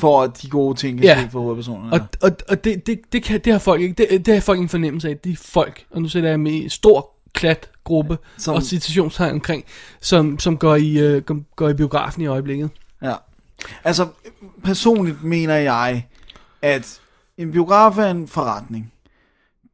For 0.00 0.26
de 0.26 0.48
gode 0.48 0.78
ting 0.78 0.98
kan 0.98 1.04
Ja. 1.06 1.28
for 1.32 1.40
hovedpersonerne. 1.40 1.92
Og, 1.92 2.00
og, 2.22 2.30
og 2.48 2.64
det, 2.64 2.86
det, 2.86 3.00
det, 3.12 3.22
kan, 3.22 3.40
det 3.40 3.52
har 3.52 3.60
folk 3.60 3.80
ikke, 3.82 3.94
det, 4.10 4.26
det 4.26 4.34
har 4.34 4.40
folk 4.40 4.56
ingen 4.56 4.68
fornemmelse 4.68 5.08
af. 5.08 5.18
De 5.18 5.32
er 5.32 5.36
folk, 5.36 5.84
og 5.90 6.02
nu 6.02 6.08
sætter 6.08 6.28
jeg 6.28 6.40
med 6.40 6.52
i 6.52 6.64
en 6.64 6.70
stor 6.70 7.10
klat 7.32 7.70
gruppe, 7.84 8.18
Som- 8.38 8.54
og 8.54 8.62
citationstegn 8.62 9.32
omkring, 9.32 9.64
som, 10.00 10.38
som 10.38 10.56
går, 10.58 10.74
i, 10.76 10.98
øh, 10.98 11.22
går, 11.22 11.36
går 11.56 11.68
i 11.68 11.74
biografen 11.74 12.22
i 12.22 12.26
øjeblikket. 12.26 12.70
Ja. 13.02 13.14
Altså, 13.84 14.06
personligt 14.64 15.22
mener 15.24 15.54
jeg, 15.54 16.06
at 16.62 17.00
en 17.38 17.52
biograf 17.52 17.98
er 17.98 18.06
en 18.10 18.28
forretning. 18.28 18.92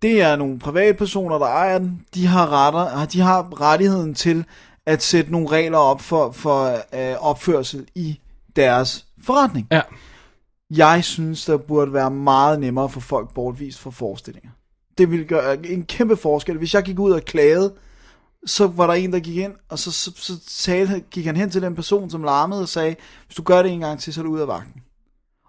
Det 0.03 0.23
er 0.23 0.37
nogle 0.37 0.59
privatpersoner, 0.59 1.39
der 1.39 1.47
ejer 1.47 1.79
den. 1.79 2.01
De 2.14 2.27
har, 2.27 2.53
retter, 2.53 3.05
de 3.07 3.21
har 3.21 3.61
rettigheden 3.61 4.14
til 4.14 4.45
at 4.87 5.03
sætte 5.03 5.33
nogle 5.33 5.49
regler 5.49 5.79
op 5.79 6.01
for, 6.01 6.33
for 6.33 6.64
øh, 6.95 7.16
opførsel 7.21 7.87
i 7.95 8.21
deres 8.57 9.07
forretning. 9.25 9.66
Ja. 9.73 9.81
Jeg 10.77 11.05
synes, 11.05 11.45
der 11.45 11.57
burde 11.57 11.93
være 11.93 12.11
meget 12.11 12.61
nemmere 12.61 12.89
for 12.89 13.01
folk 13.01 13.35
bortvist 13.35 13.79
fra 13.79 13.91
forestillinger. 13.91 14.51
Det 14.99 15.11
ville 15.11 15.25
gøre 15.25 15.66
en 15.66 15.83
kæmpe 15.85 16.16
forskel. 16.16 16.59
Hvis 16.59 16.75
jeg 16.75 16.83
gik 16.83 16.99
ud 16.99 17.11
og 17.12 17.23
klagede, 17.25 17.73
så 18.47 18.66
var 18.66 18.87
der 18.87 18.95
en, 18.95 19.12
der 19.12 19.18
gik 19.21 19.37
ind, 19.37 19.53
og 19.68 19.79
så, 19.79 19.91
så, 19.93 20.11
så 20.16 20.33
talte, 20.64 21.03
gik 21.11 21.27
han 21.27 21.37
hen 21.37 21.51
til 21.51 21.62
den 21.62 21.75
person, 21.75 22.11
som 22.11 22.23
larmede 22.25 22.62
og 22.62 22.68
sagde, 22.68 22.97
hvis 23.27 23.35
du 23.37 23.43
gør 23.43 23.62
det 23.62 23.73
en 23.73 23.81
gang 23.81 24.01
til, 24.01 24.12
så 24.14 24.21
er 24.21 24.25
du 24.25 24.31
ud 24.31 24.41
af 24.41 24.49
vagten. 24.49 24.83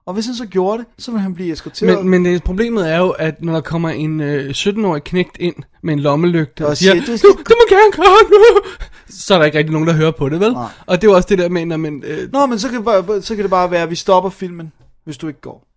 Og 0.05 0.13
hvis 0.13 0.25
han 0.25 0.35
så 0.35 0.45
gjorde 0.45 0.77
det, 0.77 0.85
så 0.97 1.11
ville 1.11 1.21
han 1.21 1.33
blive 1.35 1.53
eskorteret. 1.53 1.97
Men, 2.05 2.09
men 2.09 2.25
det, 2.25 2.43
problemet 2.43 2.91
er 2.91 2.97
jo, 2.97 3.09
at 3.09 3.41
når 3.41 3.53
der 3.53 3.61
kommer 3.61 3.89
en 3.89 4.21
øh, 4.21 4.49
17-årig 4.49 5.03
knægt 5.03 5.37
ind 5.39 5.55
med 5.83 5.93
en 5.93 5.99
lommelygte 5.99 6.61
og, 6.65 6.69
Og 6.69 6.77
siger, 6.77 6.93
du, 6.93 6.99
"Du 7.11 7.17
skal- 7.17 7.29
du 7.29 7.35
må 7.59 7.75
gerne 7.75 7.91
komme 7.91 8.29
nu, 8.29 8.61
så 9.09 9.33
er 9.33 9.37
der 9.37 9.45
ikke 9.45 9.57
rigtig 9.57 9.73
nogen, 9.73 9.87
der 9.87 9.93
hører 9.93 10.11
på 10.11 10.29
det, 10.29 10.39
vel? 10.39 10.51
Nej. 10.53 10.69
Og 10.85 11.01
det 11.01 11.07
er 11.07 11.11
jo 11.11 11.15
også 11.15 11.27
det 11.29 11.37
der 11.37 11.49
med, 11.49 11.65
når 11.65 11.77
man, 11.77 12.03
øh, 12.05 12.31
Nå, 12.31 12.45
men 12.45 12.59
så 12.59 12.69
kan, 12.69 12.83
bare, 12.83 13.21
så 13.21 13.35
kan 13.35 13.43
det 13.43 13.49
bare 13.51 13.71
være, 13.71 13.83
at 13.83 13.89
vi 13.89 13.95
stopper 13.95 14.29
filmen, 14.29 14.71
hvis 15.03 15.17
du 15.17 15.27
ikke 15.27 15.41
går. 15.41 15.67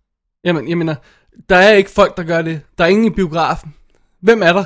jamen, 0.43 0.69
jeg 0.69 0.77
mener, 0.77 0.95
der 1.49 1.55
er 1.55 1.71
ikke 1.73 1.89
folk, 1.89 2.17
der 2.17 2.23
gør 2.23 2.41
det. 2.41 2.61
Der 2.77 2.83
er 2.83 2.87
ingen 2.87 3.05
i 3.05 3.09
biografen. 3.09 3.73
Hvem 4.21 4.41
er 4.43 4.53
der? 4.53 4.63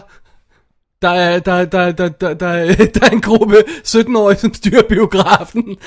Der 1.02 1.10
er, 1.10 1.40
der, 1.40 1.66
der, 1.66 1.92
der, 1.92 2.10
der, 2.10 2.34
der, 2.34 2.48
er- 2.48 2.76
der 2.96 3.06
er 3.06 3.10
en 3.10 3.22
gruppe 3.22 3.56
17-årige, 3.88 4.38
som 4.40 4.54
styrer 4.54 4.82
biografen. 4.90 5.64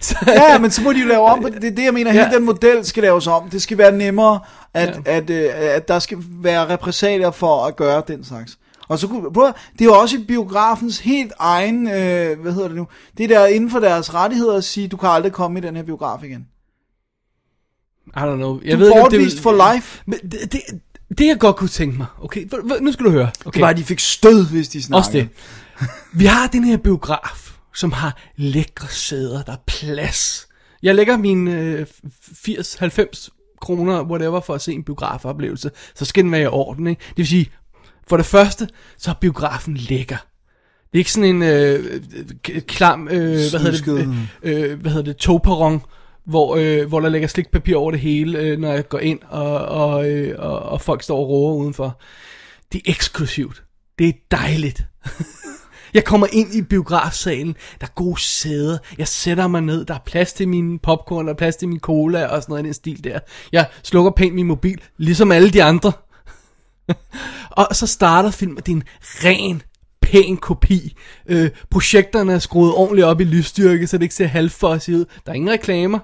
så, 0.00 0.16
Ja, 0.26 0.58
men 0.58 0.70
så 0.70 0.82
må 0.82 0.92
de 0.92 1.00
jo 1.00 1.06
lave 1.08 1.22
om 1.22 1.42
på 1.42 1.48
det. 1.48 1.62
Det 1.62 1.70
er 1.70 1.74
det, 1.74 1.84
jeg 1.84 1.94
mener. 1.94 2.10
Hele 2.12 2.24
Ja. 2.24 2.34
den 2.34 2.44
model 2.44 2.84
skal 2.84 3.02
laves 3.02 3.26
om. 3.26 3.50
Det 3.50 3.62
skal 3.62 3.78
være 3.78 3.92
nemmere, 3.92 4.40
at, 4.74 5.00
Ja. 5.06 5.16
at, 5.16 5.30
øh, 5.30 5.50
at 5.54 5.88
der 5.88 5.98
skal 5.98 6.18
være 6.30 6.68
repræsalier 6.68 7.30
for 7.30 7.64
at 7.66 7.76
gøre 7.76 8.02
den 8.08 8.24
slags. 8.24 8.58
Og 8.88 8.98
så 8.98 9.08
kunne, 9.08 9.32
prøv, 9.32 9.46
at- 9.46 9.54
det 9.72 9.80
er 9.80 9.84
jo 9.84 9.94
også 9.98 10.16
i 10.16 10.24
biografens 10.28 10.98
helt 10.98 11.32
egen, 11.38 11.86
øh, 11.88 12.40
hvad 12.40 12.52
hedder 12.52 12.68
det 12.68 12.76
nu, 12.76 12.86
det 13.18 13.30
der 13.30 13.46
inden 13.46 13.70
for 13.70 13.78
deres 13.80 14.14
rettigheder 14.14 14.56
at 14.56 14.64
sige, 14.64 14.88
du 14.88 14.96
kan 14.96 15.08
aldrig 15.08 15.32
komme 15.32 15.58
i 15.58 15.62
den 15.62 15.76
her 15.76 15.82
biograf 15.82 16.22
igen. 16.24 16.46
I 18.06 18.18
don't 18.18 18.36
know. 18.36 18.60
Jeg 18.64 18.72
Du 18.72 18.78
ved 18.78 18.92
ikke, 19.12 19.32
det 19.32 19.40
for 19.40 19.74
life. 19.74 20.02
Men 20.06 20.18
det, 20.18 20.52
det, 20.52 20.60
det, 21.18 21.26
jeg 21.26 21.38
godt 21.38 21.56
kunne 21.56 21.68
tænke 21.68 21.96
mig, 21.96 22.06
okay, 22.22 22.48
nu 22.80 22.92
skal 22.92 23.06
du 23.06 23.10
høre. 23.10 23.30
Okay. 23.44 23.56
Det 23.58 23.62
var, 23.62 23.68
at 23.68 23.76
de 23.76 23.84
fik 23.84 24.00
stød, 24.00 24.46
hvis 24.46 24.68
de 24.68 24.82
snakkede. 24.82 25.00
Også 25.00 25.12
det. 25.12 25.28
Vi 26.12 26.24
har 26.24 26.46
den 26.46 26.64
her 26.64 26.76
biograf, 26.76 27.52
som 27.74 27.92
har 27.92 28.16
lækre 28.36 28.88
sæder, 28.88 29.42
der 29.42 29.52
er 29.52 29.62
plads. 29.66 30.48
Jeg 30.82 30.94
lægger 30.94 31.16
mine 31.16 31.52
øh, 31.60 31.86
80-90 32.48 33.28
kroner, 33.60 34.02
whatever, 34.02 34.40
for 34.40 34.54
at 34.54 34.60
se 34.60 34.72
en 34.72 34.84
biografoplevelse, 34.84 35.70
så 35.94 36.04
skal 36.04 36.24
den 36.24 36.32
være 36.32 36.42
i 36.42 36.46
orden, 36.46 36.86
ikke? 36.86 37.00
Det 37.08 37.16
vil 37.16 37.26
sige, 37.26 37.50
for 38.08 38.16
det 38.16 38.26
første, 38.26 38.68
så 38.98 39.10
er 39.10 39.14
biografen 39.14 39.76
lækker. 39.76 40.16
Det 40.92 40.94
er 40.94 40.98
ikke 40.98 41.12
sådan 41.12 41.36
en 41.36 41.42
øh, 41.42 42.00
klam, 42.60 43.08
øh, 43.08 43.32
hvad 43.50 43.60
hedder 43.60 43.94
det, 43.94 44.28
øh, 44.42 44.80
hvad 44.80 44.90
hedder 44.90 45.12
det, 45.12 45.16
togperron, 45.16 45.82
hvor, 46.26 46.56
øh, 46.56 46.88
hvor 46.88 47.00
der 47.00 47.08
ligger 47.08 47.28
slikpapir 47.28 47.76
over 47.76 47.90
det 47.90 48.00
hele, 48.00 48.38
øh, 48.38 48.58
når 48.58 48.72
jeg 48.72 48.88
går 48.88 48.98
ind, 48.98 49.18
og, 49.28 49.58
og, 49.58 50.10
øh, 50.10 50.34
og, 50.38 50.58
og 50.58 50.80
folk 50.80 51.02
står 51.02 51.18
og 51.18 51.28
råber 51.28 51.54
udenfor. 51.54 52.00
Det 52.72 52.78
er 52.86 52.90
eksklusivt. 52.90 53.62
Det 53.98 54.08
er 54.08 54.12
dejligt. 54.30 54.84
Jeg 55.94 56.04
kommer 56.04 56.26
ind 56.32 56.54
i 56.54 56.62
biografsalen, 56.62 57.56
der 57.80 57.86
er 57.86 57.90
gode 57.94 58.20
sæder, 58.20 58.78
jeg 58.98 59.08
sætter 59.08 59.46
mig 59.46 59.60
ned, 59.60 59.84
der 59.84 59.94
er 59.94 59.98
plads 60.06 60.32
til 60.32 60.48
min 60.48 60.78
popcorn, 60.78 61.26
der 61.26 61.32
er 61.32 61.36
plads 61.36 61.56
til 61.56 61.68
min 61.68 61.80
cola 61.80 62.26
og 62.26 62.42
sådan 62.42 62.52
noget 62.52 62.62
i 62.62 62.66
den 62.66 62.74
stil 62.74 63.04
der. 63.04 63.18
Jeg 63.52 63.66
slukker 63.82 64.10
pænt 64.10 64.34
min 64.34 64.46
mobil, 64.46 64.80
ligesom 64.96 65.32
alle 65.32 65.50
de 65.50 65.62
andre. 65.62 65.92
og 67.50 67.68
så 67.72 67.86
starter 67.86 68.30
filmen, 68.30 68.56
det 68.56 68.68
er 68.68 68.76
en 68.76 68.82
ren, 69.00 69.62
pæn 70.06 70.36
kopi. 70.36 70.96
Øh, 71.28 71.50
projekterne 71.70 72.32
er 72.32 72.38
skruet 72.38 72.72
ordentligt 72.72 73.06
op 73.06 73.20
i 73.20 73.24
lysstyrke, 73.24 73.86
så 73.86 73.98
det 73.98 74.02
ikke 74.02 74.14
ser 74.14 74.26
halvfossigt 74.26 74.96
ud. 74.98 75.04
Der 75.26 75.32
er 75.32 75.34
ingen 75.34 75.50
reklamer. 75.50 75.98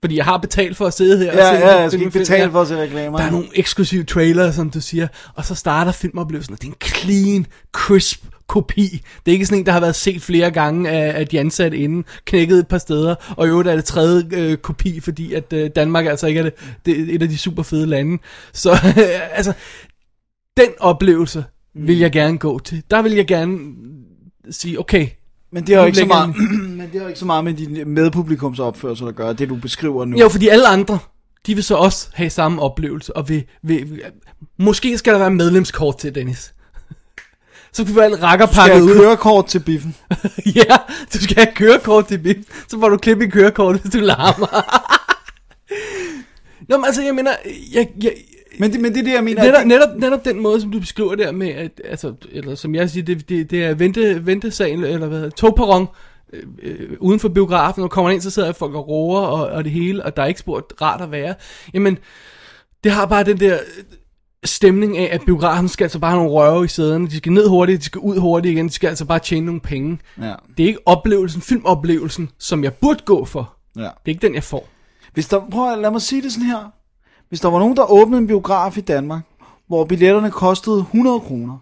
Fordi 0.00 0.16
jeg 0.16 0.24
har 0.24 0.38
betalt 0.38 0.76
for 0.76 0.86
at 0.86 0.94
sidde 0.94 1.18
her 1.18 1.30
og 1.30 1.36
Ja, 1.36 1.58
se 1.58 1.66
ja, 1.66 1.80
jeg 1.80 1.90
skal 1.90 2.00
ikke 2.00 2.18
betale 2.18 2.50
for 2.50 2.60
at 2.60 2.68
se 2.68 2.82
reklamer. 2.82 3.18
Der 3.18 3.24
er 3.24 3.30
nogle 3.30 3.46
eksklusive 3.54 4.04
trailer, 4.04 4.52
som 4.52 4.70
du 4.70 4.80
siger, 4.80 5.08
og 5.34 5.44
så 5.44 5.54
starter 5.54 5.92
filmoplevelsen, 5.92 6.52
og 6.54 6.62
det 6.62 6.68
er 6.68 6.72
en 6.72 6.88
clean, 6.88 7.46
crisp 7.72 8.24
kopi. 8.48 9.02
Det 9.26 9.32
er 9.32 9.32
ikke 9.32 9.46
sådan 9.46 9.58
en, 9.58 9.66
der 9.66 9.72
har 9.72 9.80
været 9.80 9.94
set 9.94 10.22
flere 10.22 10.50
gange 10.50 10.90
af, 10.90 11.20
af 11.20 11.26
de 11.26 11.40
ansatte 11.40 11.76
inden, 11.78 12.04
knækket 12.24 12.58
et 12.58 12.68
par 12.68 12.78
steder, 12.78 13.14
og 13.36 13.46
i 13.46 13.48
øvrigt 13.50 13.68
er 13.68 13.74
det 13.74 13.84
tredje 13.84 14.24
øh, 14.32 14.56
kopi, 14.56 15.00
fordi 15.00 15.34
at 15.34 15.52
øh, 15.52 15.70
Danmark 15.76 16.06
altså 16.06 16.26
ikke 16.26 16.40
er 16.40 16.44
det, 16.44 16.54
det 16.86 17.14
et 17.14 17.22
af 17.22 17.28
de 17.28 17.38
super 17.38 17.62
fede 17.62 17.86
lande. 17.86 18.18
Så 18.52 18.70
altså, 19.38 19.52
den 20.56 20.68
oplevelse 20.80 21.44
vil 21.76 21.98
jeg 21.98 22.12
gerne 22.12 22.38
gå 22.38 22.58
til. 22.58 22.82
Der 22.90 23.02
vil 23.02 23.12
jeg 23.12 23.26
gerne 23.26 23.58
sige, 24.50 24.80
okay, 24.80 25.08
Men 25.52 25.66
det 25.66 25.74
har 25.74 25.82
jo 25.82 25.86
ikke 25.86 25.98
så 25.98 26.06
meget, 26.06 26.34
men 26.78 26.88
det 26.92 27.00
har 27.00 27.08
ikke 27.08 27.20
så 27.20 27.26
meget 27.26 27.44
med 27.44 27.54
din 27.54 27.88
medpublikums 27.88 28.58
opførsel 28.58 29.08
at 29.08 29.16
gøre, 29.16 29.32
det 29.32 29.48
du 29.48 29.56
beskriver 29.56 30.04
nu. 30.04 30.18
Jo, 30.18 30.28
fordi 30.28 30.48
alle 30.48 30.66
andre, 30.66 30.98
de 31.46 31.54
vil 31.54 31.64
så 31.64 31.74
også 31.74 32.08
have 32.14 32.30
samme 32.30 32.62
oplevelse, 32.62 33.16
og 33.16 33.28
vil, 33.28 33.44
vil, 33.62 33.90
vil 33.90 34.02
måske 34.58 34.98
skal 34.98 35.12
der 35.12 35.18
være 35.18 35.30
medlemskort 35.30 35.98
til, 35.98 36.14
Dennis. 36.14 36.54
Så 37.72 37.84
kan 37.84 37.94
vi 37.94 38.00
alt 38.00 38.14
skal 38.14 38.24
rakkerpakket 38.24 38.74
jeg 38.74 38.82
ud. 38.82 38.94
kørekort 38.94 39.46
til 39.46 39.58
biffen? 39.58 39.94
ja, 40.56 40.76
du 41.14 41.22
skal 41.22 41.36
have 41.36 41.54
kørekort 41.54 42.06
til 42.06 42.18
bil, 42.18 42.44
så 42.68 42.80
får 42.80 42.88
du 42.88 42.96
klip 42.96 43.20
i 43.20 43.26
kørekort, 43.26 43.80
hvis 43.80 43.92
du 43.92 43.98
larmer. 43.98 44.46
Nå, 46.68 46.76
men 46.76 46.84
altså, 46.84 47.02
jeg 47.02 47.14
mener, 47.14 47.30
jeg, 47.74 47.88
jeg, 48.02 48.12
Men 48.60 48.72
det, 48.72 48.80
men 48.80 48.94
det 48.94 49.00
er 49.00 49.04
det, 49.04 49.12
jeg 49.12 49.24
mener. 49.24 49.42
netop, 49.42 49.60
at 49.60 49.66
netop, 49.66 49.88
netop 49.96 50.24
den 50.24 50.42
måde, 50.42 50.60
som 50.60 50.72
du 50.72 50.80
beskriver 50.80 51.14
der 51.14 51.32
med, 51.32 51.48
at, 51.48 51.80
altså, 51.84 52.14
eller 52.32 52.54
som 52.54 52.74
jeg 52.74 52.90
siger, 52.90 53.04
det, 53.04 53.28
det, 53.28 53.50
det 53.50 53.64
er 53.64 53.74
vente, 53.74 54.26
ventesalen, 54.26 54.84
eller 54.84 55.06
hvad 55.06 55.18
hedder 55.18 55.30
det, 55.30 55.38
togperron, 55.38 55.88
øh, 56.32 56.42
øh, 56.62 56.96
uden 57.00 57.20
for 57.20 57.28
biografen, 57.28 57.82
og 57.82 57.90
kommer 57.90 58.10
ind, 58.10 58.20
så 58.20 58.30
sidder 58.30 58.52
folk 58.52 58.74
og 58.74 58.88
roer, 58.88 59.20
og, 59.20 59.46
og 59.46 59.64
det 59.64 59.72
hele, 59.72 60.04
og 60.04 60.16
der 60.16 60.22
er 60.22 60.26
ikke 60.26 60.40
spurgt 60.40 60.72
rart 60.82 61.00
at 61.00 61.10
være. 61.10 61.34
Jamen, 61.74 61.98
det 62.84 62.92
har 62.92 63.06
bare 63.06 63.24
den 63.24 63.40
der 63.40 63.58
stemning 64.44 64.98
af, 64.98 65.08
at 65.12 65.20
biografen 65.26 65.68
skal 65.68 65.84
altså 65.84 65.98
bare 65.98 66.10
have 66.10 66.22
nogle 66.22 66.34
røve 66.34 66.64
i 66.64 66.68
sæderne, 66.68 67.08
de 67.08 67.16
skal 67.16 67.32
ned 67.32 67.48
hurtigt, 67.48 67.80
de 67.80 67.84
skal 67.84 67.98
ud 67.98 68.18
hurtigt 68.18 68.52
igen, 68.52 68.68
de 68.68 68.72
skal 68.72 68.88
altså 68.88 69.04
bare 69.04 69.18
tjene 69.18 69.46
nogle 69.46 69.60
penge. 69.60 69.98
Ja. 70.20 70.34
Det 70.56 70.62
er 70.62 70.66
ikke 70.66 70.86
oplevelsen, 70.86 71.42
filmoplevelsen, 71.42 72.30
som 72.38 72.64
jeg 72.64 72.74
burde 72.74 73.02
gå 73.04 73.24
for. 73.24 73.54
Ja. 73.76 73.80
Det 73.80 73.88
er 73.88 74.08
ikke 74.08 74.26
den, 74.26 74.34
jeg 74.34 74.44
får. 74.44 74.68
Hvis 75.14 75.28
der, 75.28 75.40
prøv 75.50 75.72
at 75.72 75.78
lad 75.78 75.90
mig 75.90 76.02
sige 76.02 76.22
det 76.22 76.32
sådan 76.32 76.46
her. 76.46 76.72
Hvis 77.28 77.40
der 77.40 77.48
var 77.48 77.58
nogen, 77.58 77.76
der 77.76 77.92
åbnede 77.92 78.20
en 78.20 78.26
biograf 78.26 78.78
i 78.78 78.80
Danmark, 78.80 79.22
hvor 79.66 79.84
billetterne 79.84 80.30
kostede 80.30 80.78
100 80.78 81.20
kroner, 81.20 81.58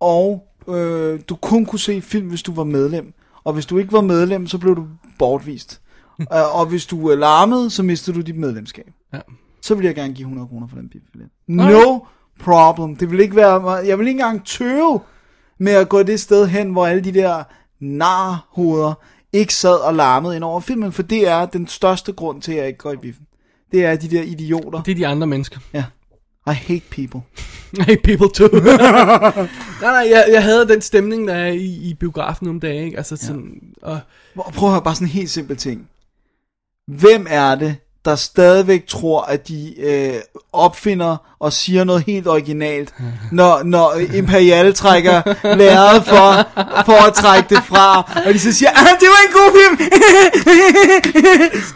og 0.00 0.46
øh, 0.68 1.20
du 1.28 1.36
kun 1.36 1.66
kunne 1.66 1.78
se 1.78 2.02
film, 2.02 2.28
hvis 2.28 2.42
du 2.42 2.52
var 2.52 2.64
medlem, 2.64 3.14
og 3.44 3.52
hvis 3.52 3.66
du 3.66 3.78
ikke 3.78 3.92
var 3.92 4.00
medlem, 4.00 4.46
så 4.46 4.58
blev 4.58 4.76
du 4.76 4.86
bortvist. 5.18 5.80
Øh, 6.20 6.58
og 6.58 6.66
hvis 6.66 6.86
du 6.86 7.10
øh, 7.10 7.18
larmede, 7.18 7.70
så 7.70 7.82
mistede 7.82 8.16
du 8.16 8.20
dit 8.20 8.36
medlemskab. 8.36 8.90
Ja. 9.14 9.20
Så 9.62 9.74
ville 9.74 9.86
jeg 9.86 9.94
gerne 9.94 10.14
give 10.14 10.24
100 10.24 10.48
kroner 10.48 10.66
for 10.68 10.76
den 10.76 10.88
billet. 10.88 11.30
No 11.46 11.98
problem. 12.40 12.96
Det 12.96 13.10
vil 13.10 13.20
ikke 13.20 13.36
være, 13.36 13.70
jeg 13.70 13.98
vil 13.98 14.06
ikke 14.06 14.20
engang 14.20 14.46
tøve 14.46 15.00
med 15.58 15.72
at 15.72 15.88
gå 15.88 16.02
det 16.02 16.20
sted 16.20 16.46
hen, 16.46 16.70
hvor 16.70 16.86
alle 16.86 17.04
de 17.04 17.14
der 17.14 17.44
narhoveder 17.80 18.94
ikke 19.32 19.54
sad 19.54 19.76
og 19.76 19.94
larmede 19.94 20.36
ind 20.36 20.44
over 20.44 20.60
filmen, 20.60 20.92
for 20.92 21.02
det 21.02 21.28
er 21.28 21.46
den 21.46 21.66
største 21.66 22.12
grund 22.12 22.42
til, 22.42 22.52
at 22.52 22.58
jeg 22.58 22.66
ikke 22.66 22.78
går 22.78 22.92
i 22.92 22.96
biffen. 22.96 23.25
Det 23.72 23.84
er 23.84 23.96
de 23.96 24.08
der 24.10 24.22
idioter. 24.22 24.82
Det 24.82 24.90
er 24.92 24.96
de 24.96 25.06
andre 25.06 25.26
mennesker. 25.26 25.58
Ja. 25.72 25.84
I 26.46 26.54
hate 26.54 26.82
people. 26.90 27.20
Hey, 27.86 27.96
people 28.04 28.28
too. 28.34 28.48
nej, 28.60 29.46
nej, 29.82 30.06
jeg, 30.10 30.24
jeg 30.32 30.42
havde 30.42 30.68
den 30.68 30.80
stemning, 30.80 31.28
der 31.28 31.34
er 31.34 31.46
i, 31.52 31.64
i 31.64 31.94
biografen 31.94 32.48
om 32.48 32.60
dagen, 32.60 32.84
ikke? 32.84 32.96
Altså 32.96 33.16
sådan, 33.16 33.60
og, 33.82 34.00
Hvor- 34.34 34.52
Prøv 34.54 34.68
at 34.68 34.72
høre, 34.74 34.82
bare 34.82 34.94
sådan 34.94 35.06
en 35.06 35.10
helt 35.12 35.30
simpel 35.30 35.56
ting. 35.56 35.88
Hvem 36.88 37.26
er 37.30 37.54
det, 37.54 37.76
der 38.06 38.16
stadigvæk 38.16 38.86
tror, 38.86 39.22
at 39.22 39.48
de 39.48 39.74
øh, 39.80 40.14
opfinder 40.52 41.16
og 41.40 41.52
siger 41.52 41.84
noget 41.84 42.04
helt 42.06 42.26
originalt, 42.26 42.94
når, 43.32 43.62
når 43.64 43.94
Imperial 44.14 44.74
trækker 44.74 45.22
lærret 45.60 46.04
for, 46.04 46.46
for 46.84 47.06
at 47.06 47.14
trække 47.14 47.54
det 47.54 47.64
fra, 47.64 47.98
og 48.26 48.34
de 48.34 48.38
så 48.38 48.52
siger, 48.52 48.70
ah, 48.70 48.86
det 49.00 49.08
var 49.08 49.20
en 49.26 49.32
god 49.32 49.50
film, 49.58 49.90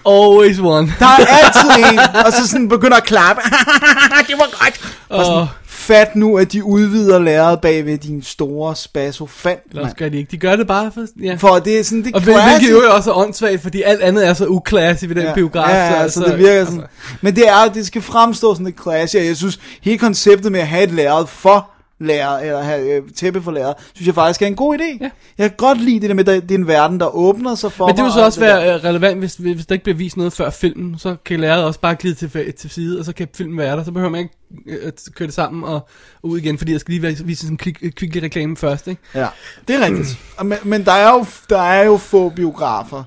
always 0.17 0.59
one. 0.59 0.95
der 0.99 1.07
er 1.07 1.27
altid 1.27 1.93
en, 1.93 1.99
og 1.99 2.33
så 2.33 2.49
sådan 2.49 2.69
begynder 2.69 2.97
at 2.97 3.05
klappe, 3.05 3.43
det 4.29 4.35
var 4.39 4.65
godt. 4.65 4.81
Og 5.09 5.25
sådan, 5.25 5.47
fat 5.91 6.17
nu, 6.17 6.39
at 6.39 6.53
de 6.53 6.65
udvider 6.65 7.19
lærret 7.19 7.61
bagved 7.61 7.99
din 7.99 8.23
store 8.23 8.77
spaso 8.77 9.27
fandt, 9.27 9.63
Eller 9.71 9.83
også 9.83 9.97
gør 9.97 10.09
de 10.09 10.19
ikke. 10.19 10.31
De 10.31 10.37
gør 10.37 10.57
det 10.57 10.67
bare 10.67 10.93
for... 10.95 11.07
Ja. 11.23 11.35
For 11.35 11.59
det 11.59 11.79
er 11.79 11.85
sådan, 11.85 12.05
det 12.05 12.15
og 12.15 12.21
hvilket 12.23 12.71
jo 12.71 12.81
også 12.97 13.11
er 13.11 13.15
åndssvagt, 13.17 13.63
fordi 13.63 13.83
alt 13.83 14.01
andet 14.01 14.27
er 14.27 14.35
så 14.35 14.47
uklasse 14.47 15.09
ved 15.09 15.17
den 15.17 15.25
Ja, 15.25 15.35
biograf. 15.35 15.75
Ja, 15.75 16.01
ja, 16.01 16.09
så, 16.09 16.25
det 16.25 16.39
virker 16.39 16.65
sådan. 16.65 16.83
Men 17.21 17.37
det 17.37 17.49
er, 17.49 17.69
det 17.75 17.87
skal 17.87 18.03
fremstå 18.03 18.55
sådan 18.55 18.67
lidt 18.67 18.83
classy, 18.83 19.17
og 19.17 19.27
jeg 19.27 19.37
synes, 19.37 19.61
hele 19.83 19.99
konceptet 19.99 20.53
med 20.53 20.61
at 20.61 20.67
have 20.67 20.83
et 20.85 20.91
lærred 20.91 21.27
for 21.27 21.71
lærer, 22.01 22.39
eller 22.39 22.63
have 22.63 22.97
øh, 22.97 23.03
tæppe 23.17 23.43
for 23.43 23.51
lærer, 23.53 23.73
synes 23.95 24.07
jeg 24.07 24.15
faktisk 24.15 24.43
er 24.43 24.47
en 24.47 24.57
god 24.57 24.79
idé. 24.79 24.99
Ja. 25.05 25.11
Jeg 25.39 25.49
kan 25.51 25.57
godt 25.57 25.81
lide 25.81 26.01
det 26.01 26.09
der 26.09 26.15
med, 26.15 26.29
at 26.29 26.43
det 26.43 26.51
er 26.51 26.59
en 26.59 26.67
verden, 26.67 27.01
der 27.01 27.15
åbner 27.17 27.55
sig 27.55 27.73
for 27.73 27.87
Men 27.87 27.97
det 27.97 28.05
vil 28.05 28.13
så 28.13 28.19
og 28.21 28.25
også 28.27 28.41
det 28.41 28.49
der. 28.49 28.57
være 28.61 28.75
øh, 28.79 28.85
relevant, 28.85 29.19
hvis, 29.19 29.35
hvis 29.35 29.67
der 29.67 29.73
ikke 29.73 29.83
bliver 29.85 29.97
vist 29.97 30.17
noget 30.17 30.33
før 30.33 30.51
filmen, 30.51 30.99
så 30.99 31.17
kan 31.25 31.41
læreret 31.41 31.65
også 31.65 31.81
bare 31.81 31.95
glide 31.95 32.15
til, 32.15 32.53
til 32.53 32.71
side, 32.71 32.99
og 32.99 33.05
så 33.05 33.13
kan 33.13 33.29
filmen 33.37 33.59
være 33.59 33.77
der, 33.77 33.85
så 33.85 33.93
behøver 33.93 34.11
man 34.11 34.21
ikke 34.21 34.35
øh, 34.67 34.79
at 34.87 35.03
køre 35.15 35.27
det 35.27 35.35
sammen 35.35 35.65
og, 35.65 35.89
ud 36.23 36.39
igen, 36.39 36.59
fordi 36.59 36.73
jeg 36.73 36.81
skal 36.81 36.93
lige 36.93 37.03
være- 37.03 37.17
vise 37.25 37.41
sådan 37.41 37.53
en 37.55 37.57
klik, 37.59 37.79
kvicklig 37.97 38.23
reklame 38.23 38.57
først, 38.57 38.87
ikke? 38.89 39.03
Ja, 39.15 39.27
det 39.69 39.77
er 39.77 39.85
rigtigt. 39.87 40.19
Og 40.37 40.47
men, 40.47 40.59
men 40.65 40.85
der 40.85 40.93
er, 40.93 41.13
jo, 41.13 41.25
der 41.51 41.63
er 41.63 41.85
jo 41.85 41.97
få 41.97 42.29
biografer, 42.29 43.05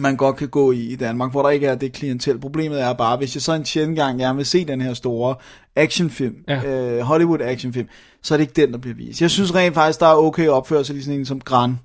man 0.00 0.16
godt 0.16 0.36
kan 0.36 0.48
gå 0.48 0.72
i 0.72 0.80
i 0.80 0.96
Danmark, 0.96 1.30
hvor 1.30 1.42
der 1.42 1.50
ikke 1.50 1.66
er 1.66 1.74
det 1.74 1.92
klientel. 1.92 2.38
Problemet 2.38 2.82
er 2.82 2.92
bare, 2.92 3.16
hvis 3.16 3.34
jeg 3.34 3.42
så 3.42 3.52
en 3.52 3.64
sjældent 3.64 3.96
gang 3.98 4.18
gerne 4.18 4.36
vil 4.36 4.46
se 4.46 4.64
den 4.64 4.80
her 4.80 4.94
store 4.94 5.34
actionfilm, 5.76 6.34
Ja. 6.48 6.64
øh, 6.64 7.00
Hollywood 7.00 7.40
actionfilm, 7.40 7.88
så 8.22 8.34
er 8.34 8.36
det 8.36 8.42
ikke 8.42 8.60
den, 8.62 8.72
der 8.72 8.78
bliver 8.78 8.94
vist. 8.96 9.20
Jeg 9.20 9.30
synes 9.30 9.54
rent 9.54 9.74
faktisk, 9.74 10.00
der 10.00 10.06
er 10.06 10.14
okay 10.16 10.48
opførsel 10.48 10.96
i 10.96 11.00
sådan 11.02 11.18
en 11.18 11.26
som 11.26 11.40
Gran 11.40 11.78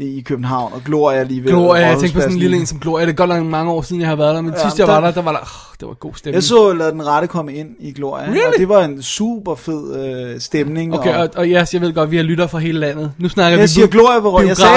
i, 0.00 0.20
København, 0.20 0.72
og 0.72 0.80
Gloria 0.84 1.22
lige 1.22 1.44
ved 1.44 1.50
Gloria, 1.50 1.86
jeg 1.86 1.98
tænker 1.98 2.14
på 2.14 2.20
sådan 2.20 2.34
en 2.34 2.38
lille 2.40 2.56
en 2.56 2.66
som 2.66 2.78
Gloria, 2.78 3.06
det 3.06 3.12
er 3.12 3.16
godt 3.16 3.28
nok 3.30 3.46
mange 3.46 3.72
år 3.72 3.82
siden, 3.82 4.00
jeg 4.00 4.08
har 4.08 4.16
været 4.16 4.34
der, 4.34 4.40
men 4.40 4.52
Ja, 4.52 4.62
sidst 4.62 4.78
jeg 4.78 4.86
der- 4.86 4.92
var 4.92 5.00
der, 5.00 5.10
der 5.10 5.22
var 5.22 5.32
der, 5.32 5.38
oh, 5.38 5.74
det 5.80 5.88
var 5.88 5.94
god 5.94 6.12
stemning. 6.16 6.34
Jeg 6.34 6.42
så 6.42 6.72
Lad 6.72 6.92
den 6.92 7.06
rette 7.06 7.28
komme 7.28 7.54
ind 7.54 7.68
i 7.80 7.92
Gloria, 7.92 8.24
Really? 8.24 8.40
og 8.46 8.52
det 8.58 8.68
var 8.68 8.84
en 8.84 9.02
super 9.02 9.54
fed 9.54 9.96
øh, 10.34 10.40
stemning. 10.40 10.94
Okay, 10.94 11.14
og, 11.14 11.28
og 11.36 11.46
yes, 11.46 11.74
jeg 11.74 11.80
ved 11.82 11.92
godt, 11.94 12.10
vi 12.10 12.16
har 12.16 12.24
lytter 12.24 12.46
fra 12.46 12.58
hele 12.58 12.78
landet. 12.78 13.12
Nu 13.18 13.28
snakker 13.28 13.56
vi 13.56 13.60
Jeg 13.60 13.68
siger 13.68 13.86
bu- 13.86 13.90
Gloria 13.90 14.18
ved 14.18 14.46
jeg 14.46 14.56
sagde 14.56 14.72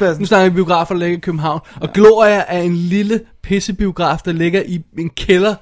ved. 0.00 0.08
Ja, 0.08 0.14
nu 0.18 0.26
snakker 0.26 0.50
vi 0.50 0.54
biografer, 0.54 0.94
der 0.94 0.98
ligger 0.98 1.16
i 1.16 1.20
København. 1.20 1.60
Og 1.80 1.88
Gloria 1.94 2.44
er 2.48 2.60
en 2.62 2.76
lille 2.76 3.20
pissebiograf, 3.42 4.18
der 4.24 4.32
ligger 4.32 4.62
i 4.66 4.80
en 4.98 5.10
kælder, 5.10 5.54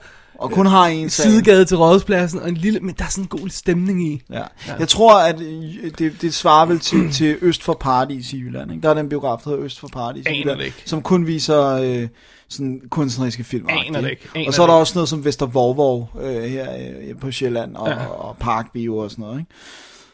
og 0.44 0.50
kun 0.52 0.66
har 0.66 0.86
en 0.86 1.10
sal. 1.10 1.30
sidegade 1.30 1.64
til 1.64 1.76
Rådhuspladsen, 1.76 2.40
og 2.40 2.48
en 2.48 2.54
lille, 2.56 2.80
men 2.80 2.94
der 2.98 3.04
er 3.04 3.08
sådan 3.08 3.24
en 3.24 3.28
god 3.28 3.48
stemning 3.48 4.08
i. 4.08 4.22
Ja. 4.32 4.42
Jeg 4.78 4.88
tror, 4.88 5.14
at 5.20 5.40
øh, 5.40 5.90
det, 5.98 6.12
det 6.20 6.34
svarer 6.34 6.66
vel 6.66 6.78
til, 6.78 7.12
til 7.12 7.36
Øst 7.40 7.62
for 7.62 7.72
Paradis 7.80 8.32
i 8.32 8.38
Jylland. 8.38 8.70
Ikke? 8.72 8.82
Der 8.82 8.90
er 8.90 8.94
den 8.94 9.08
biograf, 9.08 9.38
der 9.44 9.50
hedder 9.50 9.64
Øst 9.64 9.80
for 9.80 9.88
Paradis 9.88 10.26
i 10.26 10.40
Jylland, 10.40 10.60
som 10.86 11.02
kun 11.02 11.26
viser 11.26 11.66
øh, 11.66 12.08
sådan 12.48 12.80
kunstneriske 12.90 13.44
film. 13.44 13.66
Aner 13.68 14.00
det 14.00 14.10
ikke. 14.10 14.28
Aner 14.34 14.46
Og 14.48 14.54
så 14.54 14.62
er 14.62 14.66
der 14.66 14.74
også 14.74 14.92
noget 14.94 15.08
som 15.08 15.24
Vester 15.24 15.46
Vorvor 15.46 16.10
øh, 16.22 16.42
her 16.42 16.66
øh, 17.08 17.18
på 17.20 17.30
Sjælland 17.30 17.76
og, 17.76 17.88
Ja. 17.88 18.02
ja. 18.02 18.06
og 18.06 18.36
Parkbio 18.40 18.96
og 18.96 19.10
sådan 19.10 19.22
noget. 19.22 19.38
Ikke? 19.38 19.50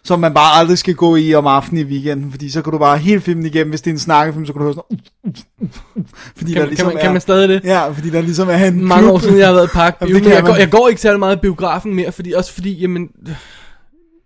Som 0.04 0.20
man 0.20 0.34
bare 0.34 0.58
aldrig 0.60 0.78
skal 0.78 0.94
gå 0.94 1.16
i 1.16 1.34
om 1.34 1.46
aftenen 1.46 1.86
i 1.86 1.90
weekenden, 1.90 2.30
fordi 2.30 2.50
så 2.50 2.62
kan 2.62 2.72
du 2.72 2.78
bare 2.78 2.98
hele 2.98 3.20
filmen 3.20 3.46
igennem, 3.46 3.70
hvis 3.70 3.80
det 3.80 3.90
er 3.90 3.94
en 3.94 3.98
snakkefilm, 3.98 4.46
så 4.46 4.52
kan 4.52 4.60
du 4.60 4.64
høre 4.64 4.74
sådan... 4.74 5.00
Uh, 5.24 5.32
uh, 5.60 5.68
uh, 5.94 6.04
fordi 6.36 6.52
Kan, 6.52 6.60
der 6.62 6.66
ligesom 6.68 6.86
kan, 6.86 6.94
man, 6.94 7.00
kan 7.02 7.08
er, 7.08 7.12
man 7.12 7.20
stadig 7.20 7.48
det? 7.48 7.64
Ja, 7.64 7.88
fordi 7.88 8.10
der 8.10 8.20
ligesom 8.20 8.48
er 8.48 8.66
en 8.66 8.84
Mange 8.84 9.04
klub. 9.04 9.14
år 9.14 9.18
siden, 9.18 9.38
jeg 9.38 9.46
har 9.46 9.54
været 9.54 9.66
i 9.66 9.70
Park 9.72 9.96
Jamen, 10.00 10.22
kan 10.22 10.32
jeg 10.32 10.42
går, 10.42 10.54
jeg 10.56 10.70
går 10.70 10.88
ikke 10.88 11.00
særlig 11.00 11.18
meget 11.18 11.36
i 11.36 11.40
biografen 11.40 11.94
mere, 11.94 12.12
fordi, 12.12 12.32
også 12.32 12.52
fordi, 12.52 12.72
jamen, 12.80 13.08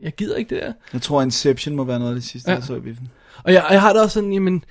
jeg 0.01 0.13
gider 0.15 0.37
ikke 0.37 0.55
det 0.55 0.63
der. 0.63 0.73
Jeg 0.93 1.03
tror, 1.03 1.23
Inception 1.23 1.77
må 1.77 1.85
være 1.85 1.99
noget 1.99 2.11
af 2.13 2.15
det 2.21 2.25
sidste, 2.25 2.51
Ja. 2.51 2.57
jeg 2.57 2.65
så 2.65 2.75
i 2.77 2.81
biffen. 2.81 3.09
Og 3.45 3.53
jeg, 3.53 3.67
jeg 3.71 3.81
har 3.81 3.93
det 3.93 4.03
også 4.03 4.15
sådan, 4.15 4.33
jamen, 4.33 4.65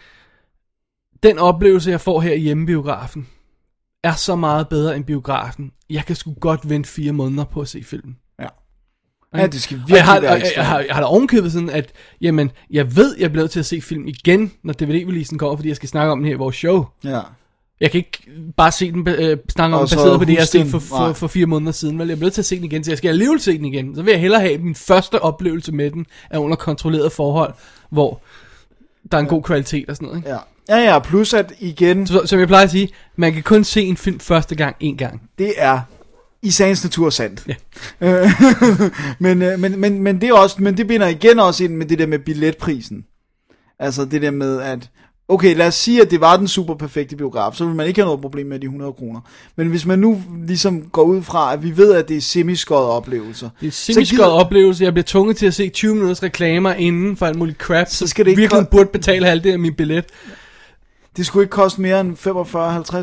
den 1.24 1.40
oplevelse, 1.40 1.92
jeg 1.92 2.02
får 2.02 2.22
her 2.22 2.34
i 2.34 2.40
hjemmebiografen, 2.40 3.28
er 4.04 4.14
så 4.14 4.36
meget 4.36 4.70
bedre 4.70 4.96
end 4.96 5.06
biografen. 5.06 5.72
Jeg 5.90 6.06
kan 6.06 6.16
sgu 6.16 6.34
godt 6.34 6.70
vente 6.70 6.90
fire 6.90 7.12
måneder 7.12 7.44
på 7.44 7.62
at 7.62 7.68
se 7.68 7.84
filmen. 7.84 8.16
Ja. 9.34 9.40
Ja, 9.42 9.48
det 9.48 9.62
skal 9.62 9.76
Og 9.76 9.80
virkelig 9.80 9.96
jeg 9.96 10.06
har, 10.06 10.20
være 10.20 10.32
og 10.32 10.38
jeg, 10.38 10.42
ekstremt. 10.42 10.58
jeg, 10.58 10.66
har, 10.68 10.80
jeg 10.80 10.96
har 10.96 11.02
da 11.02 11.06
ovenkøbet 11.08 11.52
sådan, 11.52 11.70
at 11.70 11.92
jamen, 12.22 12.52
jeg 12.72 12.96
ved, 12.96 13.16
jeg 13.20 13.32
bliver 13.32 13.44
nødt 13.44 13.52
til 13.52 13.60
at 13.60 13.66
se 13.66 13.82
film 13.82 14.08
igen, 14.08 14.52
når 14.64 14.74
DVD-releasen 14.74 15.38
kommer, 15.38 15.56
fordi 15.56 15.70
jeg 15.70 15.76
skal 15.76 15.90
snakke 15.90 16.12
om 16.12 16.20
den 16.20 16.26
her 16.26 16.34
i 16.34 16.38
vores 16.38 16.56
show. 16.56 16.86
Ja. 17.04 17.20
Jeg 17.82 17.92
kan 17.92 17.98
ikke 17.98 18.24
bare 18.58 18.72
se 18.72 18.92
den, 18.92 19.08
øh, 19.08 19.38
snakke 19.50 19.76
om 19.76 19.82
baseret 19.84 20.20
på 20.20 20.26
det, 20.26 20.34
jeg 20.34 20.42
har 20.42 20.46
set 20.46 20.68
for, 20.68 20.80
for, 20.80 21.14
for 21.14 21.28
fire 21.28 21.46
måneder 21.46 21.72
siden. 21.72 22.00
Vel? 22.00 22.08
Jeg 22.08 22.18
bliver 22.18 22.26
nødt 22.26 22.34
til 22.34 22.42
at 22.42 22.46
se 22.46 22.56
den 22.56 22.64
igen, 22.66 22.84
så 22.84 22.92
jeg 22.92 22.98
skal 22.98 23.10
alligevel 23.10 23.40
se 23.40 23.58
den 23.58 23.66
igen. 23.66 23.96
Så 23.96 24.02
vil 24.02 24.12
jeg 24.12 24.22
hellere 24.22 24.42
have 24.42 24.58
min 24.58 24.76
første 24.76 25.22
oplevelse 25.22 25.72
med 25.72 25.92
den, 25.92 26.06
er 26.30 26.38
under 26.40 26.56
kontrolleret 26.56 27.12
forhold, 27.12 27.54
hvor 27.90 28.22
der 29.12 29.18
er 29.18 29.22
en 29.22 29.28
god 29.28 29.44
kvalitet 29.44 29.90
og 29.90 29.96
sådan 29.96 30.06
noget. 30.08 30.20
Ikke? 30.20 30.30
Ja. 30.30 30.38
Ja, 30.70 30.78
ja, 30.94 31.00
plus 31.00 31.34
at 31.34 31.54
igen, 31.60 32.08
Så, 32.08 32.22
som 32.26 32.40
jeg 32.40 32.48
plejer 32.48 32.64
at 32.64 32.72
sige, 32.72 32.90
man 33.16 33.34
kan 33.34 33.44
kun 33.44 33.64
se 33.64 33.82
en 33.82 33.98
film 33.98 34.20
første 34.20 34.56
gang, 34.56 34.76
en 34.80 34.98
gang. 34.98 35.22
det 35.38 35.54
er 35.58 35.80
i 36.44 36.52
sagens 36.52 36.84
natur 36.84 37.10
sandt. 37.10 37.48
Ja. 37.48 37.56
Øh, 38.02 38.30
men, 39.20 39.42
øh, 39.42 39.60
men, 39.60 39.80
men, 39.80 40.00
men, 40.04 40.22
det 40.22 40.30
er 40.30 40.34
også, 40.34 40.56
men 40.60 40.78
det 40.78 40.88
binder 40.88 41.08
igen 41.08 41.40
også 41.40 41.64
ind 41.64 41.76
med 41.76 41.86
det 41.86 42.00
der 42.00 42.08
med 42.08 42.20
billetprisen. 42.20 43.04
Altså 43.80 44.06
det 44.06 44.22
der 44.22 44.32
med, 44.32 44.62
at 44.62 44.90
okay, 45.28 45.56
lad 45.58 45.68
os 45.68 45.76
sige, 45.76 46.02
at 46.02 46.12
det 46.12 46.22
var 46.22 46.38
den 46.38 46.48
super 46.48 46.76
perfekte 46.76 47.16
biograf, 47.16 47.54
så 47.54 47.66
vil 47.66 47.76
man 47.76 47.88
ikke 47.88 48.02
have 48.02 48.06
noget 48.06 48.22
problem 48.22 48.46
med 48.48 48.60
de 48.60 48.66
100 48.66 48.94
kroner. 48.94 49.20
Men 49.56 49.68
hvis 49.68 49.86
man 49.86 50.00
nu 50.00 50.22
ligesom 50.48 50.82
går 50.82 51.04
ud 51.04 51.22
fra, 51.22 51.54
at 51.54 51.64
vi 51.64 51.78
ved, 51.78 51.94
at 51.94 52.08
det 52.10 52.18
er 52.18 52.22
semiskåret 52.22 52.86
oplevelser, 52.88 53.50
Det 53.62 53.68
er 53.68 53.72
simpelthen 53.72 54.18
gider- 54.18 54.28
oplevelse. 54.30 54.84
Jeg 54.84 54.94
bliver 54.94 55.04
tvunget 55.08 55.38
til 55.38 55.46
at 55.46 55.54
se 55.54 55.70
20 55.70 55.94
minutters 55.96 56.24
reklamer 56.24 56.74
inden 56.74 57.18
for 57.18 57.26
alt 57.26 57.38
muligt 57.38 57.58
crap, 57.58 57.88
så, 57.90 58.08
skal 58.08 58.26
det 58.26 58.32
ikke 58.32 58.42
virkelig 58.42 58.64
ko- 58.64 58.70
burde 58.78 58.90
betale 58.94 59.26
halvdelen 59.26 59.54
af 59.54 59.60
min 59.60 59.74
billet. 59.74 60.06
Det 61.18 61.26
skulle 61.26 61.44
ikke 61.44 61.52
koste 61.52 61.82
mere 61.82 62.00
end 62.02 62.18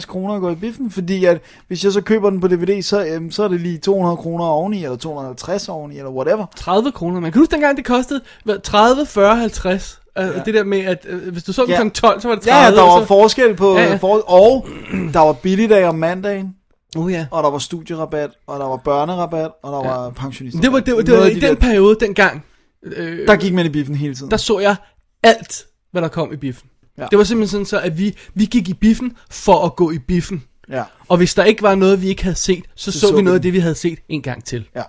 45-50 0.03 0.07
kroner 0.07 0.35
at 0.35 0.41
gå 0.41 0.51
i 0.51 0.55
biffen, 0.55 0.91
fordi 0.91 1.25
at 1.25 1.41
hvis 1.69 1.85
jeg 1.85 1.93
så 1.93 2.01
køber 2.01 2.31
den 2.31 2.41
på 2.41 2.49
DVD, 2.49 2.83
så, 2.83 3.05
øhm, 3.07 3.31
så 3.31 3.43
er 3.45 3.49
det 3.49 3.61
lige 3.61 3.79
200 3.79 4.17
kroner 4.17 4.45
oveni, 4.45 4.85
eller 4.85 4.97
250 4.97 5.69
oveni, 5.69 5.97
eller 5.99 6.11
whatever. 6.11 6.47
30 6.57 6.93
kroner. 6.93 7.21
Man 7.21 7.33
kan 7.33 7.41
huske 7.41 7.53
dengang, 7.53 7.77
det 7.77 7.85
kostede 7.85 8.21
hvad, 8.45 8.59
30, 8.59 9.07
40, 9.07 9.37
50. 9.37 10.01
Ja. 10.17 10.27
Ja. 10.27 10.33
Det 10.45 10.55
der 10.55 10.65
med, 10.65 10.79
at 10.85 11.07
øh, 11.09 11.33
hvis 11.33 11.43
du 11.45 11.53
så 11.53 11.63
den 11.63 11.71
Ja. 11.71 11.83
kl. 11.83 11.89
12, 11.91 12.21
så 12.21 12.29
var 12.29 12.35
det 12.35 12.45
30. 12.45 12.65
Ja, 12.65 12.71
der 12.71 12.83
var 12.83 13.01
så, 13.01 13.07
forskel 13.07 13.57
på, 13.57 13.73
Ja, 13.77 13.83
ja, 13.83 13.89
ja. 13.91 13.97
For, 13.97 14.31
og 14.31 14.67
der 15.13 15.21
var 15.21 15.33
billigdag 15.33 15.85
om 15.89 15.95
mandagen, 15.95 16.55
oh, 16.97 17.13
ja. 17.13 17.27
og 17.31 17.43
der 17.43 17.51
var 17.51 17.59
studierabat, 17.59 18.31
og 18.47 18.61
der 18.61 18.67
var 18.67 18.77
børnerabat, 18.77 19.51
og 19.63 19.73
der 19.73 19.91
ja. 19.91 19.97
var 19.97 20.11
pensionister. 20.11 20.61
Det 20.61 20.73
var, 20.73 20.81
det 20.81 20.95
var, 20.97 21.03
det 21.03 21.15
var 21.19 21.25
i 21.25 21.41
den 21.41 21.57
periode, 21.57 21.97
dengang, 22.01 22.45
øh, 22.83 23.27
Der 23.27 23.37
gik 23.37 23.55
man 23.55 23.67
i 23.67 23.69
biffen 23.69 23.95
hele 23.95 24.15
tiden. 24.15 24.31
der 24.31 24.37
så 24.37 24.59
jeg 24.59 24.77
alt, 25.23 25.65
hvad 25.93 26.03
der 26.03 26.09
kom 26.09 26.33
i 26.33 26.37
biffen. 26.37 26.70
Ja. 27.01 27.07
Det 27.11 27.19
var 27.19 27.25
simpelthen 27.25 27.51
sådan 27.51 27.67
så, 27.67 27.81
at 27.81 27.99
vi, 27.99 28.17
vi 28.35 28.45
gik 28.45 28.69
i 28.69 28.75
biffen 28.75 29.13
for 29.31 29.65
at 29.67 29.77
gå 29.77 29.91
i 29.91 29.99
biffen. 29.99 30.43
Ja, 30.71 30.83
Og 31.09 31.17
hvis 31.17 31.35
der 31.35 31.45
ikke 31.45 31.63
var 31.63 31.75
noget, 31.75 32.03
vi 32.03 32.09
ikke 32.09 32.23
havde 32.23 32.37
set, 32.37 32.65
så 32.75 32.93
så, 32.93 33.01
så, 33.01 33.09
så 33.09 33.17
vi 33.17 33.23
noget 33.23 33.37
af 33.37 33.43
det, 33.43 33.53
vi 33.53 33.59
havde 33.59 33.75
set 33.75 33.99
en 34.09 34.23
gang 34.23 34.45
til. 34.45 34.65
ja. 34.77 34.83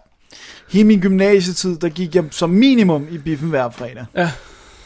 Hele 0.70 0.84
min 0.88 1.00
gymnasietid, 1.00 1.78
der 1.78 1.90
gik 1.90 2.16
jeg 2.16 2.24
som 2.32 2.50
minimum 2.50 3.08
i 3.12 3.18
biffen 3.18 3.50
hver 3.50 3.70
fredag. 3.70 4.06
Ja. 4.16 4.32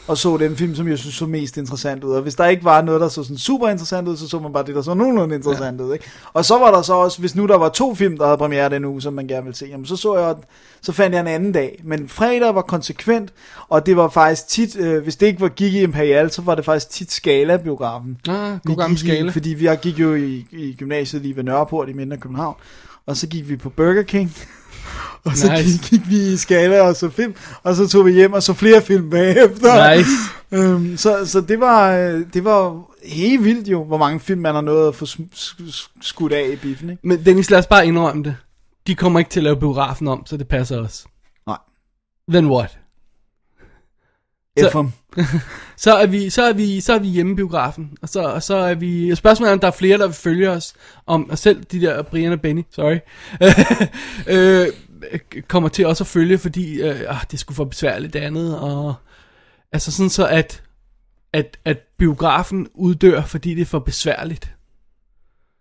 Og 0.08 0.18
så 0.18 0.36
den 0.36 0.56
film, 0.56 0.74
som 0.74 0.88
jeg 0.88 0.98
synes 0.98 1.14
så 1.14 1.26
mest 1.26 1.56
interessant 1.56 2.04
ud. 2.04 2.12
Og 2.12 2.22
hvis 2.22 2.34
der 2.34 2.46
ikke 2.46 2.64
var 2.64 2.82
noget, 2.82 3.00
der 3.00 3.08
så 3.08 3.22
sådan 3.22 3.38
super 3.38 3.68
interessant 3.68 4.08
ud, 4.08 4.16
så 4.16 4.28
så 4.28 4.38
man 4.38 4.52
bare 4.52 4.66
det, 4.66 4.74
der 4.74 4.82
så 4.82 4.94
nogenlunde 4.94 5.34
interessant 5.34 5.80
ud. 5.80 5.92
Ikke? 5.92 6.04
Og 6.32 6.44
så 6.44 6.58
var 6.58 6.70
der 6.70 6.82
så 6.82 6.92
også, 6.94 7.20
hvis 7.20 7.34
nu 7.34 7.46
der 7.46 7.56
var 7.56 7.68
to 7.68 7.94
film, 7.94 8.18
der 8.18 8.24
havde 8.24 8.38
premiere 8.38 8.70
den 8.70 8.84
uge, 8.84 9.02
som 9.02 9.12
man 9.12 9.26
gerne 9.26 9.42
ville 9.42 9.56
se, 9.56 9.66
jamen, 9.66 9.86
så, 9.86 9.96
så, 9.96 10.16
jeg, 10.18 10.34
så 10.82 10.92
fandt 10.92 11.14
jeg 11.14 11.20
en 11.20 11.26
anden 11.26 11.52
dag. 11.52 11.80
Men 11.84 12.08
fredag 12.08 12.54
var 12.54 12.62
konsekvent, 12.62 13.32
og 13.68 13.86
det 13.86 13.96
var 13.96 14.08
faktisk 14.08 14.48
tit, 14.48 14.76
øh, 14.76 15.02
hvis 15.02 15.16
det 15.16 15.26
ikke 15.26 15.40
var 15.40 15.48
gik 15.48 15.74
i 15.74 15.82
Imperial, 15.82 16.30
så 16.30 16.42
var 16.42 16.54
det 16.54 16.64
faktisk 16.64 16.90
tit 16.90 17.12
Skala-biografen. 17.12 18.16
Ah, 18.28 18.58
god 18.64 18.76
gammel 18.76 18.98
gik 18.98 19.06
i- 19.08 19.10
skala. 19.12 19.30
Fordi 19.30 19.48
vi 19.54 19.68
gik 19.82 19.98
jo 20.00 20.14
i, 20.14 20.46
i 20.52 20.74
gymnasiet 20.78 21.22
lige 21.22 21.36
ved 21.36 21.44
Nørreport 21.44 21.88
i 21.88 21.92
Mindre 21.92 22.16
København, 22.16 22.54
og 23.06 23.16
så 23.16 23.26
gik 23.26 23.48
vi 23.48 23.56
på 23.56 23.70
Burger 23.70 24.02
King, 24.02 24.36
og 25.24 25.36
så 25.36 25.52
Nice. 25.52 25.62
gik, 25.64 25.82
gik 25.90 26.10
vi 26.10 26.32
i 26.32 26.36
Skala 26.36 26.80
og 26.82 26.96
så 26.96 27.10
film, 27.10 27.34
og 27.62 27.76
så 27.76 27.88
tog 27.88 28.06
vi 28.06 28.12
hjem 28.12 28.32
og 28.32 28.42
så 28.42 28.52
flere 28.54 28.82
film 28.82 29.10
bagefter. 29.10 29.96
Nice. 29.96 30.10
Øhm, 30.52 30.96
så, 30.96 31.26
så 31.26 31.40
det 31.40 31.60
var, 31.60 31.96
øh, 31.96 32.20
det 32.34 32.44
var 32.44 32.82
helt 33.04 33.44
vildt 33.44 33.68
jo, 33.68 33.84
hvor 33.84 33.98
mange 33.98 34.20
film 34.20 34.40
man 34.40 34.54
har 34.54 34.60
nået 34.62 34.88
at 34.88 34.94
få 34.94 35.06
skudt 36.00 36.32
af 36.32 36.48
i 36.52 36.56
biffen, 36.56 36.90
ikke? 36.90 37.00
Men 37.08 37.24
Dennis, 37.24 37.50
lad 37.50 37.58
os 37.58 37.66
bare 37.66 37.86
indrømme 37.86 38.24
det. 38.24 38.36
De 38.86 38.94
kommer 38.94 39.18
ikke 39.18 39.30
til 39.30 39.40
at 39.40 39.44
lave 39.44 39.56
biografen 39.56 40.08
om, 40.08 40.26
så 40.26 40.36
det 40.36 40.48
passer 40.48 40.78
os. 40.80 41.06
Nej. 41.46 41.56
Then 42.30 42.46
what? 42.46 42.78
Så- 44.58 44.68
F'em. 44.68 44.86
Så 45.76 45.94
er 45.94 46.06
vi, 46.06 46.30
så 46.30 46.42
er 46.42 46.52
vi, 46.52 46.80
så 46.80 46.92
er 46.94 46.98
vi 46.98 47.08
hjemme 47.08 47.32
i 47.32 47.34
biografen, 47.34 47.98
og 48.02 48.08
så, 48.08 48.22
og 48.22 48.42
så 48.42 48.56
er 48.56 48.74
vi, 48.74 49.14
spørgsmålet 49.14 49.50
er, 49.50 49.52
om 49.52 49.60
der 49.60 49.66
er 49.66 49.72
flere, 49.72 49.98
der 49.98 50.06
vil 50.06 50.14
følge 50.14 50.50
os, 50.50 50.74
om, 51.06 51.30
og 51.30 51.38
selv 51.38 51.64
de 51.64 51.80
der 51.80 52.02
Brian 52.02 52.32
og 52.32 52.40
Benny, 52.40 52.62
sorry, 52.70 52.98
øh, 54.34 54.68
kommer 55.48 55.68
til 55.68 55.86
også 55.86 56.04
at 56.04 56.08
følge, 56.08 56.38
fordi, 56.38 56.80
øh, 56.80 57.00
ah, 57.08 57.24
det 57.30 57.38
skulle 57.38 57.56
for 57.56 57.64
besværligt 57.64 58.12
det 58.12 58.20
andet, 58.20 58.58
og 58.58 58.94
altså 59.72 59.92
sådan 59.92 60.10
så, 60.10 60.26
at, 60.26 60.62
at, 61.32 61.58
at 61.64 61.78
biografen 61.98 62.68
uddør, 62.74 63.22
fordi 63.22 63.54
det 63.54 63.62
er 63.62 63.66
for 63.66 63.78
besværligt. 63.78 64.54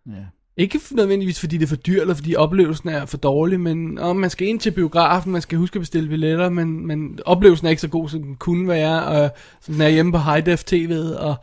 Ja. 0.07 0.25
Ikke 0.57 0.79
nødvendigvis 0.91 1.39
fordi 1.39 1.57
det 1.57 1.63
er 1.63 1.67
for 1.67 1.75
dyrt, 1.75 2.01
eller 2.01 2.13
fordi 2.13 2.35
oplevelsen 2.35 2.89
er 2.89 3.05
for 3.05 3.17
dårlig, 3.17 3.59
men 3.59 3.99
om 3.99 4.15
man 4.15 4.29
skal 4.29 4.47
ind 4.47 4.59
til 4.59 4.71
biografen, 4.71 5.31
man 5.31 5.41
skal 5.41 5.57
huske 5.57 5.75
at 5.75 5.81
bestille 5.81 6.09
billetter, 6.09 6.49
men, 6.49 6.87
men 6.87 7.19
oplevelsen 7.25 7.65
er 7.67 7.69
ikke 7.69 7.81
så 7.81 7.87
god, 7.87 8.09
som 8.09 8.23
den 8.23 8.35
kunne 8.35 8.67
være, 8.67 9.03
og 9.03 9.29
som 9.61 9.73
den 9.73 9.81
er 9.83 9.89
hjemme 9.89 10.11
på 10.11 10.17
High 10.17 10.45
Def 10.45 10.63
TV'et, 10.71 11.17
og, 11.19 11.35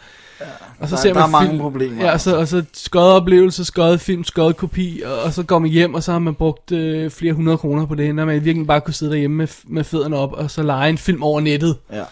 og 0.78 0.88
så 0.88 0.96
der- 0.96 1.02
ser 1.02 1.08
der 1.12 1.14
man 1.14 1.22
er 1.22 1.26
mange 1.30 1.48
film, 1.48 1.60
problemer, 1.60 2.04
Ja, 2.04 2.12
og 2.12 2.20
så, 2.20 2.36
og 2.38 2.48
så 2.48 2.64
skøjet 2.72 3.12
oplevelse, 3.12 3.64
skøjet 3.64 4.00
film, 4.00 4.24
skøjet 4.24 4.56
kopi, 4.56 5.02
og, 5.04 5.22
og 5.22 5.32
så 5.32 5.42
går 5.42 5.58
man 5.58 5.70
hjem, 5.70 5.94
og 5.94 6.02
så 6.02 6.12
har 6.12 6.18
man 6.18 6.34
brugt 6.34 6.72
øh, 6.72 7.10
flere 7.10 7.32
hundrede 7.32 7.58
kroner 7.58 7.86
på 7.86 7.94
det, 7.94 8.14
når 8.14 8.24
man 8.24 8.44
virkelig 8.44 8.66
bare 8.66 8.80
kunne 8.80 8.94
sidde 8.94 9.12
derhjemme 9.12 9.36
med, 9.36 9.48
med 9.64 9.84
fødderne 9.84 10.16
op, 10.16 10.32
og 10.32 10.50
så 10.50 10.62
lege 10.62 10.90
en 10.90 10.98
film 10.98 11.22
over 11.22 11.40
nettet. 11.40 11.76
ja. 11.92 12.02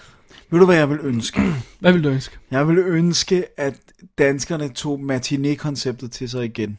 Ved 0.53 0.59
du, 0.61 0.65
hvad 0.67 0.77
jeg 0.77 0.91
vil 0.91 0.99
ønske? 1.03 1.41
Hvad 1.81 1.93
vil 1.93 2.05
du 2.05 2.09
ønske? 2.09 2.37
Jeg 2.51 2.69
vil 2.69 2.79
ønske, 2.79 3.45
at 3.61 3.75
danskerne 4.19 4.69
tog 4.69 5.01
matiné-konceptet 5.01 6.13
til 6.13 6.29
sig 6.31 6.45
igen. 6.45 6.79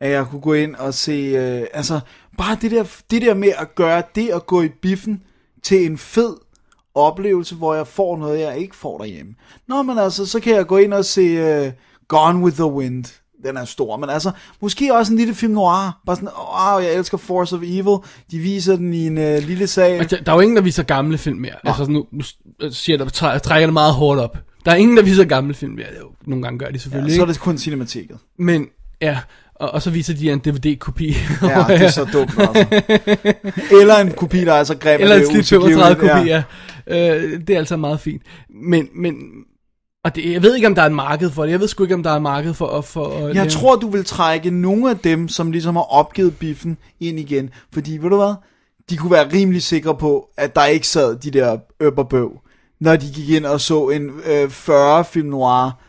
At 0.00 0.10
jeg 0.10 0.26
kunne 0.26 0.40
gå 0.40 0.52
ind 0.52 0.74
og 0.74 0.94
se, 0.94 1.12
øh, 1.12 1.66
altså 1.72 2.00
bare 2.38 2.56
det 2.62 2.70
der, 2.70 2.84
det 3.10 3.22
der 3.22 3.34
med 3.34 3.52
at 3.58 3.74
gøre 3.74 4.02
det 4.14 4.28
at 4.28 4.46
gå 4.46 4.62
i 4.62 4.68
biffen 4.68 5.22
til 5.62 5.86
en 5.86 5.98
fed 5.98 6.34
oplevelse, 6.94 7.54
hvor 7.54 7.74
jeg 7.74 7.86
får 7.86 8.16
noget, 8.16 8.40
jeg 8.40 8.58
ikke 8.58 8.76
får 8.76 8.98
derhjemme. 8.98 9.34
Nå, 9.68 9.82
men 9.82 9.98
altså, 9.98 10.26
så 10.26 10.40
kan 10.40 10.54
jeg 10.54 10.66
gå 10.66 10.76
ind 10.76 10.92
og 10.94 11.04
se 11.04 11.20
øh, 11.20 11.72
Gone 12.08 12.44
with 12.44 12.56
the 12.56 12.66
Wind. 12.66 13.04
Den 13.46 13.56
er 13.56 13.64
stor, 13.64 13.96
men 13.96 14.10
altså, 14.10 14.30
måske 14.60 14.94
også 14.94 15.12
en 15.12 15.18
lille 15.18 15.34
film 15.34 15.52
noir. 15.52 16.00
Bare 16.06 16.16
sådan, 16.16 16.28
åh, 16.28 16.84
jeg 16.84 16.94
elsker 16.94 17.18
Force 17.18 17.56
of 17.56 17.62
Evil. 17.64 17.96
De 18.30 18.38
viser 18.38 18.76
den 18.76 18.94
i 18.94 19.06
en 19.06 19.18
øh, 19.18 19.42
lille 19.42 19.66
sag. 19.66 19.98
Altså, 19.98 20.18
der 20.26 20.32
er 20.32 20.36
jo 20.36 20.40
ingen, 20.40 20.56
der 20.56 20.62
viser 20.62 20.82
gamle 20.82 21.18
film 21.18 21.38
mere. 21.38 21.54
Altså, 21.64 21.78
sådan, 21.82 21.94
nu, 21.94 22.06
nu 22.12 22.22
siger 22.70 22.96
jeg, 22.98 23.06
der 23.06 23.12
træ- 23.12 23.38
trækker 23.38 23.66
det 23.66 23.72
meget 23.72 23.94
hårdt 23.94 24.20
op. 24.20 24.36
Der 24.64 24.70
er 24.70 24.76
ingen, 24.76 24.96
der 24.96 25.02
viser 25.02 25.24
gamle 25.24 25.54
film 25.54 25.72
mere. 25.74 25.86
Er 25.86 26.00
nogle 26.26 26.42
gange 26.42 26.58
gør 26.58 26.66
de 26.66 26.78
selvfølgelig, 26.78 27.10
Ja, 27.10 27.16
så 27.16 27.22
er 27.22 27.26
det 27.26 27.40
kun 27.40 27.58
cinemateket. 27.58 28.18
Men, 28.38 28.66
ja, 29.00 29.18
og, 29.54 29.70
og 29.74 29.82
så 29.82 29.90
viser 29.90 30.14
de 30.14 30.30
en 30.32 30.38
DVD-kopi. 30.38 31.16
Ja, 31.42 31.64
det 31.68 31.82
er 31.82 31.90
så 31.90 32.04
dumt, 32.12 32.30
altså. 32.38 32.66
Eller 33.80 33.96
en 33.96 34.10
kopi, 34.10 34.40
der 34.44 34.52
er 34.52 34.64
så 34.64 34.76
grim, 34.76 35.00
Eller 35.00 35.16
en 35.16 35.26
slidt 35.26 35.48
35 35.48 35.96
utilgiveligt. 35.96 36.12
kopi, 36.12 36.28
ja. 36.28 36.42
Øh, 37.22 37.40
det 37.46 37.50
er 37.50 37.58
altså 37.58 37.76
meget 37.76 38.00
fint. 38.00 38.22
Men, 38.50 38.88
men, 38.94 39.14
og 40.04 40.16
det, 40.16 40.32
jeg 40.32 40.42
ved 40.42 40.54
ikke, 40.54 40.66
om 40.66 40.74
der 40.74 40.82
er 40.82 40.86
et 40.86 40.92
marked 40.92 41.30
for 41.30 41.42
det. 41.42 41.50
Jeg 41.50 41.60
ved 41.60 41.68
sgu 41.68 41.82
ikke, 41.82 41.94
om 41.94 42.02
der 42.02 42.10
er 42.10 42.16
et 42.16 42.22
marked 42.22 42.54
for, 42.54 42.80
for 42.80 43.18
Jeg 43.26 43.34
lave- 43.34 43.48
tror, 43.50 43.76
du 43.76 43.90
vil 43.90 44.04
trække 44.04 44.50
nogle 44.50 44.90
af 44.90 44.98
dem, 44.98 45.28
som 45.28 45.50
ligesom 45.50 45.76
har 45.76 45.82
opgivet 45.92 46.38
biffen 46.38 46.78
ind 47.00 47.18
igen. 47.18 47.50
Fordi, 47.72 47.92
ved 47.98 48.10
du 48.10 48.16
hvad? 48.16 48.34
De 48.90 48.96
kunne 48.96 49.10
være 49.10 49.32
rimelig 49.32 49.62
sikre 49.62 49.94
på, 49.96 50.28
at 50.38 50.54
der 50.56 50.64
ikke 50.64 50.86
sad 50.88 51.16
de 51.16 51.30
der 51.30 51.56
øpperbøv, 51.80 52.32
når 52.80 52.96
de 52.96 53.06
gik 53.14 53.30
ind 53.30 53.46
og 53.46 53.60
så 53.60 53.88
en 53.88 54.10
øh, 54.26 54.50
40 54.50 55.04
film 55.04 55.28
noir 55.28 55.80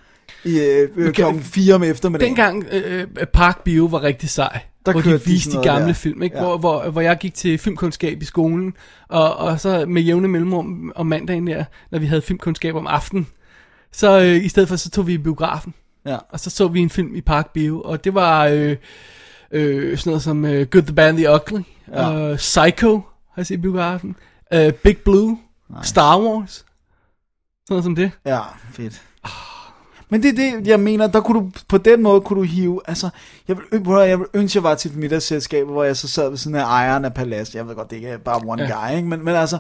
i 0.45 0.59
øh, 0.59 0.89
øh, 0.95 1.13
klokken 1.13 1.41
4 1.43 1.73
om 1.75 1.83
eftermiddagen. 1.83 2.35
Dengang 2.35 2.65
øh, 2.71 3.07
Park 3.33 3.63
Bio 3.63 3.85
var 3.85 4.03
rigtig 4.03 4.29
sej, 4.29 4.59
Der 4.85 4.91
hvor 4.91 5.01
de 5.01 5.09
de 5.13 5.21
viste 5.25 5.49
de 5.49 5.55
noget 5.55 5.69
gamle 5.69 5.87
der. 5.87 5.93
film, 5.93 6.23
ikke? 6.23 6.35
Ja. 6.37 6.43
Hvor, 6.43 6.57
hvor, 6.57 6.89
hvor 6.89 7.01
jeg 7.01 7.17
gik 7.17 7.33
til 7.33 7.57
filmkundskab 7.57 8.21
i 8.21 8.25
skolen, 8.25 8.73
og, 9.09 9.35
og 9.37 9.59
så 9.59 9.85
med 9.87 10.01
jævne 10.01 10.27
mellemrum 10.27 10.91
om 10.95 11.05
mandagen 11.07 11.47
der, 11.47 11.63
når 11.91 11.99
vi 11.99 12.05
havde 12.05 12.21
filmkundskab 12.21 12.75
om 12.75 12.87
aftenen, 12.87 13.27
så 13.91 14.21
øh, 14.21 14.45
i 14.45 14.47
stedet 14.49 14.69
for, 14.69 14.75
så 14.75 14.89
tog 14.89 15.07
vi 15.07 15.13
i 15.13 15.17
biografen, 15.17 15.73
Ja. 16.05 16.17
og 16.29 16.39
så 16.39 16.49
så 16.49 16.67
vi 16.67 16.79
en 16.79 16.89
film 16.89 17.15
i 17.15 17.21
Park 17.21 17.53
Bio, 17.53 17.81
og 17.81 18.03
det 18.03 18.13
var 18.13 18.45
øh, 18.45 18.75
øh, 19.51 19.97
sådan 19.97 20.09
noget 20.09 20.21
som 20.23 20.45
øh, 20.45 20.67
Good, 20.67 20.83
the 20.83 20.93
Bad, 20.95 21.07
and 21.09 21.17
the 21.17 21.31
Ugly, 21.33 21.61
Ja. 21.93 22.29
øh, 22.31 22.37
Psycho, 22.37 22.95
har 22.95 23.33
jeg 23.37 23.45
set 23.45 23.55
i 23.55 23.57
biografen, 23.57 24.15
øh, 24.53 24.73
Big 24.73 24.97
Blue, 24.97 25.37
Star 25.83 26.19
Wars, 26.19 26.51
sådan 26.55 26.65
noget 27.69 27.83
som 27.83 27.95
det. 27.95 28.11
Ja, 28.25 28.39
fedt. 28.71 29.01
Men 30.09 30.23
det 30.23 30.29
er 30.29 30.33
det, 30.35 30.67
jeg 30.67 30.79
mener, 30.79 31.07
der 31.07 31.21
kunne 31.21 31.39
du, 31.39 31.51
på 31.67 31.77
den 31.77 32.01
måde 32.03 32.21
kunne 32.21 32.39
du 32.39 32.43
hive, 32.43 32.81
altså, 32.87 33.09
jeg 33.47 33.57
vil, 33.57 33.81
jeg 33.87 34.19
vil 34.19 34.27
ønske, 34.33 34.57
jeg 34.57 34.63
var 34.63 34.75
til 34.75 34.91
et 34.91 34.97
middagsselskab, 34.97 35.67
hvor 35.67 35.83
jeg 35.83 35.97
så 35.97 36.07
sad 36.07 36.29
ved 36.29 36.37
siden 36.37 36.55
af 36.57 36.63
ejeren 36.63 37.05
af 37.05 37.13
Palas, 37.13 37.55
jeg 37.55 37.67
ved 37.67 37.75
godt, 37.75 37.89
det 37.89 37.95
ikke 37.95 38.07
er 38.07 38.17
bare 38.17 38.41
one 38.47 38.63
Ja. 38.63 38.87
guy, 38.87 38.95
ikke? 38.97 39.07
Men, 39.09 39.25
men 39.25 39.35
altså, 39.35 39.57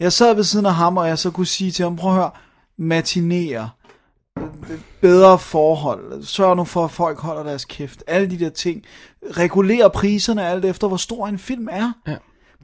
jeg 0.00 0.12
sad 0.12 0.34
ved 0.34 0.44
siden 0.44 0.66
af 0.66 0.74
ham, 0.74 0.96
og 0.96 1.08
jeg 1.08 1.18
så 1.18 1.30
kunne 1.30 1.46
sige 1.46 1.70
til 1.70 1.82
ham, 1.82 1.96
prøv 1.96 2.10
at 2.10 2.16
høre, 2.16 2.30
matinerer, 2.78 3.68
bedre 5.00 5.38
forhold, 5.38 6.22
sørg 6.22 6.56
nu 6.56 6.64
for, 6.64 6.84
at 6.84 6.90
folk 6.90 7.18
holder 7.20 7.42
deres 7.42 7.64
kæft, 7.64 8.04
alle 8.06 8.30
de 8.30 8.38
der 8.38 8.50
ting, 8.50 8.82
regulere 9.30 9.90
priserne 9.90 10.46
alt 10.48 10.64
efter, 10.64 10.88
hvor 10.88 10.96
stor 10.96 11.26
en 11.26 11.38
film 11.38 11.68
er. 11.70 11.92
Ja. 12.06 12.16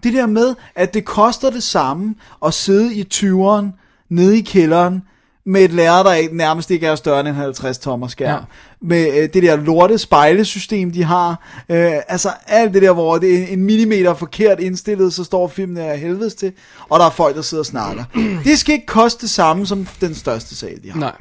Det 0.02 0.12
der 0.12 0.26
med, 0.26 0.54
at 0.74 0.94
det 0.94 1.04
koster 1.04 1.50
det 1.50 1.62
samme 1.62 2.14
at 2.44 2.54
sidde 2.54 2.94
i 2.94 3.06
20'eren, 3.14 3.66
nede 4.08 4.38
i 4.38 4.42
kælderen, 4.42 5.02
med 5.46 5.64
et 5.64 5.72
lærer, 5.72 6.02
der 6.02 6.28
nærmest 6.32 6.70
ikke 6.70 6.86
er 6.86 6.94
større 6.94 7.20
end 7.20 7.28
en 7.28 7.34
50 7.34 7.78
tommer 7.78 8.08
skærm. 8.08 8.30
Ja. 8.30 8.44
Med 8.80 9.22
øh, 9.22 9.28
det 9.34 9.42
der 9.42 9.56
lorte 9.56 9.98
spejlesystem, 9.98 10.92
de 10.92 11.04
har. 11.04 11.30
Øh, 11.68 11.92
altså 12.08 12.32
alt 12.46 12.74
det 12.74 12.82
der, 12.82 12.92
hvor 12.92 13.18
det 13.18 13.42
er 13.42 13.46
en 13.46 13.64
millimeter 13.64 14.14
forkert 14.14 14.60
indstillet, 14.60 15.12
så 15.12 15.24
står 15.24 15.48
filmen 15.48 15.76
af 15.76 15.98
helvedes 15.98 16.34
til, 16.34 16.52
og 16.88 16.98
der 16.98 17.06
er 17.06 17.10
folk, 17.10 17.36
der 17.36 17.42
sidder 17.42 17.62
og 17.62 17.66
snakker. 17.66 18.04
det 18.44 18.58
skal 18.58 18.74
ikke 18.74 18.86
koste 18.86 19.20
det 19.20 19.30
samme 19.30 19.66
som 19.66 19.86
den 20.00 20.14
største 20.14 20.56
sal, 20.56 20.82
de 20.82 20.90
har. 20.90 21.00
Nej. 21.00 21.16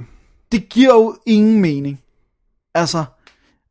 Det 0.52 0.70
giver 0.70 0.94
jo 0.94 1.16
ingen 1.26 1.62
mening. 1.62 2.00
Altså, 2.76 3.04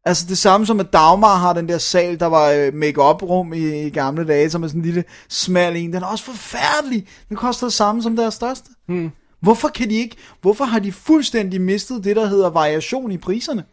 altså 0.05 0.27
det 0.29 0.39
samme 0.39 0.67
som 0.67 0.81
at 0.81 0.93
Dagmar 0.93 1.37
har 1.37 1.53
den 1.53 1.69
der 1.69 1.79
sal, 1.79 2.21
der 2.21 2.27
var 2.27 2.51
øh, 2.51 2.75
make-up 2.75 3.23
rum 3.23 3.53
i, 3.53 3.87
i 3.87 3.91
gamle 3.91 4.27
dage, 4.27 4.51
som 4.51 4.63
er 4.63 4.69
sådan 4.69 4.81
en 4.81 4.85
lille 4.85 5.05
smal 5.29 5.77
en. 5.77 5.93
Den 5.93 6.03
er 6.03 6.07
også 6.07 6.25
forfærdelig. 6.25 7.07
Den 7.29 7.37
koster 7.37 7.67
det 7.67 7.75
samme 7.75 8.03
som 8.03 8.17
deres 8.17 8.35
største. 8.35 8.71
Hmm. 8.89 9.11
Hvorfor 9.43 9.69
kan 9.69 9.91
de 9.91 9.95
ikke, 9.95 10.17
hvorfor 10.41 10.65
har 10.65 10.79
de 10.79 10.93
fuldstændig 10.93 11.61
mistet 11.61 12.05
det, 12.05 12.17
der 12.17 12.27
hedder 12.27 12.51
variation 12.51 13.13
i 13.13 13.19
priserne? 13.19 13.65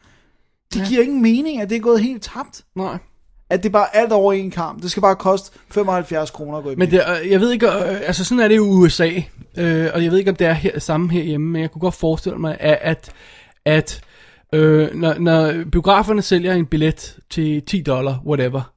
Det 0.73 0.87
giver 0.87 1.03
ingen 1.03 1.21
mening, 1.21 1.61
at 1.61 1.69
det 1.69 1.75
er 1.75 1.79
gået 1.79 2.01
helt 2.01 2.23
tabt. 2.23 2.63
Nej. 2.75 2.97
At 3.49 3.63
det 3.63 3.71
bare 3.71 3.95
er 3.95 4.01
alt 4.01 4.11
over 4.11 4.33
en 4.33 4.51
kamp. 4.51 4.81
Det 4.81 4.91
skal 4.91 5.01
bare 5.01 5.15
koste 5.15 5.59
75 5.71 6.31
kroner 6.31 6.57
at 6.57 6.63
gå 6.63 6.71
i 6.71 6.75
Men 6.75 6.91
det, 6.91 7.01
jeg 7.29 7.39
ved 7.39 7.51
ikke, 7.51 7.67
øh, 7.67 8.01
altså 8.01 8.25
sådan 8.25 8.43
er 8.43 8.47
det 8.47 8.55
i 8.55 8.59
USA, 8.59 9.09
øh, 9.57 9.89
og 9.93 10.03
jeg 10.03 10.11
ved 10.11 10.17
ikke, 10.17 10.31
om 10.31 10.35
det 10.35 10.47
er 10.47 10.53
her, 10.53 10.79
samme 10.79 11.11
herhjemme, 11.11 11.47
men 11.47 11.61
jeg 11.61 11.71
kunne 11.71 11.79
godt 11.79 11.95
forestille 11.95 12.37
mig, 12.37 12.57
at, 12.59 12.77
at, 12.81 13.11
at 13.65 14.01
øh, 14.53 14.95
når, 14.95 15.19
når 15.19 15.63
biograferne 15.71 16.21
sælger 16.21 16.53
en 16.53 16.65
billet 16.65 17.17
til 17.29 17.61
10 17.61 17.81
dollar, 17.81 18.21
whatever, 18.25 18.71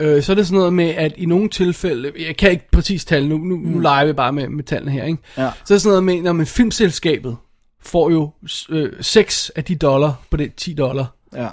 øh, 0.00 0.22
så 0.22 0.32
er 0.32 0.36
det 0.36 0.46
sådan 0.46 0.58
noget 0.58 0.72
med, 0.72 0.88
at 0.88 1.12
i 1.16 1.26
nogle 1.26 1.48
tilfælde, 1.48 2.12
jeg 2.26 2.36
kan 2.36 2.50
ikke 2.50 2.70
præcis 2.72 3.04
tale 3.04 3.28
nu, 3.28 3.38
nu, 3.38 3.56
nu 3.56 3.78
leger 3.78 4.06
vi 4.06 4.12
bare 4.12 4.32
med, 4.32 4.48
med 4.48 4.64
tallene 4.64 4.90
her, 4.92 5.04
ikke? 5.04 5.18
Ja. 5.36 5.50
så 5.64 5.74
er 5.74 5.76
det 5.76 5.82
sådan 5.82 5.90
noget 5.90 6.04
med, 6.04 6.22
når 6.22 6.32
man 6.32 6.46
filmselskabet 6.46 7.36
får 7.82 8.10
jo 8.10 8.30
øh, 8.68 8.92
6 9.00 9.50
af 9.56 9.64
de 9.64 9.76
dollar 9.76 10.20
på 10.30 10.36
det 10.36 10.54
10 10.54 10.74
dollar, 10.74 11.14
Ja. 11.36 11.48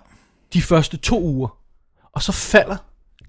de 0.54 0.62
første 0.62 0.98
to 0.98 1.22
uger, 1.24 1.58
og 2.14 2.22
så 2.24 2.32
falder 2.32 2.76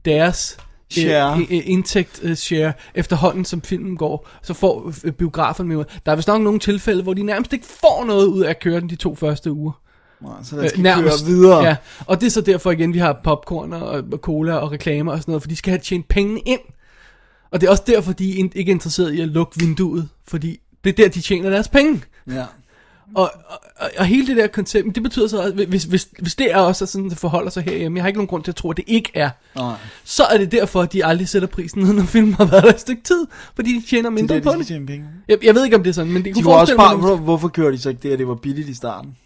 deres 0.04 0.56
øh, 0.58 1.02
Share. 1.02 1.38
øh, 1.40 1.46
indtægt 1.50 2.20
øh, 2.22 2.34
share 2.36 2.72
efterhånden 2.94 3.44
som 3.44 3.62
filmen 3.62 3.96
går, 3.96 4.28
så 4.42 4.54
får 4.54 4.92
øh, 5.04 5.12
biografen 5.12 5.68
med. 5.68 5.84
Der 6.06 6.12
er 6.12 6.16
vist 6.16 6.28
nok 6.28 6.40
nogle 6.42 6.58
tilfælde, 6.58 7.02
hvor 7.02 7.14
de 7.14 7.22
nærmest 7.22 7.52
ikke 7.52 7.66
får 7.66 8.04
noget 8.04 8.26
ud 8.26 8.42
af 8.42 8.50
at 8.50 8.60
køre 8.60 8.80
den 8.80 8.90
de 8.90 8.96
to 8.96 9.14
første 9.14 9.52
uger. 9.52 9.72
Nej, 10.22 10.32
så 10.42 10.56
der 10.56 10.68
skal 10.68 10.82
køre 10.82 11.12
videre. 11.26 11.64
Ja, 11.64 11.76
og 12.06 12.20
det 12.20 12.26
er 12.26 12.30
så 12.30 12.40
derfor 12.40 12.70
igen, 12.70 12.94
vi 12.94 12.98
har 12.98 13.20
popcorn 13.24 13.72
og, 13.72 14.02
og 14.12 14.18
cola 14.18 14.54
og 14.54 14.72
reklamer 14.72 15.12
og 15.12 15.18
sådan 15.18 15.32
noget, 15.32 15.42
for 15.42 15.48
de 15.48 15.56
skal 15.56 15.70
have 15.70 15.80
tjent 15.80 16.08
penge 16.08 16.40
ind. 16.46 16.60
Og 17.50 17.60
det 17.60 17.66
er 17.66 17.70
også 17.70 17.82
derfor, 17.86 18.12
de 18.12 18.40
er 18.40 18.48
ikke 18.54 18.70
er 18.70 18.74
interesseret 18.74 19.12
i 19.14 19.20
at 19.20 19.28
lukke 19.28 19.60
vinduet, 19.60 20.08
fordi 20.28 20.60
det 20.84 20.90
er 20.90 20.94
der, 21.02 21.08
de 21.08 21.20
tjener 21.20 21.50
deres 21.50 21.68
penge. 21.68 22.02
Ja. 22.30 22.44
Og, 23.14 23.30
og, 23.76 23.90
og 23.98 24.06
hele 24.06 24.26
det 24.26 24.36
der 24.36 24.46
koncept, 24.46 24.94
det 24.94 25.02
betyder 25.02 25.28
så, 25.28 25.42
at 25.42 25.52
hvis, 25.52 25.84
hvis, 25.84 26.08
hvis 26.18 26.34
det 26.34 26.52
er 26.52 26.56
også 26.56 26.86
sådan, 26.86 27.10
det 27.10 27.18
forholder 27.18 27.50
sig 27.50 27.62
herhjemme, 27.62 27.96
jeg 27.96 28.02
har 28.02 28.08
ikke 28.08 28.18
nogen 28.18 28.28
grund 28.28 28.44
til 28.44 28.50
at 28.50 28.56
tro, 28.56 28.70
at 28.70 28.76
det 28.76 28.84
ikke 28.86 29.10
er, 29.14 29.30
Nej. 29.56 29.74
så 30.04 30.22
er 30.24 30.38
det 30.38 30.52
derfor, 30.52 30.82
at 30.82 30.92
de 30.92 31.04
aldrig 31.04 31.28
sætter 31.28 31.48
prisen 31.48 31.82
ned, 31.82 31.92
når 31.92 32.02
filmen 32.02 32.34
har 32.34 32.44
været 32.44 32.62
der 32.62 32.70
et 32.72 32.80
stykke 32.80 33.02
tid, 33.02 33.26
fordi 33.54 33.80
de 33.80 33.86
tjener 33.86 34.08
Det 34.10 34.12
mindre 34.14 34.34
er 34.34 34.40
det, 34.40 34.52
på 34.52 34.52
de 34.62 34.74
det. 34.74 34.86
penge. 34.86 35.06
Jeg, 35.28 35.44
jeg 35.44 35.54
ved 35.54 35.64
ikke, 35.64 35.76
om 35.76 35.82
det 35.82 35.90
er 35.90 35.94
sådan, 35.94 36.12
men 36.12 36.24
det 36.24 36.34
De 36.36 36.42
kunne 36.42 36.54
også 36.54 36.76
bare, 36.76 36.96
mig... 36.96 37.06
hvor, 37.06 37.16
hvorfor 37.16 37.48
gjorde 37.48 37.72
de 37.72 37.78
så 37.82 37.88
ikke 37.88 38.02
det, 38.02 38.12
at 38.12 38.18
det 38.18 38.28
var 38.28 38.34
billigt 38.34 38.68
i 38.68 38.74
starten? 38.74 39.16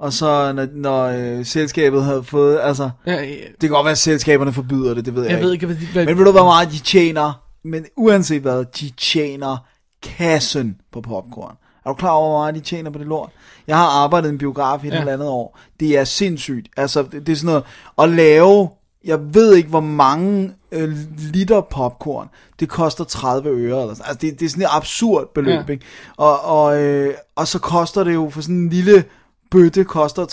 Og 0.00 0.12
så 0.12 0.52
når, 0.52 0.66
når 0.74 1.04
øh, 1.06 1.44
selskabet 1.46 2.04
havde 2.04 2.24
fået, 2.24 2.58
altså, 2.62 2.90
Ja, 3.06 3.12
ja, 3.12 3.28
det 3.28 3.60
kan 3.60 3.68
godt 3.70 3.84
være, 3.84 3.92
at 3.92 3.98
selskaberne 3.98 4.52
forbyder 4.52 4.94
det, 4.94 5.04
det 5.04 5.14
ved 5.14 5.22
jeg, 5.22 5.32
jeg 5.32 5.40
ved 5.40 5.52
ikke, 5.52 5.66
hvad, 5.66 5.76
de- 5.76 5.86
hvad 5.92 6.04
Men 6.06 6.18
ved 6.18 6.24
du, 6.24 6.30
hvor 6.30 6.44
meget 6.44 6.70
de 6.72 6.78
tjener? 6.78 7.32
Men 7.64 7.84
uanset 7.96 8.42
hvad, 8.42 8.64
de 8.80 8.90
tjener 8.96 9.56
kassen 10.02 10.76
på 10.92 11.00
popcorn. 11.00 11.54
Er 11.86 11.90
du 11.90 11.94
klar 11.94 12.10
over, 12.10 12.28
hvor 12.30 12.38
meget 12.38 12.54
de 12.54 12.60
tjener 12.60 12.90
på 12.90 12.98
det 12.98 13.06
lort? 13.06 13.30
Jeg 13.66 13.76
har 13.76 13.86
arbejdet 13.86 14.28
i 14.28 14.32
en 14.32 14.38
biograf 14.38 14.84
i 14.84 14.88
et 14.88 14.92
Ja. 14.92 15.02
ja. 15.04 15.12
andet 15.12 15.28
år. 15.28 15.58
Det 15.80 15.98
er 15.98 16.04
sindssygt. 16.04 16.68
Altså, 16.76 17.02
det, 17.02 17.26
det 17.26 17.32
er 17.32 17.36
sådan 17.36 17.46
noget, 17.46 17.64
at 17.98 18.08
lave, 18.08 18.68
jeg 19.04 19.34
ved 19.34 19.54
ikke, 19.54 19.68
hvor 19.68 19.80
mange 19.80 20.52
øh, 20.72 20.96
liter 21.18 21.60
popcorn, 21.60 22.28
det 22.60 22.68
koster 22.68 23.04
30 23.04 23.48
øre. 23.48 23.80
Eller 23.82 23.94
sådan. 23.94 24.08
Altså, 24.08 24.18
det, 24.26 24.40
det 24.40 24.46
er 24.46 24.50
sådan 24.50 24.62
et 24.62 24.68
absurd 24.72 25.28
beløb, 25.34 25.68
ja. 25.68 25.72
ikke? 25.72 25.84
Og, 26.16 26.44
og, 26.44 26.82
øh, 26.82 27.14
og 27.36 27.48
så 27.48 27.58
koster 27.58 28.04
det 28.04 28.14
jo 28.14 28.30
for 28.30 28.40
sådan 28.40 28.56
en 28.56 28.68
lille 28.68 29.04
bøtte, 29.50 29.84
koster 29.84 30.26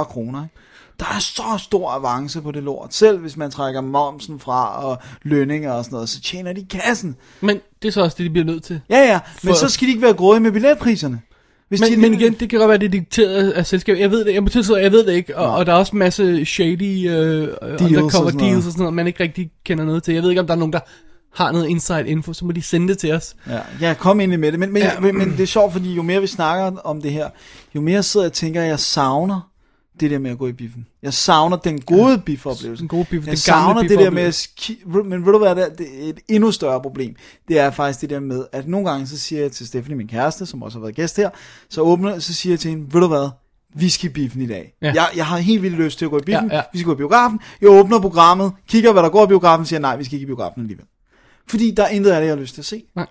30-40 0.00 0.04
kroner, 0.04 0.42
ikke? 0.42 0.54
Der 1.00 1.06
er 1.16 1.18
så 1.18 1.42
stor 1.58 1.90
avance 1.90 2.40
på 2.40 2.50
det 2.50 2.62
lort. 2.62 2.94
Selv 2.94 3.18
hvis 3.18 3.36
man 3.36 3.50
trækker 3.50 3.80
momsen 3.80 4.40
fra 4.40 4.84
og 4.84 4.98
lønninger 5.22 5.72
og 5.72 5.84
sådan 5.84 5.96
noget, 5.96 6.08
så 6.08 6.20
tjener 6.20 6.52
de 6.52 6.64
kassen. 6.64 7.16
Men 7.40 7.60
det 7.82 7.88
er 7.88 7.92
så 7.92 8.02
også 8.02 8.14
det, 8.18 8.24
de 8.24 8.30
bliver 8.30 8.44
nødt 8.46 8.62
til. 8.64 8.80
Ja, 8.90 8.98
ja, 8.98 9.20
men 9.42 9.52
For- 9.54 9.58
så 9.58 9.68
skal 9.68 9.86
de 9.86 9.92
ikke 9.92 10.02
være 10.02 10.14
grådige 10.14 10.42
med 10.42 10.52
billetpriserne. 10.52 11.20
Hvis 11.68 11.80
Men, 11.80 11.92
de, 11.92 11.96
men 11.96 12.14
igen, 12.14 12.32
det 12.32 12.50
kan 12.50 12.58
godt 12.58 12.68
være, 12.68 12.78
det 12.78 12.86
er 12.86 12.90
dikteret 12.90 13.50
af 13.50 13.66
selskabet. 13.66 14.00
Jeg 14.00 14.10
ved 14.10 14.24
det, 14.24 14.34
jeg, 14.34 14.44
betyder, 14.44 14.76
jeg 14.76 14.92
ved 14.92 15.06
det 15.06 15.12
ikke. 15.12 15.38
Og, 15.38 15.54
og 15.54 15.66
der 15.66 15.72
er 15.72 15.76
også 15.76 15.92
en 15.92 15.98
masse 15.98 16.44
shady 16.44 17.08
uh, 17.08 17.48
undercover 17.84 18.26
og 18.26 18.32
deals 18.32 18.66
og 18.66 18.72
sådan 18.72 18.78
noget, 18.78 18.94
man 18.94 19.06
ikke 19.06 19.22
rigtig 19.22 19.50
kender 19.64 19.84
noget 19.84 20.02
til. 20.02 20.14
Jeg 20.14 20.22
ved 20.22 20.30
ikke, 20.30 20.40
om 20.40 20.46
der 20.46 20.54
er 20.54 20.58
nogen, 20.58 20.72
der 20.72 20.80
har 21.34 21.52
noget 21.52 21.68
inside 21.68 22.08
info, 22.08 22.32
så 22.32 22.44
må 22.44 22.52
de 22.52 22.62
sende 22.62 22.88
det 22.88 22.98
til 22.98 23.12
os. 23.12 23.36
Ja, 23.48 23.60
ja 23.80 23.94
kom 23.94 24.20
ind 24.20 24.36
med 24.36 24.52
det. 24.52 24.60
Men, 24.60 24.72
men, 24.72 24.82
Ja. 24.82 25.00
men, 25.00 25.18
men 25.18 25.30
det 25.30 25.40
er 25.40 25.46
sjovt, 25.46 25.72
fordi 25.72 25.94
jo 25.94 26.02
mere 26.02 26.20
vi 26.20 26.26
snakker 26.26 26.80
om 26.84 27.02
det 27.02 27.12
her, 27.12 27.30
jo 27.74 27.80
mere 27.80 28.02
sidder 28.02 28.24
jeg 28.26 28.30
og 28.30 28.32
tænker, 28.32 28.62
at 28.62 28.68
jeg 28.68 28.80
savner 28.80 29.50
det 30.00 30.10
der 30.10 30.18
med 30.18 30.30
at 30.30 30.38
gå 30.38 30.46
i 30.46 30.52
biffen. 30.52 30.86
Jeg 31.02 31.14
savner 31.14 31.56
den 31.56 31.80
gode 31.80 32.10
ja, 32.10 32.16
biffoplevelse. 32.16 32.80
Den 32.80 32.88
gode 32.88 33.04
biff, 33.04 33.26
Jeg 33.26 33.30
den 33.30 33.36
savner 33.36 33.82
det 33.82 33.98
der 33.98 34.10
med 34.10 34.22
at 34.22 34.48
men 35.04 35.26
ved 35.26 35.32
du 35.32 35.38
hvad, 35.38 35.56
det 35.56 35.64
er, 35.64 36.08
et 36.08 36.20
endnu 36.28 36.50
større 36.52 36.82
problem. 36.82 37.16
Det 37.48 37.58
er 37.58 37.70
faktisk 37.70 38.00
det 38.00 38.10
der 38.10 38.20
med, 38.20 38.44
at 38.52 38.68
nogle 38.68 38.90
gange 38.90 39.06
så 39.06 39.18
siger 39.18 39.42
jeg 39.42 39.52
til 39.52 39.66
Stephanie, 39.66 39.96
min 39.96 40.08
kæreste, 40.08 40.46
som 40.46 40.62
også 40.62 40.78
har 40.78 40.80
været 40.82 40.94
gæst 40.94 41.16
her, 41.16 41.30
så 41.70 41.80
åbner, 41.80 42.18
så 42.18 42.34
siger 42.34 42.52
jeg 42.52 42.60
til 42.60 42.70
hende, 42.70 42.94
ved 42.94 43.00
du 43.00 43.06
hvad, 43.08 43.28
vi 43.76 43.88
skal 43.88 44.10
i 44.10 44.12
biffen 44.12 44.42
i 44.42 44.46
dag. 44.46 44.74
Ja. 44.82 44.92
Jeg, 44.94 45.08
jeg 45.16 45.26
har 45.26 45.38
helt 45.38 45.62
vildt 45.62 45.76
lyst 45.76 45.98
til 45.98 46.04
at 46.04 46.10
gå 46.10 46.18
i 46.18 46.22
biffen. 46.22 46.48
Ja, 46.50 46.56
ja. 46.56 46.62
Vi 46.72 46.78
skal 46.78 46.86
gå 46.86 46.92
i 46.92 46.96
biografen. 46.96 47.40
Jeg 47.60 47.70
åbner 47.70 48.00
programmet, 48.00 48.52
kigger 48.68 48.92
hvad 48.92 49.02
der 49.02 49.08
går 49.08 49.24
i 49.24 49.28
biografen, 49.28 49.66
siger 49.66 49.80
nej, 49.80 49.96
vi 49.96 50.04
skal 50.04 50.14
ikke 50.14 50.22
i 50.22 50.26
biografen 50.26 50.62
alligevel. 50.62 50.86
Fordi 51.48 51.70
der 51.70 51.82
er 51.82 51.88
intet 51.88 52.10
af 52.10 52.20
det, 52.20 52.26
jeg 52.26 52.34
har 52.36 52.40
lyst 52.40 52.54
til 52.54 52.60
at 52.60 52.66
se. 52.66 52.84
Nej. 52.96 53.06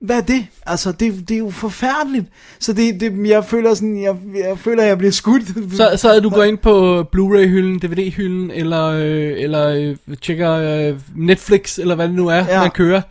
Hvad 0.00 0.16
er 0.16 0.20
det? 0.20 0.46
Altså, 0.66 0.92
det, 0.92 1.28
det 1.28 1.34
er 1.34 1.38
jo 1.38 1.50
forfærdeligt. 1.50 2.26
Så 2.60 2.72
det, 2.72 3.00
det, 3.00 3.28
jeg 3.28 3.44
føler 3.44 3.74
sådan, 3.74 4.02
jeg, 4.02 4.16
jeg 4.34 4.58
føler, 4.58 4.82
jeg 4.82 4.98
bliver 4.98 5.10
skudt. 5.12 5.42
Så, 5.76 5.96
så 5.96 6.10
er 6.10 6.20
du 6.20 6.30
går 6.30 6.42
ind 6.42 6.58
på 6.58 7.02
Blu-ray-hylden, 7.02 7.78
DVD-hylden, 7.78 8.50
eller, 8.50 8.84
øh, 8.84 9.32
eller 9.36 9.68
øh, 9.68 10.16
tjekker 10.22 10.52
øh, 10.52 11.00
Netflix, 11.16 11.78
eller 11.78 11.94
hvad 11.94 12.08
det 12.08 12.14
nu 12.14 12.28
er. 12.28 12.44
Ja. 12.44 12.60
man 12.60 12.70
kører. 12.70 13.02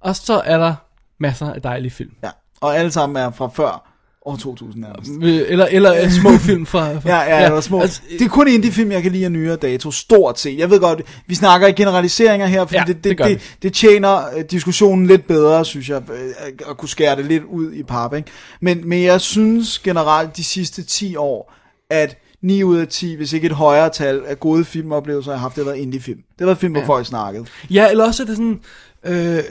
Og 0.00 0.16
så 0.16 0.42
er 0.44 0.58
der 0.58 0.74
masser 1.18 1.52
af 1.52 1.62
dejlige 1.62 1.90
film. 1.90 2.10
Ja, 2.22 2.30
og 2.60 2.76
alle 2.76 2.90
sammen 2.90 3.16
er 3.16 3.30
fra 3.30 3.48
før 3.48 3.89
år 4.26 4.36
2000 4.36 4.82
nærmest. 4.84 5.10
Øh, 5.22 5.42
Eller, 5.52 5.66
eller 5.66 5.94
øh, 6.02 6.10
små 6.10 6.30
film 6.48 6.66
fra... 6.66 6.92
fra 6.98 7.08
Ja, 7.08 7.16
ja, 7.20 7.38
ja 7.38 7.44
eller 7.46 7.60
små. 7.60 7.80
Altså, 7.80 8.00
Altså, 8.04 8.18
det 8.18 8.24
er 8.24 8.28
kun 8.28 8.48
indie-film, 8.48 8.92
jeg 8.92 9.02
kan 9.02 9.12
lide 9.12 9.24
af 9.24 9.32
nyere 9.32 9.56
dato, 9.56 9.90
stort 9.90 10.38
set. 10.40 10.58
Jeg 10.58 10.70
ved 10.70 10.80
godt, 10.80 11.02
vi 11.26 11.34
snakker 11.34 11.66
i 11.68 11.72
generaliseringer 11.72 12.46
her, 12.46 12.64
fordi 12.64 12.76
Ja, 12.78 12.84
det, 12.86 13.04
det 13.04 13.18
det, 13.18 13.26
det, 13.26 13.56
det, 13.62 13.72
tjener 13.74 14.36
øh, 14.36 14.44
diskussionen 14.50 15.06
lidt 15.06 15.26
bedre, 15.26 15.64
synes 15.64 15.88
jeg, 15.88 16.02
øh, 16.10 16.68
at 16.70 16.76
kunne 16.76 16.88
skære 16.88 17.16
det 17.16 17.24
lidt 17.26 17.42
ud 17.44 17.72
i 17.72 17.82
pap. 17.82 18.14
Ikke? 18.14 18.30
Men, 18.60 18.88
men 18.88 19.02
jeg 19.02 19.20
synes 19.20 19.78
generelt 19.78 20.36
de 20.36 20.44
sidste 20.44 20.82
10 20.82 21.16
år, 21.16 21.54
at 21.90 22.16
9 22.42 22.62
ud 22.62 22.76
af 22.78 22.88
10, 22.88 23.14
hvis 23.14 23.32
ikke 23.32 23.46
et 23.46 23.52
højere 23.52 23.88
tal 23.90 24.22
af 24.26 24.40
gode 24.40 24.64
filmoplevelser, 24.64 25.30
jeg 25.32 25.38
har 25.38 25.42
haft, 25.42 25.56
det 25.56 25.64
har 25.64 25.70
været 25.70 25.82
indie-film. 25.82 26.18
Det 26.18 26.40
har 26.40 26.46
været 26.46 26.58
film, 26.58 26.72
hvor 26.72 26.80
Ja. 26.80 26.86
folk 26.86 27.06
snakkede. 27.06 27.44
Ja, 27.70 27.90
eller 27.90 28.04
også 28.04 28.22
er 28.22 28.26
det 28.26 28.36
sådan... 28.36 28.60
Øh, 29.06 29.42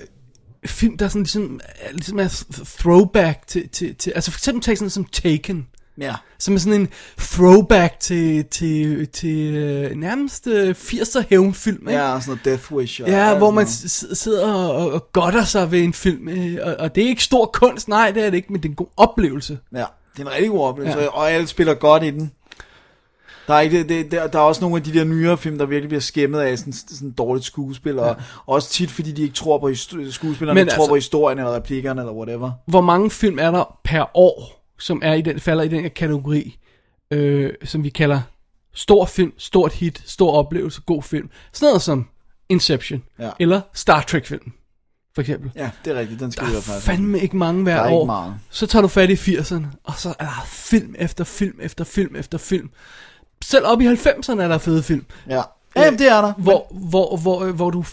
film, 0.65 0.97
der 0.97 1.07
sådan 1.07 1.21
ligesom, 1.21 1.59
ligesom 1.91 2.19
er 2.19 2.27
th- 2.27 2.81
throwback 2.81 3.47
til, 3.47 3.69
til, 3.69 3.95
til... 3.95 4.11
Altså 4.15 4.31
for 4.31 4.37
eksempel 4.37 4.63
tage 4.63 4.75
sådan 4.75 4.89
som 4.89 5.05
Taken. 5.05 5.67
Ja. 6.01 6.15
Som 6.37 6.53
er 6.53 6.57
sådan 6.57 6.81
en 6.81 6.87
throwback 7.17 7.99
til, 7.99 8.45
til, 8.45 9.07
til 9.07 9.55
øh, 9.55 9.95
nærmest 9.95 10.47
øh, 10.47 10.75
80'er 10.79 11.23
hævnfilm, 11.29 11.87
ikke? 11.87 12.01
Ja, 12.01 12.19
sådan 12.19 12.23
noget 12.27 12.45
Death 12.45 12.71
Wish. 12.71 13.01
Og 13.03 13.09
Ja, 13.09 13.37
hvor 13.37 13.51
man 13.51 13.67
sidder 13.67 14.53
og, 14.53 14.91
og 14.91 15.11
godter 15.11 15.43
sig 15.43 15.71
ved 15.71 15.79
en 15.79 15.93
film, 15.93 16.29
øh, 16.29 16.57
og, 16.63 16.75
og 16.79 16.95
det 16.95 17.03
er 17.03 17.07
ikke 17.07 17.23
stor 17.23 17.45
kunst, 17.45 17.87
nej, 17.87 18.11
det 18.11 18.25
er 18.25 18.29
det 18.29 18.37
ikke, 18.37 18.53
men 18.53 18.63
det 18.63 18.67
er 18.67 18.71
en 18.71 18.75
god 18.75 18.87
oplevelse. 18.97 19.59
Ja, 19.73 19.85
det 20.17 20.19
er 20.19 20.21
en 20.21 20.31
rigtig 20.31 20.49
god 20.49 20.65
oplevelse, 20.65 20.99
ja. 20.99 21.07
og 21.07 21.31
alle 21.31 21.47
spiller 21.47 21.73
godt 21.73 22.03
i 22.03 22.09
den. 22.11 22.31
Der 23.49 23.55
er, 23.55 23.59
ikke, 23.61 23.83
det, 23.83 24.11
der, 24.11 24.27
der 24.27 24.39
er 24.39 24.43
også 24.43 24.61
nogle 24.61 24.77
af 24.77 24.83
de 24.83 24.93
der 24.93 25.03
nyere 25.03 25.37
film, 25.37 25.57
der 25.57 25.65
virkelig 25.65 25.89
bliver 25.89 26.01
skæmmet 26.01 26.39
af 26.39 26.57
sådan, 26.59 26.73
sådan 26.73 27.11
dårligt 27.11 27.45
skuespil, 27.45 27.99
og 27.99 28.15
også 28.45 28.69
tit 28.69 28.91
fordi 28.91 29.11
de 29.11 29.21
ikke 29.21 29.33
tror 29.35 29.57
på 29.59 29.69
histo- 29.69 30.11
skuespillerne, 30.11 30.57
Men 30.59 30.65
men 30.65 30.67
tror 30.67 30.75
altså- 30.83 30.89
på 30.89 30.95
historien 30.95 31.37
eller 31.39 31.55
replikkerne 31.55 32.01
eller 32.01 32.13
whatever. 32.13 32.51
Hvor 32.67 32.81
mange 32.81 33.09
film 33.11 33.39
er 33.39 33.51
der 33.51 33.77
per 33.83 34.17
år, 34.17 34.65
som 34.79 35.01
er 35.03 35.13
i 35.13 35.21
den, 35.21 35.39
falder 35.39 35.63
i 35.63 35.67
den 35.67 35.81
her 35.81 35.89
kategori, 35.89 36.57
øh, 37.11 37.53
som 37.63 37.83
vi 37.83 37.89
kalder 37.89 38.21
stor 38.73 39.05
film, 39.05 39.31
stort 39.37 39.73
hit, 39.73 40.03
stor 40.05 40.31
oplevelse, 40.31 40.81
god 40.85 41.03
film. 41.03 41.29
Sådan 41.53 41.67
noget 41.67 41.81
som 41.81 42.07
Inception, 42.49 43.03
Ja. 43.19 43.29
eller 43.39 43.61
Star 43.73 44.01
Trek 44.01 44.25
film, 44.25 44.51
for 45.15 45.21
eksempel. 45.21 45.51
Ja, 45.55 45.69
det 45.85 45.95
er 45.95 45.99
rigtigt, 45.99 46.19
den 46.19 46.31
skal 46.31 46.47
Der 46.47 46.57
er 46.57 46.61
faktisk. 46.61 46.85
fandme 46.85 47.19
ikke 47.19 47.37
mange 47.37 47.63
hver 47.63 47.73
Der 47.75 47.81
er 47.81 47.85
ikke 47.87 47.95
år. 47.97 48.05
meget. 48.05 48.33
Så 48.49 48.67
tager 48.67 48.81
du 48.81 48.87
fat 48.87 49.09
i 49.09 49.13
80'erne, 49.15 49.65
og 49.83 49.93
så 49.97 50.09
er 50.19 50.25
der 50.25 50.43
film 50.45 50.95
efter 50.99 51.23
film 51.23 51.59
efter 51.61 51.83
film 51.83 52.15
efter 52.15 52.37
film. 52.37 52.69
Selv 53.43 53.65
op 53.65 53.81
i 53.81 53.87
90'erne 53.87 54.41
er 54.41 54.47
der 54.47 54.57
fede 54.57 54.83
film. 54.83 55.05
Ja. 55.29 55.41
Ja, 55.75 55.83
jamen, 55.83 55.99
det 55.99 56.07
er 56.07 56.21
der. 56.21 56.33
Hvor, 56.33 56.67
hvor, 56.71 57.17
hvor, 57.17 57.43
øh, 57.43 57.55
hvor, 57.55 57.69
du, 57.69 57.83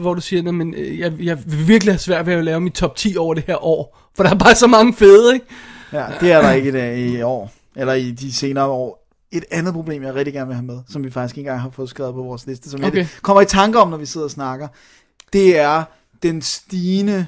hvor 0.00 0.14
du 0.14 0.20
siger, 0.20 0.52
men 0.52 0.74
jeg, 0.74 1.12
jeg 1.20 1.38
vil 1.46 1.68
virkelig 1.68 1.94
have 1.94 1.98
svært 1.98 2.26
ved 2.26 2.34
at 2.34 2.44
lave 2.44 2.60
mit 2.60 2.72
top 2.72 2.96
10 2.96 3.16
over 3.16 3.34
det 3.34 3.44
her 3.46 3.64
år. 3.64 3.98
For 4.16 4.22
der 4.22 4.30
er 4.30 4.34
bare 4.34 4.54
så 4.54 4.66
mange 4.66 4.94
fede, 4.94 5.34
ikke? 5.34 5.46
Ja, 5.92 6.06
det 6.20 6.32
er 6.32 6.42
der 6.42 6.52
ikke 6.52 6.68
i, 6.68 6.72
dag, 6.72 6.98
i 6.98 7.22
år, 7.22 7.52
eller 7.76 7.92
i 7.92 8.10
de 8.10 8.32
senere 8.32 8.66
år. 8.66 9.06
Et 9.32 9.44
andet 9.50 9.74
problem, 9.74 10.02
jeg 10.02 10.14
rigtig 10.14 10.34
gerne 10.34 10.46
vil 10.46 10.54
have 10.54 10.66
med, 10.66 10.78
som 10.88 11.04
vi 11.04 11.10
faktisk 11.10 11.38
ikke 11.38 11.48
engang 11.48 11.60
har 11.62 11.70
fået 11.70 11.88
skrevet 11.88 12.14
på 12.14 12.22
vores 12.22 12.46
liste, 12.46 12.70
som 12.70 12.84
Okay. 12.84 12.98
jeg 12.98 13.08
kommer 13.22 13.40
i 13.40 13.46
tanke 13.46 13.78
om, 13.78 13.88
når 13.88 13.96
vi 13.96 14.06
sidder 14.06 14.24
og 14.24 14.30
snakker, 14.30 14.68
det 15.32 15.58
er 15.58 15.84
den 16.22 16.42
stigende, 16.42 17.26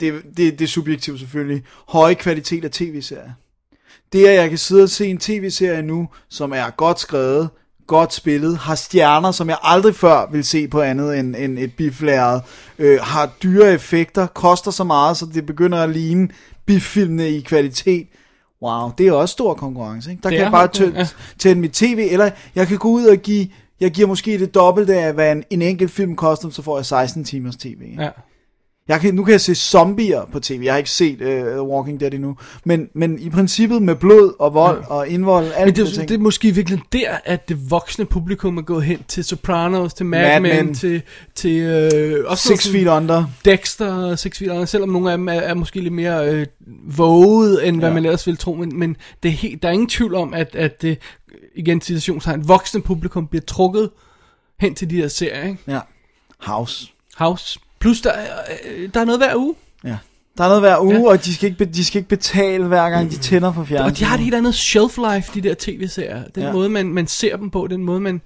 det, 0.00 0.22
det, 0.36 0.58
det 0.58 0.60
er 0.60 0.68
subjektivt 0.68 1.18
selvfølgelig, 1.18 1.62
høje 1.88 2.14
kvalitet 2.14 2.64
af 2.64 2.70
tv-serier. 2.70 3.32
Det, 4.12 4.26
at 4.26 4.34
jeg 4.34 4.48
kan 4.48 4.58
sidde 4.58 4.82
og 4.82 4.88
se 4.88 5.06
en 5.06 5.18
tv-serie 5.18 5.82
nu, 5.82 6.08
som 6.28 6.52
er 6.52 6.70
godt 6.76 7.00
skrevet, 7.00 7.48
godt 7.86 8.14
spillet, 8.14 8.58
har 8.58 8.74
stjerner, 8.74 9.30
som 9.30 9.48
jeg 9.48 9.58
aldrig 9.62 9.94
før 9.94 10.30
vil 10.32 10.44
se 10.44 10.68
på 10.68 10.80
andet 10.80 11.18
end, 11.18 11.36
end 11.38 11.58
et 11.58 11.72
biflæret, 11.76 12.42
øh, 12.78 12.98
har 13.02 13.30
dyre 13.42 13.72
effekter, 13.72 14.26
koster 14.26 14.70
så 14.70 14.84
meget, 14.84 15.16
så 15.16 15.26
det 15.34 15.46
begynder 15.46 15.78
at 15.82 15.90
ligne 15.90 16.28
biffilmene 16.66 17.30
i 17.30 17.40
kvalitet. 17.40 18.06
Wow, 18.62 18.90
det 18.98 19.06
er 19.08 19.12
også 19.12 19.32
stor 19.32 19.54
konkurrence. 19.54 20.10
Ikke? 20.10 20.22
Der 20.22 20.28
Det 20.28 20.36
kan 20.38 20.44
jeg 20.44 20.52
bare 20.52 20.68
tø- 20.68 20.92
ja. 20.94 21.08
tænde 21.38 21.60
mit 21.60 21.72
tv, 21.72 22.08
eller 22.10 22.30
jeg 22.54 22.66
kan 22.66 22.78
gå 22.78 22.88
ud 22.88 23.04
og 23.04 23.16
give, 23.16 23.48
jeg 23.80 23.90
giver 23.90 24.08
måske 24.08 24.38
det 24.38 24.54
dobbelte 24.54 24.94
af, 24.94 25.12
hvad 25.12 25.32
en, 25.32 25.44
en 25.50 25.62
enkelt 25.62 25.90
film 25.90 26.16
koster, 26.16 26.50
så 26.50 26.62
får 26.62 26.78
jeg 26.78 26.86
16 26.86 27.24
timers 27.24 27.56
tv. 27.56 27.82
ikke? 27.90 28.02
Ja. 28.02 28.08
Jeg 28.88 29.00
kan, 29.00 29.14
nu 29.14 29.24
kan 29.24 29.32
jeg 29.32 29.40
se 29.40 29.54
zombier 29.54 30.24
på 30.32 30.40
tv. 30.40 30.60
Jeg 30.64 30.72
har 30.72 30.78
ikke 30.78 30.90
set 30.90 31.20
uh, 31.22 31.68
Walking 31.68 32.00
Dead 32.00 32.14
endnu. 32.14 32.36
Men, 32.64 32.88
men 32.94 33.18
i 33.18 33.30
princippet 33.30 33.82
med 33.82 33.94
blod 33.94 34.34
og 34.38 34.54
vold 34.54 34.78
ja. 34.80 34.86
og 34.94 35.08
indvold, 35.08 35.44
alle 35.56 35.64
Men 35.64 35.76
de 35.76 35.80
det, 35.84 35.94
ting. 35.94 36.08
det 36.08 36.14
er 36.14 36.18
måske 36.18 36.54
virkelig 36.54 36.80
der, 36.92 37.10
at 37.24 37.48
det 37.48 37.70
voksne 37.70 38.04
publikum 38.04 38.58
er 38.58 38.62
gået 38.62 38.84
hen 38.84 39.02
til 39.08 39.24
Sopranos, 39.24 39.94
til 39.94 40.06
Mad, 40.06 40.40
Mad 40.40 40.40
Men, 40.56 40.66
Men. 40.66 40.74
til, 40.74 41.02
til 41.34 41.60
øh, 41.60 42.24
også 42.26 42.48
Six 42.48 42.68
Feet 42.72 42.86
Under. 42.88 43.24
Dexter 43.44 44.16
Six 44.16 44.38
Feet 44.38 44.50
Under, 44.50 44.64
selvom 44.64 44.88
nogle 44.88 45.12
af 45.12 45.18
dem 45.18 45.28
er, 45.28 45.32
er 45.32 45.54
måske 45.54 45.80
lidt 45.80 45.94
mere 45.94 46.28
øh, 46.34 46.46
våget, 46.96 47.68
end 47.68 47.78
hvad 47.78 47.88
Ja. 47.88 47.94
man 47.94 48.04
ellers 48.04 48.26
ville 48.26 48.36
tro, 48.36 48.54
men, 48.54 48.78
men 48.78 48.96
det 49.22 49.28
er 49.28 49.32
helt, 49.32 49.62
der 49.62 49.68
er 49.68 49.72
ingen 49.72 49.88
tvivl 49.88 50.14
om, 50.14 50.34
at, 50.34 50.56
at 50.56 50.82
det, 50.82 50.98
igen 51.54 51.80
citationstegn, 51.80 52.48
voksne 52.48 52.82
publikum 52.82 53.26
bliver 53.26 53.42
trukket 53.46 53.90
hen 54.60 54.74
til 54.74 54.90
de 54.90 54.96
her 54.96 55.08
serier, 55.08 55.42
ikke? 55.48 55.58
Ja. 55.68 55.80
House. 56.40 56.88
House. 57.16 57.58
Plus 57.80 58.00
der, 58.00 58.10
er, 58.10 58.38
øh, 58.76 58.88
der 58.94 59.00
er 59.00 59.04
noget 59.04 59.20
hver 59.20 59.36
uge. 59.36 59.54
Ja. 59.84 59.96
Der 60.38 60.44
er 60.44 60.48
noget 60.48 60.62
hver 60.62 60.80
uge, 60.80 60.94
Ja. 60.94 61.08
og 61.08 61.24
de 61.24 61.34
skal, 61.34 61.50
ikke, 61.50 61.64
de 61.64 61.84
skal 61.84 61.98
ikke 61.98 62.08
betale 62.08 62.64
hver 62.64 62.90
gang, 62.90 63.10
de 63.10 63.16
tænder 63.16 63.52
for 63.52 63.64
fjernsynet. 63.64 63.92
Og 63.92 63.98
de 63.98 64.04
har 64.04 64.14
et 64.14 64.20
helt 64.22 64.34
andet 64.34 64.54
shelf 64.54 64.98
life, 65.12 65.30
de 65.34 65.48
der 65.48 65.54
tv-serier. 65.58 66.22
Den. 66.34 66.42
Ja. 66.42 66.52
måde, 66.52 66.68
man, 66.68 66.86
man 66.86 67.06
ser 67.06 67.36
dem 67.36 67.50
på, 67.50 67.66
den 67.66 67.82
måde, 67.84 68.00
man, 68.00 68.20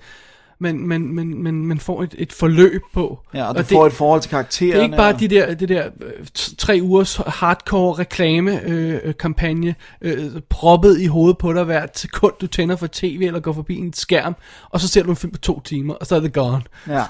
man, 0.62 0.78
man, 0.78 1.00
man, 1.14 1.26
man, 1.42 1.54
man 1.54 1.78
får 1.78 2.02
et, 2.02 2.14
et 2.18 2.32
forløb 2.32 2.82
på. 2.94 3.18
Ja, 3.34 3.48
og 3.48 3.54
du 3.54 3.58
det, 3.58 3.66
får 3.66 3.86
et 3.86 3.92
forhold 3.92 4.20
til 4.20 4.30
karaktererne. 4.30 4.72
det 4.72 4.78
er 4.80 4.84
ikke 4.84 4.96
bare 4.96 5.14
og- 5.14 5.20
de 5.20 5.28
der, 5.28 5.54
det 5.54 5.68
der 5.68 5.86
øh, 6.00 6.26
tre 6.58 6.78
ugers 6.82 7.16
hardcore 7.26 7.98
reklame 7.98 8.60
øh, 8.64 9.00
øh, 9.04 9.74
øh, 10.02 10.30
proppet 10.48 11.00
i 11.00 11.06
hovedet 11.06 11.38
på 11.38 11.52
dig 11.52 11.64
hvert 11.64 11.98
sekund, 11.98 12.32
du 12.40 12.46
tænder 12.46 12.76
for 12.76 12.88
tv 12.92 13.22
eller 13.26 13.40
går 13.40 13.52
forbi 13.52 13.76
en 13.76 13.92
skærm, 13.92 14.36
og 14.70 14.80
så 14.80 14.88
ser 14.88 15.02
du 15.02 15.10
en 15.10 15.16
film 15.16 15.32
på 15.32 15.38
to 15.38 15.60
timer, 15.60 15.94
og 15.94 16.06
så 16.06 16.16
er 16.16 16.20
det 16.20 16.32
gone. 16.32 16.62
Ja. 16.88 17.02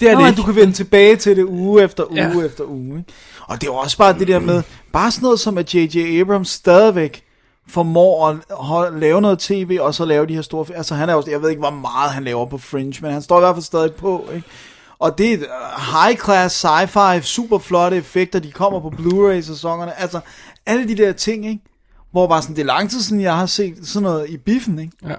Det 0.00 0.10
er 0.10 0.14
Nå, 0.14 0.20
det 0.20 0.28
ikke. 0.28 0.36
du 0.36 0.42
kan 0.46 0.56
vende 0.56 0.72
tilbage 0.72 1.16
til 1.16 1.36
det 1.36 1.44
uge 1.44 1.82
efter 1.82 2.04
uge 2.10 2.20
Ja. 2.40 2.46
efter 2.46 2.64
uge. 2.64 2.98
Ikke? 2.98 3.12
Og 3.40 3.60
det 3.60 3.68
er 3.68 3.72
også 3.72 3.98
bare 3.98 4.18
det 4.18 4.28
der 4.28 4.38
med, 4.40 4.62
bare 4.92 5.10
sådan 5.10 5.24
noget 5.24 5.40
som 5.40 5.58
at 5.58 5.74
J.J. 5.74 6.20
Abrams 6.20 6.48
stadigvæk 6.48 7.23
formår 7.68 8.28
at 8.28 8.36
holde, 8.50 9.00
lave 9.00 9.20
noget 9.20 9.38
tv, 9.38 9.78
og 9.80 9.94
så 9.94 10.04
lave 10.04 10.26
de 10.26 10.34
her 10.34 10.42
store... 10.42 10.66
Altså 10.76 10.94
han 10.94 11.08
er 11.08 11.14
jo, 11.14 11.22
jeg 11.30 11.42
ved 11.42 11.50
ikke, 11.50 11.60
hvor 11.60 11.70
meget 11.70 12.10
han 12.10 12.24
laver 12.24 12.46
på 12.46 12.58
Fringe, 12.58 12.98
men 13.02 13.12
han 13.12 13.22
står 13.22 13.38
i 13.38 13.40
hvert 13.40 13.54
fald 13.54 13.64
stadig 13.64 13.94
på, 13.94 14.28
ikke? 14.34 14.48
Og 14.98 15.18
det 15.18 15.32
er 15.32 15.38
øh, 15.38 16.04
high 16.04 16.18
class 16.18 16.64
sci-fi, 16.64 17.20
super 17.20 17.58
flotte 17.58 17.96
effekter, 17.96 18.38
de 18.38 18.50
kommer 18.50 18.80
på 18.80 18.90
Blu-ray-sæsonerne, 18.90 20.00
altså 20.00 20.20
alle 20.66 20.88
de 20.88 20.96
der 20.96 21.12
ting, 21.12 21.46
ikke? 21.46 21.62
Hvor 22.12 22.26
bare 22.26 22.42
sådan, 22.42 22.56
det 22.56 22.62
er 22.62 22.66
lang 22.66 22.90
tid 22.90 23.00
siden, 23.00 23.22
jeg 23.22 23.36
har 23.36 23.46
set 23.46 23.74
sådan 23.82 24.02
noget 24.02 24.30
i 24.30 24.36
biffen, 24.36 24.78
ikke? 24.78 24.92
Ja. 25.08 25.14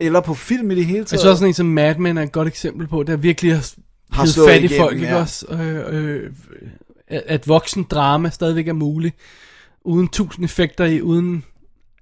Eller 0.00 0.20
på 0.20 0.34
film 0.34 0.70
i 0.70 0.74
det 0.74 0.86
hele 0.86 0.98
Jeg 0.98 1.06
taget. 1.06 1.20
synes 1.20 1.30
også 1.30 1.38
sådan 1.38 1.50
en 1.50 1.54
som 1.54 1.66
Mad 1.66 1.94
Men 1.94 2.18
er 2.18 2.22
et 2.22 2.32
godt 2.32 2.48
eksempel 2.48 2.86
på, 2.86 3.02
der 3.02 3.16
virkelig 3.16 3.54
har, 3.54 3.72
Har 4.10 4.26
fat 4.46 4.62
i 4.62 4.76
folk, 4.78 4.94
ikke 4.94 5.06
ja. 5.08 5.20
også? 5.20 5.46
Øh, 5.46 5.94
øh, 5.94 6.30
at, 7.08 7.22
at 7.26 7.48
voksen 7.48 7.82
drama 7.82 8.30
stadigvæk 8.30 8.68
er 8.68 8.72
muligt, 8.72 9.16
uden 9.84 10.08
tusind 10.08 10.44
effekter 10.44 10.84
i, 10.84 11.02
uden 11.02 11.44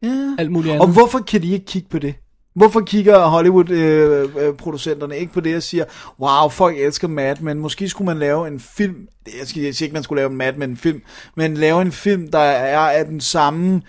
Ja. 0.03 0.37
alt 0.39 0.53
muligt 0.53 0.73
andet. 0.73 0.87
Og 0.87 0.93
hvorfor 0.93 1.19
kan 1.19 1.43
de 1.43 1.53
ikke 1.53 1.67
kigge 1.67 1.89
på 1.89 1.99
det? 1.99 2.15
Hvorfor 2.55 2.81
kigger 2.81 3.27
Hollywood-producenterne 3.27 5.19
ikke 5.19 5.33
på 5.33 5.41
det 5.41 5.57
og 5.57 5.63
siger, 5.63 5.85
wow, 6.21 6.49
folk 6.49 6.79
elsker 6.79 7.09
Mad 7.09 7.37
Men, 7.41 7.59
måske 7.59 7.89
skulle 7.89 8.07
man 8.07 8.19
lave 8.19 8.49
en 8.49 8.61
film, 8.61 9.09
jeg 9.39 9.47
siger 9.47 9.67
jeg 9.67 9.75
siger 9.75 9.87
ikke, 9.87 9.95
man 9.95 10.03
skulle 10.03 10.21
lave 10.21 10.31
en 10.31 10.37
Mad 10.37 10.53
Men-film, 10.53 11.03
men 11.37 11.55
lave 11.55 11.83
en 11.83 11.93
film, 11.93 12.31
der 12.31 12.39
er 12.39 12.79
af 12.79 13.05
den 13.05 13.21
samme 13.21 13.83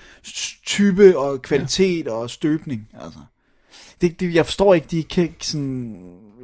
type 0.65 1.17
og 1.17 1.41
kvalitet 1.41 2.05
ja. 2.05 2.11
og 2.11 2.29
støbning. 2.29 2.87
Altså. 3.03 3.19
Det, 4.01 4.19
det, 4.19 4.33
jeg 4.35 4.45
forstår 4.45 4.73
ikke, 4.73 4.87
de 4.91 5.03
kan 5.03 5.23
ikke 5.23 5.47
sådan 5.47 5.95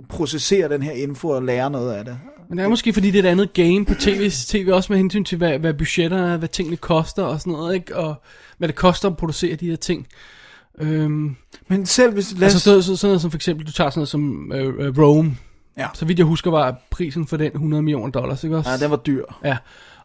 processere 0.09 0.69
den 0.69 0.83
her 0.83 0.91
info 0.91 1.29
og 1.29 1.43
lære 1.43 1.69
noget 1.69 1.93
af 1.93 2.05
det. 2.05 2.19
Men 2.49 2.57
det 2.57 2.63
er 2.63 2.69
måske 2.69 2.93
fordi, 2.93 3.11
det 3.11 3.19
er 3.19 3.29
et 3.29 3.31
andet 3.31 3.53
game 3.53 3.85
på 3.85 3.93
tv, 3.93 4.29
tv 4.51 4.69
også 4.73 4.93
med 4.93 4.97
hensyn 4.97 5.23
til, 5.23 5.37
hvad, 5.37 5.59
hvad 5.59 5.73
budgetterne 5.73 6.33
er, 6.33 6.37
hvad 6.37 6.49
tingene 6.49 6.77
koster 6.77 7.23
og 7.23 7.39
sådan 7.39 7.53
noget, 7.53 7.75
ikke? 7.75 7.95
Og 7.95 8.21
hvad 8.57 8.67
det 8.67 8.75
koster 8.75 9.09
at 9.09 9.17
producere 9.17 9.55
de 9.55 9.69
her 9.69 9.75
ting. 9.75 10.07
Øhm, 10.79 11.35
Men 11.67 11.85
selv 11.85 12.13
hvis... 12.13 12.33
Lad 12.33 12.43
altså 12.43 12.59
sådan 12.59 12.71
noget, 12.71 12.85
sådan 12.85 13.09
noget 13.09 13.21
som 13.21 13.31
for 13.31 13.37
eksempel, 13.37 13.67
du 13.67 13.71
tager 13.71 13.89
sådan 13.89 13.99
noget 13.99 14.09
som 14.09 14.51
øh, 14.51 14.87
øh, 14.87 14.97
Rome. 14.97 15.37
Ja. 15.77 15.87
Så 15.93 16.05
vidt 16.05 16.19
jeg 16.19 16.25
husker, 16.25 16.51
var 16.51 16.75
prisen 16.89 17.27
for 17.27 17.37
den 17.37 17.51
100 17.51 17.83
millioner 17.83 18.11
dollars, 18.11 18.43
ikke 18.43 18.57
også? 18.57 18.69
ja, 18.69 18.77
den 18.77 18.91
var 18.91 18.97
dyr. 18.97 19.23
Ja. 19.43 19.57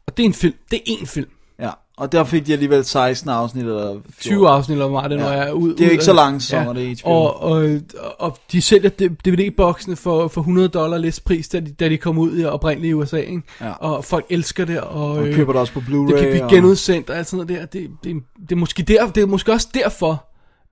Og 0.07 0.17
det 0.17 0.23
er 0.23 0.27
en 0.27 0.35
film. 0.35 0.55
Det 0.71 0.81
er 0.87 0.93
én 0.93 1.07
film. 1.07 1.31
Ja. 1.59 1.71
Og 2.03 2.13
der 2.13 2.25
fik 2.25 2.47
de 2.47 2.53
alligevel 2.53 2.85
16 2.85 3.31
afsnit 3.31 3.65
eller 3.65 3.87
14. 3.89 4.03
20 4.21 4.49
afsnit, 4.49 4.75
eller 4.75 4.91
meget 4.91 5.11
det 5.11 5.17
Ja. 5.19 5.23
er. 5.25 5.53
Ud, 5.53 5.75
Det 5.75 5.81
er 5.81 5.87
ud 5.87 5.91
ikke 5.93 6.05
så 6.05 6.13
lange 6.13 6.41
sæsoner, 6.41 6.73
det 6.73 6.91
er 6.91 6.95
HBO. 7.03 7.11
Og, 7.11 7.43
og, 7.43 7.71
og 8.19 8.39
de 8.53 8.63
sælger 8.63 8.91
DVD-boksene 9.25 9.97
for, 9.97 10.29
for 10.29 10.41
100 10.41 10.69
dollar 10.69 10.99
listpris, 10.99 11.49
da 11.49 11.61
de, 11.61 11.73
da 11.81 11.89
de 11.89 11.97
kom 11.99 12.19
ud 12.19 12.39
i 12.39 12.45
oprindeligt 12.45 12.91
i 12.91 12.95
USA, 12.95 13.17
ikke? 13.17 13.43
Ja. 13.61 13.71
Og 13.73 14.05
folk 14.05 14.25
elsker 14.31 14.65
det, 14.65 14.81
og, 14.81 15.11
Og 15.13 15.27
øh, 15.29 15.35
køber 15.35 15.53
det 15.53 15.61
også 15.61 15.73
på 15.73 15.81
Blu-ray. 15.81 16.13
det 16.13 16.19
kan 16.21 16.31
blive 16.31 16.49
genudsendt 16.51 17.11
og 17.11 17.17
alt 17.19 17.27
sådan 17.29 17.47
noget 17.47 17.61
der. 17.61 17.67
Det, 17.81 17.91
det, 18.05 18.17
det, 18.49 18.53
er 18.53 18.57
måske 18.57 18.83
der, 18.83 19.07
det 19.11 19.23
er 19.23 19.27
måske 19.27 19.53
også 19.53 19.69
derfor, 19.75 20.25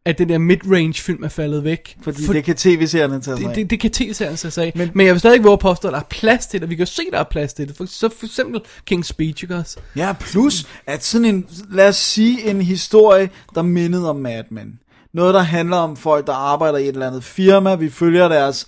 at 0.06 0.18
den 0.18 0.28
der 0.28 0.38
mid-range 0.38 1.02
film 1.02 1.22
er 1.24 1.28
faldet 1.28 1.64
væk. 1.64 1.96
Fordi 2.02 2.24
For- 2.26 2.32
det 2.32 2.44
kan 2.44 2.56
tv-serierne 2.56 3.20
tage 3.20 3.36
sig 3.36 3.46
det, 3.46 3.56
det, 3.56 3.70
det 3.70 3.80
kan 3.80 3.90
tv-serien 3.90 4.36
sig 4.36 4.52
sige. 4.52 4.72
Men, 4.74 4.90
Men- 4.94 5.06
jeg 5.06 5.14
vil 5.14 5.20
stadig 5.20 5.44
våge 5.44 5.52
at 5.52 5.58
påstå, 5.58 5.88
at 5.88 5.92
der 5.92 6.00
er 6.00 6.04
plads 6.10 6.46
til 6.46 6.60
det. 6.60 6.70
Vi 6.70 6.74
kan 6.74 6.82
jo 6.86 6.90
se, 6.90 7.02
der 7.12 7.18
er 7.18 7.24
plads 7.24 7.54
til 7.54 7.68
det. 7.68 7.76
For, 7.76 7.86
så 7.86 8.08
for 8.18 8.26
eksempel 8.26 8.60
King's 8.92 9.02
Speech, 9.02 9.44
ikke 9.44 9.56
også? 9.56 9.76
Ja, 9.96 10.12
plus 10.20 10.66
at 10.86 11.04
sådan 11.04 11.24
en, 11.24 11.46
lad 11.70 11.88
os 11.88 11.96
sige 11.96 12.50
en 12.50 12.60
historie, 12.62 13.30
der 13.54 13.62
mindede 13.62 14.10
om 14.10 14.16
Mad 14.16 14.44
Men. 14.50 14.78
Noget, 15.14 15.34
der 15.34 15.40
handler 15.40 15.76
om 15.76 15.96
folk, 15.96 16.26
der 16.26 16.32
arbejder 16.32 16.78
i 16.78 16.82
et 16.82 16.88
eller 16.88 17.06
andet 17.06 17.24
firma, 17.24 17.74
vi 17.74 17.90
følger 17.90 18.28
deres... 18.28 18.66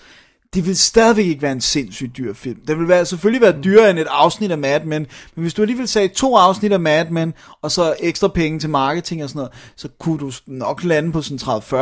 Det 0.54 0.66
vil 0.66 0.76
stadigvæk 0.76 1.26
ikke 1.26 1.42
være 1.42 1.52
en 1.52 1.60
sindssygt 1.60 2.16
dyr 2.16 2.32
film. 2.32 2.60
Det 2.66 2.78
vil 2.78 2.88
være, 2.88 3.06
selvfølgelig 3.06 3.42
være 3.42 3.60
dyrere 3.64 3.90
end 3.90 3.98
et 3.98 4.06
afsnit 4.10 4.50
af 4.50 4.58
Mad 4.58 4.80
Men, 4.80 5.06
men 5.34 5.42
hvis 5.42 5.54
du 5.54 5.62
alligevel 5.62 5.88
sagde 5.88 6.08
to 6.08 6.36
afsnit 6.36 6.72
af 6.72 6.80
Mad 6.80 7.10
Men, 7.10 7.34
og 7.62 7.70
så 7.70 7.94
ekstra 8.00 8.28
penge 8.28 8.58
til 8.58 8.70
marketing 8.70 9.22
og 9.22 9.28
sådan 9.28 9.38
noget, 9.38 9.52
så 9.76 9.88
kunne 9.98 10.18
du 10.18 10.32
nok 10.46 10.84
lande 10.84 11.12
på 11.12 11.22
sådan 11.22 11.38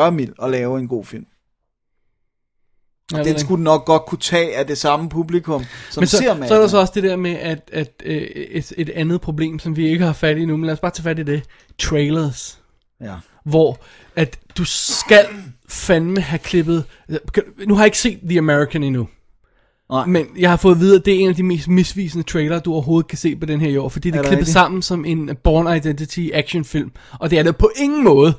30-40 0.07 0.11
mil 0.11 0.33
og 0.39 0.51
lave 0.51 0.79
en 0.79 0.89
god 0.89 1.05
film. 1.05 1.27
Ved 3.15 3.25
Den 3.25 3.39
skulle 3.39 3.65
nok 3.65 3.85
godt 3.85 4.07
kunne 4.07 4.19
tage 4.19 4.57
af 4.57 4.67
det 4.67 4.79
samme 4.79 5.09
publikum, 5.09 5.65
som 5.91 6.01
Men 6.01 6.09
så, 6.09 6.17
ser 6.17 6.35
Mad 6.35 6.49
så 6.49 6.55
er 6.55 6.61
der 6.61 6.67
så 6.67 6.79
også 6.79 6.93
det 6.95 7.03
der 7.03 7.17
med, 7.17 7.31
at, 7.31 7.71
at 7.73 8.03
øh, 8.05 8.23
et, 8.23 8.73
et 8.77 8.91
andet 8.91 9.21
problem, 9.21 9.59
som 9.59 9.77
vi 9.77 9.89
ikke 9.89 10.05
har 10.05 10.13
fat 10.13 10.39
i 10.39 10.45
nu, 10.45 10.57
men 10.57 10.67
lad 10.67 10.73
os 10.73 10.81
bare 10.81 10.91
tage 10.91 11.03
fat 11.03 11.19
i 11.19 11.23
det. 11.23 11.43
Trailers. 11.79 12.59
Ja. 13.01 13.15
Hvor 13.45 13.79
at 14.17 14.39
du 14.59 14.65
skal 14.65 15.27
fandme 15.71 16.21
have 16.21 16.39
klippet... 16.39 16.85
Nu 17.67 17.75
har 17.75 17.83
jeg 17.83 17.87
ikke 17.87 17.99
set 17.99 18.19
The 18.29 18.39
American 18.39 18.83
endnu. 18.83 19.09
Nej. 19.91 20.07
Men 20.07 20.27
jeg 20.39 20.51
har 20.51 20.57
fået 20.57 20.75
at 20.75 20.81
vide, 20.81 20.97
at 20.97 21.05
det 21.05 21.15
er 21.15 21.19
en 21.19 21.29
af 21.29 21.35
de 21.35 21.43
mest 21.43 21.69
misvisende 21.69 22.25
trailer, 22.25 22.61
du 22.61 22.73
overhovedet 22.73 23.09
kan 23.09 23.19
se 23.19 23.37
på 23.37 23.47
den 23.47 23.61
her 23.61 23.69
i 23.69 23.77
år. 23.77 23.89
Fordi 23.89 24.11
det 24.11 24.19
Er 24.19 24.23
er 24.23 24.27
klippet 24.27 24.49
sammen 24.49 24.83
som 24.83 25.05
en 25.05 25.31
Born 25.45 25.77
Identity 25.77 26.29
actionfilm. 26.33 26.91
Og 27.19 27.31
det 27.31 27.39
er 27.39 27.43
det 27.43 27.57
på 27.57 27.71
ingen 27.77 28.05
måde. 28.05 28.35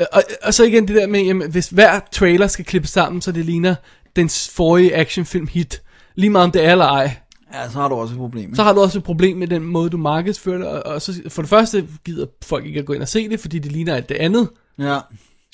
Øh, 0.00 0.06
Og, 0.12 0.22
og 0.42 0.54
så 0.54 0.64
igen 0.64 0.88
det 0.88 0.96
der 0.96 1.06
med, 1.06 1.20
jamen, 1.20 1.50
hvis 1.50 1.68
hver 1.68 2.00
trailer 2.12 2.46
skal 2.46 2.64
klippes 2.64 2.90
sammen, 2.90 3.22
så 3.22 3.32
det 3.32 3.44
ligner 3.44 3.74
den 4.16 4.28
forrige 4.28 4.96
actionfilm 4.96 5.46
hit. 5.46 5.82
Lige 6.14 6.30
meget 6.30 6.44
om 6.44 6.50
det 6.50 6.64
er 6.64 6.72
eller 6.72 6.84
ej. 6.86 7.16
Ja, 7.54 7.70
så 7.70 7.78
har 7.78 7.88
du 7.88 7.94
også 7.94 8.14
et 8.14 8.18
problem. 8.18 8.44
ikke? 8.44 8.56
Så 8.56 8.62
har 8.62 8.72
du 8.72 8.80
også 8.80 8.98
et 8.98 9.04
problem 9.04 9.36
med 9.36 9.46
den 9.46 9.62
måde, 9.62 9.90
du 9.90 9.96
markedsfører 9.96 10.58
det. 10.58 10.68
Og, 10.68 10.82
og 10.94 11.02
så, 11.02 11.20
for 11.28 11.42
det 11.42 11.48
første 11.48 11.86
gider 12.04 12.26
folk 12.44 12.66
ikke 12.66 12.80
at 12.80 12.86
gå 12.86 12.92
ind 12.92 13.02
og 13.02 13.08
se 13.08 13.28
det, 13.28 13.40
fordi 13.40 13.58
det 13.58 13.72
ligner 13.72 13.94
alt 13.94 14.08
det 14.08 14.14
andet. 14.14 14.48
Ja. 14.78 14.98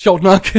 Sjovt 0.01 0.23
nok. 0.23 0.47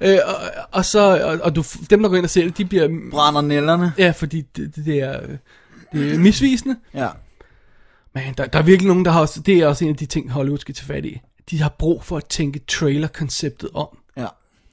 øh, 0.00 0.18
og, 0.26 0.34
og, 0.72 0.84
så, 0.84 1.22
og, 1.24 1.38
og 1.42 1.56
du, 1.56 1.64
dem, 1.90 2.02
der 2.02 2.08
går 2.08 2.16
ind 2.16 2.24
og 2.24 2.30
ser 2.30 2.44
det, 2.44 2.58
de 2.58 2.64
bliver... 2.64 2.88
Brænder 3.10 3.40
nælderne. 3.40 3.92
Ja, 3.98 4.10
fordi 4.10 4.40
det, 4.40 4.76
det, 4.76 4.84
det, 4.84 4.98
er, 4.98 5.20
det 5.92 6.14
er 6.14 6.18
misvisende. 6.18 6.76
Ja. 6.94 7.08
Men 8.14 8.22
der, 8.38 8.46
der 8.46 8.58
er 8.58 8.62
virkelig 8.62 8.88
nogen, 8.88 9.04
der 9.04 9.10
har 9.10 9.20
også... 9.20 9.40
Det 9.40 9.58
er 9.58 9.66
også 9.66 9.84
en 9.84 9.90
af 9.90 9.96
de 9.96 10.06
ting, 10.06 10.30
Hollywood 10.30 10.58
skal 10.58 10.74
tage 10.74 10.86
fat 10.86 11.04
i. 11.04 11.20
De 11.50 11.62
har 11.62 11.68
brug 11.78 12.04
for 12.04 12.16
at 12.16 12.24
tænke 12.24 12.58
trailer-konceptet 12.58 13.70
om. 13.74 13.98
Ja. 14.16 14.26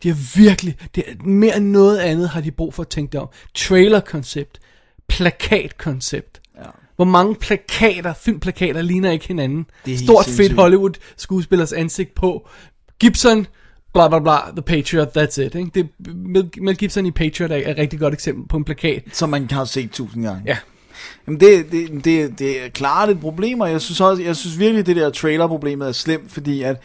De 0.04 0.08
har 0.08 0.38
virkelig, 0.38 0.78
det 0.96 1.04
er, 1.08 1.24
mere 1.24 1.58
end 1.58 1.66
noget 1.66 1.98
andet 1.98 2.30
har 2.30 2.42
de 2.42 2.52
brug 2.52 2.74
for 2.74 2.84
at 2.84 2.90
tænke 2.90 3.12
det 3.12 3.20
om. 3.20 3.30
Trailer-koncept, 3.56 4.60
plakatkoncept. 5.08 6.42
Ja. 6.58 6.70
Hvor 6.96 7.06
mange 7.06 7.36
plakater, 7.36 8.14
filmplakater 8.14 8.82
ligner 8.82 9.12
ikke 9.12 9.28
hinanden. 9.28 9.66
Det 9.86 9.94
er 9.94 9.98
Stort 9.98 10.26
fedt. 10.26 10.54
Hollywood 10.54 10.94
skuespillers 11.18 11.74
ansigt 11.74 12.16
på. 12.16 12.50
Gibson, 13.00 13.48
bla 13.98 14.08
bla 14.08 14.20
bla, 14.20 14.52
The 14.52 14.62
Patriot, 14.62 15.18
that's 15.18 15.42
it. 15.42 15.56
Ikke? 15.56 15.72
Det, 15.76 15.90
Mel, 16.16 16.50
Mel 16.62 16.78
Gibson 16.78 17.06
i 17.06 17.12
Patriot 17.12 17.52
er, 17.52 17.56
er 17.56 17.72
et 17.72 17.78
rigtig 17.78 18.00
godt 18.00 18.14
eksempel 18.14 18.48
på 18.48 18.58
en 18.58 18.64
plakat. 18.64 19.04
Som 19.14 19.30
man 19.30 19.52
har 19.52 19.66
set 19.66 19.92
tusind 19.92 20.24
gange. 20.24 20.42
Ja. 20.46 20.58
Jamen 21.28 21.40
det, 21.40 21.72
det, 21.72 22.06
det, 22.06 22.40
det 22.40 22.66
er 22.66 22.70
klart 22.70 23.10
et 23.10 23.20
problem, 23.20 23.60
og 23.60 23.72
jeg 23.72 23.82
synes 23.82 24.02
også, 24.02 24.24
jeg 24.24 24.36
synes 24.36 24.60
virkelig, 24.60 24.86
det 24.86 24.96
der 24.96 25.10
trailer-problemet 25.10 25.88
er 25.88 25.92
slemt, 25.92 26.32
fordi 26.32 26.62
at 26.62 26.82